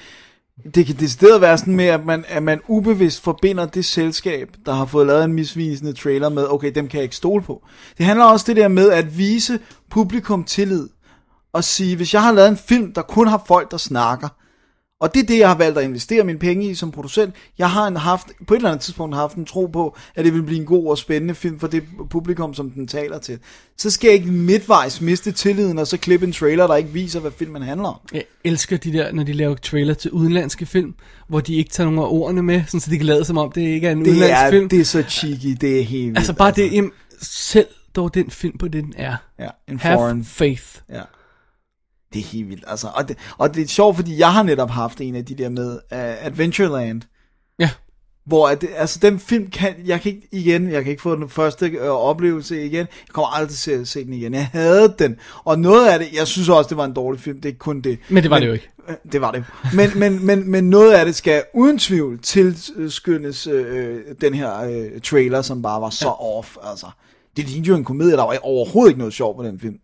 det 0.74 0.86
kan 0.86 0.96
decideret 0.96 1.40
være 1.40 1.58
sådan 1.58 1.76
med, 1.76 1.84
at 1.84 2.04
man, 2.04 2.24
at 2.28 2.42
man 2.42 2.60
ubevidst 2.68 3.22
forbinder 3.22 3.66
det 3.66 3.84
selskab, 3.84 4.48
der 4.66 4.72
har 4.72 4.84
fået 4.84 5.06
lavet 5.06 5.24
en 5.24 5.32
misvisende 5.32 5.92
trailer 5.92 6.28
med, 6.28 6.46
okay, 6.50 6.72
dem 6.74 6.88
kan 6.88 6.98
jeg 6.98 7.04
ikke 7.04 7.16
stole 7.16 7.42
på. 7.42 7.62
Det 7.98 8.06
handler 8.06 8.24
også 8.24 8.44
det 8.48 8.56
der 8.56 8.68
med 8.68 8.90
at 8.90 9.18
vise 9.18 9.58
publikum 9.90 10.44
tillid, 10.44 10.88
og 11.52 11.64
sige, 11.64 11.96
hvis 11.96 12.14
jeg 12.14 12.22
har 12.22 12.32
lavet 12.32 12.48
en 12.48 12.56
film, 12.56 12.92
der 12.92 13.02
kun 13.02 13.28
har 13.28 13.44
folk, 13.46 13.70
der 13.70 13.76
snakker, 13.76 14.28
og 15.02 15.14
det 15.14 15.22
er 15.22 15.26
det, 15.26 15.38
jeg 15.38 15.48
har 15.48 15.54
valgt 15.54 15.78
at 15.78 15.84
investere 15.84 16.24
mine 16.24 16.38
penge 16.38 16.70
i 16.70 16.74
som 16.74 16.90
producent. 16.90 17.34
Jeg 17.58 17.70
har 17.70 17.86
en 17.86 17.96
haft, 17.96 18.26
på 18.46 18.54
et 18.54 18.58
eller 18.58 18.70
andet 18.70 18.82
tidspunkt 18.84 19.14
haft 19.16 19.34
en 19.36 19.44
tro 19.44 19.66
på, 19.66 19.96
at 20.14 20.24
det 20.24 20.34
vil 20.34 20.42
blive 20.42 20.60
en 20.60 20.66
god 20.66 20.86
og 20.90 20.98
spændende 20.98 21.34
film 21.34 21.60
for 21.60 21.66
det 21.66 21.82
publikum, 22.10 22.54
som 22.54 22.70
den 22.70 22.88
taler 22.88 23.18
til. 23.18 23.38
Så 23.78 23.90
skal 23.90 24.08
jeg 24.08 24.14
ikke 24.14 24.30
midtvejs 24.30 25.00
miste 25.00 25.32
tilliden, 25.32 25.78
og 25.78 25.86
så 25.86 25.96
klippe 25.96 26.26
en 26.26 26.32
trailer, 26.32 26.66
der 26.66 26.76
ikke 26.76 26.90
viser, 26.90 27.20
hvad 27.20 27.30
filmen 27.38 27.62
handler 27.62 27.88
om. 27.88 27.96
Jeg 28.12 28.24
elsker 28.44 28.76
de 28.76 28.92
der, 28.92 29.12
når 29.12 29.22
de 29.24 29.32
laver 29.32 29.54
trailer 29.54 29.94
til 29.94 30.10
udenlandske 30.10 30.66
film, 30.66 30.94
hvor 31.28 31.40
de 31.40 31.54
ikke 31.54 31.70
tager 31.70 31.90
nogle 31.90 32.00
af 32.02 32.06
ordene 32.10 32.42
med, 32.42 32.62
sådan 32.66 32.80
så 32.80 32.90
de 32.90 32.96
kan 32.96 33.06
lade 33.06 33.24
som 33.24 33.38
om, 33.38 33.52
det 33.52 33.60
ikke 33.60 33.86
er 33.86 33.92
en 33.92 33.98
Det 33.98 34.06
udenlandsk 34.06 34.42
er, 34.42 34.50
film. 34.50 34.68
det 34.68 34.80
er 34.80 34.84
så 34.84 35.02
cheeky, 35.08 35.56
det 35.60 35.80
er 35.80 35.84
helt 35.84 36.18
altså 36.18 36.32
bare 36.32 36.50
det, 36.50 36.72
jamen, 36.72 36.90
selv 37.22 37.66
dog 37.96 38.14
den 38.14 38.30
film 38.30 38.58
på 38.58 38.68
det, 38.68 38.84
den 38.84 38.94
er. 38.96 39.16
Ja, 39.38 39.48
en 39.68 39.78
Have 39.78 39.96
foreign. 39.98 40.24
faith. 40.24 40.62
Ja. 40.92 41.00
Det 42.12 42.18
er 42.20 42.24
helt 42.24 42.48
vildt, 42.48 42.64
altså. 42.66 42.88
Og 42.94 43.08
det, 43.08 43.16
og 43.38 43.54
det 43.54 43.62
er 43.62 43.66
sjovt, 43.66 43.96
fordi 43.96 44.18
jeg 44.18 44.32
har 44.32 44.42
netop 44.42 44.70
haft 44.70 45.00
en 45.00 45.14
af 45.16 45.24
de 45.24 45.34
der 45.34 45.48
med 45.48 45.72
uh, 45.72 46.26
Adventureland, 46.26 47.02
Ja. 47.58 47.70
hvor 48.26 48.48
at, 48.48 48.64
altså 48.76 48.98
den 49.02 49.18
film 49.18 49.50
kan, 49.50 49.74
jeg 49.84 50.00
kan 50.00 50.12
ikke 50.12 50.28
igen, 50.32 50.70
jeg 50.70 50.82
kan 50.82 50.90
ikke 50.90 51.02
få 51.02 51.16
den 51.16 51.28
første 51.28 51.66
øh, 51.66 51.88
oplevelse 51.88 52.64
igen, 52.66 52.76
jeg 52.78 53.12
kommer 53.12 53.28
aldrig 53.28 53.56
til 53.56 53.70
at 53.70 53.88
se 53.88 54.04
den 54.04 54.12
igen, 54.12 54.34
jeg 54.34 54.46
havde 54.52 54.94
den, 54.98 55.16
og 55.44 55.58
noget 55.58 55.88
af 55.88 55.98
det, 55.98 56.08
jeg 56.16 56.26
synes 56.26 56.48
også, 56.48 56.68
det 56.68 56.76
var 56.76 56.84
en 56.84 56.92
dårlig 56.94 57.20
film, 57.20 57.36
det 57.36 57.44
er 57.44 57.48
ikke 57.48 57.58
kun 57.58 57.80
det. 57.80 57.98
Men 58.08 58.22
det 58.22 58.30
var 58.30 58.38
det 58.38 58.46
jo 58.46 58.52
ikke. 58.52 58.68
Øh, 58.88 58.94
Det 59.12 59.20
var 59.20 59.30
det. 59.30 59.44
Men, 59.74 59.90
men, 59.96 60.26
men, 60.26 60.50
men 60.50 60.70
noget 60.70 60.92
af 60.92 61.04
det 61.04 61.14
skal 61.14 61.42
uden 61.54 61.78
tvivl 61.78 62.18
tilskyndes 62.18 63.46
øh, 63.46 64.00
den 64.20 64.34
her 64.34 64.60
øh, 64.62 65.00
trailer, 65.00 65.42
som 65.42 65.62
bare 65.62 65.80
var 65.80 65.90
så 65.90 66.06
ja. 66.08 66.38
off, 66.38 66.56
altså. 66.70 66.86
Det 67.36 67.48
lignede 67.48 67.68
jo 67.68 67.74
en 67.76 67.84
komedie, 67.84 68.16
der 68.16 68.22
var 68.22 68.36
overhovedet 68.42 68.90
ikke 68.90 68.98
noget 68.98 69.14
sjov 69.14 69.36
på 69.36 69.42
den 69.44 69.60
film. 69.60 69.74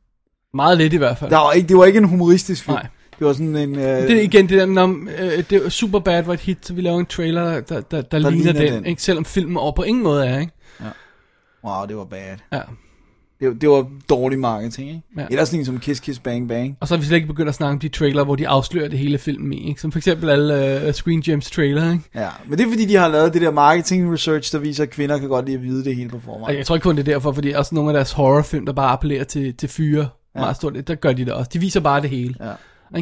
Meget 0.54 0.78
lidt 0.78 0.92
i 0.92 0.96
hvert 0.96 1.18
fald. 1.18 1.30
Der 1.30 1.36
var 1.38 1.52
ikke, 1.52 1.68
det 1.68 1.76
var 1.76 1.84
ikke 1.84 1.98
en 1.98 2.04
humoristisk 2.04 2.64
film. 2.64 2.74
Nej. 2.74 2.86
Det 3.18 3.26
var 3.26 3.32
sådan 3.32 3.56
en... 3.56 3.74
Øh, 3.74 3.80
Det 3.82 4.10
er 4.10 4.20
igen 4.20 4.48
det 4.48 4.58
der, 4.58 4.66
når, 4.66 4.86
øh, 5.18 5.44
det 5.50 5.62
var 5.62 5.68
super 5.68 5.98
bad 5.98 6.22
var 6.22 6.32
et 6.34 6.40
hit, 6.40 6.58
så 6.66 6.74
vi 6.74 6.80
laver 6.80 6.98
en 7.00 7.06
trailer, 7.06 7.44
der, 7.44 7.60
der, 7.60 7.80
der, 7.80 8.02
der 8.02 8.18
ligner, 8.18 8.52
ligner 8.52 8.52
den, 8.52 8.72
den. 8.72 8.86
Ikke? 8.86 9.02
selvom 9.02 9.24
filmen 9.24 9.56
over 9.56 9.72
på 9.72 9.82
ingen 9.82 10.02
måde 10.04 10.26
er, 10.26 10.38
ikke? 10.40 10.52
Wow, 11.64 11.86
det 11.88 11.96
var 11.96 12.04
bad. 12.04 12.36
Ja. 12.52 12.60
Det, 13.40 13.48
var- 13.48 13.54
det 13.54 13.68
var 13.68 13.86
dårlig 14.10 14.38
marketing, 14.38 14.88
ikke? 14.88 15.02
Ja. 15.16 15.20
Ja. 15.20 15.26
Ellers 15.30 15.48
sådan 15.48 15.60
en 15.60 15.64
som 15.66 15.80
Kiss 15.80 16.00
Kiss 16.00 16.18
Bang 16.18 16.48
Bang. 16.48 16.76
Og 16.80 16.88
så 16.88 16.94
har 16.94 17.00
vi 17.00 17.06
slet 17.06 17.16
ikke 17.16 17.28
begyndt 17.28 17.48
at 17.48 17.54
snakke 17.54 17.72
om 17.72 17.78
de 17.78 17.88
trailer, 17.88 18.24
hvor 18.24 18.36
de 18.36 18.48
afslører 18.48 18.88
det 18.88 18.98
hele 18.98 19.18
filmen 19.18 19.52
i, 19.52 19.68
ikke? 19.68 19.80
Som 19.80 19.92
for 19.92 19.98
eksempel 19.98 20.30
alle 20.30 20.82
uh, 20.86 20.92
Screen 20.92 21.22
Gems 21.22 21.50
trailer, 21.50 21.92
ikke? 21.92 22.04
Ja, 22.14 22.28
men 22.46 22.58
det 22.58 22.66
er 22.66 22.70
fordi, 22.70 22.84
de 22.84 22.96
har 22.96 23.08
lavet 23.08 23.32
det 23.34 23.42
der 23.42 23.50
marketing 23.50 24.12
research, 24.12 24.52
der 24.52 24.58
viser, 24.58 24.82
at 24.82 24.90
kvinder 24.90 25.18
kan 25.18 25.28
godt 25.28 25.44
lide 25.46 25.56
at 25.56 25.62
vide 25.62 25.84
det 25.84 25.96
hele 25.96 26.08
på 26.08 26.20
forhånd. 26.24 26.56
jeg 26.56 26.66
tror 26.66 26.76
ikke 26.76 26.82
kun 26.84 26.96
det 26.96 27.08
er 27.08 27.12
derfor, 27.12 27.32
fordi 27.32 27.50
også 27.50 27.74
nogle 27.74 27.90
af 27.90 27.94
deres 27.94 28.12
horrorfilm, 28.12 28.66
der 28.66 28.72
bare 28.72 28.90
appellerer 28.90 29.24
til, 29.24 29.54
til 29.56 29.68
fyre 29.68 30.08
ja. 30.38 30.44
meget 30.44 30.56
stort, 30.56 30.88
der 30.88 30.94
gør 30.94 31.12
de 31.12 31.24
det 31.24 31.32
også. 31.32 31.50
De 31.52 31.58
viser 31.58 31.80
bare 31.80 32.00
det 32.02 32.10
hele. 32.10 32.34
Ja. 32.40 32.52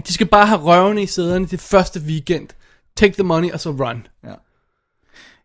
De 0.06 0.12
skal 0.12 0.26
bare 0.26 0.46
have 0.46 0.60
røvene 0.60 1.02
i 1.02 1.06
sæderne 1.06 1.46
det 1.46 1.60
første 1.60 2.00
weekend. 2.00 2.48
Take 2.96 3.14
the 3.14 3.22
money, 3.22 3.52
og 3.52 3.60
så 3.60 3.70
run. 3.70 4.06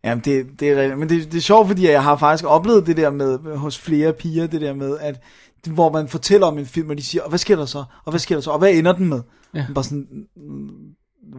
Jamen, 0.04 0.24
det, 0.26 0.46
det 0.60 0.70
er 0.70 0.82
rigtigt. 0.82 1.00
Men 1.00 1.10
det, 1.10 1.32
det 1.32 1.38
er 1.38 1.42
sjovt, 1.42 1.68
fordi 1.68 1.90
jeg 1.90 2.04
har 2.04 2.16
faktisk 2.16 2.46
oplevet 2.48 2.88
det 2.88 2.98
der 2.98 3.10
med, 3.10 3.58
hos 3.58 3.78
flere 3.80 4.14
piger, 4.14 4.48
det 4.48 4.62
der 4.62 4.74
med, 4.74 4.98
at 5.00 5.22
hvor 5.68 5.92
man 5.92 6.08
fortæller 6.08 6.48
om 6.48 6.58
en 6.58 6.66
film, 6.66 6.90
og 6.90 6.98
de 6.98 7.04
siger, 7.04 7.22
og 7.24 7.30
hvad 7.30 7.40
sker 7.40 7.56
der 7.56 7.66
så? 7.66 7.84
Og 8.06 8.12
hvad 8.12 8.20
sker 8.20 8.36
der 8.36 8.42
så? 8.42 8.52
Og 8.52 8.60
hvad 8.60 8.72
ender 8.74 8.92
den 8.94 9.10
med? 9.10 9.22
Ja. 9.56 9.66
Bare 9.76 9.84
sådan, 9.84 10.08
"Mm, 10.36 10.70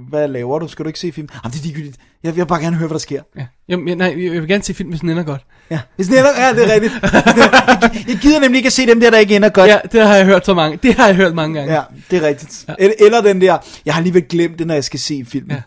hvad 0.09 0.28
laver 0.28 0.59
du? 0.59 0.69
Skal 0.69 0.85
du 0.85 0.89
ikke 0.89 1.01
se 1.01 1.12
film? 1.12 1.28
Jamen, 1.44 1.52
det 1.52 1.59
er 1.59 1.62
ligegyldigt. 1.62 1.97
Jeg, 2.23 2.28
jeg 2.28 2.36
vil 2.36 2.47
bare 2.47 2.60
gerne 2.60 2.77
høre, 2.77 2.89
hvad 2.89 2.94
der 2.94 3.01
sker. 3.01 3.23
Ja. 3.36 3.47
Jamen, 3.69 3.89
jeg, 3.89 3.97
nej, 3.97 4.06
jeg 4.09 4.32
vil 4.32 4.48
gerne 4.48 4.62
se 4.62 4.74
film, 4.74 4.89
hvis 4.89 5.01
den 5.01 5.10
ender 5.10 5.23
godt. 5.23 5.47
Ja, 5.70 5.81
hvis 5.97 6.06
den 6.06 6.19
ender, 6.19 6.31
ja, 6.36 6.52
det 6.52 6.70
er 6.70 6.74
rigtigt. 6.74 6.93
jeg, 7.02 8.06
jeg 8.09 8.16
gider 8.16 8.40
nemlig 8.40 8.59
ikke 8.59 8.66
at 8.66 8.73
se 8.73 8.86
dem 8.86 9.01
der, 9.01 9.10
der 9.10 9.19
ikke 9.19 9.36
ender 9.36 9.48
godt. 9.48 9.70
Ja, 9.70 9.78
det 9.93 10.06
har 10.06 10.16
jeg 10.16 10.27
hørt 10.27 10.47
så 10.47 10.55
mange. 10.55 10.78
Det 10.82 10.94
har 10.94 11.06
jeg 11.06 11.16
hørt 11.16 11.35
mange 11.35 11.59
gange. 11.59 11.74
Ja, 11.74 11.82
det 12.10 12.23
er 12.24 12.28
rigtigt. 12.28 12.64
Ja. 12.69 12.74
Eller, 12.98 13.20
den 13.20 13.40
der, 13.40 13.59
jeg 13.85 13.94
har 13.94 14.01
alligevel 14.01 14.23
glemt 14.23 14.59
det, 14.59 14.66
når 14.66 14.74
jeg 14.74 14.85
skal 14.85 15.01
se 15.01 15.24
filmen. 15.28 15.51
Ja. 15.51 15.62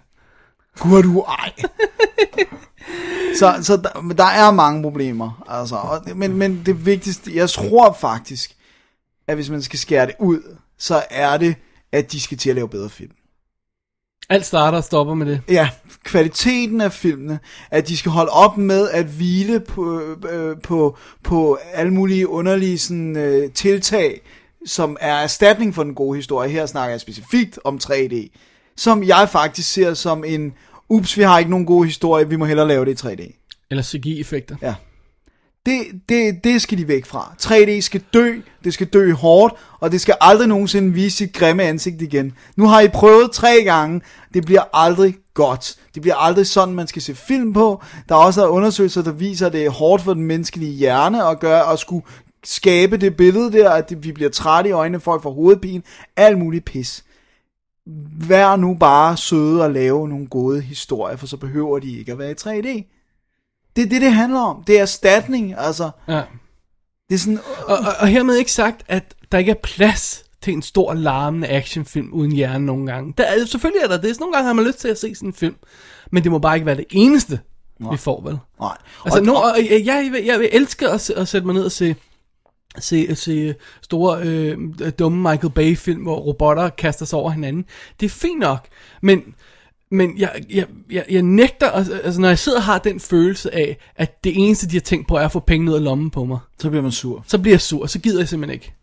Gud, 0.80 1.03
du 1.03 1.22
ej. 1.22 1.52
så 3.39 3.57
så 3.61 3.77
der, 3.77 4.14
der 4.18 4.26
er 4.26 4.52
mange 4.52 4.84
problemer. 4.84 5.45
Altså, 5.49 5.76
og, 5.76 6.02
men, 6.15 6.38
men 6.38 6.61
det 6.65 6.85
vigtigste, 6.85 7.35
jeg 7.35 7.49
tror 7.49 7.97
faktisk, 8.02 8.56
at 9.27 9.35
hvis 9.35 9.49
man 9.49 9.61
skal 9.61 9.80
skære 9.80 10.06
det 10.06 10.15
ud, 10.19 10.57
så 10.80 11.03
er 11.10 11.38
det, 11.38 11.56
at 11.91 12.11
de 12.11 12.22
skal 12.22 12.38
til 12.38 12.49
at 12.49 12.56
lave 12.56 12.69
bedre 12.69 12.89
film. 12.89 13.11
Alt 14.30 14.45
starter 14.45 14.77
og 14.77 14.84
stopper 14.84 15.14
med 15.14 15.26
det. 15.26 15.41
Ja, 15.49 15.69
kvaliteten 16.03 16.81
af 16.81 16.91
filmene, 16.91 17.39
at 17.72 17.88
de 17.88 17.97
skal 17.97 18.11
holde 18.11 18.31
op 18.31 18.57
med 18.57 18.89
at 18.89 19.06
hvile 19.06 19.60
på, 19.60 20.02
øh, 20.30 20.57
på, 20.64 20.97
på 21.23 21.60
alle 21.73 21.93
mulige 21.93 22.30
underlige 22.30 22.77
sådan, 22.77 23.18
øh, 23.18 23.52
tiltag, 23.52 24.22
som 24.65 24.97
er 25.02 25.15
erstatning 25.15 25.76
for 25.76 25.84
den 25.84 25.95
gode 25.95 26.15
historie. 26.15 26.49
Her 26.49 26.65
snakker 26.65 26.93
jeg 26.93 27.02
specifikt 27.02 27.60
om 27.64 27.80
3D, 27.84 28.30
som 28.77 29.03
jeg 29.03 29.30
faktisk 29.31 29.73
ser 29.73 29.93
som 29.93 30.23
en, 30.23 30.53
ups, 30.89 31.18
vi 31.18 31.23
har 31.23 31.39
ikke 31.39 31.52
nogen 31.52 31.65
gode 31.65 31.85
historie, 31.85 32.30
vi 32.30 32.35
må 32.35 32.45
hellere 32.45 32.68
lave 32.68 32.85
det 32.85 33.03
i 33.03 33.07
3D. 33.07 33.65
Eller 33.69 33.84
CGI-effekter. 33.84 34.56
Ja. 34.61 34.76
Det, 35.66 36.02
det, 36.10 36.44
det 36.44 36.62
skal 36.62 36.78
de 36.78 36.88
væk 36.88 37.06
fra. 37.06 37.34
3D 37.42 37.82
skal 37.82 38.02
dø, 38.14 38.40
det 38.64 38.74
skal 38.74 38.88
dø 38.88 39.14
hårdt, 39.14 39.54
og 39.80 39.92
det 39.92 40.02
skal 40.02 40.16
aldrig 40.22 40.48
nogensinde 40.48 40.94
vise 40.94 41.18
sit 41.18 41.34
grimme 41.34 41.64
ansigt 41.64 42.02
igen. 42.02 42.34
Nu 42.56 42.68
har 42.68 42.82
I 42.82 42.88
prøvet 42.88 43.32
tre 43.32 43.64
gange, 43.64 44.02
det 44.34 44.46
bliver 44.46 44.64
aldrig 44.74 45.18
godt. 45.34 45.76
Det 45.96 46.02
bliver 46.02 46.16
aldrig 46.16 46.48
sådan, 46.48 46.74
man 46.74 46.88
skal 46.88 47.02
se 47.02 47.16
film 47.16 47.54
på. 47.54 47.84
Der 48.10 48.16
er 48.16 48.20
også 48.20 48.48
undersøgelser, 48.48 49.02
der 49.02 49.12
viser, 49.12 49.48
at 49.48 49.54
det 49.54 49.66
er 49.66 49.70
hårdt 49.70 50.04
for 50.04 50.14
den 50.14 50.24
menneskelige 50.24 50.74
hjerne 50.74 51.28
at 51.28 51.40
gøre, 51.40 51.72
at 51.74 51.80
skulle 51.80 52.06
skabe 52.44 52.98
det 52.98 53.18
billede 53.18 53.52
der, 53.52 53.70
at 53.70 53.94
vi 53.98 54.12
bliver 54.12 54.30
trætte 54.30 54.70
i 54.70 54.74
øjnene, 54.74 55.00
folk 55.00 55.24
får 55.24 55.32
hovedpine, 55.32 55.84
alt 56.16 56.38
muligt 56.38 56.66
pis. 56.66 57.04
Vær 58.28 58.56
nu 58.56 58.74
bare 58.74 59.18
søde 59.18 59.64
og 59.64 59.72
lave 59.72 60.10
nogle 60.10 60.28
gode 60.28 60.62
historier, 60.62 61.18
for 61.18 61.28
så 61.28 61.38
behøver 61.38 61.80
de 61.80 62.00
ikke 62.00 62.12
at 62.12 62.18
være 62.18 62.32
i 62.32 62.34
3D. 62.34 62.94
Det 63.76 63.84
er 63.84 63.89
det, 63.89 64.02
det 64.02 64.11
handler 64.14 64.39
om. 64.39 64.64
Det 64.68 64.77
er 64.77 64.81
erstatning, 64.81 65.56
altså. 65.57 65.89
Ja. 66.07 66.22
Det 67.10 67.15
er 67.15 67.19
sådan... 67.19 67.39
Og, 67.68 67.77
og, 67.77 67.93
og 67.99 68.07
hermed 68.07 68.35
ikke 68.35 68.52
sagt, 68.52 68.84
at 68.88 69.15
der 69.31 69.38
ikke 69.38 69.52
er 69.52 69.56
plads 69.64 70.23
til 70.41 70.53
en 70.53 70.61
stor, 70.61 70.93
larmende 70.93 71.47
actionfilm 71.47 72.14
uden 72.14 72.31
hjerne 72.31 72.65
nogle 72.65 72.91
gange. 72.91 73.14
Der 73.18 73.23
er, 73.23 73.45
selvfølgelig 73.45 73.81
er 73.84 73.88
der 73.88 73.97
det. 74.02 74.19
Nogle 74.19 74.34
gange 74.34 74.47
har 74.47 74.53
man 74.53 74.65
lyst 74.65 74.80
til 74.80 74.88
at 74.88 74.99
se 74.99 75.15
sådan 75.15 75.30
en 75.30 75.34
film. 75.34 75.56
Men 76.11 76.23
det 76.23 76.31
må 76.31 76.39
bare 76.39 76.56
ikke 76.56 76.65
være 76.65 76.77
det 76.77 76.85
eneste, 76.91 77.39
Nej. 77.80 77.91
vi 77.91 77.97
får, 77.97 78.22
vel? 78.22 78.38
Nej. 78.60 78.77
Altså, 79.06 79.19
Og- 79.19 79.26
no, 79.26 79.34
og- 79.34 79.57
jeg, 79.57 79.81
jeg, 79.85 80.10
jeg, 80.14 80.26
jeg 80.26 80.39
vil 80.39 80.49
elske 80.52 80.89
at, 80.89 81.10
at 81.10 81.27
sætte 81.27 81.45
mig 81.47 81.56
ned 81.56 81.65
og 81.65 81.72
se, 81.72 81.95
se, 82.80 83.15
se 83.15 83.56
store, 83.81 84.22
øh, 84.23 84.57
dumme 84.99 85.31
Michael 85.31 85.53
Bay-film, 85.53 86.02
hvor 86.02 86.15
robotter 86.19 86.69
kaster 86.69 87.06
sig 87.06 87.19
over 87.19 87.31
hinanden. 87.31 87.65
Det 87.99 88.06
er 88.06 88.10
fint 88.10 88.39
nok, 88.39 88.68
men, 89.02 89.23
men 89.91 90.18
jeg, 90.18 90.32
jeg, 90.49 90.66
jeg, 90.91 91.06
jeg 91.10 91.22
nægter, 91.22 91.70
altså, 91.72 91.94
altså 92.03 92.22
når 92.22 92.28
jeg 92.28 92.40
sidder 92.40 92.57
og 92.57 92.64
har 92.64 92.78
den 92.80 92.99
følelse 92.99 93.56
af, 93.56 93.78
at 93.95 94.24
det 94.24 94.34
eneste, 94.36 94.68
de 94.68 94.76
har 94.76 94.82
tænkt 94.82 95.07
på, 95.07 95.16
er 95.16 95.26
at 95.26 95.32
få 95.32 95.40
penge 95.40 95.72
ud 95.72 95.76
af 95.76 95.84
lommen 95.84 96.10
på 96.10 96.26
mig, 96.26 96.40
Så 96.60 96.70
bliver 96.70 96.82
man 96.84 96.91
sur. 96.91 97.24
så 97.28 97.38
bliver 97.38 97.53
jeg 97.53 97.62
sur, 97.62 97.86
så 97.86 97.99
gider 97.99 98.20
jeg 98.20 98.28
simpelthen 98.28 98.53
ikke. 98.53 98.74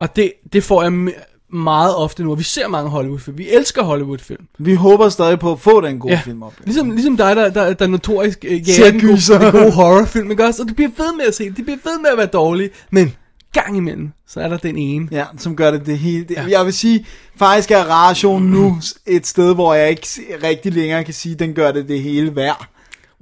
Og 0.00 0.16
det, 0.16 0.32
det 0.52 0.64
får 0.64 0.82
jeg 0.82 0.92
me- 0.92 1.22
meget 1.52 1.94
ofte 1.96 2.24
nu, 2.24 2.30
og 2.30 2.38
vi 2.38 2.42
ser 2.44 2.68
mange 2.68 2.90
Hollywood-film. 2.90 3.38
Vi 3.38 3.48
elsker 3.50 3.82
Hollywood-film. 3.82 4.44
Vi 4.58 4.74
håber 4.74 5.08
stadig 5.08 5.38
på 5.38 5.52
at 5.52 5.60
få 5.60 5.80
den 5.80 5.98
gode 5.98 6.14
ja. 6.14 6.20
film 6.24 6.42
op. 6.42 6.54
Ligesom, 6.64 6.90
ligesom 6.90 7.16
dig, 7.16 7.36
der, 7.36 7.50
der, 7.50 7.72
der 7.74 7.86
notorisk 7.86 8.44
øh, 8.48 8.68
jager 8.68 8.90
den 8.90 9.00
gode, 9.00 9.44
den 9.44 9.52
gode 9.52 9.72
horrorfilm, 9.72 10.30
ikke 10.30 10.44
også? 10.44 10.62
Og 10.62 10.68
du 10.68 10.74
bliver 10.74 10.90
ved 10.96 11.16
med 11.16 11.24
at 11.24 11.34
se 11.34 11.44
det. 11.44 11.56
De 11.56 11.62
bliver 11.62 11.78
ved 11.84 12.00
med 12.02 12.10
at 12.10 12.18
være 12.18 12.26
dårlige. 12.26 12.70
Men 12.90 13.14
gang 13.52 13.76
imellem, 13.76 14.12
så 14.26 14.40
er 14.40 14.48
der 14.48 14.56
den 14.56 14.78
ene. 14.78 15.08
Ja, 15.10 15.24
som 15.38 15.56
gør 15.56 15.70
det 15.70 15.86
det 15.86 15.98
hele. 15.98 16.24
Det, 16.24 16.36
ja. 16.36 16.46
Jeg 16.48 16.64
vil 16.64 16.72
sige, 16.72 17.06
faktisk 17.36 17.70
er 17.70 17.84
Ration 17.84 18.42
nu 18.42 18.76
et 19.06 19.26
sted, 19.26 19.54
hvor 19.54 19.74
jeg 19.74 19.90
ikke 19.90 20.06
rigtig 20.42 20.72
længere 20.72 21.04
kan 21.04 21.14
sige, 21.14 21.34
den 21.34 21.54
gør 21.54 21.72
det 21.72 21.88
det 21.88 22.02
hele 22.02 22.36
værd. 22.36 22.68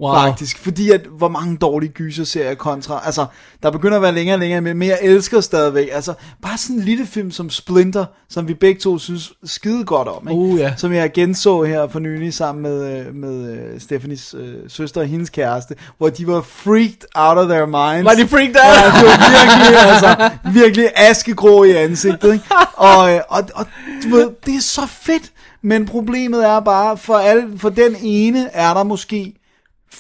Wow. 0.01 0.15
Faktisk, 0.15 0.59
fordi 0.59 0.91
at, 0.91 1.01
hvor 1.01 1.29
mange 1.29 1.57
dårlige 1.57 1.91
gyser-serier 1.91 2.55
kontra, 2.55 3.03
altså, 3.05 3.27
der 3.63 3.71
begynder 3.71 3.97
at 3.97 4.03
være 4.03 4.13
længere 4.15 4.35
og 4.35 4.41
længere 4.41 4.61
med, 4.61 4.75
men 4.75 4.89
jeg 4.89 4.99
elsker 5.03 5.41
stadigvæk, 5.41 5.89
altså, 5.93 6.15
bare 6.43 6.59
sådan 6.59 6.77
en 6.77 6.83
lille 6.83 7.07
film 7.07 7.31
som 7.31 7.51
Splinter, 7.51 8.05
som 8.29 8.49
vi 8.49 8.55
begge 8.55 8.81
to 8.81 8.99
synes 8.99 9.33
skide 9.45 9.85
godt 9.85 10.09
om, 10.09 10.29
ikke? 10.29 10.41
Uh, 10.41 10.59
ja. 10.59 10.73
som 10.77 10.93
jeg 10.93 11.13
genså 11.13 11.63
her 11.63 11.89
for 11.89 11.99
nylig 11.99 12.35
sammen 12.35 12.63
med, 12.63 12.99
øh, 12.99 13.15
med 13.15 13.53
øh, 13.53 13.81
Stephanies 13.81 14.35
øh, 14.39 14.55
søster 14.69 15.01
og 15.01 15.07
hendes 15.07 15.31
kæreste, 15.31 15.75
hvor 15.99 16.09
de 16.09 16.27
var 16.27 16.41
freaked 16.41 17.03
out 17.15 17.39
of 17.39 17.49
their 17.49 17.67
minds. 17.67 18.05
Var 18.05 18.15
de 18.15 18.29
freaked 18.29 18.55
Ja, 18.55 18.85
out? 18.85 18.95
det 18.95 19.09
var 19.09 19.19
virkelig, 19.31 19.93
altså, 19.93 20.31
virkelig 20.61 20.91
askegrå 20.97 21.65
i 21.65 21.71
ansigtet, 21.71 22.33
ikke? 22.33 22.45
Og, 22.77 23.15
øh, 23.15 23.21
og, 23.29 23.43
og 23.55 23.67
du 24.05 24.09
ved, 24.17 24.31
det 24.47 24.55
er 24.55 24.61
så 24.61 24.87
fedt, 24.87 25.33
men 25.63 25.87
problemet 25.87 26.47
er 26.47 26.61
bare, 26.61 26.97
for, 26.97 27.15
alle, 27.15 27.59
for 27.59 27.69
den 27.69 27.97
ene 28.03 28.51
er 28.53 28.75
der 28.75 28.83
måske 28.83 29.35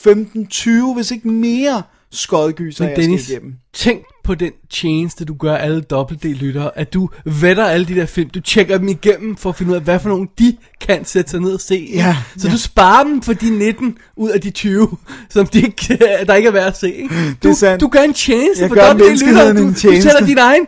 15-20, 0.07 0.95
hvis 0.95 1.11
ikke 1.11 1.29
mere, 1.29 1.83
skodgyser, 2.13 2.85
Men 2.85 2.89
jeg 2.91 2.97
skal 2.97 3.03
Dennis, 3.05 3.31
igennem. 3.31 3.55
tænk 3.75 4.03
på 4.25 4.35
den 4.35 4.53
tjeneste, 4.71 5.25
du 5.25 5.35
gør 5.35 5.57
alle 5.57 5.81
dobbelt-D-lyttere, 5.81 6.79
at 6.79 6.95
du 6.95 7.09
vetter 7.25 7.65
alle 7.65 7.87
de 7.87 7.95
der 7.95 8.07
film, 8.07 8.31
du 8.31 8.41
tjekker 8.41 8.79
dem 8.79 8.89
igennem 8.89 9.37
for 9.37 9.49
at 9.51 9.57
finde 9.57 9.71
ud 9.71 9.77
af, 9.77 9.83
hvad 9.83 10.01
for 10.01 10.09
nogle 10.09 10.29
de 10.39 10.57
kan 10.81 11.05
sætte 11.05 11.31
sig 11.31 11.41
ned 11.41 11.51
og 11.53 11.61
se. 11.61 11.91
Ja, 11.95 12.17
så 12.37 12.49
ja. 12.49 12.53
du 12.53 12.59
sparer 12.59 13.05
dem 13.05 13.23
for 13.23 13.33
de 13.33 13.51
19 13.59 13.97
ud 14.17 14.31
af 14.31 14.41
de 14.41 14.51
20, 14.51 14.89
som 15.31 15.47
de 15.47 15.59
ikke, 15.59 15.99
der 16.27 16.35
ikke 16.35 16.47
er 16.47 16.53
værd 16.53 16.67
at 16.67 16.79
se. 16.79 16.93
Ikke? 16.95 17.15
Du, 17.43 17.49
er 17.51 17.55
sandt. 17.55 17.81
du 17.81 17.89
gør 17.89 18.01
en 18.01 18.15
tjeneste 18.15 18.63
Jeg 18.63 18.69
for 18.71 18.75
dobbelt-D-lyttere. 18.77 19.55
menneskeheden 19.55 19.93
Du, 19.93 19.97
du 19.97 20.03
sætter 20.03 20.27
din 20.27 20.39
egen, 20.39 20.67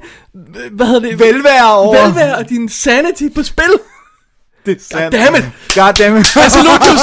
hvad 0.73 0.87
hedder 0.87 1.01
det? 1.01 1.19
Velvære 1.19 1.75
over. 1.79 2.07
Velvære 2.07 2.37
og 2.37 2.49
din 2.49 2.69
sanity 2.69 3.29
på 3.35 3.43
spil. 3.43 3.65
Det 4.67 4.77
er 4.77 4.81
sandt. 4.81 5.15
Goddammit. 5.15 5.45
Goddammit. 5.75 6.27
Salutus. 6.27 7.03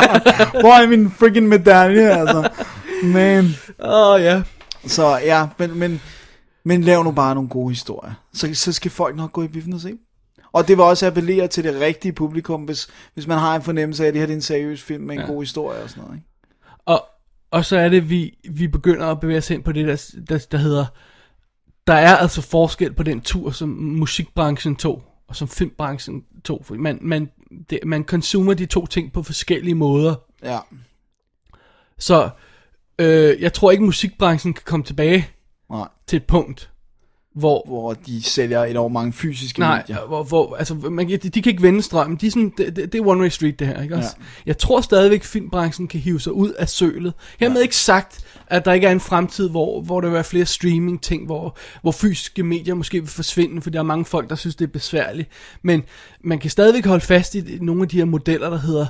Hvor 0.62 0.82
er 0.82 0.88
min 0.88 1.10
freaking 1.10 1.48
medalje, 1.48 2.18
altså? 2.18 2.48
Man. 3.02 3.44
Åh, 3.78 4.10
oh, 4.10 4.20
ja. 4.20 4.42
Så 4.86 5.18
ja, 5.24 5.46
men, 5.58 5.78
men, 5.78 6.00
men 6.64 6.82
lav 6.82 7.04
nu 7.04 7.10
bare 7.10 7.34
nogle 7.34 7.48
gode 7.48 7.70
historier. 7.70 8.12
Så, 8.34 8.54
så 8.54 8.72
skal 8.72 8.90
folk 8.90 9.16
nok 9.16 9.32
gå 9.32 9.42
i 9.42 9.48
biffen 9.48 9.72
og 9.72 9.80
se. 9.80 9.92
Og 10.52 10.68
det 10.68 10.76
vil 10.76 10.84
også 10.84 11.06
appellere 11.06 11.48
til 11.48 11.64
det 11.64 11.80
rigtige 11.80 12.12
publikum, 12.12 12.62
hvis, 12.62 12.88
hvis 13.14 13.26
man 13.26 13.38
har 13.38 13.56
en 13.56 13.62
fornemmelse 13.62 14.04
af, 14.04 14.08
at 14.08 14.14
det 14.14 14.20
her 14.20 14.26
det 14.26 14.32
er 14.32 14.36
en 14.36 14.42
seriøs 14.42 14.82
film 14.82 15.02
med 15.04 15.14
en 15.14 15.20
ja. 15.20 15.26
god 15.26 15.42
historie 15.42 15.82
og 15.82 15.90
sådan 15.90 16.02
noget. 16.02 16.16
Ikke? 16.16 16.28
Og, 16.86 17.04
og 17.50 17.64
så 17.64 17.78
er 17.78 17.88
det, 17.88 18.10
vi, 18.10 18.38
vi 18.50 18.68
begynder 18.68 19.06
at 19.06 19.20
bevæge 19.20 19.38
os 19.38 19.48
hen 19.48 19.62
på 19.62 19.72
det, 19.72 19.86
der, 19.86 20.14
der, 20.28 20.46
der 20.50 20.58
hedder, 20.58 20.86
der 21.86 21.94
er 21.94 22.16
altså 22.16 22.42
forskel 22.42 22.92
på 22.92 23.02
den 23.02 23.20
tur, 23.20 23.50
som 23.50 23.68
musikbranchen 23.68 24.76
tog, 24.76 25.02
og 25.28 25.36
som 25.36 25.48
filmbranchen 25.48 26.24
tog. 26.44 26.64
For 26.64 26.74
man, 26.74 26.98
man, 27.02 27.30
det, 27.70 27.78
man 27.86 28.04
consumer 28.04 28.54
de 28.54 28.66
to 28.66 28.86
ting 28.86 29.12
på 29.12 29.22
forskellige 29.22 29.74
måder. 29.74 30.14
Ja. 30.42 30.58
Så 31.98 32.30
øh, 32.98 33.42
jeg 33.42 33.52
tror 33.52 33.70
ikke, 33.70 33.84
musikbranchen 33.84 34.54
kan 34.54 34.62
komme 34.66 34.84
tilbage 34.84 35.28
Nej. 35.70 35.88
til 36.06 36.16
et 36.16 36.24
punkt, 36.24 36.70
hvor... 37.36 37.62
Hvor 37.66 37.92
de 37.92 38.22
sælger 38.22 38.64
enormt 38.64 38.92
mange 38.92 39.12
fysiske 39.12 39.60
Nej, 39.60 39.76
medier. 39.76 40.06
hvor, 40.06 40.22
hvor, 40.22 40.56
altså, 40.56 40.74
man, 40.74 41.08
de, 41.08 41.16
de 41.16 41.42
kan 41.42 41.50
ikke 41.50 41.62
vende 41.62 41.82
strømmen. 41.82 42.16
De 42.20 42.26
er 42.26 42.30
sådan, 42.30 42.52
det, 42.58 42.76
det, 42.76 42.92
det 42.92 43.00
er 43.00 43.06
one 43.06 43.20
way 43.20 43.28
street, 43.28 43.58
det 43.58 43.66
her. 43.66 43.82
Ikke 43.82 43.96
også? 43.96 44.16
Jeg 44.46 44.58
tror 44.58 44.80
stadigvæk, 44.80 45.24
filmbranchen 45.24 45.88
kan 45.88 46.00
hive 46.00 46.20
sig 46.20 46.32
ud 46.32 46.50
af 46.50 46.68
sølet. 46.68 47.14
Hermed 47.40 47.62
ikke 47.62 47.76
sagt, 47.76 48.24
at 48.46 48.64
der 48.64 48.72
ikke 48.72 48.86
er 48.86 48.92
en 48.92 49.00
fremtid, 49.00 49.48
hvor, 49.50 49.80
hvor 49.80 50.00
der 50.00 50.08
vil 50.08 50.14
være 50.14 50.24
flere 50.24 50.46
streaming-ting, 50.46 51.26
hvor, 51.26 51.56
hvor 51.82 51.92
fysiske 51.92 52.42
medier 52.42 52.74
måske 52.74 53.00
vil 53.00 53.10
forsvinde, 53.10 53.62
for 53.62 53.70
der 53.70 53.78
er 53.78 53.82
mange 53.82 54.04
folk, 54.04 54.30
der 54.30 54.36
synes, 54.36 54.56
det 54.56 54.64
er 54.64 54.72
besværligt. 54.72 55.28
Men 55.62 55.82
man 56.24 56.38
kan 56.38 56.50
stadigvæk 56.50 56.86
holde 56.86 57.04
fast 57.04 57.34
i 57.34 57.58
nogle 57.60 57.82
af 57.82 57.88
de 57.88 57.96
her 57.96 58.04
modeller, 58.04 58.50
der 58.50 58.58
hedder 58.58 58.86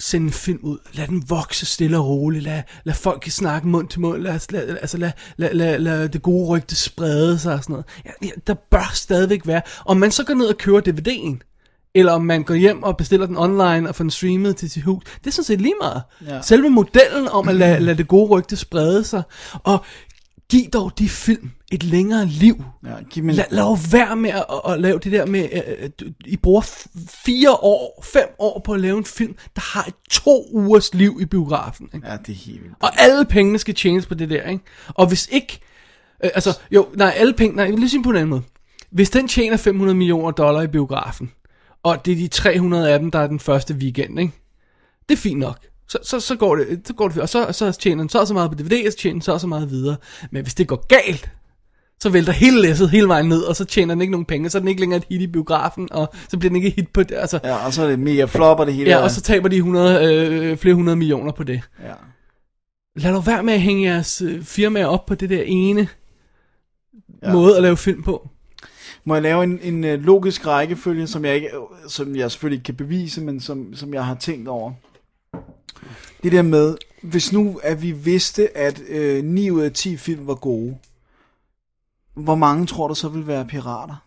send 0.00 0.24
en 0.24 0.32
film 0.32 0.58
ud, 0.62 0.78
lad 0.92 1.06
den 1.06 1.24
vokse 1.28 1.66
stille 1.66 1.98
og 1.98 2.06
roligt, 2.06 2.44
lad, 2.44 2.62
lad 2.84 2.94
folk 2.94 3.26
snakke 3.30 3.68
mund 3.68 3.88
til 3.88 4.00
mund, 4.00 4.22
lad, 4.22 4.52
lad, 4.52 4.68
altså 4.80 4.98
lad, 4.98 5.12
lad, 5.36 5.54
lad, 5.54 5.78
lad 5.78 6.08
det 6.08 6.22
gode 6.22 6.48
rygte 6.48 6.76
sprede 6.76 7.38
sig 7.38 7.54
og 7.54 7.62
sådan 7.62 7.72
noget. 7.72 7.86
Ja, 8.04 8.10
ja, 8.22 8.30
der 8.46 8.54
bør 8.70 8.90
stadigvæk 8.94 9.46
være, 9.46 9.62
om 9.86 9.96
man 9.96 10.10
så 10.10 10.24
går 10.24 10.34
ned 10.34 10.46
og 10.46 10.58
køber 10.58 10.80
DVD'en, 10.80 11.46
eller 11.94 12.12
om 12.12 12.24
man 12.24 12.42
går 12.42 12.54
hjem 12.54 12.82
og 12.82 12.96
bestiller 12.96 13.26
den 13.26 13.36
online 13.36 13.88
og 13.88 13.94
får 13.94 14.04
den 14.04 14.10
streamet 14.10 14.56
til 14.56 14.70
sit 14.70 14.82
hus, 14.82 15.04
det 15.18 15.26
er 15.26 15.30
sådan 15.30 15.44
set 15.44 15.60
lige 15.60 15.74
meget. 15.80 16.02
Ja. 16.26 16.42
Selve 16.42 16.70
modellen 16.70 17.28
om 17.28 17.48
at 17.48 17.54
lade, 17.54 17.80
lade 17.80 17.98
det 17.98 18.08
gode 18.08 18.28
rygte 18.28 18.56
sprede 18.56 19.04
sig, 19.04 19.22
og 19.64 19.84
giv 20.50 20.70
dog 20.70 20.98
de 20.98 21.08
film 21.08 21.50
et 21.72 21.84
længere 21.84 22.26
liv. 22.26 22.64
Ja, 22.84 22.94
giv 23.10 23.24
mig 23.24 23.34
Lad, 23.34 23.44
lad 23.50 23.90
være 23.90 24.16
med 24.16 24.30
at, 24.30 24.44
at, 24.66 24.72
at 24.72 24.80
lave 24.80 24.98
det 24.98 25.12
der 25.12 25.26
med, 25.26 25.48
at 25.78 26.02
I 26.24 26.36
bruger 26.36 26.60
fire 27.08 27.50
år, 27.50 28.04
fem 28.12 28.26
år 28.38 28.62
på 28.64 28.72
at 28.72 28.80
lave 28.80 28.98
en 28.98 29.04
film, 29.04 29.36
der 29.56 29.62
har 29.62 29.84
et 29.84 29.94
to 30.10 30.46
ugers 30.52 30.94
liv 30.94 31.18
i 31.20 31.24
biografen. 31.24 31.88
Ikke? 31.94 32.08
Ja, 32.08 32.16
det 32.16 32.32
er 32.32 32.36
helt 32.36 32.62
vildt. 32.62 32.76
Og 32.80 33.00
alle 33.00 33.24
pengene 33.24 33.58
skal 33.58 33.74
tjenes 33.74 34.06
på 34.06 34.14
det 34.14 34.30
der, 34.30 34.48
ikke? 34.48 34.64
Og 34.88 35.06
hvis 35.06 35.28
ikke, 35.32 35.60
øh, 36.24 36.30
altså, 36.34 36.58
jo, 36.70 36.88
nej, 36.94 37.12
alle 37.16 37.32
penge, 37.32 37.56
nej, 37.56 37.70
lige 37.70 37.90
sige 37.90 38.02
på 38.02 38.10
en 38.10 38.16
anden 38.16 38.30
måde. 38.30 38.42
Hvis 38.90 39.10
den 39.10 39.28
tjener 39.28 39.56
500 39.56 39.98
millioner 39.98 40.30
dollar 40.30 40.62
i 40.62 40.66
biografen, 40.66 41.32
og 41.82 42.04
det 42.04 42.12
er 42.12 42.16
de 42.16 42.28
300 42.28 42.92
af 42.92 42.98
dem, 42.98 43.10
der 43.10 43.18
er 43.18 43.26
den 43.26 43.40
første 43.40 43.74
weekend, 43.74 44.20
ikke? 44.20 44.32
Det 45.08 45.14
er 45.14 45.20
fint 45.20 45.38
nok. 45.38 45.58
Så, 45.90 45.98
så, 46.02 46.20
så 46.20 46.36
går 46.36 46.56
det, 46.56 46.80
så 46.84 46.92
går 46.94 47.08
det, 47.08 47.18
og 47.22 47.28
så, 47.28 47.52
så 47.52 47.72
tjener 47.72 48.02
den 48.02 48.08
så 48.08 48.20
og 48.20 48.26
så 48.26 48.34
meget 48.34 48.50
på 48.50 48.56
DVD, 48.56 48.86
og 48.86 48.92
så 48.92 48.98
tjener 48.98 49.14
den 49.14 49.22
så 49.22 49.32
og 49.32 49.40
så 49.40 49.46
meget 49.46 49.70
videre. 49.70 49.96
Men 50.30 50.42
hvis 50.42 50.54
det 50.54 50.68
går 50.68 50.86
galt, 50.86 51.30
så 52.00 52.10
vælter 52.10 52.32
hele 52.32 52.62
læsset 52.62 52.90
hele 52.90 53.08
vejen 53.08 53.26
ned, 53.28 53.42
og 53.42 53.56
så 53.56 53.64
tjener 53.64 53.94
den 53.94 54.00
ikke 54.00 54.10
nogen 54.10 54.24
penge, 54.24 54.50
så 54.50 54.58
er 54.58 54.60
den 54.60 54.68
ikke 54.68 54.80
længere 54.80 54.96
et 54.96 55.04
hit 55.08 55.20
i 55.20 55.26
biografen, 55.26 55.88
og 55.92 56.08
så 56.28 56.38
bliver 56.38 56.50
den 56.50 56.56
ikke 56.56 56.70
hit 56.70 56.88
på 56.88 57.02
det, 57.02 57.14
altså, 57.14 57.40
Ja, 57.44 57.66
og 57.66 57.72
så 57.72 57.82
er 57.82 57.88
det 57.88 57.98
mega 57.98 58.24
flop, 58.24 58.60
og 58.60 58.66
det 58.66 58.74
hele 58.74 58.90
ja, 58.90 58.98
og 59.02 59.10
så 59.10 59.20
taber 59.20 59.48
de 59.48 59.56
100, 59.56 60.14
øh, 60.14 60.56
flere 60.56 60.74
hundrede 60.74 60.96
millioner 60.96 61.32
på 61.32 61.44
det. 61.44 61.60
Ja. 61.84 61.92
Lad 62.96 63.12
dog 63.12 63.26
være 63.26 63.42
med 63.42 63.54
at 63.54 63.60
hænge 63.60 63.90
jeres 63.92 64.22
øh, 64.22 64.42
firmaer 64.44 64.86
op 64.86 65.06
på 65.06 65.14
det 65.14 65.30
der 65.30 65.42
ene 65.46 65.88
Ja. 67.22 67.28
ja. 67.28 67.32
måde 67.32 67.56
at 67.56 67.62
lave 67.62 67.76
film 67.76 68.02
på. 68.02 68.28
Må 69.04 69.14
jeg 69.14 69.22
lave 69.22 69.44
en, 69.44 69.58
en 69.62 69.84
øh, 69.84 70.00
logisk 70.04 70.46
rækkefølge, 70.46 71.06
som 71.06 71.24
jeg, 71.24 71.34
ikke, 71.34 71.48
som 71.88 72.16
jeg 72.16 72.30
selvfølgelig 72.30 72.56
ikke 72.56 72.64
kan 72.64 72.74
bevise, 72.74 73.20
men 73.20 73.40
som, 73.40 73.74
som 73.74 73.94
jeg 73.94 74.04
har 74.04 74.14
tænkt 74.14 74.48
over. 74.48 74.72
Det 76.22 76.32
der 76.32 76.42
med, 76.42 76.76
hvis 77.02 77.32
nu 77.32 77.60
at 77.62 77.82
vi 77.82 77.92
vidste, 77.92 78.56
at 78.56 78.82
øh, 78.88 79.24
9 79.24 79.50
ud 79.50 79.60
af 79.62 79.72
10 79.72 79.96
film 79.96 80.26
var 80.26 80.34
gode, 80.34 80.78
hvor 82.14 82.34
mange 82.34 82.66
tror 82.66 82.88
du 82.88 82.94
så 82.94 83.08
vil 83.08 83.26
være 83.26 83.46
pirater? 83.46 84.04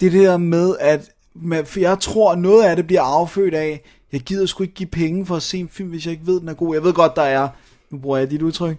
Det 0.00 0.12
der 0.12 0.36
med, 0.36 0.76
at 0.80 1.10
man, 1.34 1.66
for 1.66 1.80
jeg 1.80 2.00
tror, 2.00 2.32
at 2.32 2.38
noget 2.38 2.64
af 2.64 2.76
det 2.76 2.86
bliver 2.86 3.02
affødt 3.02 3.54
af, 3.54 3.82
jeg 4.12 4.20
gider 4.20 4.46
sgu 4.46 4.62
ikke 4.62 4.74
give 4.74 4.88
penge 4.88 5.26
for 5.26 5.36
at 5.36 5.42
se 5.42 5.58
en 5.58 5.68
film, 5.68 5.88
hvis 5.88 6.06
jeg 6.06 6.12
ikke 6.12 6.26
ved, 6.26 6.40
den 6.40 6.48
er 6.48 6.54
god. 6.54 6.74
Jeg 6.74 6.84
ved 6.84 6.92
godt, 6.92 7.16
der 7.16 7.22
er, 7.22 7.48
nu 7.90 7.98
bruger 7.98 8.18
jeg 8.18 8.30
dit 8.30 8.42
udtryk, 8.42 8.76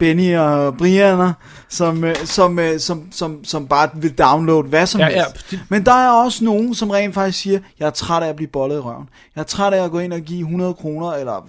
Benny 0.00 0.36
og 0.36 0.76
Brianna, 0.76 1.32
som, 1.68 2.04
øh, 2.04 2.16
som, 2.24 2.58
øh, 2.58 2.80
som, 2.80 3.08
som, 3.12 3.44
som 3.44 3.66
bare 3.68 3.90
vil 3.94 4.18
downloade 4.18 4.62
hvad 4.68 4.86
som 4.86 5.00
Ja, 5.00 5.06
helst. 5.06 5.52
ja. 5.52 5.58
Men 5.68 5.86
der 5.86 5.92
er 5.92 6.10
også 6.10 6.44
nogen, 6.44 6.74
som 6.74 6.90
rent 6.90 7.14
faktisk 7.14 7.38
siger, 7.38 7.58
jeg 7.78 7.86
er 7.86 7.90
træt 7.90 8.22
af 8.22 8.28
at 8.28 8.36
blive 8.36 8.48
bollet 8.48 8.76
i 8.76 8.78
røven. 8.78 9.08
Jeg 9.36 9.40
er 9.40 9.46
træt 9.46 9.72
af 9.72 9.84
at 9.84 9.90
gå 9.90 9.98
ind 9.98 10.12
og 10.12 10.20
give 10.20 10.40
100 10.40 10.74
kroner, 10.74 11.12
eller 11.12 11.40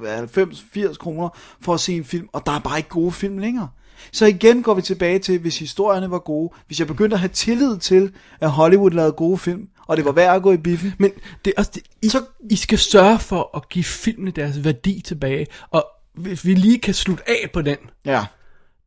90-80 0.91 0.97
kroner, 0.97 1.29
for 1.61 1.73
at 1.73 1.79
se 1.79 1.93
en 1.95 2.03
film, 2.05 2.27
og 2.33 2.45
der 2.45 2.51
er 2.51 2.59
bare 2.59 2.77
ikke 2.77 2.89
gode 2.89 3.11
film 3.11 3.37
længere. 3.37 3.67
Så 4.11 4.25
igen 4.25 4.63
går 4.63 4.73
vi 4.73 4.81
tilbage 4.81 5.19
til, 5.19 5.39
hvis 5.39 5.59
historierne 5.59 6.11
var 6.11 6.19
gode, 6.19 6.53
hvis 6.67 6.79
jeg 6.79 6.87
begyndte 6.87 7.13
at 7.13 7.19
have 7.19 7.29
tillid 7.29 7.77
til, 7.77 8.11
at 8.41 8.49
Hollywood 8.51 8.91
lavede 8.91 9.11
gode 9.11 9.37
film, 9.37 9.61
og 9.87 9.97
det 9.97 10.05
var 10.05 10.11
værd 10.11 10.35
at 10.35 10.41
gå 10.41 10.51
i 10.51 10.57
biffen. 10.57 10.93
Men 10.97 11.11
det 11.45 11.53
er 11.57 11.61
også 11.61 11.71
det, 11.73 11.83
I, 12.01 12.09
så, 12.09 12.21
I 12.49 12.55
skal 12.55 12.77
sørge 12.77 13.19
for 13.19 13.57
at 13.57 13.69
give 13.69 13.83
filmene 13.83 14.31
deres 14.31 14.63
værdi 14.63 15.01
tilbage, 15.05 15.47
og 15.71 15.85
hvis 16.15 16.45
vi 16.45 16.53
lige 16.53 16.79
kan 16.79 16.93
slutte 16.93 17.23
af 17.29 17.49
på 17.53 17.61
den, 17.61 17.77
Ja, 18.05 18.25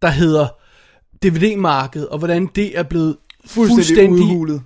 der 0.04 0.10
hedder 0.10 0.48
DVD-markedet, 1.22 2.08
og 2.08 2.18
hvordan 2.18 2.46
det 2.54 2.78
er 2.78 2.82
blevet 2.82 3.16
fuldstændig, 3.46 3.74
fuldstændig 3.74 4.24
udhulet. 4.24 4.62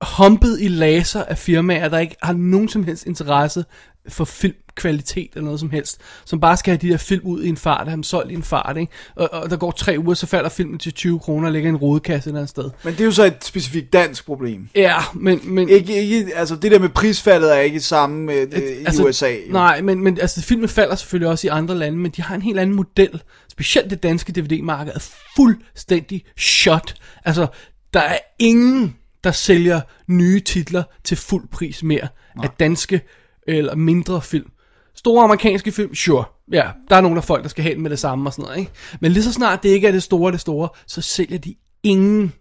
humpet 0.00 0.58
i 0.60 0.68
laser 0.68 1.24
af 1.24 1.38
firmaer, 1.38 1.88
der 1.88 1.98
ikke 1.98 2.16
har 2.22 2.32
nogen 2.32 2.68
som 2.68 2.84
helst 2.84 3.06
interesse 3.06 3.64
for 4.08 4.24
filmkvalitet 4.24 5.28
eller 5.34 5.44
noget 5.44 5.60
som 5.60 5.70
helst, 5.70 6.00
som 6.24 6.40
bare 6.40 6.56
skal 6.56 6.70
have 6.72 6.88
de 6.88 6.92
der 6.92 6.96
film 6.96 7.26
ud 7.26 7.42
i 7.42 7.48
en 7.48 7.56
fart, 7.56 7.86
have 7.86 7.94
dem 7.96 8.02
solgt 8.02 8.30
i 8.30 8.34
en 8.34 8.42
fart, 8.42 8.76
ikke? 8.76 8.92
Og, 9.16 9.28
og 9.32 9.50
der 9.50 9.56
går 9.56 9.70
tre 9.70 9.96
uger, 9.98 10.14
så 10.14 10.26
falder 10.26 10.48
filmen 10.48 10.78
til 10.78 10.92
20 10.92 11.18
kroner 11.18 11.46
og 11.46 11.52
ligger 11.52 11.68
i 11.68 11.70
en 11.70 11.76
rodekasse 11.76 12.28
et 12.28 12.30
eller 12.30 12.40
andet 12.40 12.50
sted. 12.50 12.70
Men 12.84 12.92
det 12.92 13.00
er 13.00 13.04
jo 13.04 13.10
så 13.10 13.24
et 13.24 13.44
specifikt 13.44 13.92
dansk 13.92 14.26
problem. 14.26 14.68
Ja, 14.74 14.96
men... 15.14 15.40
men 15.44 15.68
Ikke, 15.68 16.02
ikke, 16.02 16.34
altså 16.34 16.56
det 16.56 16.72
der 16.72 16.78
med 16.78 16.88
prisfaldet 16.88 17.56
er 17.56 17.60
ikke 17.60 17.80
samme 17.80 18.24
med, 18.24 18.46
øh, 18.52 18.62
i 18.62 18.84
altså, 18.86 19.04
USA. 19.04 19.30
Jo. 19.30 19.52
Nej, 19.52 19.80
men, 19.80 20.02
men 20.02 20.18
altså, 20.20 20.42
filmen 20.42 20.68
falder 20.68 20.94
selvfølgelig 20.94 21.28
også 21.28 21.46
i 21.46 21.50
andre 21.50 21.74
lande, 21.74 21.98
men 21.98 22.10
de 22.10 22.22
har 22.22 22.34
en 22.34 22.42
helt 22.42 22.58
anden 22.58 22.76
model. 22.76 23.22
Specielt 23.56 23.90
det 23.90 24.02
danske 24.02 24.32
DVD-marked 24.32 24.92
er 24.94 25.10
fuldstændig 25.36 26.24
shot. 26.36 26.94
Altså, 27.24 27.46
der 27.94 28.00
er 28.00 28.18
ingen, 28.38 28.96
der 29.24 29.30
sælger 29.32 29.80
nye 30.06 30.40
titler 30.40 30.82
til 31.04 31.16
fuld 31.16 31.48
pris 31.48 31.82
mere 31.82 32.08
af 32.42 32.50
danske 32.50 33.00
eller 33.48 33.74
mindre 33.74 34.22
film. 34.22 34.50
Store 34.94 35.24
amerikanske 35.24 35.72
film, 35.72 35.94
sure. 35.94 36.24
Ja, 36.52 36.70
der 36.88 36.96
er 36.96 37.00
nogle 37.00 37.16
af 37.16 37.24
folk, 37.24 37.42
der 37.42 37.48
skal 37.48 37.62
have 37.62 37.74
den 37.74 37.82
med 37.82 37.90
det 37.90 37.98
samme 37.98 38.28
og 38.28 38.32
sådan 38.32 38.42
noget, 38.42 38.58
ikke? 38.58 38.72
Men 39.00 39.12
lige 39.12 39.22
så 39.22 39.32
snart 39.32 39.62
det 39.62 39.68
ikke 39.68 39.88
er 39.88 39.92
det 39.92 40.02
store, 40.02 40.32
det 40.32 40.40
store, 40.40 40.68
så 40.86 41.00
sælger 41.00 41.38
de 41.38 41.54
ingen 41.82 42.32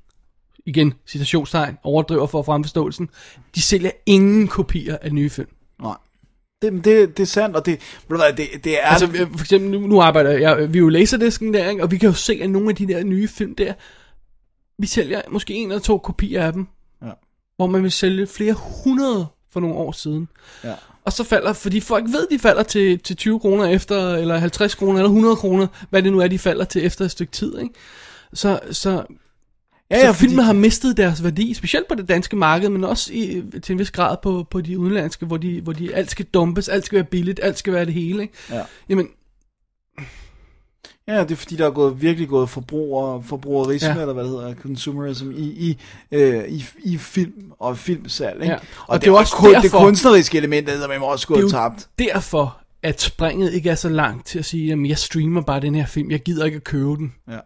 igen, 0.65 0.93
citationstegn, 1.07 1.77
overdriver 1.83 2.27
for 2.27 2.43
fremforståelsen, 2.43 3.09
de 3.55 3.61
sælger 3.61 3.91
ingen 4.05 4.47
kopier 4.47 4.97
af 5.01 5.13
nye 5.13 5.29
film. 5.29 5.49
Nej. 5.81 5.95
Det, 6.73 6.85
det, 6.85 7.17
det 7.17 7.23
er 7.23 7.27
sandt, 7.27 7.55
og 7.55 7.65
det, 7.65 7.79
det, 8.09 8.47
det 8.63 8.83
er... 8.83 8.87
Altså, 8.87 9.05
øh, 9.05 9.27
for 9.31 9.39
eksempel, 9.39 9.71
nu, 9.71 9.87
nu 9.87 10.01
arbejder 10.01 10.31
jeg, 10.31 10.73
vi 10.73 10.77
er 10.77 10.81
jo 10.81 10.89
laserdisken 10.89 11.53
der, 11.53 11.69
ikke? 11.69 11.83
og 11.83 11.91
vi 11.91 11.97
kan 11.97 12.09
jo 12.09 12.15
se, 12.15 12.39
at 12.41 12.49
nogle 12.49 12.69
af 12.69 12.75
de 12.75 12.87
der 12.87 13.03
nye 13.03 13.27
film 13.27 13.55
der, 13.55 13.73
vi 14.79 14.87
sælger 14.87 15.21
måske 15.31 15.53
en 15.53 15.67
eller 15.71 15.81
to 15.81 15.97
kopier 15.97 16.43
af 16.45 16.53
dem, 16.53 16.67
Ja. 17.01 17.11
hvor 17.55 17.67
man 17.67 17.83
vil 17.83 17.91
sælge 17.91 18.27
flere 18.27 18.55
hundrede 18.83 19.27
for 19.51 19.59
nogle 19.59 19.75
år 19.75 19.91
siden. 19.91 20.27
Ja. 20.63 20.73
Og 21.05 21.13
så 21.13 21.23
falder, 21.23 21.53
fordi 21.53 21.79
folk 21.79 22.05
ved, 22.05 22.27
de 22.31 22.39
falder 22.39 22.63
til, 22.63 22.99
til 22.99 23.15
20 23.15 23.39
kroner 23.39 23.65
efter, 23.65 24.15
eller 24.15 24.37
50 24.37 24.75
kroner, 24.75 24.99
eller 24.99 25.09
100 25.09 25.35
kroner, 25.35 25.67
hvad 25.89 26.03
det 26.03 26.11
nu 26.11 26.19
er, 26.19 26.27
de 26.27 26.39
falder 26.39 26.65
til 26.65 26.85
efter 26.85 27.05
et 27.05 27.11
stykke 27.11 27.31
tid, 27.31 27.57
ikke? 27.59 27.73
Så, 28.33 28.59
så, 28.71 29.03
Ja, 29.91 29.97
ja, 29.97 30.09
fordi- 30.09 30.19
filmen 30.19 30.45
har 30.45 30.53
mistet 30.53 30.97
deres 30.97 31.23
værdi, 31.23 31.53
specielt 31.53 31.87
på 31.87 31.95
det 31.95 32.07
danske 32.09 32.35
marked, 32.35 32.69
men 32.69 32.83
også 32.83 33.13
i, 33.13 33.43
til 33.63 33.73
en 33.73 33.79
vis 33.79 33.91
grad 33.91 34.17
på, 34.23 34.47
på 34.51 34.61
de 34.61 34.79
udenlandske, 34.79 35.25
hvor, 35.25 35.37
de, 35.37 35.61
hvor 35.61 35.73
de, 35.73 35.95
alt 35.95 36.11
skal 36.11 36.25
dumpes, 36.25 36.69
alt 36.69 36.85
skal 36.85 36.95
være 36.95 37.03
billigt, 37.05 37.39
alt 37.43 37.57
skal 37.57 37.73
være 37.73 37.85
det 37.85 37.93
hele, 37.93 38.21
ikke? 38.21 38.33
Ja. 38.51 38.61
Jamen, 38.89 39.07
Ja, 41.07 41.19
det 41.23 41.31
er 41.31 41.35
fordi, 41.35 41.55
der 41.55 41.65
er 41.65 41.71
gået, 41.71 42.01
virkelig 42.01 42.29
gået 42.29 42.49
forbruger, 42.49 43.21
forbrugerisme, 43.21 43.89
Ja. 43.89 43.99
eller 44.01 44.13
hvad 44.13 44.23
det 44.23 44.31
hedder, 44.31 44.55
consumerism, 44.55 45.31
i, 45.31 45.43
i, 45.69 45.77
øh, 46.11 46.43
i, 46.49 46.65
i 46.83 46.97
film 46.97 47.51
og 47.59 47.77
filmsalg. 47.77 48.41
Ikke? 48.41 48.53
Ja. 48.53 48.59
Og, 48.59 48.61
Og 48.87 49.01
det 49.01 49.07
er 49.07 49.11
det, 49.11 49.15
er 49.17 49.19
også 49.19 49.35
kun, 49.35 49.53
det 49.53 49.63
derfor- 49.63 49.79
kunstneriske 49.79 50.37
element, 50.37 50.67
der 50.67 50.73
er 50.87 50.99
også 51.01 51.25
det 51.29 51.31
er 51.31 51.35
gået 51.35 51.43
jo 51.43 51.49
tabt. 51.49 51.89
derfor, 51.99 52.57
at 52.83 53.01
springet 53.01 53.53
ikke 53.53 53.69
er 53.69 53.75
så 53.75 53.89
langt 53.89 54.25
til 54.27 54.39
at 54.39 54.45
sige, 54.45 54.65
jamen 54.67 54.85
jeg 54.85 54.97
streamer 54.97 55.41
bare 55.41 55.59
den 55.61 55.75
her 55.75 55.85
film, 55.85 56.11
jeg 56.11 56.19
gider 56.19 56.45
ikke 56.45 56.55
at 56.55 56.63
købe 56.63 56.95
den. 56.95 57.13
Ja. 57.29 57.37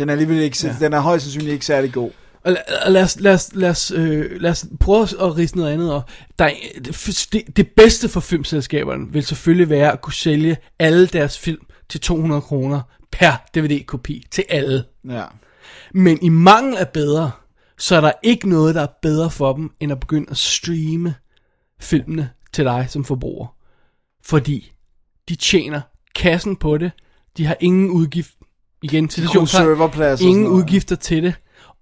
Den 0.00 0.08
er 0.08 0.12
alligevel 0.12 0.38
ikke, 0.42 0.56
Ja. 0.64 0.76
den 0.80 0.92
er 0.92 1.00
højst 1.00 1.24
sandsynligt 1.24 1.52
ikke 1.52 1.66
særlig 1.66 1.92
god. 1.92 2.10
Og 2.44 2.52
lad 2.88 3.02
os, 3.02 3.20
lad 3.20 3.34
os, 3.34 3.50
lad 3.54 3.70
os, 3.70 3.90
øh, 3.90 4.40
lad 4.40 4.50
os 4.50 4.66
prøve 4.80 5.02
at 5.02 5.36
rise 5.36 5.56
noget 5.56 5.72
andet 5.72 5.92
op. 5.92 6.10
Der 6.38 6.44
er, 6.44 6.52
det, 7.32 7.56
det 7.56 7.68
bedste 7.76 8.08
for 8.08 8.20
filmselskaberne 8.20 9.12
vil 9.12 9.24
selvfølgelig 9.24 9.68
være 9.68 9.92
at 9.92 10.00
kunne 10.00 10.12
sælge 10.12 10.56
alle 10.78 11.06
deres 11.06 11.38
film 11.38 11.66
til 11.88 12.00
200 12.00 12.40
kroner 12.40 12.80
per 13.12 13.32
DVD-kopi 13.54 14.24
til 14.30 14.44
alle. 14.48 14.84
Ja. 15.08 15.24
Men 15.94 16.18
i 16.22 16.28
mangel 16.28 16.76
af 16.76 16.88
bedre, 16.88 17.30
så 17.78 17.96
er 17.96 18.00
der 18.00 18.12
ikke 18.22 18.48
noget, 18.48 18.74
der 18.74 18.82
er 18.82 18.86
bedre 19.02 19.30
for 19.30 19.52
dem, 19.52 19.70
end 19.80 19.92
at 19.92 20.00
begynde 20.00 20.26
at 20.30 20.36
streame 20.36 21.14
filmene 21.80 22.30
til 22.52 22.64
dig 22.64 22.86
som 22.88 23.04
forbruger. 23.04 23.54
Fordi 24.24 24.72
de 25.28 25.34
tjener 25.34 25.80
kassen 26.14 26.56
på 26.56 26.78
det, 26.78 26.92
de 27.36 27.46
har 27.46 27.56
ingen 27.60 27.90
udgift, 27.90 28.30
igen 28.82 29.10
serverplads 29.10 30.20
ingen 30.20 30.46
udgifter 30.46 30.96
til 30.96 31.22
det, 31.22 31.34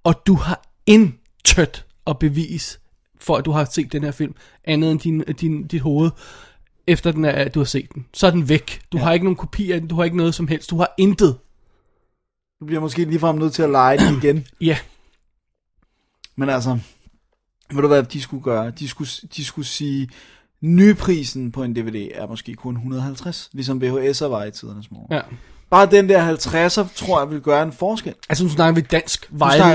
og 0.05 0.27
du 0.27 0.35
har 0.35 0.62
intet 0.87 1.85
at 2.07 2.19
bevise 2.19 2.79
for, 3.20 3.37
at 3.37 3.45
du 3.45 3.51
har 3.51 3.65
set 3.65 3.93
den 3.93 4.05
her 4.05 4.11
film, 4.11 4.35
andet 4.65 4.91
end 4.91 5.01
din, 5.01 5.20
din, 5.20 5.66
dit 5.66 5.81
hoved, 5.81 6.11
efter 6.87 7.12
den 7.12 7.25
er, 7.25 7.49
du 7.49 7.61
har 7.61 7.65
set 7.65 7.95
den. 7.95 8.07
Så 8.15 8.27
er 8.27 8.31
den 8.31 8.49
væk. 8.49 8.81
Du 8.93 8.99
ja. 8.99 9.05
har 9.05 9.12
ikke 9.12 9.25
nogen 9.25 9.37
kopi 9.37 9.70
af 9.70 9.81
den, 9.81 9.89
du 9.89 9.95
har 9.95 10.05
ikke 10.05 10.16
noget 10.16 10.35
som 10.35 10.49
helst, 10.49 10.70
du 10.70 10.77
har 10.77 10.95
intet. 10.99 11.39
Du 12.61 12.66
bliver 12.66 12.81
måske 12.81 13.05
ligefrem 13.05 13.37
nødt 13.37 13.53
til 13.53 13.62
at 13.62 13.70
lege 13.70 13.99
den 13.99 14.16
igen. 14.16 14.47
Ja, 14.61 14.79
Men 16.37 16.49
altså, 16.49 16.79
ved 17.73 17.83
du 17.83 17.89
hvad 17.89 18.03
de 18.03 18.20
skulle 18.20 18.43
gøre? 18.43 18.70
De 18.70 18.89
skulle, 18.89 19.09
de 19.37 19.45
skulle 19.45 19.66
sige, 19.66 20.09
nyprisen 20.61 21.53
på 21.53 21.62
en 21.62 21.75
DVD 21.75 22.11
er 22.15 22.27
måske 22.27 22.55
kun 22.55 22.75
150, 22.75 23.51
ligesom 23.53 23.83
VHS'er 23.83 24.25
var 24.25 24.45
i 24.45 24.51
tidernes 24.51 24.91
morgen. 24.91 25.07
ja. 25.11 25.20
Bare 25.70 25.86
den 25.86 26.09
der 26.09 26.35
50'er, 26.36 26.86
tror 26.95 27.20
jeg, 27.20 27.31
vil 27.31 27.40
gøre 27.40 27.62
en 27.62 27.73
forskel. 27.73 28.15
Altså 28.28 28.45
nu 28.45 28.51
snakker 28.51 28.74
vi 28.74 28.86
dansk 28.90 29.28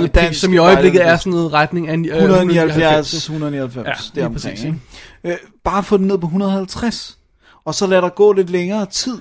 dansk 0.07 0.39
som 0.39 0.53
i 0.53 0.57
øjeblikket 0.57 1.05
er 1.05 1.17
sådan 1.17 1.31
noget 1.31 1.53
retning 1.53 1.87
af 1.87 1.97
øh, 1.97 2.03
179, 2.15 3.13
199, 3.13 4.11
Ja, 4.15 4.21
det 4.21 4.31
præcis, 4.33 4.49
omkring, 4.65 4.81
ikke? 5.23 5.33
Øh, 5.43 5.49
bare 5.63 5.83
få 5.83 5.97
den 5.97 6.07
ned 6.07 6.17
på 6.17 6.25
150. 6.27 7.17
Og 7.65 7.75
så 7.75 7.87
lad 7.87 8.01
der 8.01 8.09
gå 8.09 8.33
lidt 8.33 8.49
længere 8.49 8.85
tid. 8.85 9.17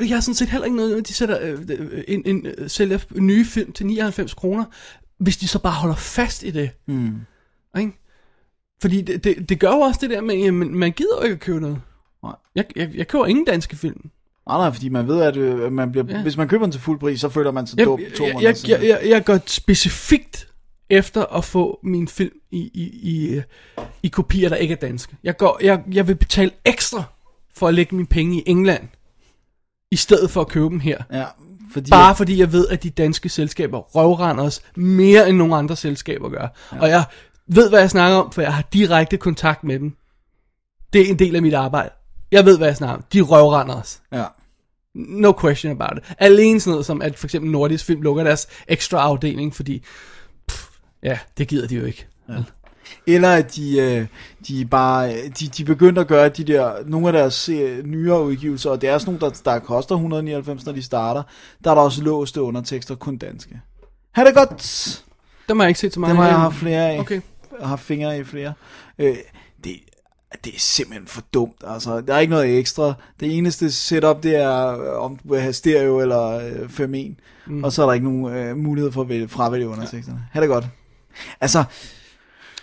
Jeg- 0.00 0.08
har 0.08 0.20
sådan 0.20 0.34
set 0.34 0.48
heller 0.48 0.64
ikke 0.64 0.76
noget, 0.76 0.96
at 0.96 1.08
de 1.08 1.14
sætter, 1.14 1.38
øh, 1.42 1.58
øh, 1.68 2.04
en, 2.08 2.22
en, 2.26 2.46
øh, 2.46 2.70
sælger 2.70 2.98
nye 3.14 3.44
film 3.44 3.72
til 3.72 3.86
99 3.86 4.34
kroner, 4.34 4.64
hvis 5.18 5.36
de 5.36 5.48
så 5.48 5.58
bare 5.58 5.72
holder 5.72 5.96
fast 5.96 6.42
i 6.42 6.50
det. 6.50 6.70
Mm. 6.88 7.14
Ikke? 7.78 7.92
Fordi 8.82 9.00
det, 9.00 9.24
det, 9.24 9.48
det 9.48 9.60
gør 9.60 9.68
jo 9.70 9.78
også 9.80 9.98
det 10.02 10.10
der 10.10 10.20
med, 10.20 10.46
at 10.46 10.54
man, 10.54 10.68
man 10.74 10.92
gider 10.92 11.16
jo 11.18 11.22
ikke 11.22 11.34
at 11.34 11.40
købe 11.40 11.60
noget. 11.60 11.80
Nej. 12.22 12.32
Jeg, 12.54 12.64
jeg, 12.76 12.90
jeg 12.94 13.08
køber 13.08 13.26
ingen 13.26 13.44
danske 13.44 13.76
film. 13.76 14.10
Nej, 14.48 14.58
nej, 14.58 14.72
fordi 14.72 14.88
man 14.88 15.08
ved, 15.08 15.22
at 15.22 15.36
øh, 15.36 15.72
man 15.72 15.90
bliver, 15.92 16.06
Ja. 16.08 16.22
hvis 16.22 16.36
man 16.36 16.48
køber 16.48 16.64
den 16.64 16.72
til 16.72 16.80
fuld 16.80 17.00
pris, 17.00 17.20
så 17.20 17.28
føler 17.28 17.50
man 17.50 17.66
sig 17.66 17.78
Jeg, 17.78 17.86
dum 17.86 18.00
jeg, 18.00 18.12
to 18.16 18.24
jeg, 18.24 18.42
jeg, 18.42 18.56
jeg, 18.68 18.80
jeg, 18.88 19.00
jeg 19.04 19.24
går 19.24 19.38
specifikt 19.46 20.48
efter 20.90 21.24
at 21.36 21.44
få 21.44 21.80
min 21.82 22.08
film 22.08 22.32
i, 22.50 22.58
i, 22.74 22.82
i, 23.02 23.28
øh, 23.28 23.42
i 24.02 24.08
kopier, 24.08 24.48
der 24.48 24.56
ikke 24.56 24.72
er 24.72 24.76
danske. 24.78 25.16
Jeg, 25.24 25.36
går, 25.36 25.58
jeg, 25.62 25.82
jeg 25.92 26.08
vil 26.08 26.14
betale 26.14 26.50
ekstra 26.64 27.02
for 27.54 27.68
at 27.68 27.74
lægge 27.74 27.96
mine 27.96 28.06
penge 28.08 28.38
i 28.38 28.42
England, 28.46 28.88
i 29.90 29.96
stedet 29.96 30.30
for 30.30 30.40
at 30.40 30.48
købe 30.48 30.64
dem 30.68 30.80
her. 30.80 31.02
Ja, 31.12 31.24
fordi 31.72 31.90
Bare 31.90 32.16
fordi 32.16 32.38
jeg 32.38 32.52
ved, 32.52 32.68
at 32.68 32.82
de 32.82 32.90
danske 32.90 33.28
selskaber 33.28 33.78
røvrender 33.78 34.44
os 34.44 34.62
mere 34.76 35.28
end 35.28 35.36
nogle 35.36 35.56
andre 35.56 35.76
selskaber 35.76 36.28
gør. 36.28 36.46
Ja. 36.72 36.80
Og 36.80 36.88
jeg 36.88 37.04
ved, 37.46 37.68
hvad 37.68 37.80
jeg 37.80 37.90
snakker 37.90 38.16
om, 38.18 38.32
for 38.32 38.42
jeg 38.42 38.54
har 38.54 38.64
direkte 38.72 39.16
kontakt 39.16 39.64
med 39.64 39.78
dem. 39.78 39.96
Det 40.92 41.00
er 41.00 41.10
en 41.10 41.18
del 41.18 41.36
af 41.36 41.42
mit 41.42 41.54
arbejde. 41.54 41.90
Jeg 42.32 42.44
ved, 42.44 42.58
hvad 42.58 42.68
jeg 42.68 42.76
snakker 42.76 42.96
om. 42.96 43.04
De 43.12 43.20
røvrender 43.20 43.74
os. 43.74 44.00
Ja. 44.12 44.24
No 44.94 45.32
question 45.40 45.72
about 45.72 45.98
it. 45.98 46.14
Alene 46.18 46.60
sådan 46.60 46.70
noget 46.70 46.86
som, 46.86 47.02
at 47.02 47.18
for 47.18 47.26
eksempel 47.26 47.50
Nordisk 47.50 47.84
Film 47.84 48.02
lukker 48.02 48.24
deres 48.24 48.48
ekstra 48.68 48.98
afdeling, 48.98 49.54
fordi... 49.54 49.82
Pff, 50.48 50.68
ja, 51.02 51.18
det 51.38 51.48
gider 51.48 51.66
de 51.68 51.74
jo 51.76 51.84
ikke. 51.84 52.06
Ja. 52.28 52.34
Eller 53.06 53.32
at 53.32 53.54
de, 53.56 53.78
øh, 53.80 54.06
de 54.48 54.64
bare, 54.66 55.28
de, 55.28 55.48
de 55.48 55.64
begyndte 55.64 56.00
at 56.00 56.06
gøre 56.06 56.28
de 56.28 56.44
der, 56.44 56.72
nogle 56.86 57.06
af 57.06 57.12
deres 57.12 57.48
øh, 57.48 57.84
nyere 57.86 58.24
udgivelser, 58.24 58.70
og 58.70 58.80
det 58.80 58.88
er 58.88 58.98
sådan 58.98 59.14
nogle, 59.14 59.34
der, 59.34 59.50
der 59.50 59.58
koster 59.58 59.94
199, 59.94 60.66
når 60.66 60.72
de 60.72 60.82
starter, 60.82 61.22
der 61.64 61.70
er 61.70 61.74
der 61.74 61.82
også 61.82 62.02
låste 62.02 62.42
undertekster, 62.42 62.94
kun 62.94 63.16
danske. 63.16 63.60
Ha' 64.12 64.24
det 64.24 64.34
godt! 64.34 65.04
Dem 65.48 65.58
har 65.58 65.64
jeg 65.64 65.70
ikke 65.70 65.80
set 65.80 65.94
så 65.94 66.00
meget 66.00 66.10
Dem 66.10 66.16
har 66.16 66.26
jeg 66.26 66.34
af. 66.34 66.40
haft 66.40 66.56
flere 66.56 66.90
af. 66.90 66.98
Okay. 66.98 67.20
Jeg 67.60 67.68
har 67.68 67.76
fingre 67.76 68.18
i 68.18 68.24
flere. 68.24 68.52
Øh, 68.98 69.16
det, 69.64 69.76
det 70.44 70.54
er 70.54 70.58
simpelthen 70.58 71.06
for 71.06 71.22
dumt. 71.34 71.56
Altså, 71.66 72.00
der 72.00 72.14
er 72.14 72.18
ikke 72.18 72.30
noget 72.30 72.58
ekstra. 72.58 72.94
Det 73.20 73.36
eneste 73.36 73.70
setup, 73.70 74.22
det 74.22 74.36
er, 74.36 74.80
øh, 74.80 75.04
om 75.04 75.16
du 75.16 75.32
vil 75.32 75.40
have 75.40 75.52
stereo 75.52 76.00
eller 76.00 76.28
øh, 76.28 76.88
5.1. 76.88 77.14
Mm. 77.46 77.64
Og 77.64 77.72
så 77.72 77.82
er 77.82 77.86
der 77.86 77.92
ikke 77.92 78.06
nogen 78.06 78.36
øh, 78.36 78.56
mulighed 78.56 78.92
for 78.92 79.00
at 79.00 79.08
vælge, 79.08 79.28
fravælge 79.28 79.68
underteksterne. 79.68 80.18
Ja. 80.18 80.24
Ha' 80.32 80.40
det 80.40 80.48
godt. 80.48 80.64
Altså, 81.40 81.64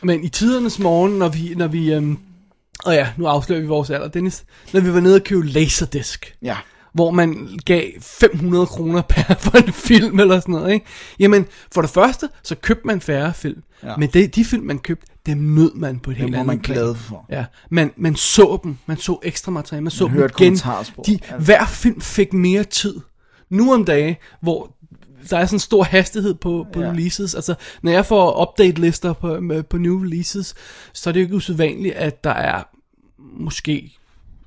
Men 0.04 0.24
i 0.24 0.30
tidernes 0.30 0.80
morgen, 0.80 1.14
når 1.14 1.30
vi... 1.30 1.54
Når 1.56 1.68
vi 1.68 1.94
øhm, 1.94 2.18
og 2.86 2.94
ja, 2.94 3.08
nu 3.18 3.26
afslører 3.26 3.62
vi 3.62 3.68
vores 3.68 3.90
alder, 3.90 4.08
Dennis. 4.08 4.44
Når 4.74 4.82
vi 4.82 4.94
var 4.94 5.00
nede 5.00 5.16
og 5.16 5.24
købe 5.24 5.48
Laserdisc, 5.48 6.22
ja. 6.42 6.58
hvor 6.94 7.12
man 7.12 7.60
gav 7.66 7.84
500 8.02 8.66
kroner 8.66 9.02
per 9.02 9.36
for 9.44 9.58
en 9.58 9.74
film 9.74 10.20
eller 10.20 10.40
sådan 10.40 10.52
noget, 10.52 10.74
ikke? 10.74 10.86
Jamen, 11.20 11.46
for 11.72 11.82
det 11.82 11.90
første, 11.90 12.30
så 12.44 12.56
købte 12.56 12.88
man 12.88 13.02
færre 13.02 13.34
film. 13.34 13.64
Ja. 13.84 13.96
Men 13.98 14.10
det, 14.10 14.36
de 14.36 14.46
film, 14.46 14.66
man 14.66 14.80
købte, 14.80 15.08
dem 15.36 15.44
nød 15.44 15.74
man 15.76 16.00
på 16.00 16.12
et 16.12 16.18
Dem 16.18 16.24
helt 16.24 16.36
andet 16.36 16.48
man 16.48 16.60
plan. 16.60 16.78
glad 16.78 16.96
for. 16.96 17.26
Ja, 17.30 17.46
man, 17.70 17.92
man 17.98 18.16
så 18.16 18.60
dem, 18.64 18.78
man 18.86 18.98
så 18.98 19.20
ekstra 19.24 19.52
materiale, 19.52 19.84
man 19.84 19.92
så 19.92 20.08
Man 20.08 20.18
dem 20.18 20.30
igen. 20.40 20.56
De, 20.56 20.62
Altså. 20.72 21.46
Hver 21.46 21.66
film 21.66 22.02
fik 22.02 22.34
mere 22.34 22.64
tid. 22.64 23.00
Nu 23.50 23.74
om 23.74 23.86
dagen, 23.86 24.16
hvor 24.42 24.76
der 25.30 25.38
er 25.38 25.46
sådan 25.46 25.56
en 25.56 25.60
stor 25.60 25.84
hastighed 25.84 26.34
på, 26.34 26.66
på 26.74 26.82
ja. 26.82 26.90
Releases. 26.90 27.36
Altså, 27.36 27.56
når 27.82 27.92
jeg 27.92 28.06
får 28.06 28.42
update-lister 28.42 29.14
på, 29.14 29.40
med, 29.40 29.64
på 29.64 29.78
new 29.78 30.04
releases, 30.04 30.56
så 30.94 31.10
er 31.10 31.12
det 31.12 31.20
jo 31.20 31.24
ikke 31.24 31.36
usædvanligt, 31.36 31.96
at 31.96 32.24
der 32.24 32.30
er 32.34 32.64
måske 33.18 33.98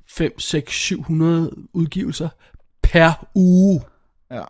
5, 0.09 0.39
6, 0.39 0.73
700 0.73 1.51
udgivelser 1.73 2.29
per 2.81 3.27
uge. 3.35 3.81
Ja. 4.31 4.41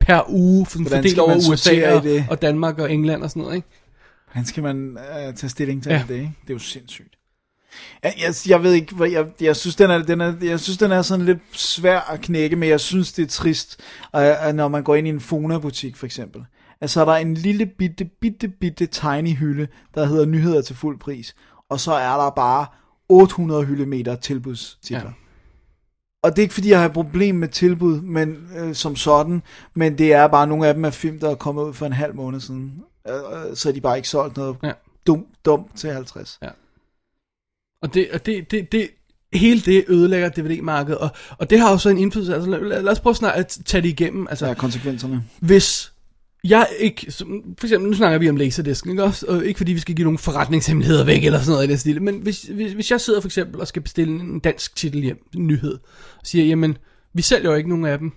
Per 0.00 0.30
uge, 0.30 0.66
for 0.66 0.78
Hvordan 0.78 0.98
fordelt 0.98 1.18
over 1.18 1.36
USA 1.50 1.94
og, 1.94 2.04
og 2.30 2.42
Danmark 2.42 2.78
og 2.78 2.92
England 2.92 3.22
og 3.22 3.30
sådan 3.30 3.42
noget, 3.42 3.56
ikke? 3.56 3.68
Han 4.30 4.44
skal 4.44 4.62
man 4.62 4.98
øh, 4.98 5.34
tage 5.34 5.50
stilling 5.50 5.82
til 5.82 5.92
Ja. 5.92 6.04
det, 6.08 6.14
ikke? 6.14 6.32
Det 6.42 6.50
er 6.50 6.54
jo 6.54 6.58
sindssygt. 6.58 7.16
Jeg, 8.02 8.14
jeg, 8.20 8.34
jeg 8.48 8.62
ved 8.62 8.72
ikke, 8.72 9.12
jeg, 9.12 9.26
jeg, 9.40 9.56
synes, 9.56 9.76
den 9.76 9.90
er, 9.90 10.02
den 10.02 10.20
er, 10.20 10.34
jeg 10.42 10.60
synes, 10.60 10.78
den 10.78 10.92
er 10.92 11.02
sådan 11.02 11.24
lidt 11.26 11.38
svær 11.52 12.00
at 12.00 12.20
knække, 12.20 12.56
men 12.56 12.68
jeg 12.68 12.80
synes, 12.80 13.12
det 13.12 13.22
er 13.22 13.26
trist, 13.26 13.80
øh, 14.16 14.54
når 14.54 14.68
man 14.68 14.82
går 14.82 14.94
ind 14.94 15.06
i 15.06 15.10
en 15.10 15.20
Fona-butik, 15.20 15.96
for 15.96 16.06
eksempel. 16.06 16.44
Altså, 16.80 17.04
der 17.04 17.12
er 17.12 17.16
en 17.16 17.34
lille 17.34 17.66
bitte, 17.66 18.04
bitte, 18.20 18.48
bitte 18.48 18.86
tiny 18.86 19.34
hylde, 19.36 19.68
der 19.94 20.06
hedder 20.06 20.26
nyheder 20.26 20.62
til 20.62 20.76
fuld 20.76 20.98
pris, 20.98 21.34
og 21.68 21.80
så 21.80 21.92
er 21.92 22.16
der 22.24 22.30
bare 22.30 22.66
800 23.08 23.64
hyldemeter 23.64 24.16
tilbudstitler. 24.16 25.00
Ja. 25.00 25.12
Og 26.22 26.30
det 26.30 26.38
er 26.38 26.42
ikke 26.42 26.54
fordi, 26.54 26.70
jeg 26.70 26.78
har 26.78 26.86
et 26.86 26.92
problem 26.92 27.34
med 27.34 27.48
tilbud 27.48 28.00
men, 28.00 28.48
øh, 28.58 28.74
som 28.74 28.96
sådan, 28.96 29.42
men 29.74 29.98
det 29.98 30.12
er 30.12 30.26
bare 30.26 30.46
nogle 30.46 30.66
af 30.66 30.74
dem 30.74 30.84
af 30.84 30.94
film, 30.94 31.20
der 31.20 31.30
er 31.30 31.34
kommet 31.34 31.62
ud 31.62 31.72
for 31.72 31.86
en 31.86 31.92
halv 31.92 32.14
måned 32.14 32.40
siden. 32.40 32.82
Øh, 33.08 33.56
så 33.56 33.68
er 33.68 33.72
de 33.72 33.80
bare 33.80 33.96
ikke 33.96 34.08
solgt 34.08 34.36
noget 34.36 34.56
Ja. 34.62 34.68
ja. 34.68 34.72
dumt 35.06 35.26
dum 35.44 35.68
til 35.76 35.90
50. 35.90 36.38
Og 37.82 37.94
det, 37.94 38.08
og 38.12 38.26
det, 38.26 38.50
det, 38.50 38.72
det, 38.72 38.90
hele 39.32 39.60
det 39.60 39.84
ødelægger 39.88 40.28
DVD-markedet, 40.28 40.98
og, 40.98 41.08
og 41.38 41.50
det 41.50 41.60
har 41.60 41.70
jo 41.70 41.78
så 41.78 41.88
en 41.88 41.98
indflydelse, 41.98 42.34
altså 42.34 42.50
lad, 42.50 42.82
lad 42.82 42.88
os 42.92 43.00
prøve 43.00 43.14
snart 43.14 43.34
at 43.34 43.58
tage 43.64 43.82
det 43.82 43.88
igennem, 43.88 44.26
altså 44.30 44.46
Ja, 44.46 44.54
konsekvenserne. 44.54 45.24
hvis 45.40 45.92
jeg 46.44 46.68
ikke, 46.78 47.12
for 47.58 47.64
eksempel, 47.66 47.90
nu 47.90 47.96
snakker 47.96 48.18
vi 48.18 48.28
om 48.28 48.36
Laserdisken, 48.36 48.90
ikke 48.90 49.04
også? 49.04 49.26
Og 49.26 49.44
ikke 49.44 49.58
fordi 49.58 49.72
vi 49.72 49.78
skal 49.78 49.94
give 49.94 50.04
nogle 50.04 50.18
forretningshemmeligheder 50.18 51.04
væk, 51.04 51.24
eller 51.24 51.38
sådan 51.40 51.52
noget 51.52 51.66
i 51.66 51.70
den 51.70 51.78
stil, 51.78 52.02
men 52.02 52.18
hvis, 52.20 52.42
hvis, 52.42 52.72
hvis 52.72 52.90
jeg 52.90 53.00
sidder 53.00 53.20
for 53.20 53.28
eksempel 53.28 53.60
og 53.60 53.66
skal 53.68 53.82
bestille 53.82 54.20
en 54.20 54.40
dansk 54.40 54.76
titel 54.76 55.02
hjem, 55.02 55.26
en 55.36 55.46
nyhed, 55.46 55.74
og 56.20 56.26
siger, 56.26 56.44
jamen, 56.44 56.78
vi 57.14 57.22
sælger 57.22 57.50
jo 57.50 57.56
ikke 57.56 57.68
nogen 57.68 57.84
af 57.84 57.98
dem, 57.98 58.12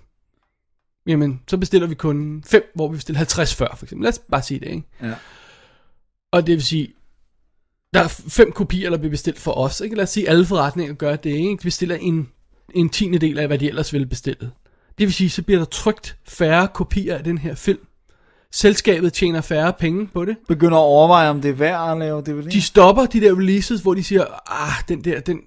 jamen, 1.06 1.40
så 1.48 1.56
bestiller 1.56 1.88
vi 1.88 1.94
kun 1.94 2.44
fem, 2.46 2.72
hvor 2.74 2.88
vi 2.88 2.96
bestiller 2.96 3.18
50 3.18 3.54
før, 3.54 3.74
for 3.76 3.86
eksempel. 3.86 4.04
Lad 4.04 4.12
os 4.12 4.20
bare 4.30 4.42
sige 4.42 4.60
det, 4.60 4.66
ikke? 4.66 4.82
Ja. 5.02 5.14
Og 6.32 6.46
det 6.46 6.52
vil 6.54 6.62
sige, 6.62 6.88
der 7.94 8.00
er 8.00 8.08
fem 8.28 8.52
kopier, 8.52 8.90
der 8.90 8.96
bliver 8.96 9.10
bestilt 9.10 9.38
for 9.38 9.52
os, 9.52 9.80
ikke? 9.80 9.96
Lad 9.96 10.02
os 10.02 10.10
sige, 10.10 10.28
alle 10.28 10.46
forretninger 10.46 10.94
gør 10.94 11.16
det, 11.16 11.30
ikke? 11.30 11.50
De 11.50 11.56
bestiller 11.56 11.96
en, 11.96 12.28
en 12.74 12.88
tiende 12.88 13.18
del 13.18 13.38
af, 13.38 13.46
hvad 13.46 13.58
de 13.58 13.68
ellers 13.68 13.92
ville 13.92 14.06
bestille. 14.06 14.50
Det 14.98 15.06
vil 15.06 15.12
sige, 15.12 15.30
så 15.30 15.42
bliver 15.42 15.58
der 15.58 15.66
trygt 15.66 16.16
færre 16.28 16.68
kopier 16.68 17.16
af 17.16 17.24
den 17.24 17.38
her 17.38 17.54
film. 17.54 17.86
Selskabet 18.52 19.12
tjener 19.12 19.40
færre 19.40 19.72
penge 19.72 20.06
på 20.06 20.24
det. 20.24 20.36
Begynder 20.48 20.76
at 20.76 20.82
overveje, 20.82 21.30
om 21.30 21.40
det 21.40 21.48
er 21.48 21.54
værd 21.54 21.90
at 21.90 21.98
lave 21.98 22.20
DVD. 22.20 22.50
De 22.50 22.62
stopper 22.62 23.06
de 23.06 23.20
der 23.20 23.32
releases, 23.38 23.80
hvor 23.80 23.94
de 23.94 24.04
siger, 24.04 24.24
ah, 24.46 24.82
den 24.88 25.04
der, 25.04 25.20
den, 25.20 25.40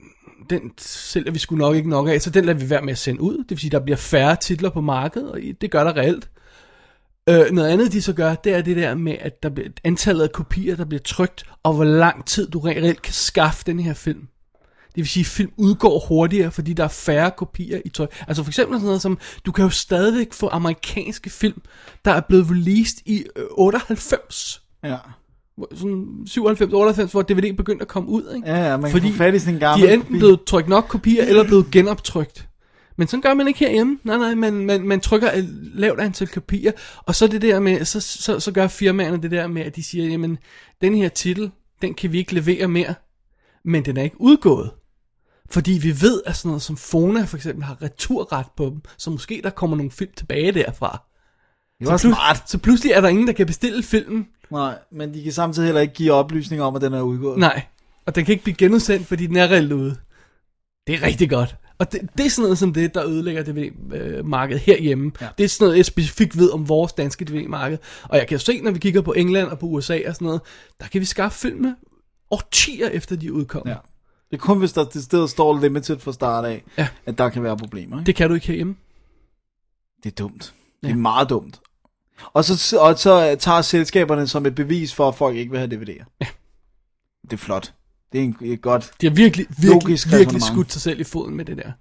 den 0.49 0.71
sælger 0.77 1.31
vi 1.31 1.39
sgu 1.39 1.55
nok 1.55 1.75
ikke 1.75 1.89
nok 1.89 2.07
af, 2.09 2.21
så 2.21 2.29
den 2.29 2.45
lader 2.45 2.59
vi 2.59 2.69
være 2.69 2.81
med 2.81 2.91
at 2.91 2.97
sende 2.97 3.21
ud. 3.21 3.37
Det 3.37 3.49
vil 3.49 3.59
sige, 3.59 3.71
der 3.71 3.79
bliver 3.79 3.97
færre 3.97 4.35
titler 4.35 4.69
på 4.69 4.81
markedet, 4.81 5.31
og 5.31 5.39
det 5.61 5.71
gør 5.71 5.83
der 5.83 5.97
reelt. 5.97 6.29
Øh, 7.29 7.51
noget 7.51 7.69
andet, 7.69 7.91
de 7.91 8.01
så 8.01 8.13
gør, 8.13 8.35
det 8.35 8.53
er 8.53 8.61
det 8.61 8.77
der 8.77 8.95
med, 8.95 9.15
at 9.19 9.43
der 9.43 9.49
bliver 9.49 9.69
antallet 9.83 10.23
af 10.23 10.31
kopier, 10.31 10.75
der 10.75 10.85
bliver 10.85 11.01
trygt, 11.01 11.43
og 11.63 11.73
hvor 11.73 11.83
lang 11.83 12.25
tid 12.25 12.49
du 12.49 12.59
reelt 12.59 13.01
kan 13.01 13.13
skaffe 13.13 13.63
den 13.65 13.79
her 13.79 13.93
film. 13.93 14.27
Det 14.87 15.03
vil 15.03 15.07
sige, 15.07 15.21
at 15.21 15.27
film 15.27 15.51
udgår 15.57 15.99
hurtigere, 16.07 16.51
fordi 16.51 16.73
der 16.73 16.83
er 16.83 16.87
færre 16.87 17.31
kopier 17.31 17.81
i 17.85 17.89
tøj. 17.89 18.07
Altså 18.27 18.43
for 18.43 18.49
eksempel 18.49 18.77
sådan 18.77 18.85
noget 18.85 19.01
som, 19.01 19.19
du 19.45 19.51
kan 19.51 19.63
jo 19.63 19.69
stadigvæk 19.69 20.33
få 20.33 20.49
amerikanske 20.49 21.29
film, 21.29 21.61
der 22.05 22.11
er 22.11 22.21
blevet 22.21 22.49
released 22.49 22.97
i 23.05 23.25
øh, 23.35 23.45
98. 23.51 24.61
Ja. 24.83 24.97
Sådan 25.75 26.23
97, 26.25 26.73
98, 26.73 27.11
hvor 27.11 27.21
DVD 27.21 27.53
begyndte 27.57 27.81
at 27.81 27.87
komme 27.87 28.09
ud, 28.09 28.33
ikke? 28.35 28.47
Ja, 28.47 28.65
ja, 28.65 28.77
man 28.77 28.91
kan 28.91 28.91
Fordi 28.91 29.11
få 29.11 29.17
fat 29.17 29.35
i 29.35 29.39
sådan 29.39 29.53
en 29.55 29.61
de 29.61 29.65
er 29.65 29.73
enten 29.75 30.01
kopi. 30.01 30.17
blevet 30.17 30.43
trykt 30.43 30.67
nok 30.67 30.85
kopier, 30.89 31.23
eller 31.25 31.43
blevet 31.43 31.71
genoptrykt. 31.71 32.47
Men 32.97 33.07
sådan 33.07 33.21
gør 33.21 33.33
man 33.33 33.47
ikke 33.47 33.59
herhjemme. 33.59 33.99
Nej, 34.03 34.17
nej, 34.17 34.35
man, 34.35 34.53
man, 34.53 34.87
man 34.87 34.99
trykker 34.99 35.31
et 35.31 35.45
lavt 35.73 35.99
antal 35.99 36.27
kopier, 36.27 36.71
og 37.05 37.15
så 37.15 37.27
det 37.27 37.41
der 37.41 37.59
med, 37.59 37.85
så, 37.85 37.99
så, 37.99 38.39
så 38.39 38.51
gør 38.51 38.67
firmaerne 38.67 39.21
det 39.21 39.31
der 39.31 39.47
med, 39.47 39.61
at 39.61 39.75
de 39.75 39.83
siger, 39.83 40.09
jamen, 40.09 40.37
den 40.81 40.95
her 40.95 41.09
titel, 41.09 41.51
den 41.81 41.93
kan 41.93 42.11
vi 42.11 42.17
ikke 42.17 42.33
levere 42.33 42.67
mere, 42.67 42.93
men 43.65 43.85
den 43.85 43.97
er 43.97 44.03
ikke 44.03 44.21
udgået. 44.21 44.71
Fordi 45.49 45.71
vi 45.71 46.01
ved, 46.01 46.21
at 46.25 46.35
sådan 46.35 46.49
noget 46.49 46.61
som 46.61 46.77
Fona 46.77 47.23
for 47.23 47.37
eksempel 47.37 47.63
har 47.63 47.81
returret 47.81 48.45
på 48.57 48.65
dem, 48.65 48.81
så 48.97 49.09
måske 49.09 49.41
der 49.43 49.49
kommer 49.49 49.77
nogle 49.77 49.91
film 49.91 50.11
tilbage 50.17 50.51
derfra. 50.51 51.03
Det 51.79 51.87
var 51.87 51.97
så, 51.97 52.07
smart. 52.07 52.49
så 52.49 52.57
pludselig 52.57 52.91
er 52.91 53.01
der 53.01 53.07
ingen, 53.07 53.27
der 53.27 53.33
kan 53.33 53.45
bestille 53.45 53.83
filmen. 53.83 54.27
Nej, 54.51 54.77
men 54.91 55.13
de 55.13 55.23
kan 55.23 55.31
samtidig 55.31 55.65
heller 55.67 55.81
ikke 55.81 55.93
give 55.93 56.13
oplysninger 56.13 56.65
om, 56.65 56.75
at 56.75 56.81
den 56.81 56.93
er 56.93 57.01
udgået. 57.01 57.39
Nej, 57.39 57.61
og 58.05 58.15
den 58.15 58.25
kan 58.25 58.31
ikke 58.31 58.43
blive 58.43 58.55
genudsendt, 58.55 59.07
fordi 59.07 59.27
den 59.27 59.35
er 59.35 59.47
reelt 59.47 59.71
ude. 59.71 59.97
Det 60.87 60.95
er 60.95 61.03
rigtig 61.03 61.29
godt. 61.29 61.55
Og 61.79 61.91
det, 61.91 62.01
det 62.17 62.25
er 62.25 62.29
sådan 62.29 62.43
noget 62.43 62.57
som 62.57 62.73
det, 62.73 62.93
der 62.93 63.05
ødelægger 63.07 63.43
DVD-markedet 63.43 64.61
herhjemme. 64.61 65.11
Ja. 65.21 65.27
Det 65.37 65.43
er 65.43 65.47
sådan 65.47 65.65
noget, 65.65 65.77
jeg 65.77 65.85
specifikt 65.85 66.37
ved 66.37 66.51
om 66.51 66.69
vores 66.69 66.93
danske 66.93 67.25
DVD-marked. 67.25 67.77
Og 68.03 68.17
jeg 68.17 68.27
kan 68.27 68.39
se, 68.39 68.61
når 68.61 68.71
vi 68.71 68.79
kigger 68.79 69.01
på 69.01 69.13
England 69.13 69.47
og 69.47 69.59
på 69.59 69.65
USA 69.65 69.99
og 70.07 70.13
sådan 70.15 70.25
noget, 70.25 70.41
der 70.79 70.87
kan 70.87 71.01
vi 71.01 71.05
skaffe 71.05 71.39
filme 71.39 71.75
årtier 72.31 72.87
efter 72.89 73.15
de 73.15 73.27
er 73.27 73.31
udkommet. 73.31 73.71
Ja. 73.71 73.77
Det 74.31 74.37
er 74.37 74.41
kun, 74.41 74.59
hvis 74.59 74.73
der 74.73 74.85
til 74.85 75.03
stedet 75.03 75.29
står 75.29 75.59
limited 75.59 75.99
fra 75.99 76.13
start 76.13 76.45
af, 76.45 76.63
Ja. 76.77 76.87
at 77.05 77.17
der 77.17 77.29
kan 77.29 77.43
være 77.43 77.57
problemer. 77.57 77.97
Ikke? 77.99 78.05
Det 78.05 78.15
kan 78.15 78.29
du 78.29 78.35
ikke 78.35 78.47
herhjemme. 78.47 78.75
Det 80.03 80.11
er 80.11 80.15
dumt. 80.15 80.53
Det 80.81 80.87
Ja. 80.87 80.93
er 80.93 80.97
meget 80.97 81.29
dumt. 81.29 81.59
Og 82.33 82.45
så, 82.45 82.77
og 82.79 82.99
så 82.99 83.35
tager 83.39 83.61
selskaberne 83.61 84.27
som 84.27 84.45
et 84.45 84.55
bevis 84.55 84.93
for, 84.93 85.07
at 85.07 85.15
folk 85.15 85.35
ikke 85.35 85.51
vil 85.51 85.59
have 85.59 85.75
DVD'er. 85.75 86.17
Ja. 86.21 86.27
Det 87.23 87.33
er 87.33 87.37
flot. 87.37 87.73
Det 88.11 88.19
er 88.19 88.23
en, 88.23 88.37
et 88.41 88.61
godt... 88.61 88.91
De 89.01 89.07
har 89.07 89.13
virkelig, 89.13 89.45
virkelig, 89.57 89.97
virkelig 90.11 90.41
skudt 90.41 90.73
sig 90.73 90.81
selv 90.81 90.99
i 90.99 91.03
foden 91.03 91.35
med 91.35 91.45
det 91.45 91.57
der. 91.57 91.71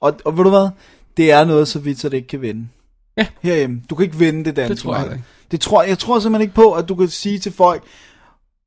Og, 0.00 0.20
og 0.24 0.36
ved 0.36 0.44
du 0.44 0.50
hvad? 0.50 0.68
Det 1.16 1.32
er 1.32 1.44
noget 1.44 1.68
så 1.68 1.78
vidt, 1.78 2.00
så 2.00 2.08
det 2.08 2.16
ikke 2.16 2.28
kan 2.28 2.42
vinde. 2.42 2.68
Ja. 3.16 3.26
Herhjemme. 3.40 3.82
Du 3.90 3.94
kan 3.94 4.04
ikke 4.04 4.16
vinde 4.16 4.44
det 4.44 4.56
danske 4.56 4.74
Det 4.74 4.82
tror 4.82 4.96
jeg 4.96 5.12
ikke. 5.12 5.24
Det 5.50 5.60
tror, 5.60 5.82
jeg 5.82 5.98
tror 5.98 6.18
simpelthen 6.18 6.42
ikke 6.42 6.54
på, 6.54 6.72
at 6.72 6.88
du 6.88 6.94
kan 6.94 7.08
sige 7.08 7.38
til 7.38 7.52
folk, 7.52 7.82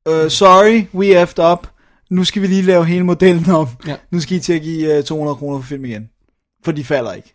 uh, 0.08 0.28
sorry, 0.28 0.86
we 0.94 1.22
effed 1.22 1.44
up. 1.52 1.68
Nu 2.10 2.24
skal 2.24 2.42
vi 2.42 2.46
lige 2.46 2.62
lave 2.62 2.86
hele 2.86 3.04
modellen 3.04 3.50
om. 3.50 3.68
Ja. 3.86 3.96
Nu 4.10 4.20
skal 4.20 4.36
I 4.36 4.40
til 4.40 4.52
at 4.52 4.62
give 4.62 4.98
uh, 4.98 5.04
200 5.04 5.36
kroner 5.36 5.60
for 5.60 5.66
film 5.66 5.84
igen. 5.84 6.10
For 6.64 6.72
de 6.72 6.84
falder 6.84 7.12
ikke. 7.12 7.34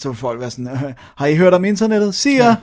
Så 0.00 0.08
vil 0.08 0.18
folk 0.18 0.40
være 0.40 0.50
sådan, 0.50 0.72
uh, 0.72 0.92
har 1.16 1.26
I 1.26 1.36
hørt 1.36 1.54
om 1.54 1.64
internettet? 1.64 2.14
Sig 2.14 2.32
ja. 2.32 2.56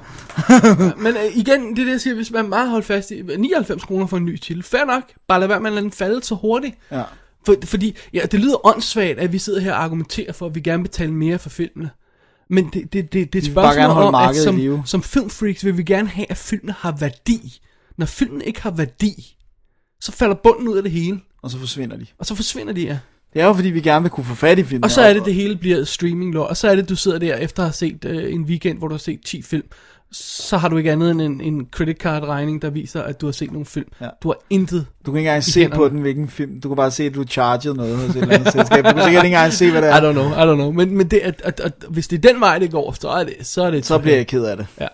Men 1.03 1.15
øh, 1.15 1.37
igen, 1.37 1.75
det 1.75 1.79
er 1.79 1.85
det, 1.85 1.91
jeg 1.91 2.01
siger, 2.01 2.13
hvis 2.13 2.31
man 2.31 2.49
bare 2.49 2.69
holder 2.69 2.85
fast 2.85 3.11
i 3.11 3.21
99 3.21 3.83
kroner 3.83 4.07
for 4.07 4.17
en 4.17 4.25
ny 4.25 4.37
titel, 4.37 4.63
fair 4.63 4.85
nok, 4.85 5.03
bare 5.27 5.39
lad 5.39 5.47
være 5.47 5.59
med 5.59 5.69
at 5.69 5.73
lade 5.73 5.83
den 5.83 5.91
falde 5.91 6.23
så 6.23 6.35
hurtigt. 6.35 6.75
Ja. 6.91 7.03
For, 7.45 7.55
fordi, 7.63 7.97
ja, 8.13 8.21
det 8.31 8.39
lyder 8.39 8.67
åndssvagt, 8.67 9.19
at 9.19 9.33
vi 9.33 9.37
sidder 9.37 9.59
her 9.59 9.73
og 9.73 9.83
argumenterer 9.83 10.33
for, 10.33 10.45
at 10.45 10.55
vi 10.55 10.59
gerne 10.61 10.83
betale 10.83 11.13
mere 11.13 11.39
for 11.39 11.49
filmene. 11.49 11.89
Men 12.49 12.69
det, 12.73 12.93
det, 12.93 13.13
det, 13.13 13.33
det 13.33 13.41
er 13.43 13.51
spørgsmål 13.51 14.03
om, 14.03 14.15
at 14.15 14.35
som, 14.35 14.85
som 14.85 15.03
filmfreaks 15.03 15.65
vil 15.65 15.77
vi 15.77 15.83
gerne 15.83 16.07
have, 16.07 16.31
at 16.31 16.37
filmene 16.37 16.75
har 16.79 16.91
værdi. 16.99 17.61
Når 17.97 18.05
filmen 18.05 18.41
ikke 18.41 18.61
har 18.61 18.71
værdi, 18.71 19.37
så 20.01 20.11
falder 20.11 20.35
bunden 20.35 20.67
ud 20.67 20.77
af 20.77 20.83
det 20.83 20.91
hele, 20.91 21.19
Og 21.41 21.51
så 21.51 21.59
forsvinder 21.59 21.97
de. 21.97 22.05
og 22.17 22.25
så 22.25 22.35
forsvinder 22.35 22.73
de, 22.73 22.81
ja. 22.81 22.97
Det 23.33 23.41
er 23.41 23.45
jo 23.45 23.53
fordi, 23.53 23.69
vi 23.69 23.81
gerne 23.81 24.03
vil 24.03 24.09
kunne 24.11 24.25
få 24.25 24.35
fat 24.35 24.59
i 24.59 24.63
filmen. 24.63 24.83
Og 24.83 24.91
så 24.91 25.01
er 25.01 25.13
det, 25.13 25.25
det 25.25 25.33
hele 25.33 25.55
bliver 25.55 25.83
streaming 25.83 26.33
lort. 26.33 26.49
Og 26.49 26.57
så 26.57 26.67
er 26.67 26.75
det, 26.75 26.89
du 26.89 26.95
sidder 26.95 27.19
der 27.19 27.35
efter 27.35 27.63
at 27.63 27.67
have 27.67 27.73
set 27.73 28.05
øh, 28.05 28.33
en 28.33 28.41
weekend, 28.41 28.77
hvor 28.77 28.87
du 28.87 28.93
har 28.93 28.99
set 28.99 29.19
10 29.25 29.41
film. 29.41 29.63
Så 30.11 30.57
har 30.57 30.69
du 30.69 30.77
ikke 30.77 30.91
andet 30.91 31.11
end 31.11 31.21
en, 31.21 31.41
en 31.41 31.67
credit 31.71 31.97
card 31.97 32.23
regning, 32.23 32.61
der 32.61 32.69
viser, 32.69 33.01
at 33.03 33.21
du 33.21 33.25
har 33.27 33.31
set 33.31 33.51
nogle 33.51 33.65
film. 33.65 33.87
Ja. 34.01 34.09
Du 34.23 34.27
har 34.27 34.37
intet. 34.49 34.85
Du 35.05 35.11
kan 35.11 35.19
ikke 35.19 35.29
engang 35.29 35.47
i 35.47 35.51
se 35.51 35.59
hænderne. 35.59 35.75
på 35.75 35.89
den, 35.89 35.99
hvilken 36.01 36.27
film. 36.27 36.61
Du 36.61 36.69
kan 36.69 36.75
bare 36.75 36.91
se, 36.91 37.03
at 37.03 37.15
du 37.15 37.21
er 37.21 37.25
charged 37.25 37.73
noget 37.73 37.97
hos 37.97 38.09
et 38.09 38.21
eller 38.21 38.35
andet 38.35 38.51
selskab. 38.53 38.85
Du 38.85 38.91
kan 38.91 39.03
sikkert 39.03 39.25
ikke 39.25 39.35
engang 39.35 39.53
se, 39.53 39.71
hvad 39.71 39.81
det 39.81 39.87
I 39.87 39.91
er. 39.91 40.09
don't 40.09 40.11
know, 40.11 40.29
I 40.29 40.51
don't 40.51 40.55
know. 40.55 40.71
Men, 40.71 40.97
men 40.97 41.07
det, 41.07 41.17
at, 41.17 41.41
at, 41.43 41.59
at, 41.59 41.73
hvis 41.89 42.07
det 42.07 42.25
er 42.25 42.31
den 42.31 42.41
vej, 42.41 42.59
det 42.59 42.71
går, 42.71 42.91
så 42.91 43.09
er 43.09 43.23
det, 43.23 43.35
så 43.41 43.63
er 43.63 43.71
det 43.71 43.77
et 43.77 43.85
Så 43.85 43.99
bliver 43.99 44.15
jeg 44.15 44.27
ked 44.27 44.43
af 44.43 44.57
det. 44.57 44.67
Ja. 44.79 44.87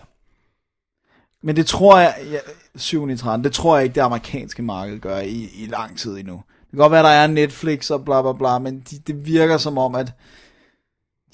Men 1.42 1.56
det 1.56 1.66
tror 1.66 1.98
jeg, 1.98 2.14
ja, 2.32 2.38
7. 2.76 3.10
i 3.10 3.16
13, 3.16 3.44
det 3.44 3.52
tror 3.52 3.76
jeg 3.76 3.84
ikke, 3.84 3.94
det 3.94 4.00
amerikanske 4.00 4.62
marked 4.62 5.00
gør 5.00 5.18
i, 5.18 5.48
i 5.54 5.66
lang 5.70 5.98
tid 5.98 6.18
endnu. 6.18 6.42
Kan 6.74 6.78
godt 6.82 6.92
være, 6.92 7.02
der 7.02 7.08
er 7.08 7.26
Netflix 7.26 7.90
og 7.90 8.04
bla 8.04 8.22
bla 8.22 8.32
bla, 8.32 8.58
men 8.58 8.82
de, 8.90 8.98
det 9.06 9.26
virker 9.26 9.56
som 9.56 9.78
om, 9.78 9.94
at 9.94 10.12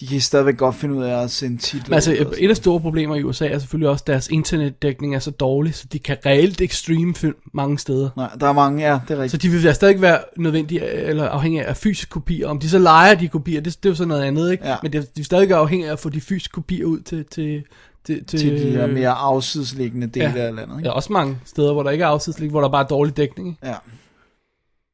de 0.01 0.07
kan 0.07 0.21
stadigvæk 0.21 0.57
godt 0.57 0.75
finde 0.75 0.95
ud 0.95 1.03
af 1.05 1.23
at 1.23 1.31
sende 1.31 1.59
titler. 1.59 1.89
Men 1.89 1.95
altså, 1.95 2.13
et 2.13 2.19
af 2.43 2.49
de 2.49 2.55
store 2.55 2.81
problemer 2.81 3.17
i 3.17 3.23
USA 3.23 3.49
er 3.49 3.59
selvfølgelig 3.59 3.89
også, 3.89 4.03
at 4.03 4.07
deres 4.07 4.29
internetdækning 4.29 5.15
er 5.15 5.19
så 5.19 5.31
dårlig, 5.31 5.75
så 5.75 5.87
de 5.93 5.99
kan 5.99 6.17
reelt 6.27 6.61
ikke 6.61 6.77
streame 6.77 7.15
film 7.15 7.37
mange 7.55 7.79
steder. 7.79 8.11
Nej, 8.17 8.31
der 8.41 8.47
er 8.47 8.53
mange, 8.53 8.89
ja, 8.89 9.01
det 9.09 9.11
er 9.11 9.17
Så 9.17 9.23
rigtigt. 9.23 9.43
de 9.43 9.49
vil 9.49 9.75
stadig 9.75 10.01
være 10.01 10.19
nødvendige, 10.37 10.87
eller 10.87 11.29
afhængige 11.29 11.65
af 11.65 11.77
fysiske 11.77 12.11
kopier. 12.11 12.49
Om 12.49 12.59
de 12.59 12.69
så 12.69 12.79
leger 12.79 13.15
de 13.15 13.29
kopier, 13.29 13.61
det, 13.61 13.77
det 13.83 13.89
er 13.89 13.91
jo 13.91 13.97
så 13.97 14.05
noget 14.05 14.23
andet, 14.23 14.53
ikke? 14.53 14.69
Ja. 14.69 14.77
Men 14.83 14.93
de 14.93 14.99
er 14.99 15.23
stadig 15.23 15.53
afhængige 15.53 15.89
af 15.89 15.93
at 15.93 15.99
få 15.99 16.09
de 16.09 16.21
fysiske 16.21 16.53
kopier 16.53 16.87
ud 16.87 17.01
til... 17.01 17.25
til 17.25 17.65
til, 18.05 18.25
til, 18.25 18.39
Til 18.39 18.51
de 18.51 18.71
her 18.71 18.87
mere 18.87 19.11
afsidsliggende 19.11 20.07
dele 20.07 20.33
ja. 20.37 20.47
af 20.47 20.55
landet. 20.55 20.79
Ikke? 20.79 20.89
er 20.89 20.93
også 20.93 21.13
mange 21.13 21.39
steder, 21.45 21.73
hvor 21.73 21.83
der 21.83 21.91
ikke 21.91 22.05
er 22.05 22.09
afsidslig, 22.09 22.51
hvor 22.51 22.61
der 22.61 22.69
bare 22.69 22.85
er 22.85 22.89
dårlig 22.89 23.17
dækning. 23.17 23.49
Ikke? 23.49 23.67
Ja. 23.67 23.75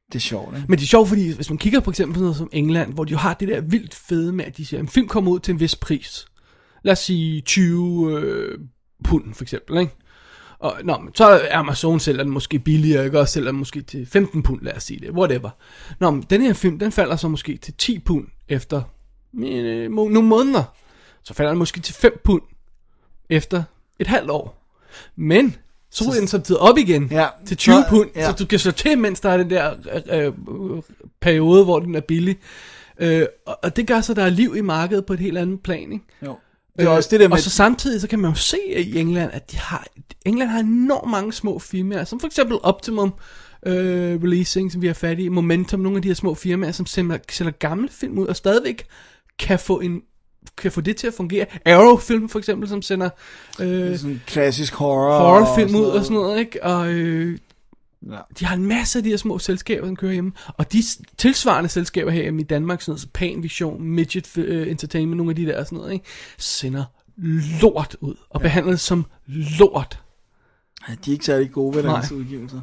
Det 0.07 0.15
er 0.15 0.19
sjovt, 0.19 0.55
ikke? 0.55 0.65
Men 0.67 0.77
det 0.77 0.83
er 0.83 0.87
sjovt, 0.87 1.09
fordi 1.09 1.35
hvis 1.35 1.49
man 1.49 1.57
kigger 1.57 1.79
på 1.79 1.89
eksempel 1.89 2.13
på 2.13 2.19
noget 2.19 2.35
som 2.35 2.49
England, 2.53 2.93
hvor 2.93 3.03
de 3.03 3.11
jo 3.11 3.17
har 3.17 3.33
det 3.33 3.47
der 3.47 3.61
vildt 3.61 3.95
fede 3.95 4.33
med, 4.33 4.45
at 4.45 4.57
de 4.57 4.65
siger, 4.65 4.79
at 4.79 4.83
en 4.83 4.89
film 4.89 5.07
kommer 5.07 5.31
ud 5.31 5.39
til 5.39 5.51
en 5.51 5.59
vis 5.59 5.75
pris. 5.75 6.25
Lad 6.83 6.91
os 6.91 6.99
sige 6.99 7.41
20 7.41 8.19
øh, 8.19 8.59
pund 9.03 9.33
for 9.33 9.43
eksempel, 9.43 9.77
ikke? 9.77 9.93
Og 10.59 10.77
nå, 10.83 10.97
men 10.97 11.15
så 11.15 11.25
er 11.25 11.57
Amazon 11.57 11.99
sælger 11.99 12.23
den 12.23 12.31
måske 12.31 12.59
billigere, 12.59 13.05
ikke? 13.05 13.19
Og 13.19 13.27
sælger 13.27 13.51
den 13.51 13.59
måske 13.59 13.81
til 13.81 14.05
15 14.05 14.43
pund, 14.43 14.61
lad 14.61 14.73
os 14.73 14.83
sige 14.83 14.99
det, 14.99 15.11
whatever. 15.11 15.49
Nå, 15.99 16.11
men 16.11 16.25
den 16.29 16.41
her 16.41 16.53
film, 16.53 16.79
den 16.79 16.91
falder 16.91 17.15
så 17.15 17.27
måske 17.27 17.57
til 17.57 17.73
10 17.73 17.99
pund 17.99 18.27
efter 18.47 18.81
øh, 19.39 19.91
nogle 19.91 20.21
måneder. 20.21 20.63
Så 21.23 21.33
falder 21.33 21.51
den 21.51 21.59
måske 21.59 21.79
til 21.79 21.93
5 21.93 22.21
pund 22.23 22.41
efter 23.29 23.63
et 23.99 24.07
halvt 24.07 24.29
år. 24.29 24.73
Men 25.15 25.55
så 25.91 26.03
ryger 26.09 26.19
den 26.19 26.27
samtidig 26.27 26.61
op 26.61 26.77
igen 26.77 27.07
Ja, 27.11 27.27
til 27.45 27.57
20 27.57 27.75
så- 27.75 27.83
pund, 27.89 28.09
ja. 28.15 28.25
så 28.29 28.35
du 28.35 28.45
kan 28.45 28.59
slå 28.59 28.71
til, 28.71 28.97
mens 28.97 29.19
der 29.19 29.29
er 29.29 29.37
den 29.37 29.49
der 29.49 29.73
øh, 30.11 30.25
øh, 30.25 30.81
periode, 31.21 31.63
hvor 31.63 31.79
den 31.79 31.95
er 31.95 31.99
billig. 32.01 32.37
Øh, 32.99 33.25
og, 33.45 33.59
og 33.63 33.75
det 33.75 33.87
gør 33.87 34.01
så, 34.01 34.11
at 34.11 34.15
der 34.15 34.23
er 34.23 34.29
liv 34.29 34.55
i 34.57 34.61
markedet 34.61 35.05
på 35.05 35.13
et 35.13 35.19
helt 35.19 35.37
andet 35.37 35.59
plan, 35.63 35.91
ikke? 35.91 36.05
Jo. 36.25 36.35
Det 36.79 36.85
er 36.85 36.89
også 36.89 37.09
det 37.11 37.19
der 37.19 37.27
med... 37.27 37.33
Og 37.37 37.39
så 37.39 37.49
samtidig, 37.49 38.01
så 38.01 38.07
kan 38.07 38.19
man 38.19 38.31
jo 38.31 38.35
se 38.35 38.57
i 38.75 38.97
England, 38.99 39.31
at 39.33 39.51
de 39.51 39.57
har, 39.57 39.87
England 40.25 40.49
har 40.49 40.59
enormt 40.59 41.11
mange 41.11 41.33
små 41.33 41.59
firmaer, 41.59 42.03
som 42.03 42.19
for 42.19 42.27
eksempel 42.27 42.57
Optimum 42.63 43.13
øh, 43.65 44.23
Releasing, 44.23 44.71
som 44.71 44.81
vi 44.81 44.87
har 44.87 44.93
fat 44.93 45.19
i, 45.19 45.29
Momentum, 45.29 45.79
nogle 45.79 45.95
af 45.95 46.01
de 46.01 46.07
her 46.07 46.15
små 46.15 46.33
firmaer, 46.35 46.71
som 46.71 46.85
sælger, 46.85 47.17
sælger 47.29 47.51
gamle 47.51 47.89
film 47.91 48.17
ud, 48.17 48.27
og 48.27 48.35
stadigvæk 48.35 48.85
kan 49.39 49.59
få 49.59 49.79
en 49.79 50.01
kan 50.57 50.71
få 50.71 50.81
det 50.81 50.97
til 50.97 51.07
at 51.07 51.13
fungere. 51.13 51.45
Arrow 51.65 51.97
film 51.97 52.29
for 52.29 52.39
eksempel, 52.39 52.69
som 52.69 52.81
sender 52.81 53.09
øh, 53.59 53.97
sådan 53.97 54.21
klassisk 54.25 54.73
horror. 54.73 55.19
horrorfilm 55.19 55.75
og 55.75 55.81
ud 55.81 55.85
og 55.87 56.03
sådan 56.03 56.15
noget, 56.17 56.39
ikke? 56.39 56.63
Og 56.63 56.91
øh, 56.91 57.37
Ja. 58.11 58.17
de 58.39 58.45
har 58.45 58.55
en 58.55 58.65
masse 58.65 58.99
af 58.99 59.03
de 59.03 59.09
her 59.09 59.17
små 59.17 59.39
selskaber, 59.39 59.87
som 59.87 59.95
kører 59.95 60.13
hjemme. 60.13 60.31
Og 60.47 60.73
de 60.73 60.83
tilsvarende 61.17 61.69
selskaber 61.69 62.11
her 62.11 62.39
i 62.39 62.43
Danmark, 62.43 62.81
sådan 62.81 62.91
noget 62.91 63.01
som 63.01 63.09
Pan 63.13 63.43
Vision, 63.43 63.83
Midget 63.83 64.37
uh, 64.37 64.67
Entertainment, 64.71 65.17
nogle 65.17 65.31
af 65.31 65.35
de 65.35 65.45
der 65.45 65.63
sådan 65.63 65.77
noget, 65.77 65.93
ikke? 65.93 66.05
sender 66.37 66.83
lort 67.61 67.95
ud, 68.01 68.15
og 68.29 68.41
ja. 68.41 68.43
behandlet 68.43 68.79
som 68.79 69.05
lort. 69.27 69.99
Ja, 70.89 70.95
de 71.05 71.11
er 71.11 71.13
ikke 71.13 71.25
særlig 71.25 71.51
gode 71.51 71.75
ved 71.75 71.83
deres 71.83 72.11
udgivelser. 72.11 72.61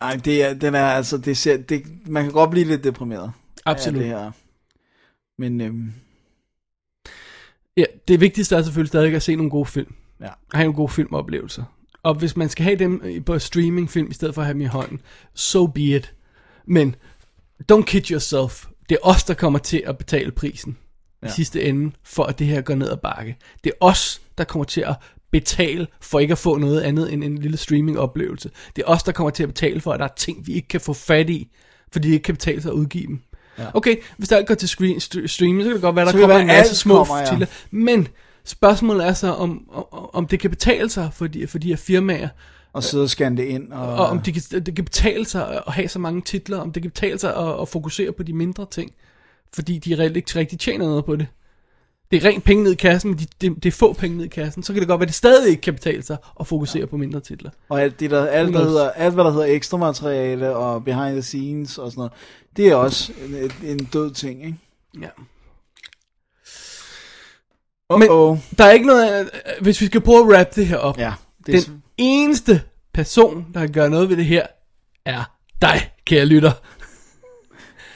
Ej, 0.00 0.20
det 0.24 0.44
er, 0.44 0.54
den 0.54 0.74
er 0.74 0.86
altså, 0.86 1.18
det 1.18 1.36
ser, 1.36 1.56
det, 1.56 1.82
man 2.06 2.24
kan 2.24 2.32
godt 2.32 2.50
blive 2.50 2.66
lidt 2.66 2.84
deprimeret. 2.84 3.32
Absolut. 3.64 4.02
Af 4.02 4.08
det 4.08 4.18
her. 4.18 4.30
Men 5.38 5.60
øhm, 5.60 5.92
Ja, 7.76 7.84
det 8.08 8.20
vigtigste 8.20 8.56
er 8.56 8.62
selvfølgelig 8.62 8.88
stadig 8.88 9.14
at 9.14 9.22
se 9.22 9.36
nogle 9.36 9.50
gode 9.50 9.66
film. 9.66 9.94
ja. 10.20 10.26
Og 10.26 10.32
have 10.58 10.64
nogle 10.64 10.76
gode 10.76 10.88
filmoplevelser. 10.88 11.64
Og 12.02 12.14
hvis 12.14 12.36
man 12.36 12.48
skal 12.48 12.64
have 12.64 12.76
dem 12.76 13.00
øh, 13.04 13.24
på 13.24 13.38
streamingfilm, 13.38 14.10
i 14.10 14.14
stedet 14.14 14.34
for 14.34 14.42
at 14.42 14.46
have 14.46 14.54
dem 14.54 14.60
i 14.60 14.64
hånden, 14.64 15.00
so 15.34 15.66
be 15.66 15.80
it. 15.80 16.14
Men, 16.66 16.96
don't 17.72 17.82
kid 17.84 18.10
yourself. 18.10 18.66
Det 18.88 18.94
er 19.02 19.08
os, 19.08 19.24
der 19.24 19.34
kommer 19.34 19.58
til 19.58 19.82
at 19.86 19.98
betale 19.98 20.32
prisen. 20.32 20.78
Ja. 21.22 21.26
I 21.26 21.30
sidste 21.30 21.62
ende, 21.62 21.92
for 22.04 22.24
at 22.24 22.38
det 22.38 22.46
her 22.46 22.60
går 22.60 22.74
ned 22.74 22.90
ad 22.90 22.96
bakke. 22.96 23.36
Det 23.64 23.72
er 23.80 23.86
os, 23.86 24.20
der 24.38 24.44
kommer 24.44 24.64
til 24.64 24.80
at 24.80 24.94
betale 25.30 25.86
for 26.00 26.18
ikke 26.18 26.32
at 26.32 26.38
få 26.38 26.56
noget 26.56 26.80
andet 26.80 27.12
end 27.12 27.24
en 27.24 27.38
lille 27.38 27.56
streamingoplevelse. 27.56 28.50
Det 28.76 28.82
er 28.86 28.86
os, 28.90 29.02
der 29.02 29.12
kommer 29.12 29.30
til 29.30 29.42
at 29.42 29.48
betale 29.48 29.80
for, 29.80 29.92
at 29.92 30.00
der 30.00 30.04
er 30.04 30.14
ting, 30.16 30.46
vi 30.46 30.52
ikke 30.52 30.68
kan 30.68 30.80
få 30.80 30.92
fat 30.92 31.30
i, 31.30 31.50
fordi 31.92 32.08
det 32.08 32.14
ikke 32.14 32.22
kan 32.24 32.34
betale 32.34 32.62
sig 32.62 32.70
at 32.70 32.74
udgive 32.74 33.06
dem. 33.06 33.20
Ja. 33.58 33.64
Okay, 33.74 33.96
hvis 34.16 34.28
der 34.28 34.36
alt 34.36 34.46
går 34.46 34.54
til 34.54 34.68
screen, 34.68 34.96
st- 34.96 35.26
streaming, 35.26 35.62
så 35.62 35.68
kan 35.68 35.74
det 35.74 35.82
godt 35.82 35.96
være, 35.96 36.04
der 36.04 36.10
Så 36.12 36.18
kommer 36.18 36.34
det 36.36 36.42
en 36.42 36.48
være, 36.48 36.56
masse 36.58 36.76
små 36.76 36.94
kommer, 37.04 37.18
ja. 37.18 37.24
titler. 37.30 37.46
Men 37.70 38.08
spørgsmålet 38.44 39.06
er 39.06 39.12
så, 39.12 39.32
om, 39.32 39.68
om, 39.72 40.10
om 40.12 40.26
det 40.26 40.40
kan 40.40 40.50
betale 40.50 40.90
sig 40.90 41.10
for 41.12 41.26
de, 41.26 41.46
for 41.46 41.58
de 41.58 41.68
her 41.68 41.76
firmaer, 41.76 42.28
Og 42.72 42.82
sidde 42.84 43.04
og 43.04 43.10
scanne 43.10 43.36
det 43.36 43.44
ind. 43.44 43.72
Og, 43.72 43.94
og 43.94 44.06
om 44.06 44.20
det 44.20 44.34
kan, 44.34 44.62
det 44.66 44.74
kan 44.74 44.84
betale 44.84 45.26
sig 45.26 45.62
at 45.66 45.72
have 45.72 45.88
så 45.88 45.98
mange 45.98 46.22
titler, 46.22 46.58
om 46.58 46.72
det 46.72 46.82
kan 46.82 46.90
betale 46.90 47.18
sig 47.18 47.36
at, 47.36 47.60
at 47.60 47.68
fokusere 47.68 48.12
på 48.12 48.22
de 48.22 48.32
mindre 48.32 48.66
ting, 48.70 48.90
fordi 49.54 49.78
de 49.78 49.94
reelt 49.98 50.16
ikke 50.16 50.38
rigtig 50.38 50.58
tjener 50.58 50.84
noget 50.86 51.04
på 51.04 51.16
det. 51.16 51.26
Det 52.10 52.24
er 52.24 52.28
rent 52.28 52.44
penge 52.44 52.62
ned 52.64 52.72
i 52.72 52.74
kassen, 52.74 53.10
men 53.10 53.18
de, 53.18 53.26
det, 53.40 53.54
det 53.62 53.66
er 53.66 53.72
få 53.72 53.92
penge 53.92 54.16
ned 54.16 54.24
i 54.24 54.28
kassen. 54.28 54.62
Så 54.62 54.72
kan 54.72 54.80
det 54.80 54.88
godt 54.88 55.00
være, 55.00 55.04
at 55.04 55.08
det 55.08 55.14
stadig 55.14 55.50
ikke 55.50 55.62
kan 55.62 55.74
betale 55.74 56.02
sig 56.02 56.16
at 56.40 56.46
fokusere 56.46 56.80
ja. 56.80 56.86
på 56.86 56.96
mindre 56.96 57.20
titler. 57.20 57.50
og 57.68 57.82
alt, 57.82 58.00
det 58.00 58.10
der, 58.10 58.26
alt, 58.26 58.54
der 58.54 58.64
hedder, 58.64 58.90
alt, 58.90 59.14
hvad 59.14 59.24
der 59.24 59.30
hedder 59.30 59.46
ekstra 59.46 59.76
materiale 59.76 60.56
og 60.56 60.84
behind 60.84 61.12
the 61.12 61.22
scenes 61.22 61.78
og 61.78 61.90
sådan 61.90 61.98
noget, 61.98 62.12
det 62.56 62.68
er 62.68 62.74
også 62.74 63.12
en, 63.62 63.70
en 63.70 63.84
død 63.84 64.10
ting, 64.10 64.44
ikke? 64.44 64.58
Ja. 65.00 65.08
Uh-oh. 67.92 67.98
Men 67.98 68.42
der 68.58 68.64
er 68.64 68.70
ikke 68.70 68.86
noget, 68.86 69.20
øh, 69.20 69.26
hvis 69.62 69.80
vi 69.80 69.86
skal 69.86 70.00
prøve 70.00 70.18
at 70.18 70.36
wrap 70.36 70.54
det 70.54 70.66
her 70.66 70.76
op. 70.76 70.98
ja, 70.98 71.12
det 71.46 71.54
er, 71.54 71.60
Den 71.66 71.82
eneste 71.96 72.62
person, 72.94 73.46
der 73.54 73.60
kan 73.60 73.72
gøre 73.72 73.90
noget 73.90 74.08
ved 74.08 74.16
det 74.16 74.24
her, 74.24 74.46
er 75.04 75.24
dig, 75.62 75.90
kære 76.04 76.24
lytter. 76.24 76.52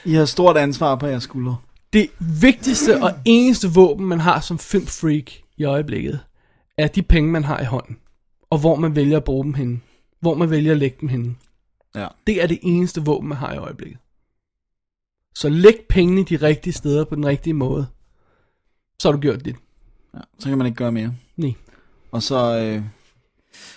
I 0.05 0.13
har 0.13 0.25
stort 0.25 0.57
ansvar 0.57 0.95
på 0.95 1.07
jeres 1.07 1.23
skuldre. 1.23 1.57
Det 1.93 2.09
vigtigste 2.41 3.03
og 3.03 3.11
eneste 3.25 3.67
våben, 3.67 4.05
man 4.05 4.19
har 4.19 4.39
som 4.39 4.59
filmfreak 4.59 5.31
i 5.57 5.63
øjeblikket, 5.63 6.19
er 6.77 6.87
de 6.87 7.01
penge, 7.01 7.31
man 7.31 7.43
har 7.43 7.59
i 7.59 7.65
hånden. 7.65 7.97
Og 8.49 8.59
hvor 8.59 8.75
man 8.75 8.95
vælger 8.95 9.17
at 9.17 9.23
bruge 9.23 9.43
dem 9.43 9.53
henne. 9.53 9.79
Hvor 10.19 10.35
man 10.35 10.49
vælger 10.49 10.71
at 10.71 10.77
lægge 10.77 10.97
dem 11.01 11.09
henne. 11.09 11.35
Ja. 11.95 12.07
Det 12.27 12.43
er 12.43 12.47
det 12.47 12.59
eneste 12.61 13.05
våben, 13.05 13.29
man 13.29 13.37
har 13.37 13.53
i 13.53 13.57
øjeblikket. 13.57 13.99
Så 15.35 15.49
læg 15.49 15.75
pengene 15.89 16.23
de 16.23 16.35
rigtige 16.35 16.73
steder 16.73 17.05
på 17.05 17.15
den 17.15 17.25
rigtige 17.25 17.53
måde. 17.53 17.87
Så 18.99 19.07
har 19.07 19.13
du 19.13 19.19
gjort 19.19 19.45
dit. 19.45 19.55
ja. 20.13 20.19
Så 20.39 20.49
kan 20.49 20.57
man 20.57 20.67
ikke 20.67 20.77
gøre 20.77 20.91
mere. 20.91 21.13
Nej. 21.37 21.53
Og 22.11 22.23
så, 22.23 22.59
øh, 22.59 22.83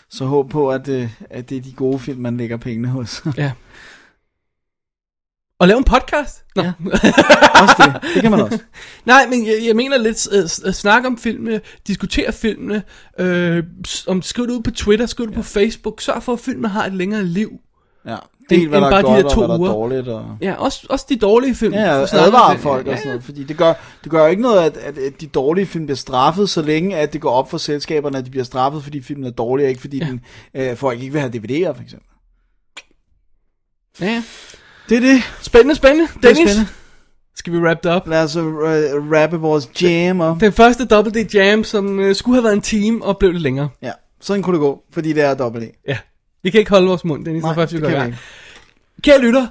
så 0.08 0.26
håb 0.26 0.50
på, 0.50 0.70
at, 0.70 0.88
øh, 0.88 1.10
at 1.30 1.50
det 1.50 1.58
er 1.58 1.62
de 1.62 1.72
gode 1.72 1.98
film, 1.98 2.20
man 2.20 2.36
lægger 2.36 2.56
pengene 2.56 2.88
hos. 2.88 3.22
Ja. 3.36 3.52
Og 5.60 5.68
lave 5.68 5.78
en 5.78 5.84
podcast. 5.84 6.44
Nå. 6.56 6.62
Ja. 6.62 6.72
også 7.62 7.74
det. 7.78 8.14
Det 8.14 8.22
kan 8.22 8.30
man 8.30 8.40
også. 8.40 8.58
Nej, 9.04 9.26
men 9.26 9.46
jeg, 9.46 9.54
jeg 9.66 9.76
mener 9.76 9.98
lidt 9.98 10.28
øh, 10.32 10.68
at 10.68 10.74
snakke 10.74 11.08
om 11.08 11.18
filmene, 11.18 11.60
diskutere 11.86 12.32
filmene, 12.32 12.82
øh, 13.18 13.64
om 14.06 14.22
skriv 14.22 14.46
det 14.46 14.52
ud 14.52 14.62
på 14.62 14.70
Twitter, 14.70 15.06
skriv 15.06 15.26
det 15.26 15.32
ja. 15.32 15.36
på 15.36 15.42
Facebook, 15.42 16.00
sørg 16.00 16.22
for 16.22 16.32
at 16.32 16.40
filmene 16.40 16.68
har 16.68 16.86
et 16.86 16.92
længere 16.92 17.24
liv. 17.24 17.50
Ja. 18.06 18.16
Det 18.50 18.62
er 18.62 18.68
hvad 18.68 18.80
der 18.80 18.90
bare 18.90 18.98
er 18.98 19.02
de 19.02 19.22
godt, 19.22 19.24
der 19.24 19.30
to 19.30 19.40
og 19.40 19.46
hvad 19.46 19.58
der 19.58 19.64
er 19.64 19.74
dårligt. 19.74 20.08
Og... 20.08 20.36
Ja, 20.40 20.54
også, 20.54 20.86
også 20.90 21.06
de 21.08 21.16
dårlige 21.16 21.54
film. 21.54 21.74
Ja, 21.74 21.96
og 22.00 22.08
Snakke 22.08 22.26
om 22.28 22.34
advare 22.34 22.52
det. 22.52 22.60
folk 22.60 22.86
ja, 22.86 22.92
og 22.92 22.98
sådan 22.98 23.08
noget, 23.08 23.24
fordi 23.24 23.44
det 23.44 23.56
gør, 23.56 23.72
det 24.04 24.10
gør 24.10 24.24
jo 24.24 24.30
ikke 24.30 24.42
noget, 24.42 24.60
at, 24.60 24.76
at, 24.76 24.98
at 24.98 25.20
de 25.20 25.26
dårlige 25.26 25.66
film 25.66 25.86
bliver 25.86 25.96
straffet, 25.96 26.50
så 26.50 26.62
længe 26.62 26.96
at 26.96 27.12
det 27.12 27.20
går 27.20 27.30
op 27.30 27.50
for 27.50 27.58
selskaberne, 27.58 28.18
at 28.18 28.24
de 28.24 28.30
bliver 28.30 28.44
straffet, 28.44 28.82
fordi 28.82 29.00
filmen 29.00 29.26
er 29.26 29.30
dårlig, 29.30 29.64
og 29.64 29.68
ikke 29.70 29.80
fordi 29.80 29.98
Ja. 29.98 30.04
ja. 30.04 30.10
den, 30.10 30.70
øh, 30.70 30.76
folk 30.76 31.00
ikke 31.00 31.12
vil 31.12 31.20
have 31.20 31.32
DVD'er, 31.34 31.72
for 31.76 31.82
eksempel. 31.82 32.08
Ja, 34.00 34.06
ja. 34.06 34.22
Det 34.88 34.96
er 34.96 35.00
det. 35.00 35.22
Spændende, 35.42 35.74
spændende. 35.74 36.08
Det 36.22 36.24
er 36.24 36.34
Dennis, 36.34 36.50
spændende. 36.52 36.68
skal 37.36 37.52
vi 37.52 37.58
wrap 37.58 37.82
det 37.82 37.92
op? 37.92 38.08
Lad 38.08 38.22
os 38.22 38.36
uh, 38.36 38.44
rappe 39.12 39.36
vores 39.36 39.68
jam 39.82 40.20
op. 40.20 40.40
Den 40.40 40.52
første 40.52 40.84
Double 40.84 41.22
D 41.24 41.34
Jam, 41.34 41.64
som 41.64 42.00
øh, 42.00 42.14
skulle 42.14 42.36
have 42.36 42.44
været 42.44 42.54
en 42.54 42.62
time, 42.62 43.04
og 43.04 43.18
blev 43.18 43.32
lidt 43.32 43.42
længere. 43.42 43.68
Ja, 43.82 43.92
sådan 44.20 44.42
kunne 44.42 44.54
det 44.54 44.60
gå, 44.60 44.82
fordi 44.92 45.12
det 45.12 45.22
er 45.22 45.34
dobbelt 45.34 45.64
E. 45.64 45.68
Ja. 45.88 45.98
Vi 46.42 46.50
kan 46.50 46.58
ikke 46.60 46.70
holde 46.70 46.86
vores 46.86 47.04
mund, 47.04 47.24
Dennis, 47.24 47.42
Nej, 47.42 47.54
det 47.54 47.68
kan 47.70 47.82
vi 47.82 47.86
gang. 47.86 48.06
ikke. 48.06 48.18
Kære 49.02 49.20
lytter, 49.20 49.46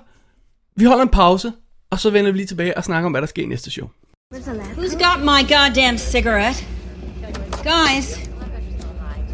vi 0.75 0.85
holder 0.85 1.03
en 1.03 1.09
pause, 1.09 1.51
og 1.91 1.99
så 1.99 2.09
vender 2.09 2.31
vi 2.31 2.37
lige 2.37 2.47
tilbage 2.47 2.77
og 2.77 2.83
snakker 2.83 3.05
om, 3.05 3.11
hvad 3.11 3.21
der 3.21 3.27
sker 3.27 3.43
i 3.43 3.45
næste 3.45 3.71
show. 3.71 3.87
Who's 4.33 4.97
got 4.97 5.23
my 5.23 5.53
goddamn 5.53 5.97
cigarette? 5.97 6.65
Guys, 7.63 8.17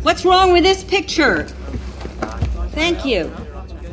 what's 0.05 0.25
wrong 0.25 0.53
with 0.53 0.65
this 0.65 0.83
picture? 0.83 1.45
Thank 2.73 2.97
you. 3.05 3.29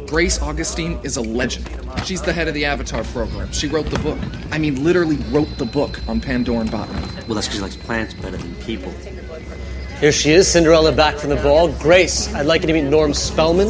Grace 0.09 0.43
Augustine 0.43 0.97
is 1.05 1.17
a 1.17 1.23
legend. 1.23 1.67
She's 2.05 2.23
the 2.23 2.33
head 2.33 2.47
of 2.49 2.55
the 2.55 2.65
Avatar 2.65 3.03
program. 3.05 3.51
She 3.53 3.67
wrote 3.67 3.87
the 3.87 3.99
book. 3.99 4.19
I 4.53 4.59
mean, 4.59 4.85
literally 4.85 5.17
wrote 5.31 5.49
the 5.59 5.65
book 5.65 6.01
on 6.09 6.21
Pandoran 6.21 6.71
botany. 6.71 7.01
Well, 7.27 7.35
that's 7.35 7.49
because 7.49 7.55
she 7.55 7.61
likes 7.61 7.77
plants 7.77 8.15
better 8.15 8.37
than 8.37 8.55
people. 8.57 8.93
Here 10.01 10.13
she 10.13 10.31
is, 10.31 10.47
Cinderella 10.47 10.93
back 10.93 11.17
from 11.17 11.31
the 11.31 11.37
ball. 11.37 11.73
Grace, 11.73 12.33
I'd 12.35 12.47
like 12.47 12.61
you 12.61 12.67
to 12.69 12.73
meet 12.73 12.85
Norm 12.85 13.15
Spellman 13.15 13.69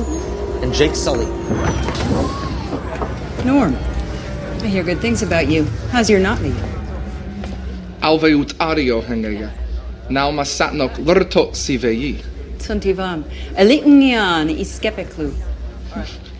and 0.62 0.74
Jake 0.74 0.94
Sully. 0.96 1.26
Norm, 3.44 3.76
I 4.60 4.66
hear 4.66 4.82
good 4.82 5.00
things 5.00 5.22
about 5.22 5.48
you. 5.48 5.64
How's 5.90 6.10
your 6.10 6.20
not 6.20 6.40
knee? 6.42 6.54
Alveut 8.00 8.52
ario 8.54 9.02
hengaya. 9.02 9.50
Now 10.10 10.30
masatnok 10.30 10.96
lurtot 10.96 11.52
siveyi. 11.52 12.22
Tuntivam. 12.58 13.24
Elitungian 13.56 14.50
iskepeklu. 14.50 15.32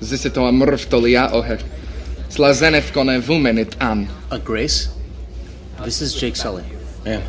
Zisito 0.01 0.47
amurftolia 0.47 1.31
ohe. 2.39 2.55
Slazenef 2.55 2.93
kone 2.93 3.21
vumenit 3.21 3.75
an. 3.81 4.09
Uh, 4.31 4.39
Grace, 4.39 4.89
this 5.85 6.01
is 6.01 6.15
Jake 6.15 6.37
Sully. 6.37 6.65
Yeah. 7.05 7.23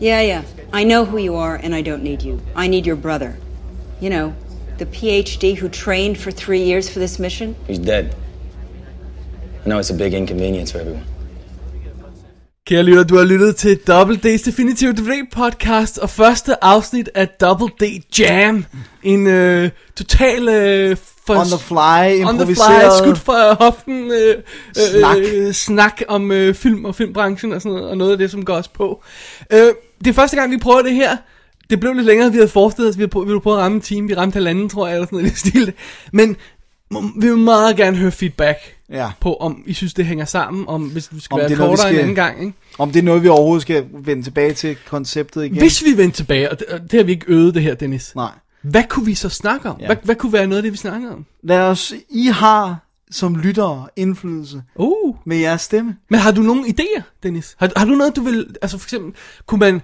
Yeah, 0.00 0.20
yeah. 0.20 0.42
I 0.72 0.84
know 0.84 1.04
who 1.04 1.18
you 1.18 1.36
are, 1.36 1.56
and 1.56 1.74
I 1.74 1.82
don't 1.82 2.02
need 2.02 2.22
you. 2.22 2.40
I 2.54 2.68
need 2.68 2.86
your 2.86 2.96
brother. 2.96 3.36
You 4.00 4.10
know, 4.10 4.34
the 4.78 4.86
PhD 4.86 5.56
who 5.56 5.68
trained 5.68 6.18
for 6.18 6.30
three 6.30 6.62
years 6.62 6.88
for 6.88 7.00
this 7.00 7.18
mission. 7.18 7.56
He's 7.66 7.78
dead. 7.78 8.14
I 9.64 9.68
know 9.68 9.78
it's 9.78 9.90
a 9.90 9.94
big 9.94 10.14
inconvenience 10.14 10.72
for 10.72 10.78
everyone. 10.78 11.04
Kære 12.66 12.82
lytter, 12.82 13.04
du 13.04 13.16
har 13.16 13.24
lyttet 13.24 13.56
til 13.56 13.78
Double 13.86 14.16
D's 14.16 14.44
Definitive 14.44 14.92
DVD 14.92 15.30
podcast 15.32 15.98
og 15.98 16.10
første 16.10 16.64
afsnit 16.64 17.10
af 17.14 17.28
Double 17.28 17.68
D 17.80 18.02
Jam. 18.18 18.64
En 19.02 19.26
øh, 19.26 19.70
total... 19.96 20.48
Øh, 20.48 20.96
for, 21.34 21.40
On 21.40 21.46
the 21.46 21.58
fly, 21.58 22.24
on 22.28 22.38
the 22.38 22.46
fly, 22.46 22.88
skudt 22.98 23.18
fra 23.18 23.54
hoften 23.64 24.10
øh, 24.12 24.34
øh, 24.78 25.00
Snak. 25.00 25.16
Øh, 25.32 25.52
snak 25.52 26.02
om 26.08 26.32
øh, 26.32 26.54
film 26.54 26.84
og 26.84 26.94
filmbranchen 26.94 27.52
og 27.52 27.62
sådan 27.62 27.76
noget, 27.76 27.90
og 27.90 27.96
noget 27.96 28.12
af 28.12 28.18
det, 28.18 28.30
som 28.30 28.44
går 28.44 28.54
os 28.54 28.68
på. 28.68 29.02
Øh, 29.52 29.58
det 29.98 30.06
er 30.10 30.12
første 30.14 30.36
gang, 30.36 30.50
vi 30.52 30.56
prøver 30.56 30.82
det 30.82 30.94
her. 30.94 31.16
Det 31.70 31.80
blev 31.80 31.92
lidt 31.92 32.06
længere, 32.06 32.30
vi 32.30 32.36
havde 32.36 32.48
forestillet 32.48 32.90
os. 32.90 32.96
Vi 32.98 33.00
havde 33.02 33.10
prøvet, 33.10 33.26
vi 33.28 33.32
havde 33.32 33.40
prøvet 33.40 33.58
at 33.58 33.62
ramme 33.64 33.76
en 33.76 33.82
time. 33.82 34.08
Vi 34.08 34.14
ramte 34.14 34.34
halvanden, 34.34 34.68
tror 34.68 34.86
jeg, 34.86 34.94
eller 34.94 35.06
sådan 35.06 35.18
noget 35.18 35.32
i 35.32 35.36
stil. 35.36 35.72
Men 36.12 36.36
vi 37.20 37.26
vil 37.28 37.38
meget 37.38 37.76
gerne 37.76 37.96
høre 37.96 38.10
feedback 38.10 38.58
Ja. 38.92 39.10
på, 39.20 39.34
om 39.34 39.62
I 39.66 39.72
synes, 39.72 39.94
det 39.94 40.06
hænger 40.06 40.24
sammen, 40.24 40.64
om 40.68 40.82
hvis 40.82 41.08
vi 41.12 41.20
skal 41.20 41.34
Om 41.34 41.38
være 41.40 41.52
er 41.52 41.56
noget, 41.56 41.70
kortere 41.70 41.88
en 41.88 41.94
skal- 41.94 42.00
anden 42.02 42.14
gang. 42.14 42.40
Ikke? 42.40 42.52
Om 42.78 42.90
det 42.92 42.98
er 42.98 43.02
noget, 43.02 43.22
vi 43.22 43.28
overhovedet 43.28 43.62
skal 43.62 43.84
vende 43.92 44.22
tilbage 44.22 44.52
til 44.52 44.76
konceptet 44.88 45.44
igen. 45.44 45.58
Hvis 45.58 45.84
vi 45.84 45.96
vendte 45.96 46.16
tilbage, 46.16 46.50
og 46.50 46.58
det, 46.58 46.66
og 46.68 46.80
det 46.82 46.92
har 46.92 47.04
vi 47.04 47.12
ikke 47.12 47.24
øvet 47.28 47.54
det 47.54 47.62
her, 47.62 47.74
Dennis. 47.74 48.12
Nej. 48.16 48.30
Hvad 48.62 48.84
kunne 48.88 49.06
vi 49.06 49.14
så 49.14 49.28
snakke 49.28 49.70
om? 49.70 49.80
Ja. 49.80 49.86
Hvad, 49.86 49.96
hvad 50.02 50.16
kunne 50.16 50.32
være 50.32 50.46
noget 50.46 50.56
af 50.56 50.62
det, 50.62 50.72
vi 50.72 50.76
snakkede 50.76 51.12
om? 51.12 51.26
Lad 51.42 51.60
os, 51.60 51.92
I 52.10 52.26
har 52.26 52.88
som 53.10 53.36
lyttere 53.36 53.88
indflydelse 53.96 54.62
Uh. 54.76 55.16
med 55.26 55.36
jeres 55.36 55.60
stemme. 55.62 55.96
Men 56.10 56.20
har 56.20 56.30
du 56.30 56.42
nogle 56.42 56.64
idéer, 56.66 57.02
Dennis? 57.22 57.56
Har, 57.58 57.72
har 57.76 57.84
du 57.84 57.90
noget, 57.94 58.16
du 58.16 58.20
vil... 58.20 58.56
Altså 58.62 58.78
for 58.78 58.86
eksempel, 58.86 59.12
kunne 59.46 59.58
man 59.58 59.82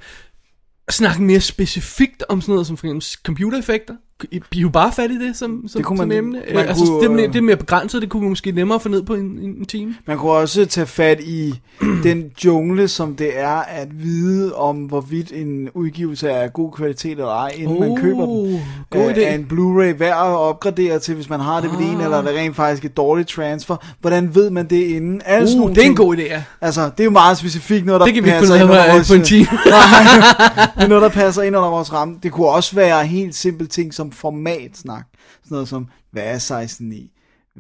snakke 0.91 1.23
mere 1.23 1.41
specifikt 1.41 2.25
om 2.29 2.41
sådan 2.41 2.53
noget 2.53 2.67
som 2.67 2.77
for 2.77 2.87
eksempel 2.87 3.07
computereffekter? 3.25 3.97
I 4.31 4.41
jo 4.55 4.69
bare 4.69 4.93
fat 4.93 5.11
i 5.11 5.19
det 5.27 5.37
som, 5.37 5.65
som, 5.69 5.79
Det 5.79 5.87
kunne 5.87 5.97
som 5.97 6.09
man- 6.09 6.19
emne. 6.19 6.33
man 6.55 6.57
Øh, 6.65 6.69
altså, 6.69 6.85
kunne, 6.85 6.99
det, 7.01 7.05
er 7.07 7.11
mere, 7.11 7.27
øh, 7.27 7.33
det 7.33 7.39
er 7.39 7.43
mere 7.43 7.57
begrænset, 7.57 8.03
det 8.03 8.11
kunne 8.11 8.23
vi 8.23 8.29
måske 8.29 8.53
nemmere 8.53 8.81
få 8.81 8.89
ned 8.89 9.03
på 9.03 9.15
en, 9.15 9.25
en 9.25 9.65
time. 9.67 9.95
Man 10.07 10.19
kunne 10.19 10.33
også 10.33 10.67
tage 10.67 10.87
fat 10.87 11.21
i 11.21 11.61
den 12.05 12.25
jungle, 12.45 12.89
som 12.89 13.15
det 13.17 13.31
er 13.41 13.57
at 13.69 13.89
vide 14.03 14.55
om, 14.55 14.77
hvorvidt 14.77 15.33
en 15.33 15.69
udgivelse 15.75 16.29
er 16.29 16.41
af 16.43 16.53
god 16.53 16.73
kvalitet 16.73 17.11
eller 17.11 17.27
ej, 17.29 17.53
inden 17.57 17.81
man 17.81 17.91
Oh, 17.91 17.99
køber 18.01 18.27
den. 18.27 18.61
god 18.91 19.01
Er- 19.01 19.15
idé. 19.15 19.21
Er 19.21 19.35
en 19.35 19.47
Blu-ray 19.53 19.99
værd 19.99 20.13
at 20.13 20.37
opgradere 20.39 20.99
til, 20.99 21.15
hvis 21.15 21.31
man 21.31 21.41
har 21.41 21.61
DVD'en, 21.61 21.97
Ah. 21.99 22.05
eller 22.05 22.17
er 22.19 22.23
det 22.23 22.35
rent 22.35 22.57
faktisk 22.57 22.85
et 22.85 22.97
dårligt 22.97 23.29
transfer? 23.29 23.77
Hvordan 24.01 24.35
ved 24.35 24.51
man 24.51 24.67
det 24.71 24.83
inden? 24.83 25.23
Alle 25.25 25.49
sådan 25.49 25.63
Uh, 25.63 25.69
det 25.71 25.79
er 25.79 25.83
en 25.87 25.97
god 25.97 26.17
idé, 26.17 26.23
ja. 26.23 26.43
Altså, 26.61 26.83
det 26.85 27.01
er 27.01 27.05
jo 27.05 27.11
meget 27.11 27.39
specifikt 27.39 27.87
noget, 27.87 28.01
der 28.01 28.05
Det 28.07 28.15
kan 28.15 28.25
vi 28.25 28.29
ikke 28.29 28.39
passer 28.39 28.55
ud 28.55 28.61
ind 28.61 28.71
under 28.71 28.93
vores... 28.93 29.09
på 29.09 29.15
en 29.15 29.23
time. 29.25 29.47
Nej, 29.67 30.71
det 30.81 30.89
noget, 30.89 31.03
der 31.03 31.09
passer 31.09 31.43
ind 31.43 31.57
under 31.57 31.69
vores 31.71 31.93
ramme. 31.93 32.17
Det 32.23 32.33
kunne 32.33 32.49
også 32.49 32.75
være 32.77 33.07
helt 33.07 33.35
simple 33.35 33.67
ting 33.67 33.95
som 33.95 34.04
formatsnak. 34.13 35.05
Sådan 35.45 35.55
noget 35.55 35.69
som, 35.69 35.87
hvad 36.11 36.23
er 36.23 36.65
16.9? 36.67 37.11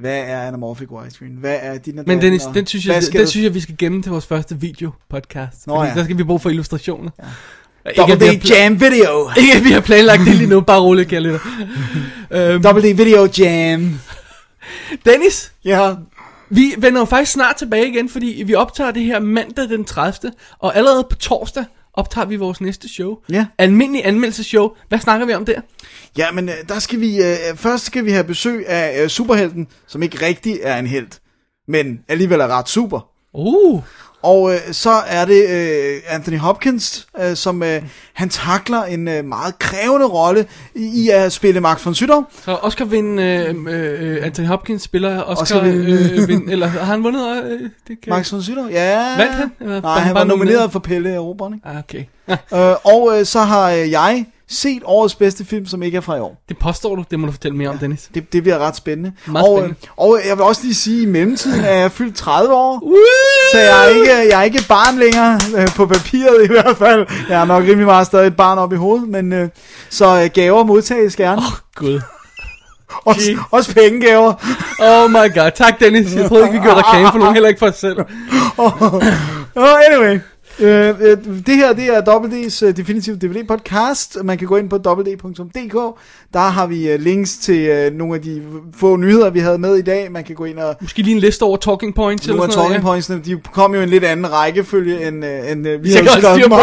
Hvad 0.00 0.18
er 0.18 0.42
anamorphic 0.48 0.90
widescreen? 0.90 1.32
Hvad 1.36 1.58
er 1.62 1.78
din 1.78 2.00
Men 2.06 2.20
Dennis, 2.22 2.42
den 2.54 2.66
synes, 2.66 2.86
jeg, 2.86 3.02
den 3.12 3.20
du- 3.20 3.26
synes 3.30 3.44
jeg, 3.44 3.54
vi 3.54 3.60
skal 3.60 3.74
gemme 3.78 4.02
til 4.02 4.12
vores 4.12 4.26
første 4.26 4.60
video-podcast. 4.60 5.66
Nå 5.66 5.82
ja. 5.84 5.92
Der 5.94 6.04
skal 6.04 6.18
vi 6.18 6.24
bruge 6.24 6.40
for 6.40 6.50
illustrationer. 6.50 7.10
Ja. 7.86 7.92
Double 8.02 8.16
D 8.16 8.50
Jam 8.50 8.80
Video. 8.80 9.28
Ikke 9.40 9.52
at 9.54 9.64
vi 9.64 9.70
har 9.70 9.80
planlagt 9.80 10.20
det 10.26 10.34
lige 10.34 10.46
nu, 10.48 10.60
bare 10.60 10.80
roligt, 10.80 11.08
kære 11.08 11.20
lytter. 11.20 11.38
Øhm, 12.30 12.62
Double 12.62 12.82
D 12.92 12.96
Video 12.96 13.28
Jam. 13.38 14.00
Dennis, 15.04 15.52
Ja. 15.64 15.94
vi 16.50 16.74
vender 16.78 17.00
jo 17.00 17.04
faktisk 17.04 17.32
snart 17.32 17.56
tilbage 17.56 17.88
igen, 17.88 18.08
fordi 18.08 18.42
vi 18.46 18.54
optager 18.54 18.90
det 18.90 19.04
her 19.04 19.20
mandag 19.20 19.68
den 19.68 19.84
30. 19.84 20.32
Og 20.58 20.76
allerede 20.76 21.06
på 21.10 21.16
torsdag 21.16 21.64
optager 21.94 22.26
vi 22.26 22.36
vores 22.36 22.60
næste 22.60 22.88
show. 22.88 23.16
Ja. 23.30 23.46
Almindelig 23.58 24.06
anmeldelseshow. 24.06 24.70
Hvad 24.88 24.98
snakker 24.98 25.26
vi 25.26 25.34
om 25.34 25.44
der? 25.44 25.60
Ja, 26.18 26.32
men 26.32 26.48
øh, 26.48 26.54
der 26.68 26.78
skal 26.78 27.00
vi, 27.00 27.22
øh, 27.22 27.56
først 27.56 27.84
skal 27.84 28.04
vi 28.04 28.10
have 28.10 28.24
besøg 28.24 28.68
af 28.68 29.02
øh, 29.02 29.08
superhelten, 29.08 29.66
som 29.86 30.02
ikke 30.02 30.26
rigtig 30.26 30.58
er 30.62 30.78
en 30.78 30.86
held, 30.86 31.08
men 31.68 32.00
alligevel 32.08 32.40
er 32.40 32.48
ret 32.48 32.68
super. 32.68 33.08
Uh. 33.34 33.82
Og 34.24 34.52
øh, 34.54 34.58
så 34.72 34.90
er 35.06 35.24
det 35.24 35.48
øh, 35.50 36.00
Anthony 36.08 36.38
Hopkins, 36.38 37.06
øh, 37.20 37.36
som 37.36 37.62
øh, 37.62 37.82
han 38.12 38.28
takler 38.28 38.82
en 38.82 39.08
øh, 39.08 39.24
meget 39.24 39.58
krævende 39.58 40.06
rolle 40.06 40.46
i, 40.74 41.04
i 41.04 41.08
at 41.08 41.32
spille 41.32 41.60
Max 41.60 41.84
von 41.84 41.94
Sydow. 41.94 42.24
Så 42.44 42.54
Oscar 42.62 42.84
vind, 42.84 43.20
øh, 43.20 43.54
øh, 43.68 44.18
Anthony 44.26 44.46
Hopkins 44.46 44.82
spiller 44.82 45.22
Oscar, 45.22 45.42
Oscar 45.42 45.56
Oscar 45.56 45.68
vind- 45.70 45.82
vind, 45.84 46.20
øh, 46.22 46.28
vind, 46.28 46.50
eller 46.50 46.66
har 46.66 46.84
han 46.84 47.04
vundet? 47.04 47.44
Øh, 47.44 47.60
det 47.60 48.00
kan... 48.02 48.10
Max 48.10 48.32
von 48.32 48.42
Sydow, 48.42 48.68
ja. 48.70 49.16
Vandt 49.16 49.34
han? 49.34 49.50
Eller 49.60 49.80
Nej, 49.80 49.98
han 49.98 50.14
var 50.14 50.24
nomineret 50.24 50.72
for 50.72 50.78
Pelle 50.78 51.14
Erobrerne. 51.14 51.60
Ah, 51.64 51.78
okay. 51.78 52.04
øh, 52.30 52.74
og 52.94 53.18
øh, 53.18 53.24
så 53.26 53.40
har 53.40 53.70
øh, 53.70 53.90
jeg 53.90 54.26
set 54.48 54.82
årets 54.84 55.14
bedste 55.14 55.44
film, 55.44 55.66
som 55.66 55.82
ikke 55.82 55.96
er 55.96 56.00
fra 56.00 56.16
i 56.16 56.20
år. 56.20 56.42
Det 56.48 56.58
påstår 56.58 56.96
du, 56.96 57.04
det 57.10 57.20
må 57.20 57.26
du 57.26 57.32
fortælle 57.32 57.56
mere 57.56 57.68
om, 57.68 57.78
Dennis. 57.78 58.10
Det, 58.14 58.32
det 58.32 58.42
bliver 58.42 58.58
ret 58.58 58.76
spændende. 58.76 59.12
Meget 59.26 59.48
og, 59.48 59.58
spændende. 59.58 59.76
Øh, 59.82 59.88
og 59.96 60.20
jeg 60.28 60.36
vil 60.36 60.44
også 60.44 60.62
lige 60.62 60.74
sige, 60.74 60.96
at 60.96 61.02
i 61.02 61.06
mellemtiden 61.06 61.64
er 61.64 61.74
jeg 61.74 61.92
fyldt 61.92 62.16
30 62.16 62.54
år. 62.54 62.80
Woo! 62.84 62.94
Så 63.52 63.58
jeg 63.58 63.84
er 63.84 63.88
ikke, 63.88 64.12
jeg 64.12 64.38
er 64.38 64.42
ikke 64.42 64.64
barn 64.68 64.98
længere, 64.98 65.40
øh, 65.56 65.68
på 65.68 65.86
papiret 65.86 66.44
i 66.44 66.46
hvert 66.46 66.76
fald. 66.76 67.06
Jeg 67.28 67.40
er 67.40 67.44
nok 67.44 67.62
rimelig 67.62 67.86
meget 67.86 68.06
stadig 68.06 68.26
et 68.26 68.36
barn 68.36 68.58
op 68.58 68.72
i 68.72 68.76
hovedet, 68.76 69.08
men 69.08 69.32
øh, 69.32 69.48
så 69.90 70.22
øh, 70.22 70.30
gaver 70.34 70.64
modtages 70.64 71.16
gerne. 71.16 71.42
Åh, 71.42 71.52
Gud. 71.74 72.00
Også, 73.04 73.38
også 73.50 73.74
pengegaver. 73.74 74.32
Oh 74.80 75.10
my 75.10 75.34
god, 75.34 75.50
tak 75.54 75.80
Dennis. 75.80 76.14
Jeg 76.14 76.28
troede 76.28 76.44
ikke, 76.44 76.58
vi 76.58 76.62
gjorde 76.62 76.82
reklame 76.82 77.08
for 77.12 77.18
nogen, 77.18 77.34
heller 77.34 77.48
ikke 77.48 77.58
for 77.58 77.66
os 77.66 77.76
selv. 77.76 77.98
oh, 79.56 79.78
anyway. 79.90 80.20
Øh, 80.60 80.88
øh, 81.00 81.16
det 81.46 81.56
her 81.56 81.72
det 81.72 81.86
er 81.86 82.00
WD's 82.00 82.66
uh, 82.66 82.76
Definitive 82.76 83.16
DVD 83.16 83.46
podcast. 83.48 84.18
Man 84.24 84.38
kan 84.38 84.48
gå 84.48 84.56
ind 84.56 84.70
på 84.70 84.76
www.dk. 84.76 85.98
Der 86.32 86.38
har 86.38 86.66
vi 86.66 86.94
uh, 86.94 87.00
links 87.00 87.38
til 87.38 87.86
uh, 87.86 87.98
nogle 87.98 88.14
af 88.14 88.22
de 88.22 88.42
få 88.76 88.96
nyheder, 88.96 89.30
vi 89.30 89.38
havde 89.38 89.58
med 89.58 89.76
i 89.76 89.82
dag. 89.82 90.12
Man 90.12 90.24
kan 90.24 90.34
gå 90.34 90.44
ind 90.44 90.58
og 90.58 90.76
Måske 90.80 91.02
lige 91.02 91.14
en 91.14 91.20
liste 91.20 91.42
over 91.42 91.56
talking 91.56 91.94
points. 91.94 92.28
Nogle 92.28 92.44
af 92.44 92.52
sådan 92.52 92.62
talking 92.62 92.84
noget, 92.84 93.04
pointsene, 93.06 93.20
de 93.24 93.40
kom 93.52 93.74
jo 93.74 93.80
i 93.80 93.82
en 93.82 93.88
lidt 93.88 94.04
anden 94.04 94.32
rækkefølge, 94.32 95.08
end, 95.08 95.24
uh, 95.24 95.50
end 95.50 95.68
uh, 95.68 95.82
vi 95.84 95.90
Så 95.92 96.02
har 96.02 96.18
skrevet 96.18 96.50
på 96.50 96.56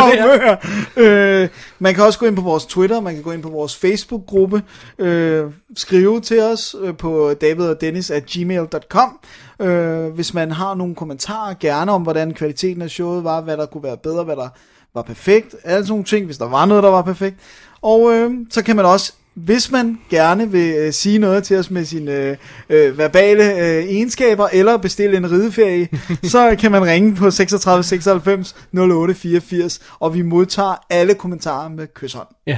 det 0.98 1.04
øh, 1.04 1.50
man 1.80 1.96
kan 1.96 2.04
også 2.04 2.20
gå 2.20 2.26
ind 2.26 2.36
på 2.36 2.42
vores 2.42 2.66
Twitter, 2.66 3.02
man 3.02 3.14
kan 3.14 3.24
gå 3.24 3.32
ind 3.32 3.44
på 3.44 3.50
vores 3.50 3.76
Facebook-gruppe, 3.76 4.62
øh, 5.00 5.46
skrive 5.78 6.22
til 6.22 6.42
os 6.42 6.76
øh, 6.82 6.98
på 6.98 7.34
david 7.42 7.66
og 7.66 7.82
dennis 7.82 8.12
at 8.12 8.26
gmail.com, 8.26 9.20
øh, 9.62 10.14
hvis 10.14 10.34
man 10.34 10.52
har 10.52 10.76
nogle 10.76 10.96
kommentarer, 10.96 11.54
gerne 11.60 11.92
om 11.92 12.02
hvordan 12.02 12.34
kvaliteten 12.34 12.82
af 12.82 12.90
showet 12.90 13.24
var, 13.24 13.42
hvad 13.42 13.58
der 13.58 13.66
kunne 13.66 13.84
være 13.84 13.98
bedre, 13.98 14.24
hvad 14.24 14.36
der 14.36 14.50
var 14.94 15.02
perfekt, 15.02 15.56
alle 15.64 15.86
sådan 15.86 15.92
nogle 15.92 16.06
ting, 16.06 16.26
hvis 16.26 16.38
der 16.38 16.50
var 16.50 16.66
noget, 16.66 16.84
der 16.84 16.90
var 16.90 17.02
perfekt. 17.02 17.36
Og 17.82 18.14
øh, 18.14 18.32
så 18.50 18.64
kan 18.64 18.76
man 18.76 18.86
også 18.86 19.14
hvis 19.34 19.72
man 19.72 20.00
gerne 20.10 20.52
vil 20.52 20.76
øh, 20.76 20.94
sige 20.94 21.20
noget 21.20 21.44
til 21.44 21.58
os 21.58 21.72
med 21.72 21.86
sine 21.86 22.12
øh, 22.12 22.38
øh, 22.70 22.98
verbale 22.98 23.44
øh, 23.54 23.84
egenskaber, 23.84 24.48
eller 24.54 24.78
bestille 24.78 25.18
en 25.18 25.32
rideferie, 25.32 25.88
så 26.24 26.56
kan 26.60 26.72
man 26.72 26.86
ringe 26.86 27.16
på 27.16 27.32
36 27.32 27.84
96 27.84 28.56
08 28.74 29.14
84, 29.14 29.80
og 30.00 30.14
vi 30.14 30.22
modtager 30.22 30.76
alle 30.90 31.14
kommentarer 31.14 31.70
med 31.70 31.88
kysshånd. 31.94 32.28
Ja. 32.48 32.58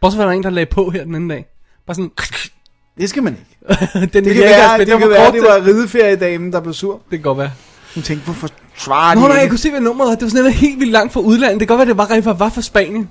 Bortset 0.00 0.18
fra, 0.18 0.26
der 0.26 0.32
en, 0.32 0.42
der 0.42 0.50
lagde 0.50 0.70
på 0.70 0.90
her 0.90 1.04
den 1.04 1.14
anden 1.14 1.30
dag. 1.30 1.46
Bare 1.86 1.94
sådan... 1.94 2.10
Det 3.00 3.08
skal 3.08 3.22
man 3.22 3.32
ikke. 3.32 3.80
den 4.12 4.24
Det 4.24 4.34
kan 4.34 4.42
være, 4.44 4.78
det, 4.78 4.86
kan 4.86 5.10
være, 5.10 5.26
det 5.26 5.32
til- 5.32 5.42
var 5.42 5.66
rideferiedamen, 5.66 6.52
der 6.52 6.60
blev 6.60 6.74
sur. 6.74 6.92
Det 6.94 7.10
kan 7.10 7.20
godt 7.20 7.38
være. 7.38 7.50
Hun 7.94 8.02
tænkte, 8.02 8.24
hvorfor 8.24 8.48
svarer 8.76 9.14
de 9.14 9.20
Nå 9.20 9.28
nej, 9.28 9.36
jeg 9.36 9.48
kunne 9.48 9.58
se, 9.58 9.70
hvad 9.70 9.80
nummeret 9.80 10.08
var. 10.08 10.14
Det 10.14 10.22
var 10.22 10.28
sådan 10.28 10.42
noget 10.42 10.54
helt 10.54 10.80
vildt 10.80 10.92
langt 10.92 11.12
fra 11.12 11.20
udlandet. 11.20 11.60
Det 11.60 11.68
kan 11.68 11.76
godt 11.76 11.86
være, 11.86 11.88
det 11.88 11.98
var 11.98 12.10
rent 12.10 12.24
var, 12.40 12.48
fra 12.54 12.62
Spanien. 12.62 13.08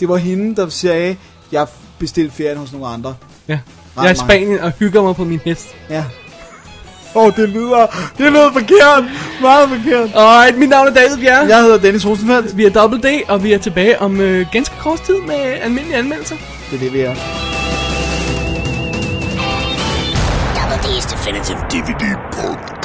Det 0.00 0.08
var 0.08 0.16
hende, 0.16 0.56
der 0.56 0.68
sagde, 0.68 1.16
jeg 1.52 1.66
bestilte 1.98 2.34
ferien 2.36 2.58
hos 2.58 2.72
nogle 2.72 2.86
andre. 2.86 3.14
Ja. 3.48 3.58
Ret 3.96 4.02
Jeg 4.04 4.10
er 4.10 4.14
i. 4.14 4.16
Spanien 4.16 4.58
og 4.60 4.72
hygger 4.78 5.02
mig 5.02 5.16
på 5.16 5.24
min 5.24 5.40
hest. 5.44 5.66
Ja. 5.90 6.04
Åh, 7.14 7.24
oh, 7.24 7.36
det 7.36 7.48
lyder, 7.48 7.86
det 8.18 8.32
lyder 8.32 8.52
forkert. 8.52 9.04
Meget 9.40 9.68
forkert. 9.68 10.10
Alright, 10.14 10.58
mit 10.58 10.68
navn 10.68 10.88
er 10.88 10.92
David 10.94 11.16
Bjerre. 11.16 11.46
Jeg 11.46 11.62
hedder 11.62 11.78
Dennis 11.78 12.06
Rosenfeldt. 12.06 12.56
Vi 12.56 12.64
er 12.64 12.70
Double 12.70 13.00
D, 13.02 13.22
og 13.28 13.44
vi 13.44 13.52
er 13.52 13.58
tilbage 13.58 14.00
om 14.00 14.20
øh, 14.20 14.46
ganske 14.52 14.74
kort 14.80 15.00
tid 15.02 15.16
med 15.26 15.34
almindelige 15.34 15.96
anmeldelser. 15.96 16.36
Det 16.70 16.76
er 16.76 16.80
det, 16.80 16.92
vi 16.92 17.00
er. 17.00 17.14
Definitive 21.22 21.62
DVD 21.68 22.16
Podcast. 22.32 22.81